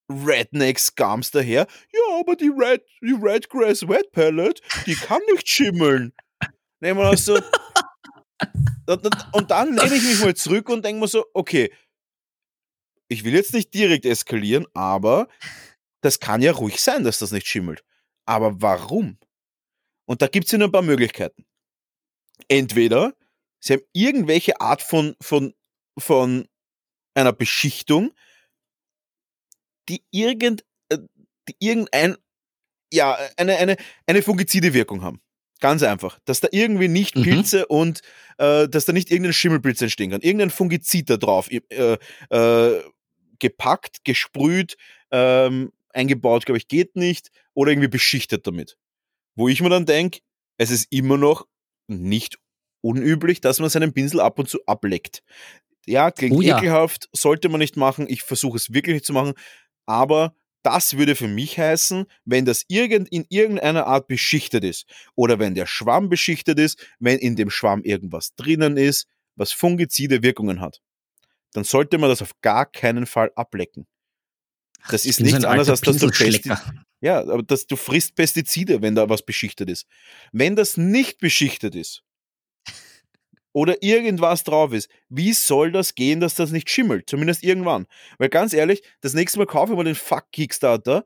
Redneck-Scums 0.10 1.32
daher. 1.32 1.68
Ja, 1.94 2.20
aber 2.20 2.36
die 2.36 2.50
Red, 2.50 2.84
die 3.02 3.14
Redgrass 3.14 3.88
Wet 3.88 4.12
Palette, 4.12 4.62
die 4.86 4.96
kann 4.96 5.22
nicht 5.32 5.48
schimmeln. 5.48 6.14
Nehmen 6.80 7.00
wir 7.00 7.10
und- 8.88 9.34
und 9.34 9.52
dann 9.52 9.76
lehne 9.76 9.96
ich 9.96 10.04
mich 10.04 10.20
mal 10.22 10.36
zurück 10.36 10.70
und 10.70 10.84
denke 10.84 11.00
mir 11.02 11.08
so, 11.08 11.26
okay, 11.34 11.72
ich 13.08 13.24
will 13.24 13.34
jetzt 13.34 13.54
nicht 13.54 13.74
direkt 13.74 14.06
eskalieren, 14.06 14.66
aber 14.74 15.28
das 16.02 16.20
kann 16.20 16.42
ja 16.42 16.52
ruhig 16.52 16.80
sein, 16.82 17.04
dass 17.04 17.20
das 17.20 17.32
nicht 17.32 17.48
schimmelt. 17.48 17.84
Aber 18.26 18.62
warum? 18.62 19.18
Und 20.06 20.22
da 20.22 20.28
gibt 20.28 20.46
es 20.46 20.52
ja 20.52 20.58
nur 20.58 20.68
ein 20.68 20.72
paar 20.72 20.82
Möglichkeiten. 20.82 21.46
Entweder 22.48 23.14
sie 23.60 23.74
haben 23.74 23.84
irgendwelche 23.94 24.60
Art 24.62 24.82
von, 24.82 25.16
von, 25.22 25.54
von 25.98 26.48
einer 27.14 27.34
Beschichtung, 27.34 28.12
die 29.90 30.04
irgend, 30.12 30.64
äh, 30.90 31.00
die 31.48 31.56
irgendein, 31.60 32.18
ja, 32.92 33.18
eine, 33.38 33.58
eine, 33.58 33.78
eine 34.08 34.22
fungizide 34.22 34.74
Wirkung 34.74 35.02
haben. 35.02 35.22
Ganz 35.60 35.84
einfach. 35.84 36.20
Dass 36.26 36.40
da 36.40 36.48
irgendwie 36.52 36.88
nicht 36.88 37.16
Mhm. 37.16 37.24
Pilze 37.24 37.68
und 37.68 38.02
äh, 38.38 38.70
dass 38.70 38.86
da 38.86 38.94
nicht 38.94 39.12
irgendein 39.12 39.34
Schimmelpilz 39.34 39.82
entstehen 39.82 40.12
kann. 40.12 40.22
Irgendein 40.22 40.52
Fungizid 40.52 41.10
da 41.10 41.18
drauf 41.18 41.50
äh, 41.52 41.98
äh, 42.30 42.84
gepackt, 43.40 44.06
gesprüht, 44.06 44.78
ähm, 45.12 45.72
eingebaut, 45.94 46.46
glaube 46.46 46.58
ich, 46.58 46.68
geht 46.68 46.96
nicht. 46.96 47.32
Oder 47.54 47.72
irgendwie 47.72 47.88
beschichtet 47.88 48.48
damit. 48.48 48.78
Wo 49.36 49.48
ich 49.48 49.62
mir 49.62 49.70
dann 49.70 49.86
denke, 49.86 50.20
es 50.58 50.72
ist 50.72 50.88
immer 50.92 51.18
noch 51.18 51.48
nicht 51.88 52.38
unüblich, 52.82 53.42
dass 53.42 53.60
man 53.60 53.70
seinen 53.70 53.94
Pinsel 53.94 54.20
ab 54.20 54.40
und 54.40 54.50
zu 54.50 54.60
ableckt. 54.66 55.24
Ja, 55.86 56.12
klingt 56.12 56.36
Oh 56.38 56.42
ja. 56.42 56.58
ekelhaft, 56.58 57.10
sollte 57.14 57.50
man 57.50 57.60
nicht 57.60 57.78
machen. 57.78 58.08
Ich 58.10 58.24
versuche 58.24 58.58
es 58.58 58.74
wirklich 58.74 58.96
nicht 58.96 59.06
zu 59.06 59.14
machen. 59.14 59.34
Aber 59.86 60.36
das 60.64 60.98
würde 60.98 61.16
für 61.16 61.28
mich 61.28 61.58
heißen, 61.58 62.06
wenn 62.26 62.46
das 62.46 62.66
irgend, 62.68 63.10
in 63.10 63.26
irgendeiner 63.30 63.88
Art 63.88 64.08
beschichtet 64.08 64.64
ist 64.64 64.86
oder 65.16 65.40
wenn 65.40 65.56
der 65.56 65.66
Schwamm 65.66 66.10
beschichtet 66.10 66.60
ist, 66.60 66.86
wenn 67.00 67.18
in 67.18 67.36
dem 67.36 67.50
Schwamm 67.50 67.82
irgendwas 67.84 68.36
drinnen 68.36 68.78
ist, 68.78 69.08
was 69.36 69.52
fungizide 69.52 70.22
Wirkungen 70.22 70.60
hat, 70.60 70.82
dann 71.54 71.64
sollte 71.64 71.98
man 71.98 72.10
das 72.10 72.22
auf 72.22 72.34
gar 72.42 72.66
keinen 72.66 73.06
Fall 73.06 73.32
ablecken. 73.36 73.88
Das 74.90 75.06
ist 75.06 75.18
so 75.18 75.24
nichts 75.24 75.40
ein 75.40 75.46
anderes, 75.46 75.70
als 75.70 75.82
dass 75.82 75.98
du 75.98 76.08
Pinselschlecker. 76.08 76.56
Pesti 76.56 76.80
ja, 77.02 77.20
aber 77.20 77.44
dass 77.44 77.66
du 77.68 77.76
frisst 77.76 78.16
Pestizide, 78.16 78.82
wenn 78.82 78.96
da 78.96 79.08
was 79.10 79.22
beschichtet 79.24 79.70
ist. 79.70 79.86
Wenn 80.32 80.56
das 80.56 80.76
nicht 80.78 81.20
beschichtet 81.20 81.76
ist 81.76 82.04
oder 83.54 83.82
irgendwas 83.82 84.44
drauf 84.44 84.74
ist, 84.74 84.90
wie 85.10 85.34
soll 85.34 85.72
das 85.72 85.96
gehen, 85.96 86.20
dass 86.20 86.36
das 86.36 86.52
nicht 86.52 86.70
schimmelt? 86.70 87.10
Zumindest 87.10 87.44
irgendwann. 87.44 87.88
Weil 88.18 88.30
ganz 88.30 88.54
ehrlich, 88.54 88.84
das 89.02 89.14
nächste 89.14 89.40
Mal 89.40 89.46
kaufe 89.46 89.72
ich 89.74 89.78
mal 89.78 89.84
den 89.86 89.96
Fuck 89.96 90.32
Kickstarter, 90.32 91.06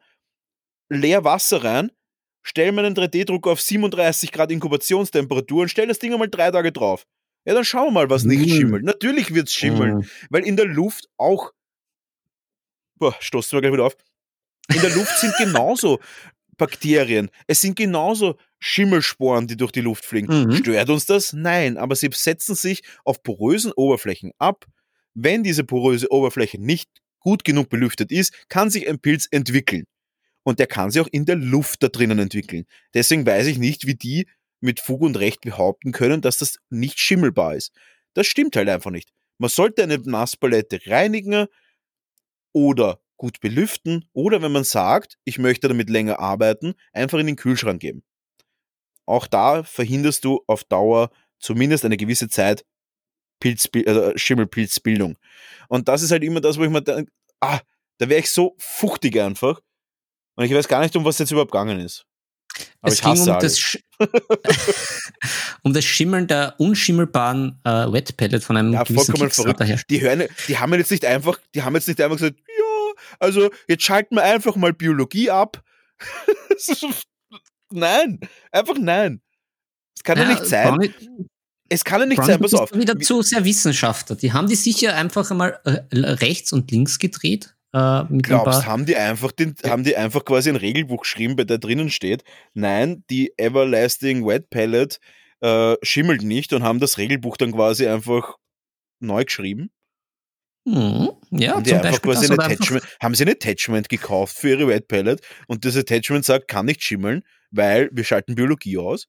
leer 0.90 1.24
Wasser 1.24 1.64
rein, 1.64 1.92
stell 2.44 2.72
meinen 2.72 2.96
3D-Drucker 2.96 3.52
auf 3.52 3.62
37 3.62 4.32
Grad 4.32 4.52
Inkubationstemperatur 4.52 5.64
und 5.64 5.70
stell 5.70 5.88
das 5.88 6.00
Ding 6.00 6.12
einmal 6.14 6.30
drei 6.30 6.52
Tage 6.52 6.72
drauf. 6.72 7.06
Ja, 7.46 7.54
dann 7.54 7.66
schauen 7.66 7.88
wir 7.88 7.92
mal, 7.92 8.10
was 8.10 8.24
nicht 8.24 8.48
Mm. 8.48 8.50
schimmelt. 8.58 8.84
Natürlich 8.84 9.34
wird's 9.34 9.54
schimmeln, 9.54 9.98
Mm. 9.98 10.06
weil 10.30 10.44
in 10.46 10.56
der 10.58 10.66
Luft 10.66 11.08
auch. 11.18 11.52
Boah, 13.04 13.18
stoßen 13.20 13.58
wir 13.58 13.62
gleich 13.62 13.74
wieder 13.74 13.84
auf. 13.84 13.97
In 14.74 14.80
der 14.80 14.95
Luft 14.95 15.20
sind 15.20 15.36
genauso 15.38 15.99
Bakterien. 16.58 17.30
Es 17.47 17.60
sind 17.60 17.76
genauso 17.76 18.38
Schimmelsporen, 18.60 19.45
die 19.45 19.58
durch 19.58 19.74
die 19.74 19.82
Luft 19.82 20.06
fliegen. 20.06 20.45
Mhm. 20.45 20.56
Stört 20.56 20.89
uns 20.89 21.06
das? 21.06 21.34
Nein, 21.34 21.78
aber 21.78 21.97
sie 21.97 22.10
setzen 22.14 22.56
sich 22.56 22.82
auf 23.04 23.22
porösen 23.22 23.74
Oberflächen 23.74 24.32
ab. 24.38 24.66
Wenn 25.14 25.43
diese 25.43 25.66
poröse 25.66 26.10
Oberfläche 26.14 26.62
nicht 26.62 26.89
gut 27.20 27.43
genug 27.43 27.68
belüftet 27.68 28.10
ist, 28.10 28.47
kann 28.47 28.70
sich 28.70 28.88
ein 28.88 28.99
Pilz 28.99 29.28
entwickeln. 29.32 29.84
Und 30.43 30.60
der 30.60 30.68
kann 30.68 30.89
sich 30.89 31.01
auch 31.01 31.10
in 31.12 31.26
der 31.26 31.36
Luft 31.36 31.84
da 31.84 31.89
drinnen 31.89 32.20
entwickeln. 32.20 32.64
Deswegen 32.93 33.26
weiß 33.26 33.47
ich 33.47 33.58
nicht, 33.58 33.86
wie 33.86 33.95
die 33.95 34.30
mit 34.62 34.80
Fug 34.80 35.01
und 35.01 35.18
Recht 35.18 35.41
behaupten 35.41 35.91
können, 35.91 36.22
dass 36.22 36.38
das 36.38 36.60
nicht 36.70 36.99
schimmelbar 36.99 37.56
ist. 37.56 37.74
Das 38.14 38.28
stimmt 38.28 38.56
halt 38.56 38.70
einfach 38.70 38.91
nicht. 38.91 39.10
Man 39.39 39.49
sollte 39.49 39.84
eine 39.84 39.97
Nasspalette 39.97 40.80
reinigen 40.88 41.47
oder 42.54 42.99
gut 43.18 43.39
belüften 43.39 44.06
oder 44.14 44.41
wenn 44.41 44.51
man 44.51 44.64
sagt, 44.64 45.18
ich 45.26 45.39
möchte 45.39 45.68
damit 45.68 45.89
länger 45.89 46.20
arbeiten, 46.20 46.74
einfach 46.91 47.20
in 47.20 47.28
den 47.28 47.36
Kühlschrank 47.36 47.82
geben. 47.82 48.04
Auch 49.06 49.28
da 49.28 49.64
verhinderst 49.64 50.24
du 50.24 50.41
auf 50.47 50.64
Dauer 50.64 51.10
zumindest 51.39 51.86
eine 51.86 51.97
gewisse 51.97 52.30
Zeit 52.30 52.66
Pilzbi 53.39 53.84
äh, 53.84 54.18
Schimmelpilzbildung. 54.18 55.18
Und 55.68 55.88
das 55.89 56.01
ist 56.01 56.12
halt 56.12 56.24
immer 56.24 56.39
das, 56.39 56.58
wo 56.58 56.64
ich 56.64 56.70
mir 56.70 56.82
denke, 56.82 57.12
ah, 57.41 57.60
da 57.97 58.10
wäre 58.10 58.22
ich 58.22 58.32
so 58.32 58.56
fuchtig 58.58 59.20
einfach. 59.20 59.60
Und 60.36 60.45
ich 60.45 60.54
weiß 60.54 60.68
gar 60.68 60.82
nicht, 60.82 60.95
um 60.95 61.06
was 61.06 61.20
jetzt 61.20 61.32
überhaupt 61.32 61.51
gegangen 61.51 61.80
ist. 61.80 62.06
Aber 62.84 62.92
es 62.94 63.02
ging 63.02 63.12
um 63.20 63.40
das, 63.40 63.58
Sch 63.60 63.80
um 65.64 65.74
das 65.74 65.86
Schimmeln 65.86 66.28
der 66.28 66.56
unschimmelbaren 66.60 67.60
äh, 67.64 67.92
Wetpellet 67.92 68.44
von 68.44 68.58
einem 68.58 68.74
Ja, 68.74 68.84
gewissen 68.84 69.16
verrückt. 69.16 69.34
Kickstarter-Hersteller. 69.36 69.86
Die 69.90 70.02
hören, 70.02 70.24
die 70.48 70.58
haben 70.58 70.74
jetzt 70.76 70.92
nicht 70.92 71.06
einfach, 71.06 71.40
die 71.56 71.64
haben 71.64 71.74
jetzt 71.76 71.88
nicht 71.88 72.00
einfach 72.02 72.18
gesagt, 72.18 72.38
ja, 72.40 72.94
also 73.20 73.50
jetzt 73.68 73.84
schalten 73.84 74.16
wir 74.16 74.24
einfach 74.24 74.56
mal 74.56 74.74
Biologie 74.74 75.30
ab. 75.32 75.64
nein, 77.72 78.20
einfach 78.52 78.76
nein. 78.80 79.22
Es 79.98 80.04
kann 80.04 80.18
ja, 80.18 80.26
nicht 80.28 80.46
sein. 80.46 80.68
Brownie, 80.70 80.94
Es 81.70 81.84
kann 81.86 82.02
ja 82.02 82.06
nicht 82.06 82.18
Brownie, 82.18 82.32
sein, 82.34 82.42
pass 82.42 82.54
auf. 82.54 82.74
wieder 82.74 82.96
Wie- 83.00 83.04
zu 83.04 83.22
sehr 83.22 83.46
Wissenschaftler. 83.46 84.16
Die 84.16 84.34
haben 84.34 84.48
die 84.48 84.56
sicher 84.56 84.96
einfach 84.96 85.32
einmal 85.32 85.60
äh, 85.64 85.80
rechts 85.94 86.52
und 86.52 86.70
links 86.72 87.00
gedreht. 87.00 87.56
Äh, 87.74 88.04
mit 88.04 88.24
Glaubst, 88.24 88.68
haben 88.68 88.86
die 88.86 88.96
einfach 88.96 89.32
den, 89.32 89.56
haben 89.66 89.84
die 89.84 89.98
einfach 89.98 90.24
quasi 90.26 90.50
ein 90.50 90.56
Regelbuch 90.56 91.02
geschrieben, 91.02 91.36
bei 91.36 91.44
der 91.44 91.58
drinnen 91.58 91.90
steht, 91.90 92.24
nein, 92.54 93.04
die 93.10 93.34
Everlasting 93.38 94.26
Wet 94.28 94.52
Palette 94.52 95.00
äh, 95.42 95.76
schimmelt 95.82 96.22
nicht 96.22 96.54
und 96.54 96.64
haben 96.64 96.80
das 96.80 97.00
Regelbuch 97.00 97.36
dann 97.38 97.52
quasi 97.52 97.88
einfach 97.88 98.38
neu 99.00 99.24
geschrieben? 99.26 99.72
Hm, 100.68 101.10
ja, 101.32 101.56
haben, 101.56 101.64
die 101.64 101.74
einfach 101.74 102.00
Beispiel 102.00 102.14
quasi 102.14 102.32
ein 102.32 102.40
einfach- 102.40 102.88
haben 103.02 103.16
sie 103.16 103.26
ein 103.26 103.30
Attachment 103.30 103.90
gekauft 103.90 104.38
für 104.38 104.50
ihre 104.50 104.68
Wet 104.68 104.88
Palette 104.88 105.24
und 105.48 105.66
das 105.66 105.76
Attachment 105.76 106.24
sagt, 106.26 106.48
kann 106.48 106.68
nicht 106.68 106.84
schimmeln, 106.84 107.24
weil 107.52 107.90
wir 107.92 108.04
schalten 108.04 108.36
Biologie 108.36 108.78
aus. 108.78 109.08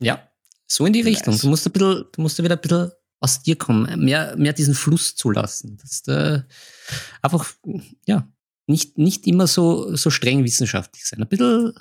Ja, 0.00 0.28
so 0.66 0.84
in 0.86 0.92
die 0.92 1.00
Richtung. 1.00 1.32
Nice. 1.32 1.42
Du 1.42 1.48
musst, 1.48 1.66
ein 1.66 1.72
bisschen, 1.72 2.04
du 2.12 2.20
musst 2.20 2.42
wieder 2.42 2.56
ein 2.56 2.60
bisschen 2.60 2.92
aus 3.20 3.42
dir 3.42 3.56
kommen, 3.56 4.04
mehr, 4.04 4.36
mehr 4.36 4.52
diesen 4.52 4.74
Fluss 4.74 5.16
zulassen. 5.16 5.78
Das 5.80 5.92
ist, 5.92 6.08
äh, 6.08 6.42
einfach, 7.22 7.52
ja, 8.06 8.28
nicht, 8.66 8.98
nicht 8.98 9.26
immer 9.26 9.46
so, 9.46 9.94
so 9.96 10.10
streng 10.10 10.44
wissenschaftlich 10.44 11.04
sein. 11.06 11.22
Ein 11.22 11.28
bisschen 11.28 11.72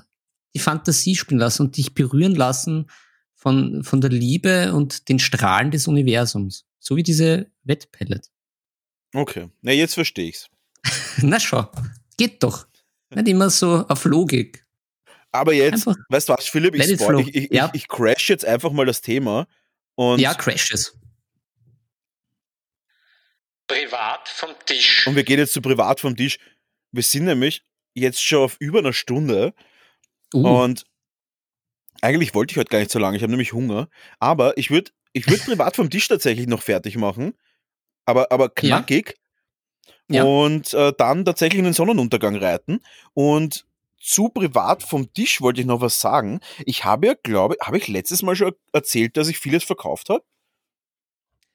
die 0.56 0.60
Fantasie 0.60 1.16
spielen 1.16 1.40
lassen 1.40 1.64
und 1.64 1.78
dich 1.78 1.94
berühren 1.94 2.36
lassen 2.36 2.90
von, 3.36 3.84
von 3.84 4.00
der 4.02 4.10
Liebe 4.12 4.74
und 4.74 5.10
den 5.10 5.20
Strahlen 5.20 5.72
des 5.72 5.88
Universums. 5.88 6.66
So 6.80 6.96
wie 6.96 7.04
diese 7.04 7.48
Wettpellet. 7.64 8.30
Okay, 9.14 9.50
na 9.62 9.72
jetzt 9.72 9.94
verstehe 9.96 10.30
ich's. 10.30 10.50
Na 11.22 11.40
schau, 11.40 11.70
geht 12.18 12.42
doch. 12.44 12.68
Nicht 13.14 13.28
immer 13.28 13.50
so 13.50 13.86
auf 13.88 14.06
Logik. 14.06 14.66
Aber 15.32 15.54
jetzt, 15.54 15.88
Einfach 15.88 15.96
weißt 16.10 16.30
du 16.30 16.34
was, 16.34 16.46
Philipp, 16.46 16.76
ich, 16.76 16.84
spoil- 17.00 17.20
ich, 17.22 17.36
ich, 17.36 17.52
Ja. 17.52 17.70
ich 17.74 17.88
crash 17.88 18.30
jetzt 18.30 18.44
einfach 18.46 18.72
mal 18.72 18.86
das 18.86 19.02
Thema 19.02 19.48
und, 19.96 20.20
ja, 20.20 20.34
Crashes. 20.34 20.98
Privat 23.68 24.28
vom 24.30 24.52
Tisch. 24.66 25.08
und 25.08 25.16
wir 25.16 25.24
gehen 25.24 25.40
jetzt 25.40 25.54
zu 25.54 25.62
privat 25.62 26.00
vom 26.00 26.16
Tisch. 26.16 26.38
Wir 26.92 27.04
sind 27.04 27.26
nämlich 27.26 27.64
jetzt 27.94 28.24
schon 28.24 28.44
auf 28.44 28.58
über 28.60 28.80
einer 28.80 28.94
Stunde 28.94 29.54
Uh, 30.34 30.48
Und 30.48 30.86
eigentlich 32.02 32.34
wollte 32.34 32.52
ich 32.52 32.58
heute 32.58 32.70
gar 32.70 32.80
nicht 32.80 32.92
so 32.92 33.00
lange, 33.00 33.16
ich 33.16 33.24
habe 33.24 33.32
nämlich 33.32 33.54
Hunger. 33.54 33.88
Aber 34.20 34.58
ich 34.58 34.72
würde 34.72 34.92
ich 35.14 35.28
würd 35.30 35.46
privat 35.46 35.76
vom 35.76 35.90
Tisch 35.90 36.08
tatsächlich 36.08 36.48
noch 36.48 36.62
fertig 36.62 36.98
machen. 36.98 37.34
Aber, 38.06 38.32
aber 38.32 38.50
knackig. 38.50 39.16
Ja. 40.10 40.24
Und 40.24 40.74
äh, 40.74 40.92
dann 40.98 41.24
tatsächlich 41.24 41.60
in 41.60 41.66
den 41.66 41.74
Sonnenuntergang 41.74 42.36
reiten. 42.36 42.82
Und 43.14 43.66
zu 44.00 44.28
privat 44.30 44.84
vom 44.84 45.14
Tisch 45.14 45.40
wollte 45.40 45.62
ich 45.62 45.68
noch 45.68 45.80
was 45.80 46.02
sagen. 46.02 46.42
Ich 46.66 46.84
habe 46.84 47.08
ja, 47.08 47.14
glaube 47.22 47.56
habe 47.62 47.78
ich 47.78 47.88
letztes 47.88 48.22
Mal 48.22 48.36
schon 48.36 48.54
erzählt, 48.74 49.16
dass 49.16 49.30
ich 49.30 49.40
vieles 49.40 49.64
verkauft 49.64 50.10
habe. 50.10 50.24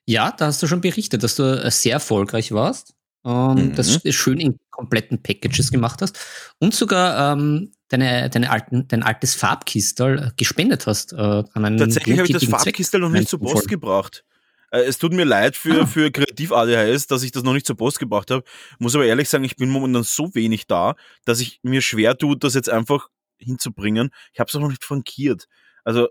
Ja, 0.09 0.33
da 0.33 0.47
hast 0.47 0.63
du 0.63 0.67
schon 0.67 0.81
berichtet, 0.81 1.23
dass 1.23 1.37
du 1.37 1.43
äh, 1.43 1.71
sehr 1.71 1.93
erfolgreich 1.95 2.53
warst. 2.53 2.95
Ähm, 3.27 3.55
Mhm. 3.55 3.75
Das 3.75 4.01
schön 4.15 4.39
in 4.41 4.59
kompletten 4.71 5.23
Packages 5.23 5.71
gemacht 5.71 6.01
hast 6.01 6.19
und 6.61 6.73
sogar 6.75 7.33
ähm, 7.37 7.73
deine, 7.89 8.31
deine 8.31 8.51
alten, 8.51 8.87
dein 8.89 9.03
altes 9.03 9.35
Farbkistel 9.35 10.19
äh, 10.19 10.31
gespendet 10.37 10.87
hast 10.87 11.13
äh, 11.13 11.17
an 11.17 11.47
einen 11.65 11.77
Tatsächlich 11.79 12.17
habe 12.19 12.27
ich 12.29 12.33
das. 12.33 12.45
Farbkistel 12.45 13.01
noch 13.01 13.11
nicht 13.11 13.29
zur 13.29 13.41
Post 13.41 13.53
voll. 13.55 13.67
gebracht. 13.67 14.25
Äh, 14.71 14.83
Es 14.85 14.97
tut 14.99 15.13
mir 15.13 15.25
leid 15.25 15.57
für, 15.57 15.83
Ah. 15.83 15.87
für 15.87 16.11
Kreativ-ADHS, 16.11 17.07
dass 17.09 17.23
ich 17.23 17.33
das 17.33 17.43
noch 17.43 17.53
nicht 17.53 17.67
zur 17.67 17.77
Post 17.77 17.99
gebracht 17.99 18.31
habe. 18.31 18.45
Muss 18.79 18.95
aber 18.95 19.05
ehrlich 19.05 19.29
sagen, 19.29 19.45
ich 19.45 19.57
bin 19.57 19.69
momentan 19.69 20.05
so 20.05 20.35
wenig 20.35 20.67
da, 20.69 20.95
dass 21.27 21.41
ich 21.41 21.59
mir 21.63 21.83
schwer 21.83 22.17
tut, 22.17 22.45
das 22.45 22.55
jetzt 22.55 22.71
einfach 22.71 23.09
hinzubringen. 23.37 24.11
Ich 24.33 24.41
habe 24.41 24.49
es 24.49 24.55
auch 24.57 24.61
noch 24.61 24.69
nicht 24.71 24.85
frankiert. 24.85 25.49
Also, 25.85 26.09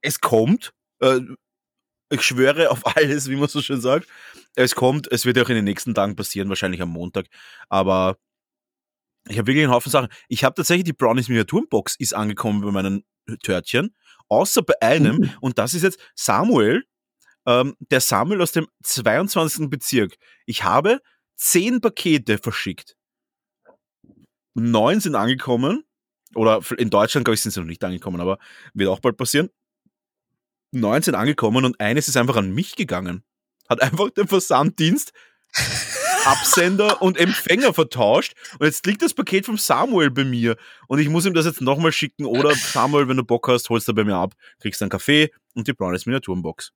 es 0.00 0.20
kommt. 0.20 0.72
Äh, 1.00 1.20
ich 2.10 2.22
schwöre 2.22 2.70
auf 2.70 2.86
alles, 2.96 3.28
wie 3.28 3.36
man 3.36 3.48
so 3.48 3.62
schön 3.62 3.80
sagt. 3.80 4.08
Es 4.54 4.74
kommt, 4.74 5.10
es 5.10 5.24
wird 5.24 5.36
ja 5.36 5.42
auch 5.42 5.48
in 5.48 5.56
den 5.56 5.64
nächsten 5.64 5.94
Tagen 5.94 6.16
passieren, 6.16 6.48
wahrscheinlich 6.48 6.82
am 6.82 6.90
Montag. 6.90 7.26
Aber 7.68 8.18
ich 9.28 9.38
habe 9.38 9.46
wirklich 9.48 9.64
einen 9.64 9.72
Haufen 9.72 9.92
Sachen. 9.92 10.08
Ich 10.28 10.44
habe 10.44 10.54
tatsächlich 10.54 10.84
die 10.84 10.92
Brownies 10.92 11.28
Miniaturenbox 11.28 11.96
ist 11.98 12.14
angekommen 12.14 12.62
bei 12.62 12.70
meinen 12.70 13.04
Törtchen. 13.42 13.94
Außer 14.28 14.62
bei 14.62 14.74
einem, 14.80 15.18
Uh. 15.18 15.28
und 15.40 15.58
das 15.58 15.74
ist 15.74 15.82
jetzt 15.82 16.00
Samuel, 16.14 16.84
ähm, 17.46 17.76
der 17.90 18.00
Samuel 18.00 18.42
aus 18.42 18.52
dem 18.52 18.68
22. 18.82 19.70
Bezirk. 19.70 20.16
Ich 20.46 20.64
habe 20.64 21.00
zehn 21.36 21.80
Pakete 21.80 22.38
verschickt. 22.38 22.96
Neun 24.54 25.00
sind 25.00 25.14
angekommen. 25.14 25.84
Oder 26.34 26.60
in 26.76 26.90
Deutschland, 26.90 27.24
glaube 27.24 27.36
ich, 27.36 27.40
sind 27.40 27.52
sie 27.52 27.60
noch 27.60 27.66
nicht 27.66 27.82
angekommen, 27.82 28.20
aber 28.20 28.38
wird 28.74 28.90
auch 28.90 29.00
bald 29.00 29.16
passieren. 29.16 29.48
Neun 30.70 31.02
sind 31.02 31.14
angekommen 31.14 31.64
und 31.64 31.80
eines 31.80 32.08
ist 32.08 32.16
einfach 32.16 32.36
an 32.36 32.52
mich 32.52 32.76
gegangen. 32.76 33.22
Hat 33.68 33.82
einfach 33.82 34.10
den 34.10 34.28
Versanddienst 34.28 35.12
Absender 36.24 37.00
und 37.00 37.16
Empfänger 37.16 37.72
vertauscht 37.72 38.34
und 38.58 38.66
jetzt 38.66 38.84
liegt 38.86 39.00
das 39.00 39.14
Paket 39.14 39.46
vom 39.46 39.56
Samuel 39.56 40.10
bei 40.10 40.24
mir 40.24 40.56
und 40.86 40.98
ich 40.98 41.08
muss 41.08 41.24
ihm 41.24 41.32
das 41.32 41.46
jetzt 41.46 41.62
nochmal 41.62 41.92
schicken 41.92 42.26
oder 42.26 42.54
Samuel, 42.54 43.08
wenn 43.08 43.16
du 43.16 43.24
Bock 43.24 43.48
hast, 43.48 43.70
holst 43.70 43.88
du 43.88 43.94
bei 43.94 44.04
mir 44.04 44.16
ab, 44.16 44.34
kriegst 44.60 44.82
einen 44.82 44.90
Kaffee 44.90 45.30
und 45.54 45.66
die 45.68 45.72
Brownies 45.72 46.04
Miniaturenbox. 46.04 46.72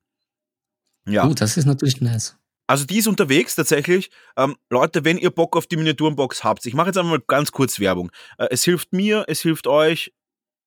Ja, 1.07 1.25
Uh, 1.27 1.33
das 1.33 1.57
ist 1.57 1.65
natürlich 1.65 2.01
nice. 2.01 2.37
also 2.65 2.85
die 2.85 2.97
ist 2.97 3.07
unterwegs 3.07 3.55
tatsächlich. 3.55 4.09
Ähm, 4.37 4.55
Leute, 4.69 5.05
wenn 5.05 5.17
ihr 5.17 5.29
Bock 5.29 5.55
auf 5.55 5.67
die 5.67 5.77
Miniaturenbox 5.77 6.43
habt, 6.43 6.65
ich 6.65 6.73
mache 6.73 6.87
jetzt 6.87 6.97
einfach 6.97 7.11
mal 7.11 7.23
ganz 7.27 7.51
kurz 7.51 7.79
Werbung. 7.79 8.09
Äh, 8.37 8.47
es 8.51 8.63
hilft 8.63 8.93
mir, 8.93 9.25
es 9.27 9.41
hilft 9.41 9.67
euch. 9.67 10.13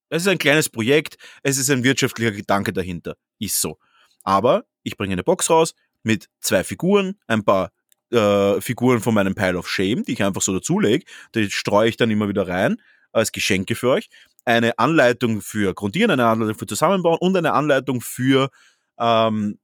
Es 0.08 0.22
ist 0.22 0.28
ein 0.28 0.38
kleines 0.38 0.68
Projekt, 0.68 1.16
es 1.42 1.58
ist 1.58 1.70
ein 1.70 1.84
wirtschaftlicher 1.84 2.32
Gedanke 2.32 2.72
dahinter. 2.72 3.16
Ist 3.38 3.60
so. 3.60 3.78
Aber 4.22 4.64
ich 4.82 4.96
bringe 4.96 5.14
eine 5.14 5.24
Box 5.24 5.50
raus 5.50 5.74
mit 6.02 6.28
zwei 6.40 6.64
Figuren, 6.64 7.18
ein 7.26 7.44
paar 7.44 7.72
äh, 8.10 8.60
Figuren 8.60 9.00
von 9.00 9.14
meinem 9.14 9.34
Pile 9.34 9.58
of 9.58 9.68
Shame, 9.68 10.04
die 10.04 10.12
ich 10.12 10.22
einfach 10.22 10.42
so 10.42 10.52
dazulege. 10.52 11.04
Die 11.34 11.50
streue 11.50 11.88
ich 11.88 11.96
dann 11.96 12.10
immer 12.10 12.28
wieder 12.28 12.46
rein 12.46 12.80
als 13.12 13.32
Geschenke 13.32 13.74
für 13.74 13.90
euch. 13.90 14.08
Eine 14.44 14.78
Anleitung 14.78 15.40
für 15.40 15.74
Grundieren, 15.74 16.12
eine 16.12 16.26
Anleitung 16.26 16.58
für 16.58 16.66
Zusammenbauen 16.66 17.18
und 17.18 17.36
eine 17.36 17.52
Anleitung 17.52 18.00
für 18.00 18.50
ähm, 18.98 19.58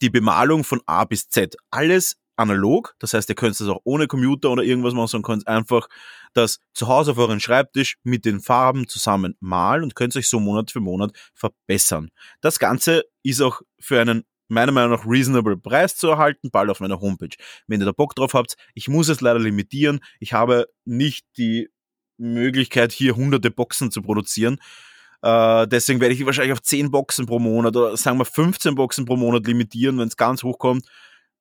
die 0.00 0.10
Bemalung 0.10 0.64
von 0.64 0.80
A 0.86 1.04
bis 1.04 1.28
Z. 1.28 1.56
Alles 1.70 2.16
analog, 2.40 2.94
das 2.98 3.12
heißt, 3.14 3.28
ihr 3.28 3.34
könnt 3.34 3.58
das 3.60 3.68
auch 3.68 3.80
ohne 3.84 4.06
Computer 4.06 4.50
oder 4.50 4.62
irgendwas 4.62 4.94
machen, 4.94 5.08
sondern 5.08 5.26
könnt 5.26 5.46
einfach 5.46 5.88
das 6.32 6.60
zu 6.72 6.88
Hause 6.88 7.12
auf 7.12 7.18
euren 7.18 7.38
Schreibtisch 7.38 7.96
mit 8.02 8.24
den 8.24 8.40
Farben 8.40 8.88
zusammen 8.88 9.36
malen 9.40 9.84
und 9.84 9.94
könnt 9.94 10.16
euch 10.16 10.28
so 10.28 10.40
Monat 10.40 10.70
für 10.70 10.80
Monat 10.80 11.12
verbessern. 11.34 12.10
Das 12.40 12.58
Ganze 12.58 13.04
ist 13.22 13.42
auch 13.42 13.60
für 13.78 14.00
einen 14.00 14.24
meiner 14.48 14.72
Meinung 14.72 14.90
nach 14.90 15.06
reasonable 15.06 15.56
Preis 15.56 15.96
zu 15.96 16.08
erhalten, 16.08 16.50
bald 16.50 16.70
auf 16.70 16.80
meiner 16.80 17.00
Homepage. 17.00 17.36
Wenn 17.66 17.80
ihr 17.80 17.86
da 17.86 17.92
Bock 17.92 18.14
drauf 18.16 18.34
habt, 18.34 18.56
ich 18.74 18.88
muss 18.88 19.08
es 19.08 19.20
leider 19.20 19.38
limitieren. 19.38 20.00
Ich 20.18 20.32
habe 20.32 20.66
nicht 20.84 21.26
die 21.36 21.68
Möglichkeit, 22.16 22.90
hier 22.90 23.16
hunderte 23.16 23.50
Boxen 23.50 23.90
zu 23.90 24.02
produzieren. 24.02 24.58
Äh, 25.22 25.68
deswegen 25.68 26.00
werde 26.00 26.14
ich 26.14 26.24
wahrscheinlich 26.26 26.52
auf 26.52 26.62
10 26.62 26.90
Boxen 26.90 27.26
pro 27.26 27.38
Monat 27.38 27.76
oder 27.76 27.96
sagen 27.96 28.18
wir 28.18 28.24
15 28.24 28.74
Boxen 28.74 29.04
pro 29.04 29.16
Monat 29.16 29.46
limitieren, 29.46 29.98
wenn 29.98 30.08
es 30.08 30.16
ganz 30.16 30.42
hoch 30.42 30.58
kommt. 30.58 30.86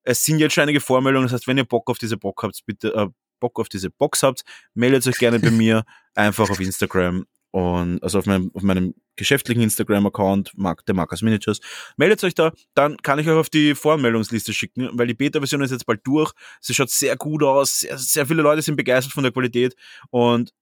Es 0.03 0.23
sind 0.23 0.39
jetzt 0.39 0.53
schon 0.53 0.63
einige 0.63 0.79
Vormeldungen, 0.79 1.27
das 1.27 1.33
heißt, 1.33 1.47
wenn 1.47 1.57
ihr 1.57 1.65
Bock 1.65 1.89
auf 1.89 1.97
diese 1.97 2.17
Box 2.17 2.43
habt, 2.43 2.65
bitte 2.65 2.93
äh, 2.93 3.07
Bock 3.39 3.59
auf 3.59 3.69
diese 3.69 3.89
Box 3.89 4.23
habt, 4.23 4.43
meldet 4.73 5.05
euch 5.07 5.17
gerne 5.17 5.39
bei 5.39 5.51
mir, 5.51 5.83
einfach 6.15 6.49
auf 6.49 6.59
Instagram 6.59 7.25
und 7.51 8.03
also 8.03 8.19
auf 8.19 8.25
meinem, 8.25 8.51
auf 8.53 8.61
meinem 8.61 8.93
geschäftlichen 9.15 9.61
Instagram-Account, 9.61 10.53
der 10.87 10.95
Markus 10.95 11.21
Miniatures. 11.21 11.59
Meldet 11.97 12.23
euch 12.23 12.35
da, 12.35 12.53
dann 12.75 12.97
kann 12.97 13.19
ich 13.19 13.27
euch 13.27 13.37
auf 13.37 13.49
die 13.49 13.75
Voranmeldungsliste 13.75 14.53
schicken, 14.53 14.89
weil 14.93 15.07
die 15.07 15.13
Beta-Version 15.13 15.61
ist 15.61 15.71
jetzt 15.71 15.85
bald 15.85 16.05
durch. 16.05 16.31
Sie 16.61 16.73
schaut 16.73 16.89
sehr 16.89 17.17
gut 17.17 17.43
aus, 17.43 17.79
sehr, 17.79 17.97
sehr 17.97 18.25
viele 18.25 18.41
Leute 18.41 18.61
sind 18.61 18.75
begeistert 18.75 19.13
von 19.13 19.23
der 19.23 19.31
Qualität 19.31 19.75
und 20.11 20.53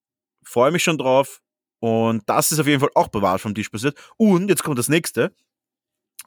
freue 0.44 0.72
mich 0.72 0.84
schon 0.84 0.98
drauf. 0.98 1.42
Und 1.80 2.24
das 2.28 2.52
ist 2.52 2.60
auf 2.60 2.68
jeden 2.68 2.80
Fall 2.80 2.90
auch 2.96 3.10
bewahrt 3.10 3.42
vom 3.42 3.54
Tisch 3.54 3.70
passiert. 3.70 3.98
Und 4.18 4.50
jetzt 4.50 4.64
kommt 4.64 4.80
das 4.80 4.90
nächste. 4.90 5.36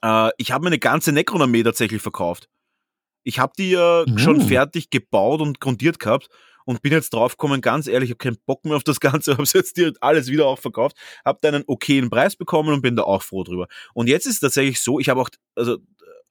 Äh, 0.03 0.31
ich 0.37 0.53
habe 0.53 0.65
meine 0.65 0.78
ganze 0.78 1.11
Necron-Armee 1.12 1.62
tatsächlich 1.62 2.03
verkauft. 2.03 2.49
Ich 3.22 3.38
habe 3.38 3.52
die 3.59 3.70
ja 3.70 4.05
Mhm. 4.06 4.18
schon 4.18 4.40
fertig 4.40 4.90
gebaut 4.90 5.40
und 5.40 5.60
grundiert 5.60 5.98
gehabt 5.98 6.28
und 6.64 6.82
bin 6.82 6.92
jetzt 6.92 7.10
draufgekommen, 7.10 7.60
ganz 7.60 7.86
ehrlich, 7.86 8.10
ich 8.10 8.14
habe 8.14 8.18
keinen 8.18 8.38
Bock 8.47 8.64
mehr 8.64 8.76
auf 8.76 8.84
das 8.84 9.01
Ganze, 9.22 9.32
habe 9.32 9.44
jetzt 9.52 9.76
direkt 9.76 10.02
alles 10.02 10.28
wieder 10.28 10.47
auch 10.47 10.59
verkauft, 10.59 10.97
habe 11.24 11.38
da 11.42 11.48
einen 11.48 11.64
okayen 11.66 12.10
Preis 12.10 12.36
bekommen 12.36 12.72
und 12.72 12.82
bin 12.82 12.97
da 12.97 13.02
auch 13.02 13.22
froh 13.22 13.44
drüber. 13.44 13.66
Und 13.94 14.09
jetzt 14.09 14.26
ist 14.26 14.34
es 14.34 14.40
tatsächlich 14.40 14.80
so, 14.80 14.98
ich 15.01 15.09
habe 15.09 15.20
auch, 15.20 15.30
also 15.55 15.78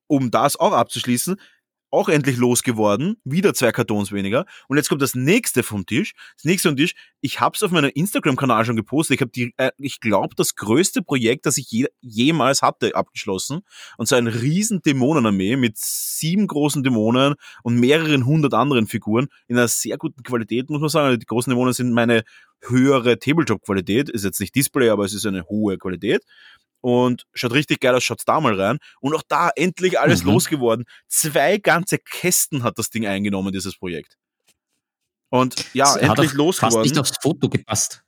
um 0.08 0.32
das 0.32 0.56
auch 0.56 0.74
abzuschließen, 0.74 1.40
auch 1.92 2.10
endlich 2.10 2.38
losgeworden, 2.38 3.18
wieder 3.24 3.54
zwei 3.54 3.72
Kartons 3.72 4.12
weniger. 4.12 4.46
Und 4.68 4.78
jetzt 4.78 4.90
kommt 4.90 5.02
das 5.02 5.16
nächste 5.16 5.64
vom 5.64 5.86
Tisch. 5.86 6.14
Das 6.36 6.46
nächste 6.46 6.70
vom 6.70 6.78
Tisch, 6.78 6.94
ich 7.22 7.40
habe 7.40 7.56
es 7.56 7.64
auf 7.64 7.72
meinem 7.72 7.92
Instagram-Kanal 7.94 8.66
schon 8.66 8.76
gepostet. 8.76 9.16
Ich 9.16 9.22
habe 9.22 9.32
die, 9.32 9.54
äh, 9.58 9.72
ich 9.78 10.00
glaube, 10.00 10.36
das 10.36 10.56
größte 10.56 11.02
Projekt, 11.02 11.46
das 11.46 11.58
ich 11.58 11.70
je, 11.72 11.88
jemals 12.02 12.62
hatte, 12.62 12.96
abgeschlossen. 12.96 13.62
Und 13.98 14.08
so 14.08 14.16
ein 14.16 14.28
riesen 14.28 14.82
Dämonenarmee 14.82 15.56
mit 15.56 15.78
sieben 15.78 16.48
großen 16.48 16.84
Dämonen 16.84 17.36
und 17.64 17.80
mehreren 17.80 18.26
hundert 18.26 18.54
anderen 18.54 18.88
Figuren 18.88 19.28
in 19.48 19.58
einer 19.58 19.68
sehr 19.68 19.98
guten 19.98 20.24
Qualität, 20.24 20.70
muss 20.70 20.82
man 20.82 20.90
sagen. 20.90 21.08
Also 21.08 21.18
die 21.18 21.26
großen 21.26 21.50
Dämonen 21.50 21.74
sind 21.74 21.92
meine 21.92 22.24
höhere 22.68 23.20
Tabletop-Qualität. 23.20 24.10
Ist 24.10 24.26
jetzt 24.26 24.40
nicht 24.40 24.56
Display, 24.56 24.90
aber 24.90 25.06
es 25.06 25.14
ist 25.14 25.26
eine 25.26 25.44
hohe 25.46 25.78
Qualität. 25.78 26.24
Und 26.82 27.26
schaut 27.34 27.52
richtig 27.54 27.82
geil 27.82 27.94
aus, 27.96 28.04
schaut's 28.04 28.24
da 28.26 28.40
mal 28.40 28.60
rein. 28.60 28.80
Und 29.02 29.14
auch 29.14 29.24
da 29.28 29.50
endlich 29.56 30.00
alles 30.00 30.24
Mhm. 30.24 30.32
losgeworden. 30.32 30.86
Zwei 31.08 31.58
ganze 31.58 31.98
Kästen 31.98 32.64
hat 32.64 32.78
das 32.80 32.90
Ding 32.90 33.06
eingenommen, 33.06 33.52
dieses 33.52 33.78
Projekt. 33.78 34.18
Und 35.30 35.66
ja, 35.74 35.86
Es 35.86 35.94
hat 35.96 36.02
endlich 36.18 36.34
losgeworden 36.34 36.82
nicht 36.84 36.98
aufs 36.98 37.14
Foto 37.22 37.50
gepasst. 37.50 38.04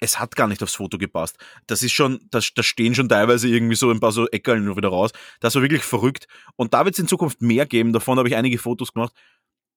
es 0.00 0.20
hat 0.20 0.36
gar 0.36 0.46
nicht 0.46 0.62
aufs 0.62 0.76
Foto 0.76 0.96
gepasst. 0.98 1.38
Das 1.66 1.82
ist 1.82 1.90
schon, 1.92 2.20
da, 2.30 2.40
da 2.54 2.62
stehen 2.62 2.94
schon 2.94 3.08
teilweise 3.08 3.48
irgendwie 3.48 3.74
so 3.74 3.90
ein 3.90 3.98
paar 4.00 4.12
so 4.12 4.28
Eckerln 4.28 4.64
nur 4.64 4.76
wieder 4.76 4.90
raus. 4.90 5.10
Das 5.40 5.54
war 5.56 5.62
wirklich 5.62 5.82
verrückt. 5.82 6.28
Und 6.56 6.74
da 6.74 6.84
wird 6.84 6.94
es 6.94 7.00
in 7.00 7.08
Zukunft 7.08 7.42
mehr 7.42 7.66
geben. 7.66 7.92
Davon 7.92 8.18
habe 8.18 8.28
ich 8.28 8.36
einige 8.36 8.58
Fotos 8.58 8.92
gemacht. 8.92 9.12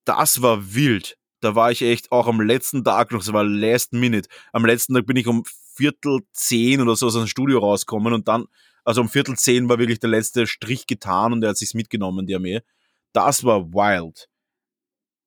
Das 0.06 0.42
war 0.44 0.76
wild. 0.76 1.18
Da 1.42 1.56
war 1.56 1.72
ich 1.72 1.82
echt 1.82 2.12
auch 2.12 2.28
am 2.28 2.40
letzten 2.40 2.84
Tag 2.84 3.12
noch, 3.12 3.20
das 3.20 3.34
war 3.34 3.44
last 3.44 3.94
minute. 3.94 4.30
Am 4.54 4.66
letzten 4.66 4.94
Tag 4.94 5.06
bin 5.06 5.18
ich 5.18 5.28
um 5.28 5.44
Viertel 5.76 6.20
zehn 6.32 6.82
oder 6.82 6.96
so 6.96 7.08
aus 7.08 7.14
dem 7.14 7.28
Studio 7.28 7.60
rausgekommen 7.60 8.14
und 8.14 8.28
dann, 8.28 8.46
also 8.84 9.02
um 9.02 9.10
Viertel 9.10 9.36
zehn 9.36 9.68
war 9.68 9.80
wirklich 9.80 10.00
der 10.00 10.10
letzte 10.10 10.48
Strich 10.48 10.86
getan 10.88 11.34
und 11.34 11.44
er 11.44 11.50
hat 11.50 11.58
sich's 11.58 11.74
mitgenommen, 11.74 12.28
die 12.28 12.36
Armee. 12.36 12.62
Das 13.14 13.44
war 13.44 13.74
wild. 13.74 14.28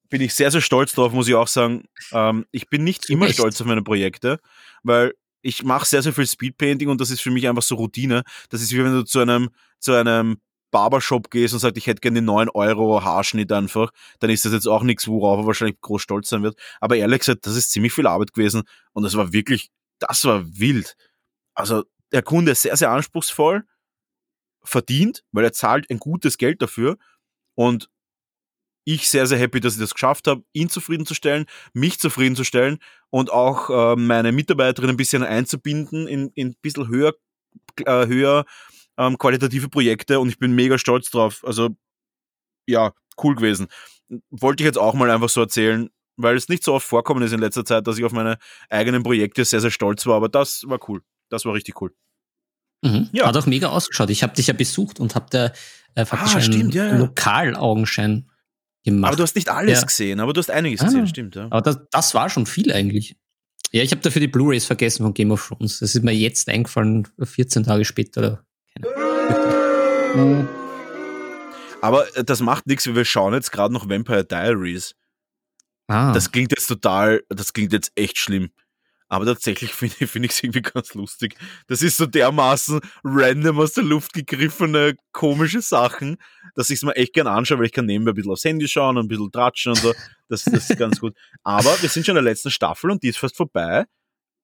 Bin 0.09 0.21
ich 0.21 0.35
sehr, 0.35 0.51
sehr 0.51 0.61
stolz 0.61 0.93
drauf, 0.93 1.13
muss 1.13 1.29
ich 1.29 1.35
auch 1.35 1.49
sagen. 1.49 1.85
Ähm, 2.13 2.47
ich 2.53 2.69
bin 2.69 2.85
nicht 2.85 3.11
immer 3.11 3.27
Echt? 3.27 3.35
stolz 3.35 3.61
auf 3.61 3.67
meine 3.67 3.83
Projekte, 3.83 4.39
weil 4.83 5.15
ich 5.43 5.63
mache 5.63 5.87
sehr, 5.87 6.03
sehr 6.03 6.13
viel 6.13 6.27
Speedpainting 6.27 6.89
und 6.89 7.01
das 7.01 7.11
ist 7.11 7.21
für 7.21 7.31
mich 7.31 7.49
einfach 7.49 7.63
so 7.63 7.75
Routine. 7.75 8.23
Das 8.49 8.63
ist 8.63 8.73
wie 8.73 8.85
wenn 8.85 8.93
du 8.93 9.05
zu 9.05 9.19
einem, 9.19 9.51
zu 9.81 9.93
einem 9.93 10.39
Barbershop 10.75 11.31
gehst 11.31 11.55
und 11.55 11.61
sagst, 11.61 11.77
ich 11.77 11.87
hätte 11.87 12.01
gerne 12.01 12.17
den 12.17 12.25
9 12.25 12.49
Euro 12.49 13.05
Haarschnitt 13.05 13.53
einfach, 13.53 13.93
dann 14.19 14.31
ist 14.31 14.45
das 14.45 14.53
jetzt 14.53 14.67
auch 14.67 14.83
nichts, 14.83 15.07
worauf 15.07 15.39
er 15.39 15.47
wahrscheinlich 15.47 15.81
groß 15.81 16.03
stolz 16.03 16.29
sein 16.29 16.43
wird. 16.43 16.59
Aber 16.81 16.97
ehrlich 16.97 17.21
gesagt, 17.21 17.47
das 17.47 17.55
ist 17.55 17.71
ziemlich 17.71 17.93
viel 17.93 18.09
Arbeit 18.09 18.33
gewesen 18.33 18.65
und 18.93 19.05
das 19.05 19.15
war 19.17 19.33
wirklich, 19.33 19.71
das 20.01 20.25
war 20.25 20.45
wild. 20.59 20.97
Also 21.55 21.85
der 22.11 22.23
Kunde 22.23 22.51
ist 22.51 22.63
sehr, 22.63 22.77
sehr 22.77 22.91
anspruchsvoll, 22.91 23.63
verdient, 24.65 25.23
weil 25.31 25.45
er 25.45 25.53
zahlt 25.53 25.89
ein 25.91 26.01
gutes 26.01 26.39
Geld 26.39 26.61
dafür 26.61 26.99
und 27.55 27.89
ich 28.83 29.09
sehr, 29.09 29.29
sehr 29.29 29.39
happy, 29.39 29.61
dass 29.61 29.75
ich 29.75 29.81
das 29.81 29.95
geschafft 29.95 30.27
habe, 30.27 30.43
ihn 30.53 30.69
zufriedenzustellen, 30.69 31.47
mich 31.73 32.01
zufriedenzustellen 32.01 32.81
und 33.11 33.31
auch 33.31 33.71
äh, 33.71 33.97
meine 33.97 34.33
Mitarbeiterin 34.33 34.91
ein 34.91 34.97
bisschen 34.97 35.23
einzubinden 35.23 36.09
in, 36.09 36.31
in 36.35 36.49
ein 36.49 36.57
bisschen 36.61 36.89
höher, 36.89 37.15
äh, 37.87 38.07
höher 38.09 38.45
ähm, 38.99 39.19
qualitative 39.19 39.69
Projekte 39.69 40.21
und 40.21 40.29
ich 40.29 40.39
bin 40.39 40.55
mega 40.55 40.79
stolz 40.79 41.11
drauf. 41.11 41.43
Also 41.47 41.71
ja, 42.67 42.93
cool 43.23 43.35
gewesen. 43.35 43.67
Wollte 44.31 44.63
ich 44.63 44.67
jetzt 44.67 44.79
auch 44.79 44.95
mal 44.95 45.11
einfach 45.11 45.29
so 45.29 45.41
erzählen, 45.41 45.91
weil 46.17 46.37
es 46.37 46.49
nicht 46.49 46.63
so 46.65 46.75
oft 46.75 46.87
vorkommen 46.87 47.23
ist 47.23 47.33
in 47.33 47.41
letzter 47.41 47.65
Zeit, 47.65 47.87
dass 47.87 47.99
ich 47.99 48.05
auf 48.05 48.13
meine 48.13 48.39
eigenen 48.71 49.03
Projekte 49.03 49.45
sehr, 49.45 49.61
sehr 49.61 49.71
stolz 49.71 50.07
war, 50.07 50.17
aber 50.17 50.29
das 50.29 50.63
war 50.67 50.79
cool. 50.89 51.03
Das 51.31 51.45
war 51.45 51.55
richtig 51.55 51.81
cool. 51.81 51.93
Mhm. 52.83 53.09
Ja. 53.13 53.27
Hat 53.27 53.37
auch 53.37 53.47
mega 53.47 53.69
ausgeschaut. 53.69 54.11
Ich 54.11 54.23
habe 54.23 54.35
dich 54.35 54.47
ja 54.47 54.55
besucht 54.55 55.01
und 55.01 55.15
habe 55.15 55.27
da 55.31 55.53
äh, 55.95 56.05
faktisch 56.05 56.33
Ah, 56.35 56.39
einen 56.39 56.53
stimmt, 56.53 56.75
ja, 56.75 56.87
ja. 56.87 56.97
Lokalaugenschein 56.99 58.31
gemacht. 58.85 59.09
Aber 59.09 59.17
du 59.17 59.23
hast 59.23 59.35
nicht 59.35 59.49
alles 59.49 59.81
Ja. 59.81 59.87
gesehen, 59.87 60.21
aber 60.21 60.33
du 60.33 60.39
hast 60.41 60.51
einiges 60.51 60.81
Ah. 60.83 60.85
gesehen, 60.87 61.07
stimmt, 61.07 61.35
ja. 61.35 61.47
Aber 61.47 61.63
das, 61.63 61.79
das 61.91 62.15
war 62.15 62.29
schon 62.31 62.47
viel 62.47 62.73
eigentlich. 62.73 63.17
Ja, 63.73 63.83
ich 63.83 63.91
habe 63.91 64.03
dafür 64.03 64.21
die 64.21 64.29
Blu-rays 64.29 64.67
vergessen 64.67 65.03
von 65.03 65.15
Game 65.15 65.31
of 65.33 65.49
Thrones. 65.49 65.81
Das 65.81 65.95
ist 65.95 66.05
mir 66.05 66.13
jetzt 66.15 66.49
eingefallen, 66.49 67.09
14 67.21 67.65
Tage 67.65 67.85
später. 67.85 68.21
Oder 68.21 68.47
Ahnung. 70.15 70.49
Aber 71.81 72.17
äh, 72.17 72.25
das 72.25 72.41
macht 72.41 72.67
nichts, 72.67 72.87
wir 72.87 73.05
schauen 73.05 73.35
jetzt 73.35 73.53
gerade 73.53 73.73
noch 73.75 73.89
Vampire 73.89 74.25
Diaries. 74.25 74.95
Ah, 75.89 76.13
Das 76.13 76.33
klingt 76.33 76.53
jetzt 76.53 76.67
total, 76.67 77.23
das 77.29 77.53
klingt 77.53 77.73
jetzt 77.73 77.93
echt 77.95 78.19
schlimm. 78.19 78.51
Aber 79.09 79.27
tatsächlich 79.27 79.73
finde 79.75 79.97
ich 80.01 80.33
es 80.33 80.43
irgendwie 80.43 80.63
ganz 80.63 80.95
lustig. 80.95 81.37
Das 81.67 81.83
ist 81.83 81.97
so 81.99 82.07
dermaßen 82.07 82.81
random 83.05 83.61
aus 83.61 83.75
der 83.75 83.85
Luft 83.85 84.15
gegriffene, 84.15 84.97
komische 85.13 85.61
Sachen, 85.61 86.17
dass 86.55 86.71
ich 86.71 86.77
es 86.77 86.83
mir 86.85 86.97
echt 86.97 87.13
gern 87.13 87.27
anschaue, 87.27 87.59
weil 87.59 87.67
ich 87.67 87.73
kann 87.73 87.87
nebenbei 87.87 88.13
ein 88.13 88.15
bisschen 88.15 88.33
aufs 88.33 88.45
Handy 88.45 88.67
schauen 88.67 88.97
und 88.97 89.05
ein 89.05 89.09
bisschen 89.09 89.31
tratschen 89.31 89.73
und 89.73 89.79
so. 89.79 89.93
Das, 90.29 90.45
das 90.45 90.71
ist 90.71 90.79
ganz 90.79 91.01
gut. 91.01 91.15
Aber 91.43 91.71
wir 91.83 91.89
sind 91.89 92.07
schon 92.07 92.17
in 92.17 92.25
der 92.25 92.31
letzten 92.33 92.51
Staffel 92.51 92.91
und 92.91 93.03
die 93.03 93.09
ist 93.09 93.19
fast 93.19 93.37
vorbei. 93.37 93.85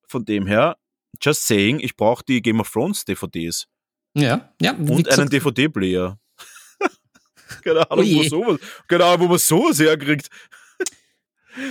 Von 0.07 0.25
dem 0.25 0.47
her, 0.47 0.77
just 1.23 1.47
saying, 1.47 1.81
ich 1.81 1.97
brauche 1.97 2.23
die 2.25 2.43
Game 2.43 2.61
of 2.61 2.71
Thrones 2.71 3.05
DVDs 3.05 3.67
ja, 4.15 4.53
ja. 4.61 4.73
und 4.73 5.09
einen 5.09 5.31
DVD-Player. 5.31 6.19
keine 7.65 7.91
Ahnung, 7.91 8.07
Oh 8.07 8.11
wo 8.11 8.17
man 8.19 8.29
sowas, 8.29 8.61
keine 8.89 9.05
Ahnung, 9.05 9.21
wo 9.21 9.29
man 9.29 9.39
sowas 9.39 9.79
herkriegt. 9.79 10.29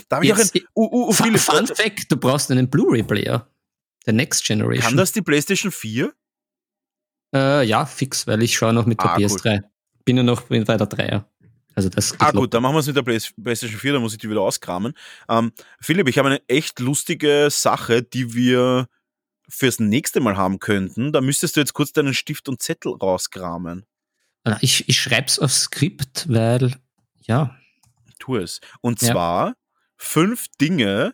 Da 0.10 0.18
habe 0.18 0.26
ich 0.26 0.34
auch 0.34 0.38
ein, 0.38 0.50
uh, 0.76 1.08
uh, 1.08 1.12
Fun, 1.14 1.38
Fun 1.38 1.68
Fact, 1.68 2.12
du 2.12 2.18
brauchst 2.18 2.52
einen 2.52 2.70
Blu-ray-Player. 2.70 3.48
Der 4.06 4.14
Next 4.14 4.46
Generation. 4.46 4.82
Kann 4.84 4.98
das 4.98 5.12
die 5.12 5.22
PlayStation 5.22 5.72
4? 5.72 6.14
Äh, 7.34 7.66
ja, 7.66 7.86
fix, 7.86 8.28
weil 8.28 8.42
ich 8.44 8.56
schaue 8.58 8.74
noch 8.74 8.86
mit 8.86 9.00
der 9.02 9.12
Ah, 9.12 9.18
cool. 9.18 9.26
PS3. 9.26 9.62
Bin 10.06 10.18
ja 10.18 10.24
noch 10.24 10.42
bei 10.44 10.60
der 10.60 10.78
Dreier. 10.86 11.30
Also 11.76 11.88
das 11.90 12.20
Ah 12.20 12.32
gut, 12.32 12.54
dann 12.54 12.62
machen 12.64 12.76
wir 12.76 12.80
es 12.80 12.88
mit 12.88 12.96
der 12.98 13.04
Play- 13.04 13.20
PlayStation 13.42 13.80
4, 13.80 13.94
dann 13.94 14.02
muss 14.02 14.14
ich 14.14 14.20
die 14.20 14.30
wieder 14.30 14.42
auskramen. 14.42 14.94
Ähm, 15.30 15.52
Philipp, 15.80 16.10
ich 16.10 16.18
habe 16.18 16.28
eine 16.30 16.42
echt 16.50 16.80
lustige 16.80 17.48
Sache, 17.50 18.02
die 18.04 18.34
wir 18.34 18.88
fürs 19.50 19.80
nächste 19.80 20.20
Mal 20.20 20.38
haben 20.38 20.60
könnten. 20.60 21.12
Da 21.12 21.22
müsstest 21.22 21.56
du 21.56 21.60
jetzt 21.60 21.74
kurz 21.74 21.92
deinen 21.92 22.14
Stift 22.14 22.48
und 22.50 22.62
Zettel 22.62 22.94
rauskramen. 22.94 23.86
Ich, 24.62 24.88
ich 24.88 25.00
schreib's 25.00 25.38
aufs 25.38 25.62
Skript, 25.64 26.26
weil, 26.30 26.76
ja, 27.22 27.56
Tu 28.20 28.38
es. 28.38 28.60
Und 28.82 29.02
Ja. 29.02 29.12
zwar 29.12 29.56
fünf 29.98 30.48
Dinge, 30.60 31.14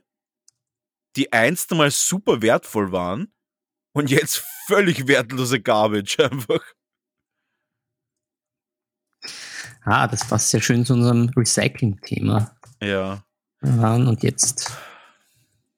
die 1.16 1.32
einst 1.34 1.72
einmal 1.72 1.92
super 1.92 2.42
wertvoll 2.42 2.92
waren 2.92 3.32
und 3.94 4.10
jetzt 4.10 4.44
völlig 4.68 5.08
wertlose 5.08 5.62
Garbage 5.62 6.20
einfach. 6.20 6.62
ah, 9.84 10.08
das 10.08 10.28
passt 10.28 10.50
sehr 10.52 10.62
schön 10.62 10.86
zu 10.86 10.94
unserem 10.94 11.30
Recycling-Thema. 11.36 12.56
Ja. 12.82 13.24
Und 13.62 14.22
jetzt, 14.24 14.72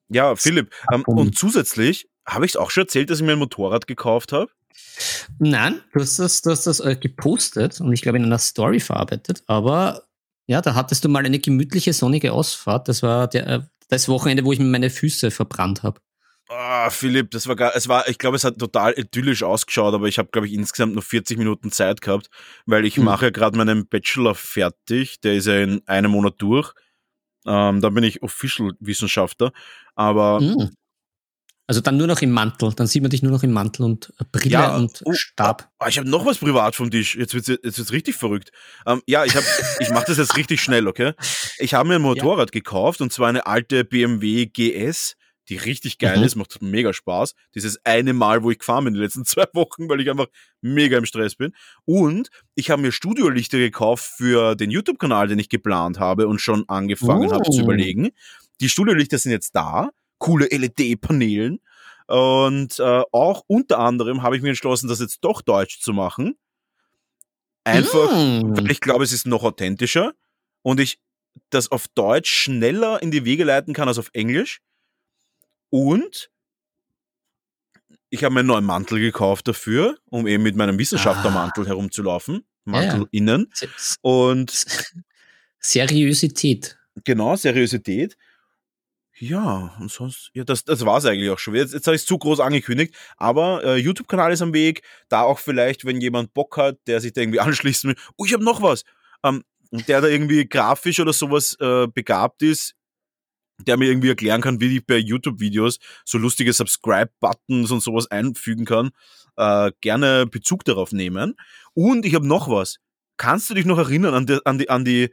Ja, 0.10 0.36
Philipp. 0.36 0.74
Ähm, 0.92 1.04
und 1.06 1.38
zusätzlich 1.38 2.10
habe 2.28 2.46
ich 2.46 2.52
es 2.52 2.56
auch 2.58 2.70
schon 2.72 2.84
erzählt, 2.84 3.10
dass 3.10 3.20
ich 3.20 3.26
mir 3.26 3.34
ein 3.34 3.40
Motorrad 3.40 3.88
gekauft 3.88 4.34
habe. 4.34 4.52
Nein, 5.40 5.82
du 5.94 6.00
hast 6.02 6.20
das, 6.20 6.42
du 6.42 6.52
hast 6.52 6.68
das 6.68 6.80
äh, 6.80 6.96
gepostet 6.96 7.80
und 7.82 7.92
ich 7.94 8.02
glaube 8.02 8.18
in 8.18 8.26
einer 8.26 8.40
Story 8.40 8.80
verarbeitet, 8.80 9.44
aber 9.48 10.04
ja, 10.48 10.62
da 10.62 10.76
hattest 10.76 11.04
du 11.04 11.10
mal 11.10 11.26
eine 11.26 11.40
gemütliche 11.40 11.94
sonnige 11.94 12.32
Ausfahrt. 12.34 12.88
Das 12.88 13.04
war 13.04 13.28
der, 13.28 13.48
äh, 13.48 13.60
das 13.90 14.08
Wochenende, 14.08 14.46
wo 14.46 14.54
ich 14.54 14.60
mir 14.60 14.66
meine 14.66 14.90
Füße 14.90 15.32
verbrannt 15.32 15.84
habe. 15.84 16.00
Ah, 16.50 16.90
Philipp, 16.90 17.32
das 17.32 17.48
war 17.48 17.58
gar, 17.58 17.76
es 17.76 17.90
war, 17.90 18.08
ich 18.08 18.18
glaube, 18.18 18.38
es 18.38 18.46
hat 18.46 18.58
total 18.58 18.94
idyllisch 18.98 19.44
ausgeschaut, 19.44 19.94
aber 19.94 20.08
ich 20.08 20.18
habe, 20.18 20.30
glaube 20.32 20.48
ich, 20.48 20.54
insgesamt 20.54 20.94
nur 20.94 21.02
40 21.04 21.38
Minuten 21.38 21.72
Zeit 21.74 22.00
gehabt, 22.00 22.30
weil 22.66 22.86
ich 22.86 22.96
Hm. 22.96 23.04
mache 23.04 23.26
ja 23.26 23.32
gerade 23.32 23.58
meinen 23.58 23.88
Bachelor 23.88 24.34
fertig, 24.34 25.20
der 25.20 25.34
ist 25.36 25.48
ja 25.48 25.58
in 25.62 25.82
einem 25.88 26.12
Monat 26.12 26.36
durch. 26.38 26.72
Ähm, 27.46 27.82
da 27.82 27.90
bin 27.90 28.04
ich 28.06 28.24
Official-Wissenschaftler, 28.24 29.52
aber 29.96 30.40
Mm. 30.42 30.70
Also 31.70 31.82
dann 31.82 31.98
nur 31.98 32.08
noch 32.08 32.22
im 32.22 32.32
Mantel. 32.32 32.72
Dann 32.74 32.88
sieht 32.88 33.02
man 33.02 33.12
dich 33.12 33.22
nur 33.22 33.32
noch 33.32 33.44
im 33.44 33.52
Mantel 33.52 33.84
und 33.84 34.10
Brille 34.32 34.52
Ja, 34.54 34.76
und 34.78 35.02
oh, 35.04 35.12
Stab. 35.14 35.70
Ah, 35.80 35.90
ich 35.90 35.98
habe 35.98 36.10
noch 36.10 36.26
was 36.26 36.38
privat 36.38 36.76
vom 36.76 36.90
Tisch. 36.90 37.16
Jetzt 37.16 37.34
wird's 37.34 37.48
jetzt 37.50 37.78
wird's 37.78 37.92
richtig 37.92 38.16
verrückt. 38.16 38.52
Ähm, 38.86 39.02
ja, 39.06 39.26
ich 39.26 39.36
habe, 39.36 39.46
ich 39.80 39.90
mache 39.90 40.06
das 40.08 40.18
jetzt 40.18 40.38
richtig 40.38 40.62
schnell, 40.62 40.88
okay? 40.88 41.12
Ich 41.60 41.74
habe 41.74 41.90
mir 41.90 41.96
ein 41.96 42.02
Motorrad 42.02 42.52
gekauft 42.54 43.02
und 43.02 43.12
zwar 43.12 43.28
eine 43.28 43.46
alte 43.48 43.84
BMW 43.84 44.46
GS, 44.46 45.16
die 45.50 45.58
richtig 45.58 45.98
geil 45.98 46.18
Mhm. 46.20 46.24
ist, 46.24 46.36
macht 46.38 46.62
mega 46.62 46.94
Spaß. 46.94 47.34
Dieses 47.54 47.80
eine 47.86 48.14
Mal, 48.14 48.44
wo 48.44 48.52
ich 48.52 48.60
gefahren 48.60 48.86
bin 48.86 48.94
in 48.94 49.00
den 49.00 49.04
letzten 49.04 49.26
zwei 49.26 49.46
Wochen, 49.54 49.90
weil 49.90 50.00
ich 50.00 50.10
einfach 50.10 50.28
mega 50.62 50.98
im 50.98 51.06
Stress 51.06 51.36
bin. 51.36 51.54
Und 51.84 52.30
ich 52.56 52.70
habe 52.70 52.82
mir 52.82 52.94
Studiolichter 52.94 53.58
gekauft 53.58 54.06
für 54.18 54.56
den 54.56 54.72
YouTube-Kanal, 54.72 55.28
den 55.28 55.40
ich 55.40 55.50
geplant 55.50 56.00
habe 56.00 56.28
und 56.30 56.40
schon 56.40 56.64
angefangen 56.70 57.30
habe 57.32 57.44
zu 57.50 57.60
Oh. 57.60 57.64
überlegen. 57.64 58.10
Die 58.62 58.70
Studiolichter 58.70 59.18
sind 59.18 59.34
jetzt 59.34 59.52
da, 59.54 59.90
coole 60.18 60.48
LED-Paneelen. 60.48 61.60
Und 62.08 62.80
äh, 62.80 63.04
auch 63.12 63.44
unter 63.48 63.80
anderem 63.80 64.24
habe 64.24 64.36
ich 64.38 64.42
mir 64.42 64.50
entschlossen, 64.50 64.88
das 64.88 65.00
jetzt 65.00 65.20
doch 65.22 65.42
deutsch 65.42 65.80
zu 65.82 65.94
machen. 65.94 66.38
Einfach, 67.66 68.12
Mm. 68.14 68.56
weil 68.56 68.72
ich 68.72 68.80
glaube, 68.80 69.04
es 69.04 69.12
ist 69.12 69.28
noch 69.28 69.44
authentischer 69.44 70.14
und 70.62 70.80
ich 70.80 71.00
das 71.50 71.70
auf 71.70 71.88
Deutsch 71.90 72.32
schneller 72.32 73.02
in 73.04 73.12
die 73.12 73.26
Wege 73.26 73.44
leiten 73.44 73.74
kann 73.74 73.88
als 73.90 74.00
auf 74.00 74.10
Englisch. 74.14 74.62
Und 75.70 76.30
ich 78.10 78.24
habe 78.24 78.34
mir 78.34 78.40
einen 78.40 78.48
neuen 78.48 78.64
Mantel 78.64 79.00
gekauft 79.02 79.48
dafür, 79.50 79.98
um 80.06 80.28
eben 80.28 80.44
mit 80.44 80.56
meinem 80.56 80.80
Wissenschaftlermantel 80.80 81.68
herumzulaufen. 81.68 82.46
Mantel 82.64 83.02
Ja. 83.02 83.08
innen. 83.12 83.52
Und 84.02 84.66
Seriosität. 85.60 86.78
genau, 87.04 87.36
Seriosität. 87.36 88.18
Ja, 89.20 89.76
und 89.80 89.92
sonst, 89.92 90.30
ja, 90.34 90.44
das, 90.44 90.64
das 90.64 90.86
war's 90.86 91.06
eigentlich 91.06 91.32
auch 91.32 91.40
schon. 91.40 91.56
Jetzt, 91.56 91.74
jetzt 91.74 91.88
habe 91.88 91.96
ich 91.96 92.04
es 92.04 92.08
zu 92.08 92.20
groß 92.20 92.40
angekündigt, 92.40 92.96
aber 93.18 93.64
äh, 93.64 93.78
YouTube-Kanal 93.78 94.32
ist 94.32 94.44
am 94.44 94.54
Weg. 94.54 94.84
Da 95.10 95.22
auch 95.22 95.40
vielleicht, 95.40 95.86
wenn 95.86 96.00
jemand 96.00 96.34
Bock 96.36 96.58
hat, 96.58 96.78
der 96.86 97.02
sich 97.02 97.14
da 97.14 97.22
irgendwie 97.22 97.40
anschließen 97.40 97.90
will. 97.90 97.98
Oh, 98.18 98.26
ich 98.26 98.34
habe 98.34 98.44
noch 98.44 98.62
was. 98.62 98.84
Ähm, 99.24 99.44
und 99.72 99.88
der 99.88 100.02
da 100.02 100.08
irgendwie 100.08 100.48
grafisch 100.48 101.00
oder 101.00 101.14
sowas 101.14 101.58
äh, 101.60 101.88
begabt 101.88 102.44
ist, 102.44 102.76
der 103.66 103.78
mir 103.78 103.90
irgendwie 103.90 104.10
erklären 104.10 104.42
kann, 104.42 104.62
wie 104.62 104.78
ich 104.78 104.86
bei 104.86 104.98
YouTube-Videos 104.98 105.80
so 106.06 106.20
lustige 106.20 106.54
Subscribe-Buttons 106.54 107.72
und 107.72 107.82
sowas 107.82 108.10
einfügen 108.12 108.66
kann, 108.66 108.92
äh, 109.36 109.72
gerne 109.82 110.28
Bezug 110.28 110.64
darauf 110.64 110.92
nehmen. 110.92 111.36
Und 111.74 112.06
ich 112.06 112.14
habe 112.14 112.28
noch 112.28 112.50
was. 112.50 112.78
Kannst 113.18 113.50
du 113.50 113.56
dich 113.56 113.66
noch 113.66 113.80
erinnern 113.80 114.14
an 114.14 114.26
die, 114.28 114.46
an 114.46 114.58
die, 114.60 114.70
an 114.70 114.86
die, 114.86 115.10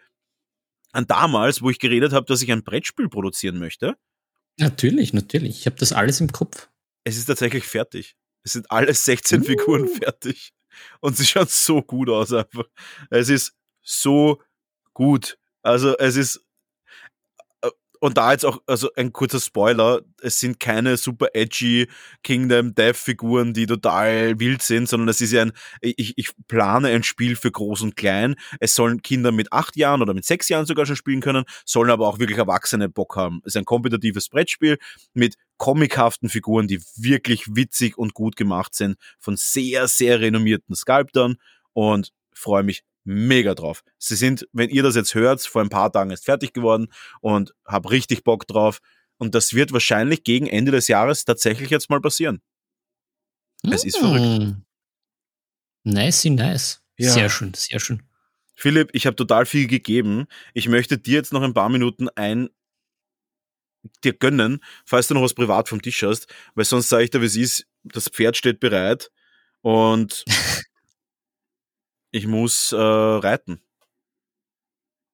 an 0.94 1.06
damals, 1.06 1.62
wo 1.62 1.70
ich 1.70 1.78
geredet 1.78 2.12
habe, 2.12 2.26
dass 2.26 2.42
ich 2.42 2.50
ein 2.52 2.62
Brettspiel 2.64 3.08
produzieren 3.08 3.58
möchte? 3.58 3.96
Natürlich, 4.58 5.12
natürlich. 5.12 5.60
Ich 5.60 5.66
habe 5.66 5.76
das 5.76 5.92
alles 5.92 6.20
im 6.20 6.30
Kopf. 6.32 6.68
Es 7.04 7.16
ist 7.16 7.26
tatsächlich 7.26 7.64
fertig. 7.64 8.16
Es 8.44 8.52
sind 8.52 8.70
alle 8.70 8.92
16 8.92 9.40
Uh. 9.40 9.44
Figuren 9.44 9.88
fertig. 9.88 10.52
Und 11.00 11.16
sie 11.16 11.26
schauen 11.26 11.46
so 11.48 11.82
gut 11.82 12.08
aus 12.08 12.32
einfach. 12.32 12.64
Es 13.10 13.28
ist 13.28 13.54
so 13.82 14.40
gut. 14.92 15.38
Also 15.62 15.96
es 15.98 16.16
ist 16.16 16.43
und 18.00 18.16
da 18.16 18.32
jetzt 18.32 18.44
auch, 18.44 18.60
also 18.66 18.90
ein 18.96 19.12
kurzer 19.12 19.40
Spoiler, 19.40 20.02
es 20.20 20.40
sind 20.40 20.60
keine 20.60 20.96
super 20.96 21.28
edgy 21.34 21.88
Kingdom 22.22 22.74
Death 22.74 22.96
Figuren, 22.96 23.54
die 23.54 23.66
total 23.66 24.38
wild 24.38 24.62
sind, 24.62 24.88
sondern 24.88 25.08
es 25.08 25.20
ist 25.20 25.32
ja 25.32 25.42
ein, 25.42 25.52
ich, 25.80 26.14
ich 26.16 26.30
plane 26.48 26.88
ein 26.88 27.02
Spiel 27.02 27.36
für 27.36 27.50
groß 27.50 27.82
und 27.82 27.96
klein. 27.96 28.36
Es 28.60 28.74
sollen 28.74 29.02
Kinder 29.02 29.32
mit 29.32 29.52
acht 29.52 29.76
Jahren 29.76 30.02
oder 30.02 30.14
mit 30.14 30.24
sechs 30.24 30.48
Jahren 30.48 30.66
sogar 30.66 30.86
schon 30.86 30.96
spielen 30.96 31.20
können, 31.20 31.44
sollen 31.64 31.90
aber 31.90 32.08
auch 32.08 32.18
wirklich 32.18 32.38
Erwachsene 32.38 32.88
Bock 32.88 33.16
haben. 33.16 33.40
Es 33.44 33.54
ist 33.54 33.56
ein 33.56 33.64
kompetitives 33.64 34.28
Brettspiel 34.28 34.78
mit 35.12 35.36
comichaften 35.56 36.28
Figuren, 36.28 36.68
die 36.68 36.80
wirklich 36.96 37.44
witzig 37.54 37.96
und 37.96 38.14
gut 38.14 38.36
gemacht 38.36 38.74
sind, 38.74 38.96
von 39.18 39.36
sehr, 39.36 39.88
sehr 39.88 40.20
renommierten 40.20 40.74
Sculptern 40.74 41.36
und 41.72 42.12
freue 42.32 42.62
mich 42.62 42.82
mega 43.04 43.54
drauf. 43.54 43.82
Sie 43.98 44.16
sind, 44.16 44.48
wenn 44.52 44.70
ihr 44.70 44.82
das 44.82 44.96
jetzt 44.96 45.14
hört, 45.14 45.40
vor 45.42 45.62
ein 45.62 45.68
paar 45.68 45.92
Tagen 45.92 46.10
ist 46.10 46.24
fertig 46.24 46.52
geworden 46.52 46.88
und 47.20 47.54
hab 47.64 47.90
richtig 47.90 48.24
Bock 48.24 48.46
drauf. 48.46 48.80
Und 49.16 49.34
das 49.34 49.54
wird 49.54 49.72
wahrscheinlich 49.72 50.24
gegen 50.24 50.46
Ende 50.46 50.72
des 50.72 50.88
Jahres 50.88 51.24
tatsächlich 51.24 51.70
jetzt 51.70 51.90
mal 51.90 52.00
passieren. 52.00 52.40
Es 53.62 53.84
ist 53.84 53.98
verrückt. 53.98 54.42
Mm. 54.42 54.64
Nice, 55.84 56.24
nice. 56.24 56.82
Ja. 56.98 57.10
Sehr 57.10 57.28
schön, 57.30 57.54
sehr 57.54 57.80
schön. 57.80 58.02
Philipp, 58.54 58.90
ich 58.92 59.06
habe 59.06 59.16
total 59.16 59.46
viel 59.46 59.66
gegeben. 59.66 60.26
Ich 60.52 60.68
möchte 60.68 60.98
dir 60.98 61.14
jetzt 61.14 61.32
noch 61.32 61.42
ein 61.42 61.54
paar 61.54 61.68
Minuten 61.68 62.08
ein 62.10 62.48
dir 64.02 64.14
gönnen, 64.14 64.60
falls 64.86 65.08
du 65.08 65.14
noch 65.14 65.22
was 65.22 65.34
privat 65.34 65.68
vom 65.68 65.82
Tisch 65.82 66.02
hast, 66.02 66.26
weil 66.54 66.64
sonst 66.64 66.88
sage 66.88 67.04
ich 67.04 67.10
dir, 67.10 67.20
wie 67.20 67.26
es 67.26 67.36
ist, 67.36 67.66
das 67.82 68.08
Pferd 68.08 68.36
steht 68.36 68.60
bereit 68.60 69.10
und 69.60 70.24
ich 72.14 72.28
muss 72.28 72.70
äh, 72.70 72.76
reiten. 72.76 73.60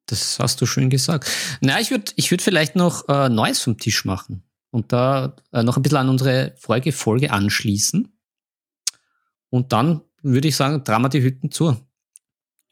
Das 0.05 0.39
hast 0.39 0.61
du 0.61 0.67
schön 0.67 0.91
gesagt. 0.91 1.31
Na, 1.63 1.81
ich 1.81 1.91
würde 1.91 2.13
ich 2.17 2.31
würd 2.31 2.43
vielleicht 2.43 2.77
noch 2.77 3.09
äh, 3.09 3.31
Neues 3.31 3.63
vom 3.63 3.79
Tisch 3.79 4.05
machen 4.05 4.43
und 4.71 4.93
da 4.93 5.35
äh, 5.53 5.63
noch 5.63 5.79
ein 5.79 5.83
bisschen 5.83 5.97
an 5.97 6.11
unsere 6.11 6.55
vorige 6.59 6.93
Folge 6.93 7.31
anschließen. 7.31 8.13
Und 9.49 9.73
dann 9.73 10.03
würde 10.21 10.49
ich 10.49 10.57
sagen, 10.57 10.87
wir 10.87 11.09
die 11.09 11.23
Hütten 11.23 11.51
zu. 11.51 11.75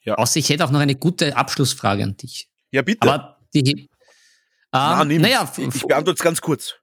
Ja. 0.02 0.16
Außer 0.16 0.38
ich 0.40 0.50
hätte 0.50 0.66
auch 0.66 0.70
noch 0.70 0.80
eine 0.80 0.94
gute 0.94 1.34
Abschlussfrage 1.34 2.02
an 2.04 2.16
dich. 2.18 2.50
Ja, 2.70 2.82
bitte. 2.82 3.08
Aber 3.08 3.40
die. 3.54 3.70
Ähm, 3.70 3.88
Na, 4.72 5.04
nimm. 5.06 5.22
naja, 5.22 5.50
ich 5.56 5.86
beantworte 5.86 6.18
es 6.18 6.22
ganz 6.22 6.42
kurz. 6.42 6.74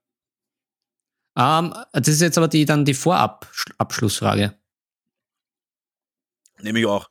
ähm, 1.38 1.76
das 1.94 2.08
ist 2.08 2.22
jetzt 2.22 2.40
aber 2.40 2.48
die, 2.48 2.66
dann 2.66 2.86
die 2.86 2.96
Vorabschlussfrage. 2.96 4.58
Nehme 6.62 6.80
ich 6.80 6.88
auch. 6.88 7.08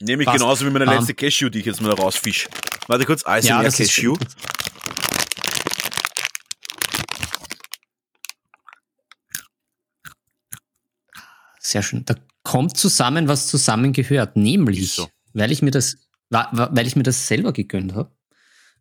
Nehme 0.00 0.22
ich 0.22 0.26
Passt. 0.26 0.38
genauso 0.38 0.66
wie 0.66 0.70
meine 0.70 0.84
Ähm. 0.86 0.98
letzte 0.98 1.14
Cashew, 1.14 1.48
die 1.48 1.60
ich 1.60 1.66
jetzt 1.66 1.80
mal 1.80 1.92
rausfisch. 1.92 2.48
Warte 2.88 3.04
kurz, 3.04 3.22
das 3.22 3.44
ist 3.44 3.76
Cashew. 3.78 4.16
Sehr 11.60 11.82
schön. 11.82 12.04
Da 12.04 12.14
kommt 12.42 12.76
zusammen, 12.76 13.28
was 13.28 13.46
zusammengehört. 13.48 14.36
Nämlich, 14.36 14.92
so. 14.92 15.08
weil 15.32 15.50
ich 15.50 15.62
mir 15.62 15.70
das, 15.70 15.96
weil 16.30 16.86
ich 16.86 16.96
mir 16.96 17.02
das 17.02 17.26
selber 17.26 17.52
gegönnt 17.52 17.94
habe. 17.94 18.10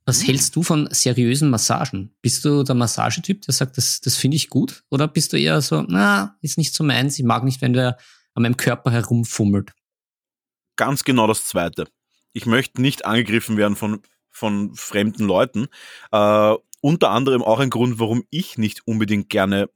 Was 0.05 0.19
Hm. 0.19 0.27
hältst 0.27 0.55
du 0.55 0.63
von 0.63 0.89
seriösen 0.91 1.49
Massagen? 1.49 2.13
Bist 2.21 2.43
du 2.43 2.63
der 2.63 2.75
Massagetyp, 2.75 3.41
der 3.43 3.53
sagt, 3.53 3.77
das, 3.77 4.01
das 4.01 4.17
finde 4.17 4.35
ich 4.35 4.49
gut? 4.49 4.83
Oder 4.89 5.07
bist 5.07 5.31
du 5.31 5.37
eher 5.39 5.61
so, 5.61 5.81
na, 5.87 6.35
ist 6.41 6.57
nicht 6.57 6.73
so 6.75 6.83
meins, 6.83 7.17
ich 7.17 7.23
mag 7.23 7.45
nicht, 7.45 7.61
wenn 7.61 7.71
der 7.71 7.97
an 8.33 8.43
meinem 8.43 8.57
Körper 8.57 8.91
herumfummelt? 8.91 9.71
Ganz 10.75 11.03
genau 11.03 11.27
das 11.27 11.45
Zweite. 11.45 11.87
Ich 12.33 12.45
möchte 12.45 12.81
nicht 12.81 13.05
angegriffen 13.05 13.57
werden 13.57 13.75
von, 13.75 14.01
von 14.31 14.73
fremden 14.75 15.25
Leuten. 15.25 15.67
Äh, 16.11 16.55
unter 16.81 17.11
anderem 17.11 17.41
auch 17.43 17.59
ein 17.59 17.69
Grund, 17.69 17.99
warum 17.99 18.23
ich 18.29 18.57
nicht 18.57 18.85
unbedingt 18.87 19.29
gerne. 19.29 19.69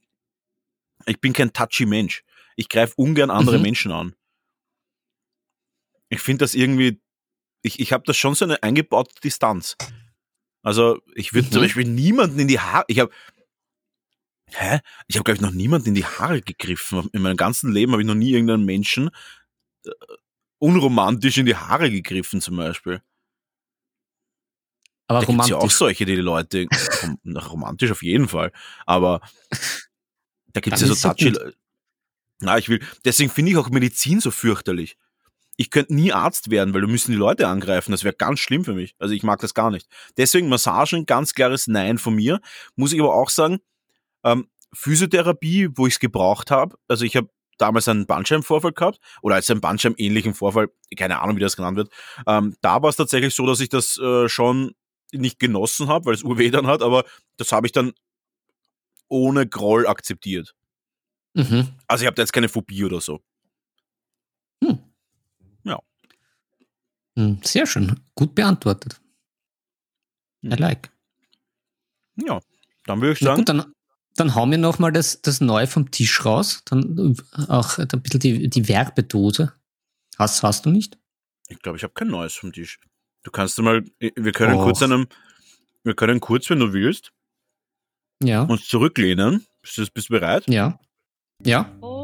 Ich 1.06 1.20
bin 1.20 1.32
kein 1.32 1.52
touchy 1.52 1.86
Mensch. 1.86 2.24
Ich 2.56 2.68
greife 2.68 2.94
ungern 2.96 3.30
andere 3.30 3.56
Mhm. 3.56 3.62
Menschen 3.62 3.92
an. 3.92 4.14
Ich 6.08 6.20
finde 6.20 6.44
das 6.44 6.54
irgendwie. 6.54 7.00
Ich, 7.62 7.80
ich 7.80 7.92
habe 7.92 8.04
das 8.06 8.16
schon 8.16 8.34
so 8.34 8.44
eine 8.44 8.62
eingebaute 8.62 9.14
Distanz. 9.22 9.76
Also, 10.62 11.00
ich 11.14 11.32
würde 11.34 11.50
zum 11.50 11.60
Mhm. 11.60 11.64
Beispiel 11.66 11.84
niemanden 11.88 12.38
in 12.40 12.48
die 12.48 12.60
Haare. 12.60 12.84
Ich 12.88 12.98
habe. 12.98 13.12
Hä? 14.50 14.80
Ich 15.06 15.16
habe, 15.16 15.24
glaube 15.24 15.36
ich, 15.36 15.40
noch 15.40 15.52
niemanden 15.52 15.88
in 15.88 15.94
die 15.94 16.04
Haare 16.06 16.40
gegriffen. 16.40 17.08
In 17.12 17.22
meinem 17.22 17.36
ganzen 17.36 17.70
Leben 17.72 17.92
habe 17.92 18.02
ich 18.02 18.08
noch 18.08 18.14
nie 18.14 18.32
irgendeinen 18.32 18.64
Menschen 18.64 19.10
äh, 19.86 19.90
unromantisch 20.58 21.38
in 21.38 21.46
die 21.46 21.56
Haare 21.56 21.90
gegriffen, 21.90 22.40
zum 22.40 22.56
Beispiel. 22.56 23.00
Aber 25.06 25.20
Da 25.20 25.26
gibt's 25.26 25.48
ja 25.48 25.56
auch 25.56 25.60
romantisch. 25.60 25.78
solche, 25.78 26.04
die 26.04 26.16
die 26.16 26.20
Leute, 26.20 26.66
rom- 27.02 27.36
romantisch 27.36 27.90
auf 27.90 28.02
jeden 28.02 28.28
Fall, 28.28 28.52
aber 28.86 29.20
da 30.52 30.60
gibt's 30.60 30.80
Dann 30.80 30.88
ja 30.88 30.94
so 30.94 31.08
touchy. 31.08 31.32
Na, 32.40 32.58
ich 32.58 32.68
will, 32.68 32.80
deswegen 33.04 33.30
finde 33.30 33.50
ich 33.52 33.56
auch 33.56 33.68
Medizin 33.70 34.20
so 34.20 34.30
fürchterlich. 34.30 34.96
Ich 35.56 35.70
könnte 35.70 35.92
nie 35.92 36.12
Arzt 36.12 36.50
werden, 36.50 36.72
weil 36.72 36.82
du 36.82 36.86
müssen 36.86 37.10
die 37.10 37.16
Leute 37.16 37.48
angreifen. 37.48 37.90
Das 37.90 38.04
wäre 38.04 38.14
ganz 38.14 38.38
schlimm 38.38 38.64
für 38.64 38.74
mich. 38.74 38.94
Also 39.00 39.12
ich 39.12 39.24
mag 39.24 39.40
das 39.40 39.54
gar 39.54 39.72
nicht. 39.72 39.88
Deswegen 40.16 40.48
Massagen, 40.48 41.04
ganz 41.04 41.34
klares 41.34 41.66
Nein 41.66 41.98
von 41.98 42.14
mir. 42.14 42.40
Muss 42.76 42.92
ich 42.92 43.00
aber 43.00 43.12
auch 43.16 43.28
sagen, 43.28 43.58
ähm, 44.22 44.48
Physiotherapie, 44.72 45.70
wo 45.74 45.88
ich 45.88 45.94
es 45.94 45.98
gebraucht 46.00 46.52
habe, 46.52 46.76
also 46.86 47.04
ich 47.04 47.16
habe 47.16 47.28
damals 47.58 47.88
einen 47.88 48.06
Bandscheibenvorfall 48.06 48.72
gehabt 48.72 48.98
oder 49.22 49.34
als 49.36 49.50
einen 49.50 49.60
Bandscheibenähnlichen 49.60 50.34
Vorfall, 50.34 50.70
keine 50.96 51.20
Ahnung, 51.20 51.36
wie 51.36 51.40
das 51.40 51.56
genannt 51.56 51.76
wird. 51.76 51.90
Ähm, 52.26 52.56
da 52.60 52.82
war 52.82 52.90
es 52.90 52.96
tatsächlich 52.96 53.34
so, 53.34 53.46
dass 53.46 53.60
ich 53.60 53.68
das 53.68 53.98
äh, 53.98 54.28
schon 54.28 54.72
nicht 55.12 55.38
genossen 55.38 55.88
habe, 55.88 56.06
weil 56.06 56.14
es 56.14 56.22
Urweh 56.22 56.50
dann 56.50 56.66
hat, 56.66 56.82
aber 56.82 57.04
das 57.36 57.52
habe 57.52 57.66
ich 57.66 57.72
dann 57.72 57.92
ohne 59.08 59.46
Groll 59.46 59.86
akzeptiert. 59.86 60.54
Mhm. 61.34 61.68
Also 61.86 62.02
ich 62.02 62.06
habe 62.06 62.14
da 62.14 62.22
jetzt 62.22 62.32
keine 62.32 62.48
Phobie 62.48 62.84
oder 62.84 63.00
so. 63.00 63.20
Hm, 67.18 67.40
Sehr 67.42 67.66
schön. 67.66 67.98
Gut 68.14 68.36
beantwortet. 68.36 69.00
I 70.44 70.50
Hm. 70.52 70.58
like. 70.58 70.90
Ja, 72.14 72.40
dann 72.86 73.00
würde 73.00 73.14
ich 73.14 73.18
sagen, 73.18 73.38
gut, 73.38 73.48
dann, 73.48 73.72
dann 74.20 74.34
hauen 74.34 74.50
wir 74.50 74.58
nochmal 74.58 74.92
das, 74.92 75.20
das 75.22 75.40
Neue 75.40 75.66
vom 75.66 75.90
Tisch 75.90 76.24
raus. 76.24 76.62
Dann 76.66 77.16
äh, 77.36 77.42
auch 77.50 77.78
ein 77.78 77.86
bisschen 78.02 78.20
die, 78.20 78.48
die 78.48 78.68
Werbedose. 78.68 79.52
Hast, 80.18 80.42
hast 80.42 80.66
du 80.66 80.70
nicht? 80.70 80.98
ich 81.50 81.60
glaube, 81.62 81.78
ich 81.78 81.82
habe 81.84 81.94
kein 81.94 82.08
neues 82.08 82.34
vom 82.34 82.52
Tisch. 82.52 82.78
Du 83.22 83.30
kannst 83.30 83.58
mal, 83.60 83.82
wir 84.00 84.32
können 84.32 84.54
Och. 84.54 84.64
kurz 84.64 84.82
einem, 84.82 85.06
wir 85.82 85.94
können 85.94 86.20
kurz, 86.20 86.50
wenn 86.50 86.60
du 86.60 86.72
willst, 86.72 87.12
Ja. 88.22 88.42
uns 88.42 88.66
zurücklehnen. 88.68 89.46
Bist 89.62 89.78
du, 89.78 89.86
bist 89.92 90.08
du 90.08 90.12
bereit? 90.12 90.44
Ja. 90.48 90.78
Ja. 91.44 91.70
Oh 91.80 91.97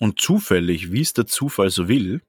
Und 0.00 0.18
zufällig, 0.18 0.92
wie 0.92 1.02
es 1.02 1.12
der 1.12 1.26
Zufall 1.26 1.68
so 1.70 1.86
will, 1.86 2.22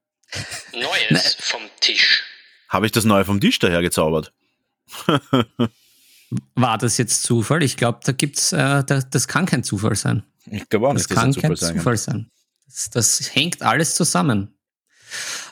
Neues 0.74 1.36
vom 1.40 1.62
Tisch. 1.80 2.24
habe 2.68 2.86
ich 2.86 2.92
das 2.92 3.06
Neue 3.06 3.24
vom 3.26 3.40
Tisch 3.40 3.60
daher 3.60 3.82
gezaubert. 3.82 4.34
War 6.56 6.78
das 6.78 6.98
jetzt 6.98 7.24
Zufall? 7.24 7.64
Ich 7.64 7.78
glaube, 7.78 8.00
da 8.04 8.12
gibt's, 8.12 8.52
äh, 8.52 8.84
da, 8.84 8.84
das 8.84 9.28
kann 9.28 9.46
kein 9.46 9.64
Zufall 9.64 9.96
sein. 9.96 10.24
Ich 10.46 10.68
glaube 10.68 10.90
auch 10.90 10.94
Das 10.94 11.04
nicht, 11.04 11.12
dass 11.12 11.18
kann 11.18 11.32
das 11.32 11.42
kein 11.42 11.56
Zufall 11.56 11.58
sein 11.58 11.78
Zufall 11.78 11.98
sein. 11.98 12.32
Das, 12.66 12.90
das 12.90 13.36
hängt 13.36 13.62
alles 13.62 13.96
zusammen. 13.96 14.54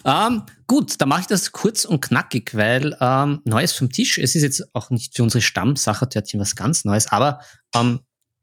Ähm, 0.04 0.44
gut, 0.68 1.00
dann 1.00 1.10
mache 1.10 1.22
ich 1.22 1.28
das 1.28 1.54
kurz 1.54 1.86
und 1.86 2.02
knackig, 2.02 2.54
weil 2.54 2.98
ähm, 3.00 3.42
Neues 3.46 3.74
vom 3.74 3.92
Tisch, 3.92 4.18
es 4.18 4.36
ist 4.36 4.44
jetzt 4.44 4.76
auch 4.76 4.90
nicht 4.90 5.16
für 5.16 5.24
unsere 5.24 5.42
Stammsachertörtchen 5.42 6.40
was 6.40 6.56
ganz 6.56 6.84
Neues, 6.84 7.08
aber 7.08 7.42
ähm, 7.74 8.02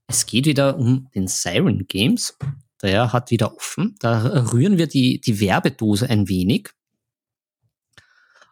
es 0.08 0.24
geht 0.24 0.46
wieder 0.46 0.76
um 0.78 1.08
den 1.14 1.28
Siren 1.28 1.86
Games. 1.86 2.36
Der 2.82 3.12
hat 3.12 3.30
wieder 3.30 3.56
offen. 3.56 3.96
Da 4.00 4.20
rühren 4.52 4.78
wir 4.78 4.86
die, 4.86 5.20
die 5.20 5.40
Werbedose 5.40 6.08
ein 6.10 6.28
wenig 6.28 6.70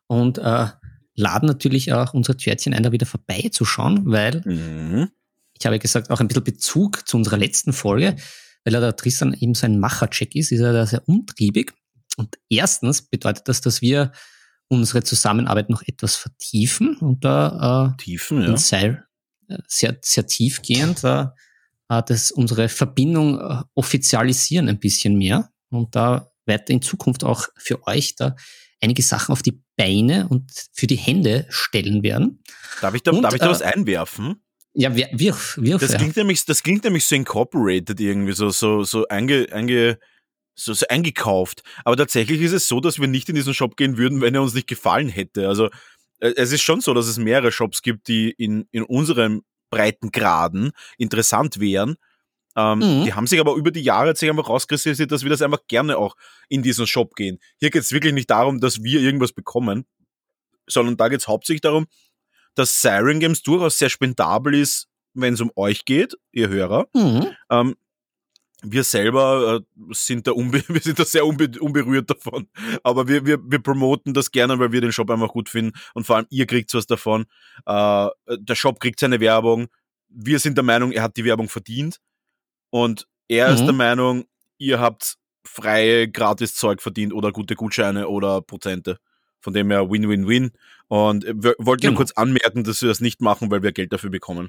und 0.06 0.38
äh, 0.38 0.66
laden 1.14 1.46
natürlich 1.46 1.92
auch 1.92 2.14
unsere 2.14 2.36
Törtchen 2.36 2.74
ein, 2.74 2.82
da 2.82 2.92
wieder 2.92 3.06
vorbeizuschauen, 3.06 4.10
weil 4.10 4.42
Mhm. 4.44 5.10
ich 5.59 5.66
habe 5.66 5.78
gesagt, 5.78 6.10
auch 6.10 6.20
ein 6.20 6.28
bisschen 6.28 6.44
Bezug 6.44 7.06
zu 7.06 7.16
unserer 7.16 7.36
letzten 7.36 7.72
Folge, 7.72 8.16
weil 8.64 8.74
er 8.74 8.80
der 8.80 8.96
Tristan 8.96 9.34
eben 9.34 9.55
so 9.55 9.66
ein 9.66 9.78
Machercheck 9.78 10.34
ist, 10.34 10.52
ist 10.52 10.60
er 10.60 10.72
da 10.72 10.86
sehr 10.86 11.06
umtriebig. 11.09 11.72
Und 12.16 12.38
erstens 12.48 13.02
bedeutet 13.02 13.48
das, 13.48 13.60
dass 13.60 13.82
wir 13.82 14.12
unsere 14.68 15.02
Zusammenarbeit 15.02 15.68
noch 15.70 15.82
etwas 15.82 16.16
vertiefen 16.16 16.96
und 16.96 17.24
da 17.24 17.92
äh, 17.94 18.02
Tiefen, 18.02 18.42
ja. 18.42 18.56
sehr, 18.56 19.05
äh, 19.48 19.59
sehr, 19.66 19.98
sehr 20.02 20.26
tiefgehend 20.26 21.05
äh, 21.05 21.26
äh, 21.89 22.02
das 22.06 22.31
unsere 22.31 22.69
Verbindung 22.69 23.40
äh, 23.40 23.62
offizialisieren 23.74 24.69
ein 24.69 24.78
bisschen 24.78 25.16
mehr 25.16 25.51
und 25.70 25.94
da 25.94 26.31
weiter 26.47 26.73
in 26.73 26.82
Zukunft 26.82 27.24
auch 27.24 27.47
für 27.56 27.86
euch 27.86 28.16
da 28.16 28.36
einige 28.81 29.02
Sachen 29.02 29.32
auf 29.32 29.43
die 29.43 29.61
Beine 29.77 30.28
und 30.28 30.51
für 30.73 30.86
die 30.86 30.97
Hände 30.97 31.47
stellen 31.48 32.02
werden. 32.02 32.43
Darf 32.81 32.94
ich 32.94 33.02
da, 33.02 33.12
Und, 33.12 33.23
darf 33.23 33.35
ich 33.35 33.40
da 33.40 33.47
äh, 33.47 33.51
was 33.51 33.62
einwerfen? 33.62 34.43
Ja, 34.74 34.94
wir, 34.94 35.09
wirf, 35.12 35.56
wirf. 35.61 35.81
Das 35.81 35.93
ja. 35.93 35.98
klingt 35.98 36.16
nämlich, 36.16 36.44
das 36.44 36.62
klingt 36.62 36.85
nämlich 36.85 37.05
so 37.05 37.15
incorporated 37.15 37.98
irgendwie, 38.01 38.32
so, 38.32 38.51
so, 38.51 38.82
so 38.82 39.06
einge, 39.09 39.47
einge, 39.52 39.98
so, 40.55 40.74
so 40.74 40.86
eingekauft. 40.89 41.62
Aber 41.85 41.97
tatsächlich 41.97 42.40
ist 42.40 42.52
es 42.52 42.69
so, 42.69 42.81
dass 42.81 42.98
wir 42.98 43.06
nicht 43.06 43.28
in 43.28 43.36
diesen 43.36 43.55
Shop 43.55 43.77
gehen 43.77 43.97
würden, 43.97 44.20
wenn 44.20 44.35
er 44.35 44.43
uns 44.43 44.55
nicht 44.55 44.66
gefallen 44.66 45.09
hätte. 45.09 45.48
Also, 45.48 45.70
äh, 46.19 46.35
es 46.36 46.52
ist 46.52 46.62
schon 46.62 46.81
so, 46.81 46.93
dass 46.93 47.06
es 47.06 47.19
mehrere 47.19 47.52
Shops 47.52 47.82
gibt, 47.82 48.09
die 48.09 48.31
in, 48.31 48.66
in 48.73 48.82
unserem 48.82 49.43
Breitengraden 49.74 50.72
interessant 50.98 51.60
wären. 51.60 51.96
Ähm, 52.56 52.78
Mhm. 52.78 53.05
Die 53.05 53.14
haben 53.14 53.26
sich 53.26 53.40
aber 53.40 53.55
über 53.55 53.70
die 53.70 53.82
Jahre 53.82 54.09
jetzt 54.09 54.22
einfach 54.22 54.48
rauskristallisiert, 54.48 55.10
dass 55.10 55.22
wir 55.24 55.30
das 55.30 55.42
einfach 55.42 55.66
gerne 55.66 55.98
auch 55.98 56.14
in 56.48 56.62
diesen 56.62 56.86
Shop 56.86 57.14
gehen. 57.16 57.38
Hier 57.59 57.70
geht 57.70 57.82
es 57.82 57.92
wirklich 57.92 58.14
nicht 58.14 58.30
darum, 58.30 58.60
dass 58.60 58.82
wir 58.82 59.01
irgendwas 59.01 59.32
bekommen, 59.32 59.86
sondern 60.68 60.96
da 60.96 61.09
geht 61.09 61.20
es 61.20 61.28
hauptsächlich 61.28 61.62
darum, 61.62 61.86
dass 62.55 62.80
Siren 62.80 63.18
Games 63.18 63.42
durchaus 63.42 63.78
sehr 63.78 63.90
spendabel 63.90 64.55
ist, 64.55 64.86
wenn 65.14 65.34
es 65.34 65.40
um 65.40 65.51
euch 65.56 65.84
geht, 65.84 66.14
ihr 66.32 66.48
Hörer. 66.48 66.86
Mhm. 66.94 67.26
Ähm, 67.51 67.74
wir 68.65 68.85
selber 68.85 69.61
äh, 69.61 69.95
sind 69.95 70.27
da 70.27 70.32
wir 70.36 70.81
sind 70.81 70.99
da 70.99 71.05
sehr 71.05 71.27
unbe 71.27 71.51
unberührt 71.61 72.11
davon. 72.11 72.49
Aber 72.82 73.09
wir, 73.09 73.27
wir, 73.27 73.39
wir 73.45 73.59
promoten 73.61 74.15
das 74.15 74.31
gerne, 74.32 74.59
weil 74.59 74.73
wir 74.73 74.81
den 74.81 74.93
Shop 74.93 75.11
einfach 75.11 75.28
gut 75.28 75.49
finden. 75.49 75.78
Und 75.95 76.07
vor 76.07 76.16
allem 76.16 76.27
ihr 76.31 76.47
kriegt 76.47 76.73
was 76.74 76.86
davon. 76.86 77.27
Äh, 77.66 78.09
der 78.28 78.55
Shop 78.55 78.81
kriegt 78.81 79.01
seine 79.01 79.20
Werbung. 79.20 79.69
Wir 80.09 80.39
sind 80.39 80.57
der 80.57 80.65
Meinung, 80.65 80.93
er 80.93 81.03
hat 81.03 81.16
die 81.16 81.24
Werbung 81.24 81.49
verdient. 81.49 81.99
Und 82.70 83.07
er 83.28 83.53
ist 83.53 83.62
Mhm. 83.62 83.66
der 83.66 83.74
Meinung, 83.74 84.24
ihr 84.59 84.81
habt 84.81 85.16
freie 85.47 86.09
Gratis-Zeug 86.11 86.81
verdient 86.82 87.12
oder 87.12 87.32
gute 87.32 87.55
Gutscheine 87.55 88.09
oder 88.09 88.41
Prozente. 88.43 88.99
Von 89.41 89.53
dem 89.53 89.70
her 89.70 89.91
Win-Win-Win. 89.91 90.53
Und 90.89 91.24
wir 91.27 91.55
wollten 91.59 91.82
Genau. 91.82 91.93
nur 91.93 91.97
kurz 91.99 92.12
anmerken, 92.12 92.65
dass 92.65 92.81
wir 92.82 92.89
das 92.89 93.01
nicht 93.01 93.20
machen, 93.20 93.51
weil 93.51 93.62
wir 93.62 93.73
Geld 93.73 93.93
dafür 93.93 94.11
bekommen. 94.11 94.49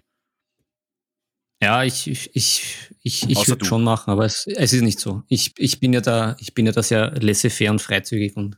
Ja, 1.62 1.84
ich, 1.84 2.08
ich, 2.08 2.32
ich, 2.34 2.90
ich, 3.02 3.30
ich 3.30 3.48
würde 3.48 3.66
schon 3.66 3.84
machen, 3.84 4.12
aber 4.12 4.26
es, 4.26 4.46
es 4.48 4.74
ist 4.74 4.82
nicht 4.82 5.00
so. 5.00 5.24
Ich, 5.30 5.54
ich 5.58 5.80
bin 5.80 5.94
ja 5.94 6.02
da, 6.02 6.36
ich 6.40 6.54
bin 6.54 6.66
ja 6.66 6.72
da 6.72 6.84
sehr 6.84 7.12
laissez-faire 7.20 7.72
und 7.72 7.82
freizügig 7.82 8.36
und 8.36 8.58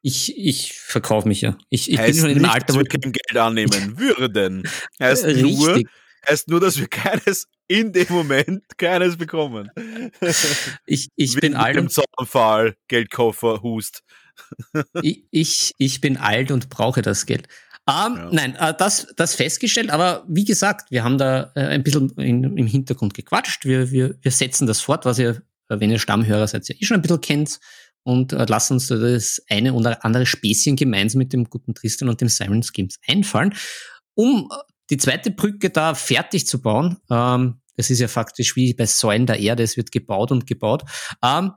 ich, 0.00 0.36
ich 0.36 0.72
verkaufe 0.72 1.28
mich 1.28 1.42
ja. 1.42 1.56
Ich, 1.68 1.90
ich 1.90 1.96
bin 1.96 2.06
heißt 2.06 2.18
schon 2.20 2.30
in 2.30 2.38
nicht, 2.38 2.50
Alter, 2.50 2.74
wo 2.74 2.78
wir 2.78 2.86
kein 2.86 3.12
Geld 3.12 3.36
annehmen 3.36 3.98
würden. 3.98 4.68
Heißt 4.98 5.26
nur, 5.26 5.74
richtig. 5.74 5.88
heißt 6.26 6.48
nur, 6.48 6.60
dass 6.60 6.78
wir 6.78 6.88
keines 6.88 7.46
in 7.68 7.92
dem 7.92 8.06
Moment 8.10 8.64
keines 8.76 9.16
bekommen. 9.16 9.70
Ich, 10.86 11.08
ich 11.16 11.36
Wie 11.36 11.40
bin 11.40 11.52
mit 11.52 11.60
alt 11.60 11.76
dem 11.76 11.84
und 11.84 11.90
Zaunpfahl, 11.90 12.76
Geldkoffer, 12.88 13.62
Hust. 13.62 14.02
ich, 15.02 15.24
ich, 15.30 15.72
ich 15.78 16.00
bin 16.00 16.16
alt 16.16 16.50
und 16.50 16.68
brauche 16.68 17.02
das 17.02 17.26
Geld. 17.26 17.46
Ähm, 17.88 18.16
Ja. 18.16 18.28
Nein, 18.30 18.56
äh, 18.56 18.74
das, 18.76 19.08
das 19.16 19.34
festgestellt, 19.34 19.90
aber 19.90 20.24
wie 20.28 20.44
gesagt, 20.44 20.90
wir 20.90 21.02
haben 21.02 21.18
da 21.18 21.50
äh, 21.54 21.66
ein 21.66 21.82
bisschen 21.82 22.10
in, 22.10 22.56
im 22.56 22.66
Hintergrund 22.66 23.14
gequatscht. 23.14 23.64
Wir, 23.64 23.90
wir, 23.90 24.14
wir 24.20 24.30
setzen 24.30 24.66
das 24.66 24.80
fort, 24.80 25.04
was 25.04 25.18
ihr, 25.18 25.42
äh, 25.68 25.80
wenn 25.80 25.90
ihr 25.90 25.98
Stammhörer 25.98 26.46
seid, 26.46 26.68
ja 26.68 26.76
eh 26.78 26.84
schon 26.84 26.96
ein 26.96 27.02
bisschen 27.02 27.20
kennt 27.20 27.60
und 28.04 28.32
äh, 28.32 28.46
lasst 28.48 28.70
uns 28.70 28.86
da 28.86 28.96
das 28.96 29.42
eine 29.48 29.74
oder 29.74 30.04
andere 30.04 30.26
Späßchen 30.26 30.76
gemeinsam 30.76 31.18
mit 31.18 31.32
dem 31.32 31.44
guten 31.44 31.74
Tristan 31.74 32.08
und 32.08 32.20
dem 32.20 32.28
Siren 32.28 32.62
Schemes 32.62 32.98
einfallen, 33.06 33.54
um 34.14 34.48
äh, 34.50 34.56
die 34.90 34.96
zweite 34.96 35.30
Brücke 35.30 35.70
da 35.70 35.94
fertig 35.94 36.46
zu 36.46 36.60
bauen. 36.60 36.98
Ähm, 37.10 37.60
das 37.76 37.90
ist 37.90 38.00
ja 38.00 38.08
faktisch 38.08 38.54
wie 38.54 38.74
bei 38.74 38.86
Säulen 38.86 39.26
der 39.26 39.40
Erde, 39.40 39.62
es 39.62 39.76
wird 39.76 39.90
gebaut 39.90 40.30
und 40.30 40.46
gebaut. 40.46 40.84
Ähm, 41.22 41.52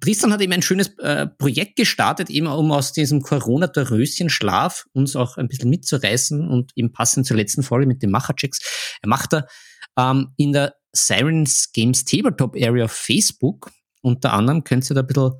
Tristan 0.00 0.32
hat 0.32 0.40
eben 0.40 0.52
ein 0.52 0.62
schönes 0.62 0.96
äh, 0.98 1.26
Projekt 1.26 1.76
gestartet, 1.76 2.28
eben 2.30 2.46
um 2.46 2.72
aus 2.72 2.92
diesem 2.92 3.22
Corona-Röschenschlaf 3.22 4.86
uns 4.92 5.16
auch 5.16 5.36
ein 5.38 5.48
bisschen 5.48 5.70
mitzureißen 5.70 6.46
und 6.46 6.72
eben 6.76 6.92
passend 6.92 7.26
zur 7.26 7.36
letzten 7.36 7.62
Folge 7.62 7.86
mit 7.86 8.02
den 8.02 8.10
Macherchecks. 8.10 8.98
Er 9.02 9.08
macht 9.08 9.32
da 9.32 9.46
ähm, 9.98 10.34
in 10.36 10.52
der 10.52 10.74
Sirens 10.92 11.72
Games 11.72 12.04
Tabletop 12.04 12.54
Area 12.54 12.84
auf 12.84 12.92
Facebook 12.92 13.70
unter 14.02 14.32
anderem 14.32 14.64
könnt 14.64 14.88
ihr 14.90 14.94
da 14.94 15.00
ein 15.00 15.06
bisschen 15.06 15.32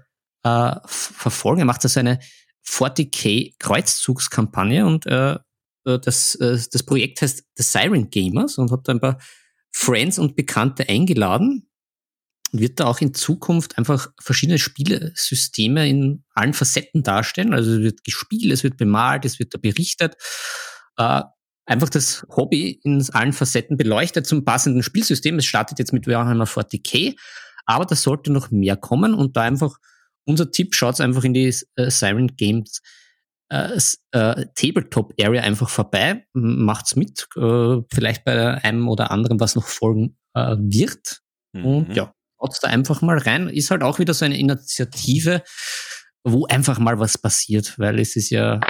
äh, 0.44 0.76
verfolgen. 0.86 1.60
Er 1.60 1.66
macht 1.66 1.84
da 1.84 1.88
so 1.88 2.00
eine 2.00 2.18
40k 2.66 3.54
Kreuzzugskampagne 3.58 4.84
und 4.86 5.06
äh, 5.06 5.34
äh, 5.84 5.98
das, 5.98 6.34
äh, 6.36 6.58
das 6.70 6.82
Projekt 6.82 7.22
heißt 7.22 7.44
The 7.56 7.62
Siren 7.62 8.10
Gamers 8.10 8.58
und 8.58 8.70
hat 8.70 8.86
da 8.86 8.92
ein 8.92 9.00
paar 9.00 9.18
Friends 9.70 10.18
und 10.18 10.36
Bekannte 10.36 10.88
eingeladen 10.88 11.67
wird 12.52 12.80
da 12.80 12.86
auch 12.86 13.00
in 13.00 13.14
Zukunft 13.14 13.78
einfach 13.78 14.08
verschiedene 14.20 14.58
Spielesysteme 14.58 15.88
in 15.88 16.24
allen 16.34 16.54
Facetten 16.54 17.02
darstellen. 17.02 17.52
Also 17.52 17.72
es 17.72 17.80
wird 17.80 18.04
gespielt, 18.04 18.52
es 18.52 18.64
wird 18.64 18.76
bemalt, 18.76 19.24
es 19.24 19.38
wird 19.38 19.54
da 19.54 19.58
berichtet. 19.58 20.16
Äh, 20.96 21.22
einfach 21.66 21.88
das 21.88 22.26
Hobby 22.34 22.80
in 22.82 23.04
allen 23.12 23.32
Facetten 23.32 23.76
beleuchtet 23.76 24.26
zum 24.26 24.44
passenden 24.44 24.82
Spielsystem. 24.82 25.38
Es 25.38 25.44
startet 25.46 25.78
jetzt 25.78 25.92
mit 25.92 26.06
Warhammer 26.06 26.46
40k, 26.46 27.14
aber 27.66 27.84
da 27.84 27.94
sollte 27.94 28.32
noch 28.32 28.50
mehr 28.50 28.76
kommen 28.76 29.14
und 29.14 29.36
da 29.36 29.42
einfach 29.42 29.76
unser 30.24 30.50
Tipp, 30.50 30.74
schaut 30.74 31.00
einfach 31.00 31.24
in 31.24 31.34
die 31.34 31.54
äh, 31.76 31.90
Siren 31.90 32.36
Games 32.36 32.80
äh, 33.50 33.78
äh, 34.12 34.46
Tabletop 34.54 35.14
Area 35.20 35.42
einfach 35.42 35.68
vorbei, 35.70 36.26
macht's 36.34 36.96
mit, 36.96 37.26
äh, 37.36 37.76
vielleicht 37.92 38.24
bei 38.24 38.62
einem 38.62 38.88
oder 38.88 39.10
anderen, 39.10 39.40
was 39.40 39.54
noch 39.54 39.66
folgen 39.66 40.18
äh, 40.34 40.56
wird. 40.58 41.20
Und 41.54 41.88
Mhm. 41.88 41.94
ja, 41.94 42.12
schaut 42.38 42.56
da 42.62 42.68
einfach 42.68 43.02
mal 43.02 43.18
rein. 43.18 43.48
Ist 43.48 43.70
halt 43.70 43.82
auch 43.82 43.98
wieder 43.98 44.14
so 44.14 44.24
eine 44.24 44.38
Initiative, 44.38 45.42
wo 46.24 46.46
einfach 46.46 46.78
mal 46.78 46.98
was 46.98 47.18
passiert, 47.18 47.78
weil 47.78 47.98
es 47.98 48.16
ist 48.16 48.30
ja 48.30 48.60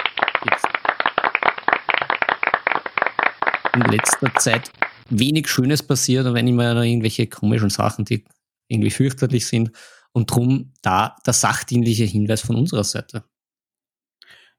in 3.73 3.81
letzter 3.81 4.33
Zeit 4.35 4.71
wenig 5.09 5.47
Schönes 5.47 5.81
passiert, 5.83 6.25
und 6.25 6.33
wenn 6.33 6.47
immer 6.47 6.73
noch 6.73 6.83
irgendwelche 6.83 7.27
komischen 7.27 7.69
Sachen, 7.69 8.05
die 8.05 8.25
irgendwie 8.67 8.91
fürchterlich 8.91 9.47
sind. 9.47 9.71
Und 10.11 10.31
drum 10.31 10.73
da 10.81 11.15
der 11.25 11.33
sachdienliche 11.33 12.03
Hinweis 12.03 12.41
von 12.41 12.55
unserer 12.55 12.83
Seite. 12.83 13.23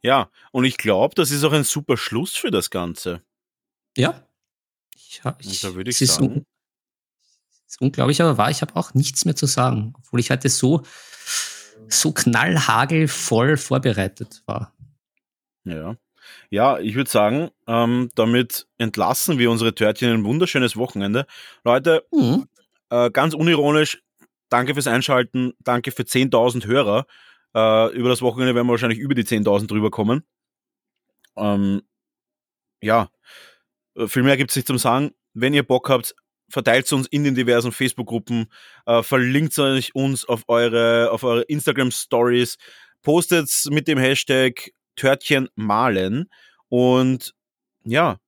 Ja, 0.00 0.30
und 0.52 0.64
ich 0.64 0.76
glaube, 0.78 1.14
das 1.16 1.32
ist 1.32 1.42
auch 1.44 1.52
ein 1.52 1.64
super 1.64 1.96
Schluss 1.96 2.34
für 2.36 2.50
das 2.52 2.70
Ganze. 2.70 3.22
Ja. 3.96 4.26
Ich, 4.94 5.20
ich, 5.40 5.60
da 5.60 5.74
würde 5.74 5.90
ich 5.90 5.98
sagen- 5.98 6.46
ist 7.70 7.80
unglaublich, 7.80 8.20
aber 8.20 8.36
wahr, 8.36 8.50
ich 8.50 8.62
habe 8.62 8.76
auch 8.76 8.94
nichts 8.94 9.24
mehr 9.24 9.36
zu 9.36 9.46
sagen, 9.46 9.94
obwohl 9.96 10.20
ich 10.20 10.30
heute 10.30 10.48
so, 10.48 10.82
so 11.88 12.12
knallhagelvoll 12.12 13.56
vorbereitet 13.56 14.42
war. 14.46 14.74
Ja. 15.64 15.96
Ja, 16.50 16.78
ich 16.78 16.94
würde 16.94 17.10
sagen, 17.10 17.50
ähm, 17.66 18.10
damit 18.14 18.66
entlassen 18.78 19.38
wir 19.38 19.50
unsere 19.50 19.74
Törtchen 19.74 20.10
in 20.10 20.16
ein 20.20 20.24
wunderschönes 20.24 20.76
Wochenende. 20.76 21.26
Leute, 21.64 22.04
Mhm. 22.12 22.46
äh, 22.90 23.10
ganz 23.10 23.34
unironisch, 23.34 24.02
danke 24.48 24.74
fürs 24.74 24.86
Einschalten, 24.86 25.52
danke 25.60 25.92
für 25.92 26.04
10.000 26.04 26.66
Hörer. 26.66 27.06
Äh, 27.54 27.92
über 27.96 28.08
das 28.08 28.22
Wochenende 28.22 28.54
werden 28.54 28.66
wir 28.66 28.72
wahrscheinlich 28.72 28.98
über 28.98 29.14
die 29.14 29.24
10.000 29.24 29.70
drüber 29.70 29.90
kommen. 29.90 30.24
Ähm, 31.36 31.82
ja, 32.82 33.10
äh, 33.96 34.06
viel 34.06 34.22
mehr 34.22 34.36
gibt 34.36 34.50
es 34.50 34.56
nicht 34.56 34.66
zum 34.68 34.78
Sagen. 34.78 35.12
Wenn 35.34 35.54
ihr 35.54 35.62
Bock 35.64 35.88
habt, 35.88 36.14
verteilt 36.50 36.92
uns 36.92 37.06
in 37.08 37.24
den 37.24 37.34
diversen 37.34 37.72
Facebook-Gruppen, 37.72 38.46
äh, 38.86 39.02
verlinkt 39.02 39.58
euch 39.58 39.94
uns 39.94 40.24
auf 40.24 40.42
eure, 40.48 41.10
auf 41.12 41.22
eure 41.24 41.42
Instagram-Stories, 41.42 42.56
postet 43.02 43.50
mit 43.70 43.88
dem 43.88 43.98
Hashtag 43.98 44.70
Törtchen 44.96 45.48
malen 45.54 46.28
und 46.68 47.32
ja, 47.84 48.18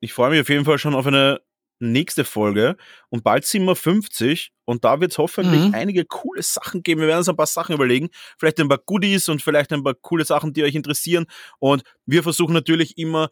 ich 0.00 0.12
freue 0.12 0.30
mich 0.30 0.40
auf 0.40 0.48
jeden 0.48 0.64
Fall 0.64 0.78
schon 0.78 0.94
auf 0.94 1.06
eine 1.06 1.40
nächste 1.78 2.24
Folge 2.24 2.76
und 3.10 3.22
bald 3.22 3.44
sind 3.44 3.64
wir 3.66 3.76
50 3.76 4.52
und 4.64 4.84
da 4.84 4.98
wird 5.00 5.10
es 5.12 5.18
hoffentlich 5.18 5.60
Mhm. 5.62 5.74
einige 5.74 6.06
coole 6.06 6.42
Sachen 6.42 6.82
geben. 6.82 7.02
Wir 7.02 7.08
werden 7.08 7.18
uns 7.18 7.28
ein 7.28 7.36
paar 7.36 7.46
Sachen 7.46 7.74
überlegen, 7.74 8.08
vielleicht 8.38 8.58
ein 8.60 8.68
paar 8.68 8.78
Goodies 8.78 9.28
und 9.28 9.42
vielleicht 9.42 9.72
ein 9.74 9.84
paar 9.84 9.92
coole 9.94 10.24
Sachen, 10.24 10.54
die 10.54 10.62
euch 10.62 10.74
interessieren 10.74 11.26
und 11.58 11.82
wir 12.06 12.22
versuchen 12.22 12.54
natürlich 12.54 12.96
immer 12.96 13.28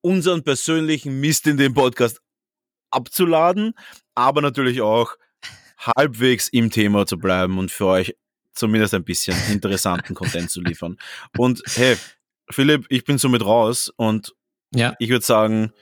unseren 0.00 0.44
persönlichen 0.44 1.18
Mist 1.20 1.46
in 1.48 1.56
dem 1.56 1.74
Podcast 1.74 2.20
abzuladen, 2.92 3.74
aber 4.14 4.42
natürlich 4.42 4.80
auch 4.80 5.16
halbwegs 5.78 6.48
im 6.48 6.70
Thema 6.70 7.06
zu 7.06 7.18
bleiben 7.18 7.58
und 7.58 7.70
für 7.70 7.86
euch 7.86 8.14
zumindest 8.52 8.94
ein 8.94 9.04
bisschen 9.04 9.36
interessanten 9.50 10.14
Content 10.14 10.50
zu 10.50 10.60
liefern. 10.60 10.96
Und 11.36 11.62
hey, 11.74 11.96
Philipp, 12.50 12.86
ich 12.88 13.04
bin 13.04 13.18
somit 13.18 13.44
raus 13.44 13.92
und 13.96 14.34
Ja, 14.74 14.94
ich 14.98 15.10
würde 15.10 15.24
sagen, 15.24 15.72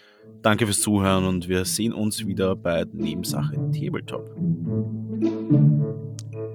danke 0.43 0.67
fürs 0.67 0.81
Zuhören 0.81 1.27
und 1.27 1.49
wir 1.49 1.65
sehen 1.65 1.93
uns 1.93 2.27
wieder 2.27 2.57
bei 2.57 2.87
Nebensache 2.93 3.55
Tabletop. 3.73 4.31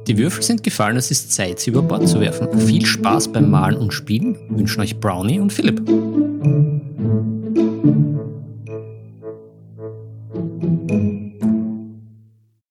die 0.07 0.17
Würfel 0.17 0.43
sind 0.43 0.63
gefallen, 0.63 0.97
es 0.97 1.09
ist 1.11 1.31
Zeit, 1.31 1.59
sie 1.59 1.71
über 1.71 1.81
Bord 1.81 2.07
zu 2.07 2.19
werfen. 2.19 2.59
Viel 2.59 2.85
Spaß 2.85 3.31
beim 3.31 3.49
Malen 3.49 3.77
und 3.77 3.91
Spielen 3.91 4.37
wünschen 4.49 4.81
euch 4.81 4.99
Brownie 4.99 5.39
und 5.39 5.51
Philipp. 5.51 5.81